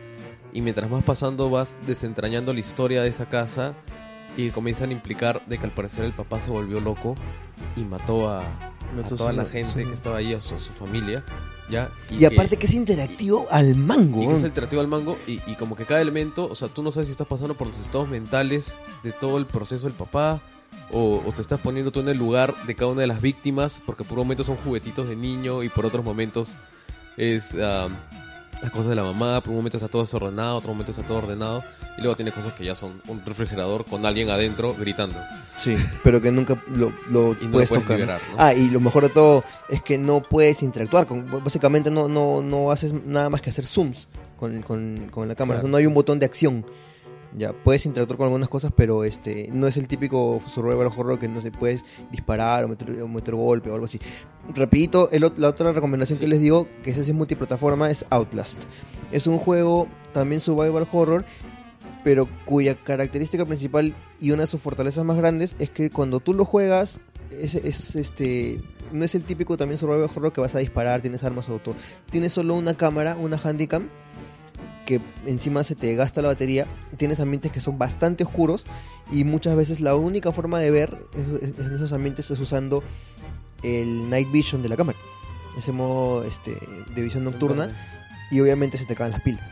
[0.54, 3.74] y mientras vas pasando vas desentrañando la historia de esa casa
[4.38, 7.16] y comienzan a implicar de que al parecer el papá se volvió loco
[7.76, 8.44] y mató a,
[9.04, 11.24] a toda la gente que estaba ahí, a su, su familia.
[11.70, 11.92] ¿ya?
[12.10, 14.18] Y aparte que es interactivo al mango.
[14.18, 14.36] y que weón.
[14.36, 17.08] es alternativo al mango y, y como que cada elemento, o sea, tú no sabes
[17.08, 20.42] si estás pasando por los estados mentales de todo el proceso del papá
[20.92, 23.82] o, o te estás poniendo tú en el lugar de cada una de las víctimas,
[23.86, 26.54] porque por momentos son juguetitos de niño y por otros momentos
[27.18, 27.90] es ah,
[28.62, 31.20] las cosas de la mamá, por un momento está todo desordenado, otro momento está todo
[31.20, 31.64] ordenado
[31.98, 35.16] y luego tiene cosas que ya son un refrigerador con alguien adentro gritando.
[35.58, 37.98] Sí, pero que nunca lo, lo Y no puedes puedes tocar.
[38.00, 38.36] liberar, ¿no?
[38.40, 41.08] Ah, y lo mejor de todo es que no puedes interactuar.
[41.08, 45.36] con Básicamente no, no, no haces nada más que hacer zooms con, con- con la
[45.36, 45.60] cámara.
[45.60, 45.72] Claro.
[45.72, 46.66] No hay un botón de acción.
[47.38, 51.28] Ya, puedes interactuar con algunas cosas, pero este no es el típico survival horror que
[51.28, 54.00] no se puedes disparar o meter, o meter golpe o algo así.
[54.56, 58.64] Rapidito, el la otra recomendación que les digo, que sí es multiplataforma, es Outlast.
[59.12, 61.26] Es un juego también survival horror,
[62.04, 66.34] pero cuya característica principal y una de sus fortalezas más grandes es que cuando tú
[66.34, 67.00] lo juegas,
[67.30, 68.60] es, es, este
[68.92, 71.76] no es el típico también survival horror que vas a disparar, tienes armas auto.
[72.10, 73.90] Tienes solo una cámara, una handicam,
[74.88, 76.66] que encima se te gasta la batería.
[76.96, 78.66] Tienes ambientes que son bastante oscuros
[79.12, 82.84] y muchas veces la única forma de ver en esos ambientes es usando
[83.64, 84.98] el night vision de la cámara.
[85.58, 86.58] Ese modo este,
[86.96, 87.70] de visión nocturna
[88.32, 89.44] y obviamente se te caen las pilas.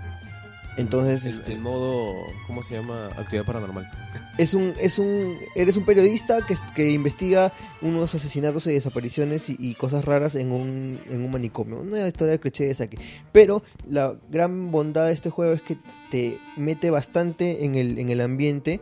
[0.78, 2.14] Entonces, El, este, el modo,
[2.48, 3.08] ¿cómo se llama?
[3.18, 3.90] Actividad paranormal.
[4.38, 9.56] es un, es un, eres un periodista que, que investiga unos asesinatos y desapariciones y,
[9.58, 11.80] y cosas raras en un, en un manicomio.
[11.80, 12.98] Una historia de cliché esa aquí.
[13.32, 15.78] Pero la gran bondad de este juego es que
[16.12, 18.82] te mete bastante en el, en el ambiente.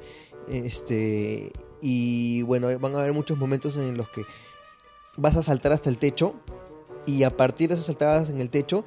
[0.49, 4.23] Este, y bueno, van a haber muchos momentos en los que
[5.17, 6.33] vas a saltar hasta el techo.
[7.05, 8.85] Y a partir de esas saltadas en el techo,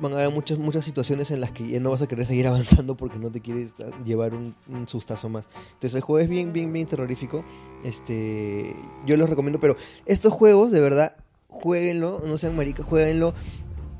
[0.00, 2.46] van a haber muchas, muchas situaciones en las que ya no vas a querer seguir
[2.48, 5.48] avanzando porque no te quieres llevar un, un sustazo más.
[5.74, 7.44] Entonces el juego es bien, bien, bien terrorífico.
[7.84, 8.74] Este,
[9.06, 11.16] yo los recomiendo, pero estos juegos, de verdad,
[11.48, 13.32] jueguenlo, no sean maricas, jueguenlo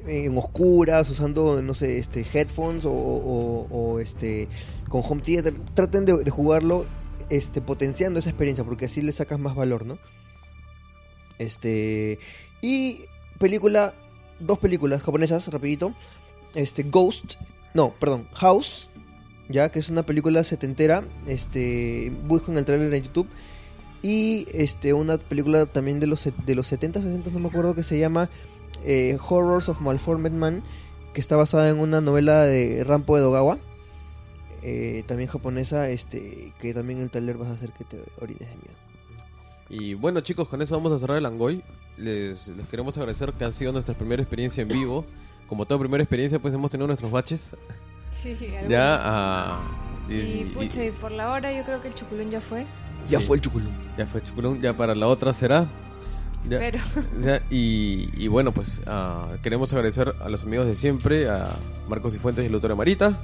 [0.06, 4.48] en oscuras, usando, no sé, este, headphones o, o- o, este,
[4.88, 5.54] con home theater.
[5.74, 6.84] Traten de, de jugarlo
[7.28, 9.98] este, potenciando esa experiencia porque así le sacas más valor, ¿no?
[11.38, 12.18] Este,
[12.62, 13.00] y
[13.38, 13.94] película,
[14.40, 15.92] dos películas japonesas, rapidito.
[16.54, 17.34] Este, Ghost,
[17.74, 18.88] no, perdón, House,
[19.48, 21.04] ya que es una película setentera.
[21.26, 23.28] Este, buscan el trailer en YouTube.
[24.02, 27.82] Y este, una película también de los, de los 70, 60, no me acuerdo, que
[27.82, 28.28] se llama
[28.84, 30.62] eh, Horrors of Malformed Man,
[31.12, 33.58] que está basada en una novela de Rampo Edogawa.
[34.62, 38.56] eh, también japonesa, este, que también el trailer vas a hacer que te orines de
[38.56, 38.76] miedo.
[39.68, 41.62] Y bueno chicos, con eso vamos a cerrar el Angoy.
[41.98, 45.04] Les, les queremos agradecer que ha sido nuestra primera experiencia en vivo.
[45.48, 47.54] Como toda primera experiencia, pues hemos tenido nuestros baches.
[48.10, 48.68] Sí, algunos.
[48.68, 49.60] Ya, ah,
[50.08, 52.66] y, Y, y- pucha, y por la hora yo creo que el chuculón ya fue.
[53.08, 53.26] Ya Sí.
[53.26, 53.70] fue el chuculum.
[53.96, 55.66] ya fue Chuculón, ya para la otra será.
[56.48, 56.78] Ya, Pero
[57.20, 61.48] ya, y, y bueno, pues ah, queremos agradecer a los amigos de siempre, a
[61.88, 63.18] Marcos y Fuentes y Lutoria Marita.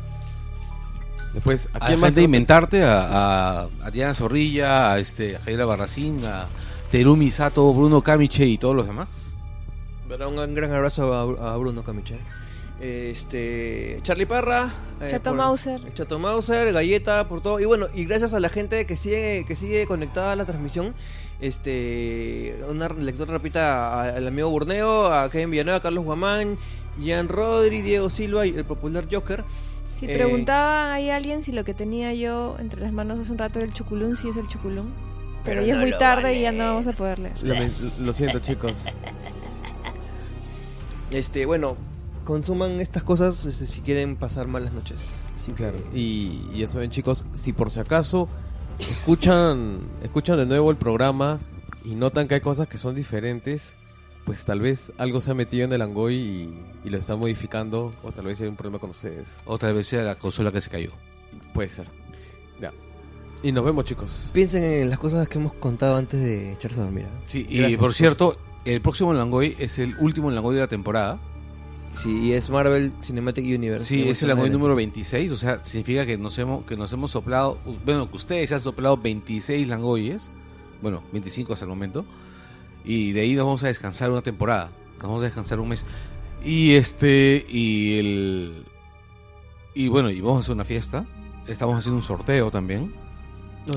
[1.34, 2.14] Después, ¿a A quién más?
[2.14, 6.46] de Inventarte, a, a, a Diana Zorrilla, a, este, a Jaira Barracín, a
[6.92, 9.32] Terumi Sato, Bruno Camiche y todos los demás.
[10.10, 12.18] Un gran abrazo a, a Bruno Camiche.
[12.80, 15.80] Este, Charlie Parra, eh, Chato por- Mauser.
[15.94, 17.58] Chato Mauser, Galleta, por todo.
[17.60, 20.92] Y bueno, y gracias a la gente que sigue, que sigue conectada a la transmisión.
[21.40, 26.58] Este, una lectura rápida al amigo Burneo, a Kevin Villanueva, a Carlos Guamán,
[27.00, 29.44] Jean Rodri, Diego Silva y el popular Joker.
[29.86, 33.38] si Eh, preguntaba ahí alguien si lo que tenía yo entre las manos hace un
[33.38, 34.92] rato era el chuculón, sí es el chuculón.
[35.44, 37.34] Pero, Pero ya es muy tarde y ya no vamos a poder leer.
[38.00, 38.84] Lo siento, chicos.
[41.10, 41.76] Este, bueno,
[42.24, 44.98] consuman estas cosas este, si quieren pasar malas noches.
[45.34, 45.78] Así que- Claro.
[45.94, 48.28] Y, y ya saben, chicos, si por si acaso
[48.78, 51.40] escuchan, escuchan de nuevo el programa
[51.84, 53.74] y notan que hay cosas que son diferentes,
[54.24, 57.92] pues tal vez algo se ha metido en el Angoy y, y lo está modificando,
[58.04, 59.28] o tal vez hay un problema con ustedes.
[59.44, 60.92] Otra vez sea la consola que se cayó.
[61.52, 61.86] Puede ser.
[63.42, 64.30] Y nos vemos, chicos.
[64.32, 67.06] Piensen en las cosas que hemos contado antes de echarse a dormir.
[67.08, 67.20] ¿ah?
[67.26, 71.18] Sí, y Gracias, por cierto, el próximo Langoy es el último Langoy de la temporada.
[71.92, 73.84] Sí, y es Marvel Cinematic Universe.
[73.84, 75.12] Sí, es el Langoy número Netflix.
[75.12, 78.54] 26, o sea, significa que nos hemos que nos hemos soplado, bueno, que ustedes se
[78.54, 80.28] han soplado 26 Langoyes,
[80.80, 82.06] bueno, 25 hasta el momento,
[82.84, 85.84] y de ahí nos vamos a descansar una temporada, nos vamos a descansar un mes.
[86.44, 88.64] Y este, y el.
[89.74, 91.04] Y bueno, y vamos a hacer una fiesta,
[91.46, 93.01] estamos haciendo un sorteo también.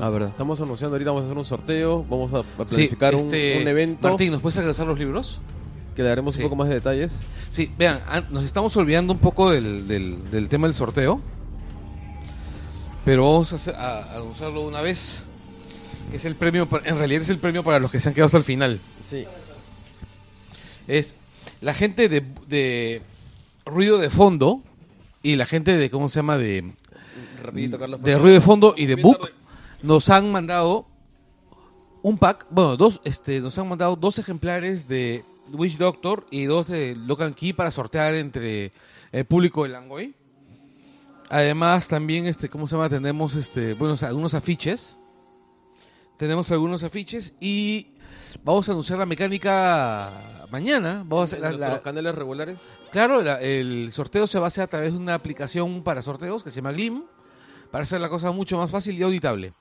[0.00, 0.30] Ah, verdad.
[0.30, 4.08] Estamos anunciando ahorita, vamos a hacer un sorteo, vamos a, planificar un- este, un, evento
[4.08, 5.40] Martín, ¿nos puedes alcanzar los libros?
[5.94, 6.42] que le daremos Sí.
[6.42, 7.22] un poco más de detalles.
[7.48, 11.22] Sí, vean, an- nos estamos olvidando un poco del, del- del tema del sorteo.
[13.04, 15.24] Pero vamos a, hacer- a- a anunciarlo de una vez.
[16.10, 18.14] Que es el premio, pa- en realidad es el premio para los que se han
[18.14, 18.78] quedado hasta el final.
[19.04, 19.24] Sí.
[20.86, 21.14] Es
[21.62, 23.00] la gente de, de
[23.64, 24.60] ruido de fondo
[25.22, 26.36] y la gente de, ¿cómo se llama?
[26.36, 26.72] De,
[27.42, 28.02] Rapidito, Carlos.
[28.02, 29.30] de ruido de fondo y de book
[29.86, 30.86] nos han mandado
[32.02, 36.66] un pack, bueno, dos, este, nos han mandado dos ejemplares de Witch Doctor y dos
[36.68, 38.72] de Locan Key para sortear entre
[39.12, 40.14] el público de Langoy.
[41.30, 42.88] Además, también, este, ¿cómo se llama?
[42.88, 44.96] Tenemos, este, bueno, algunos afiches.
[46.16, 47.88] Tenemos algunos afiches y
[48.44, 51.04] vamos a anunciar la mecánica mañana.
[51.06, 52.78] Vamos a hacer la- nuestros canales regulares.
[52.90, 56.42] Claro, la- el sorteo se va a hacer a través de una aplicación para sorteos
[56.42, 57.02] que se llama Glim,
[57.70, 59.52] para hacer la cosa mucho más fácil y auditable.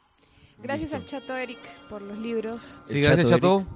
[0.62, 1.60] Gracias al chato Eric
[1.90, 2.80] por los libros.
[2.86, 3.70] Sí, El gracias, Chato Chato.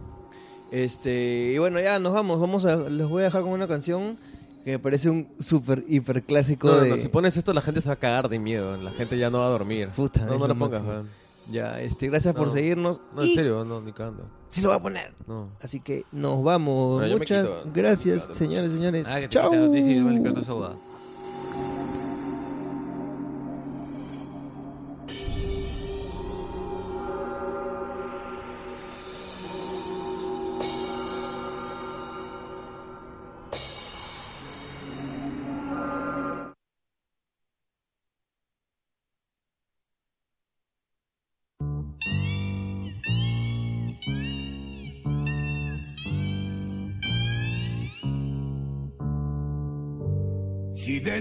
[0.71, 2.39] Este, y bueno, ya nos vamos.
[2.39, 4.17] Vamos a, les voy a dejar con una canción
[4.63, 6.89] que me parece un súper, hiper clásico No, no, de...
[6.91, 9.29] no, si pones esto la gente se va a cagar de miedo, la gente ya
[9.29, 9.89] no va a dormir.
[9.95, 11.07] Puta, no, no lo lo pongas, weón.
[11.51, 12.53] Ya, este, gracias por No.
[12.53, 13.01] seguirnos.
[13.15, 14.25] No, en Y serio, no, ni cagando.
[14.49, 15.13] Sí lo voy a poner.
[15.27, 15.49] No.
[15.61, 16.99] Así que nos vamos.
[16.99, 17.71] Bueno, Muchas quito.
[17.73, 19.07] gracias, señores, señores.
[19.09, 20.29] Ah, que te dije que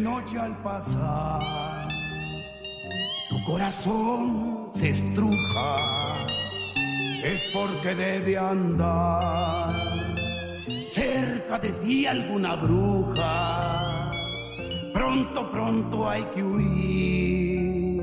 [0.00, 1.88] noche al pasar
[3.28, 5.76] tu corazón se estruja,
[7.22, 9.70] es porque debe andar
[10.90, 14.10] cerca de ti alguna bruja.
[14.94, 18.02] Pronto, pronto hay que huir,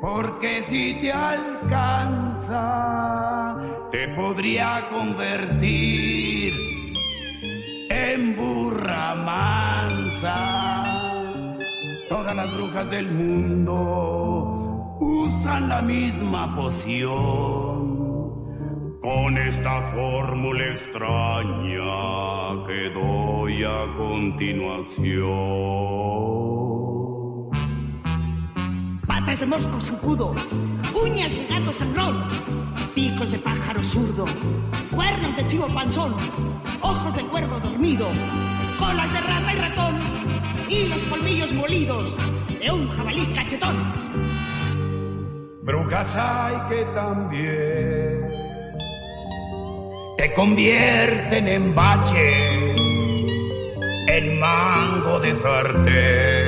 [0.00, 2.56] porque si te alcanza,
[3.90, 6.54] te podría convertir
[7.90, 10.95] en burra mansa.
[12.08, 18.06] Todas las brujas del mundo usan la misma poción.
[19.00, 26.65] Con esta fórmula extraña que doy a continuación.
[29.26, 30.34] Patas de mosco zancudo,
[30.94, 32.28] uñas de gato sangrón,
[32.94, 34.24] picos de pájaro zurdo,
[34.94, 36.14] cuernos de chivo panzón,
[36.80, 38.06] ojos de cuervo dormido,
[38.78, 39.98] colas de rata y ratón,
[40.68, 42.16] y los colmillos molidos
[42.60, 43.76] de un jabalí cachetón.
[45.62, 48.30] Brujas hay que también
[50.18, 52.76] te convierten en bache,
[54.06, 56.45] en mango de sartén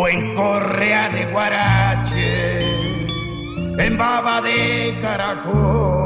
[0.00, 2.62] o en correa de guarache,
[3.84, 6.00] en baba de caracol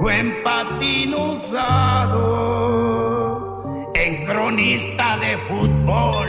[0.00, 2.20] o en patín usado,
[3.94, 6.28] en cronista de fútbol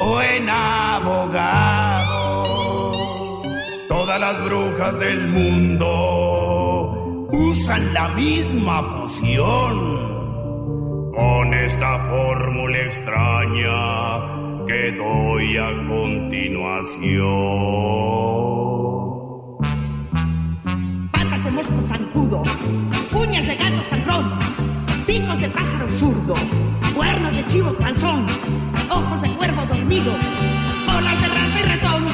[0.00, 2.14] o en abogado.
[3.88, 10.03] Todas las brujas del mundo usan la misma poción.
[11.14, 17.24] Con esta fórmula extraña que doy a continuación.
[21.12, 22.42] Patas de mosco zancudo,
[23.12, 24.38] uñas de gato sangrón,
[25.06, 26.34] picos de pájaro zurdo,
[26.96, 28.26] cuernos de chivo panzón,
[28.90, 30.12] ojos de cuervo dormido,
[30.84, 32.04] colas de rata y ratón,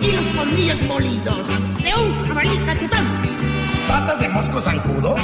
[0.00, 1.48] y los colmillos molidos
[1.82, 3.06] de un jabalí cachetón.
[3.88, 5.16] Patas de mosco zancudo,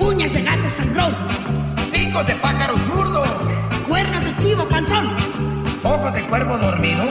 [0.00, 1.14] Uñas de gato sangrón,
[1.92, 3.22] picos de pájaro zurdo,
[3.86, 5.08] cuernos de chivo panzón,
[5.82, 7.04] ojos de cuervo dormido.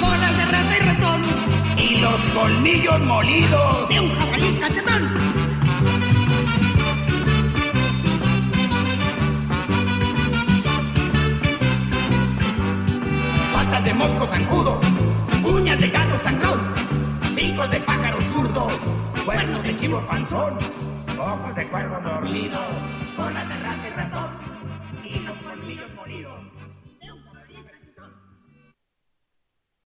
[0.00, 1.22] Colas de rata y ratón,
[1.76, 3.88] y los colmillos molidos.
[3.88, 5.02] de un jabalí cachetón.
[13.52, 14.80] patas de mosco zancudo,
[15.44, 16.60] uñas de gato sangrón,
[17.34, 18.66] picos de pájaro zurdo,
[19.24, 20.58] cuernos de chivo panzón,
[21.18, 22.58] ojos de cuervo dormido,
[23.16, 24.30] cola de rata y ratón,
[25.04, 26.43] y los colmillos molidos.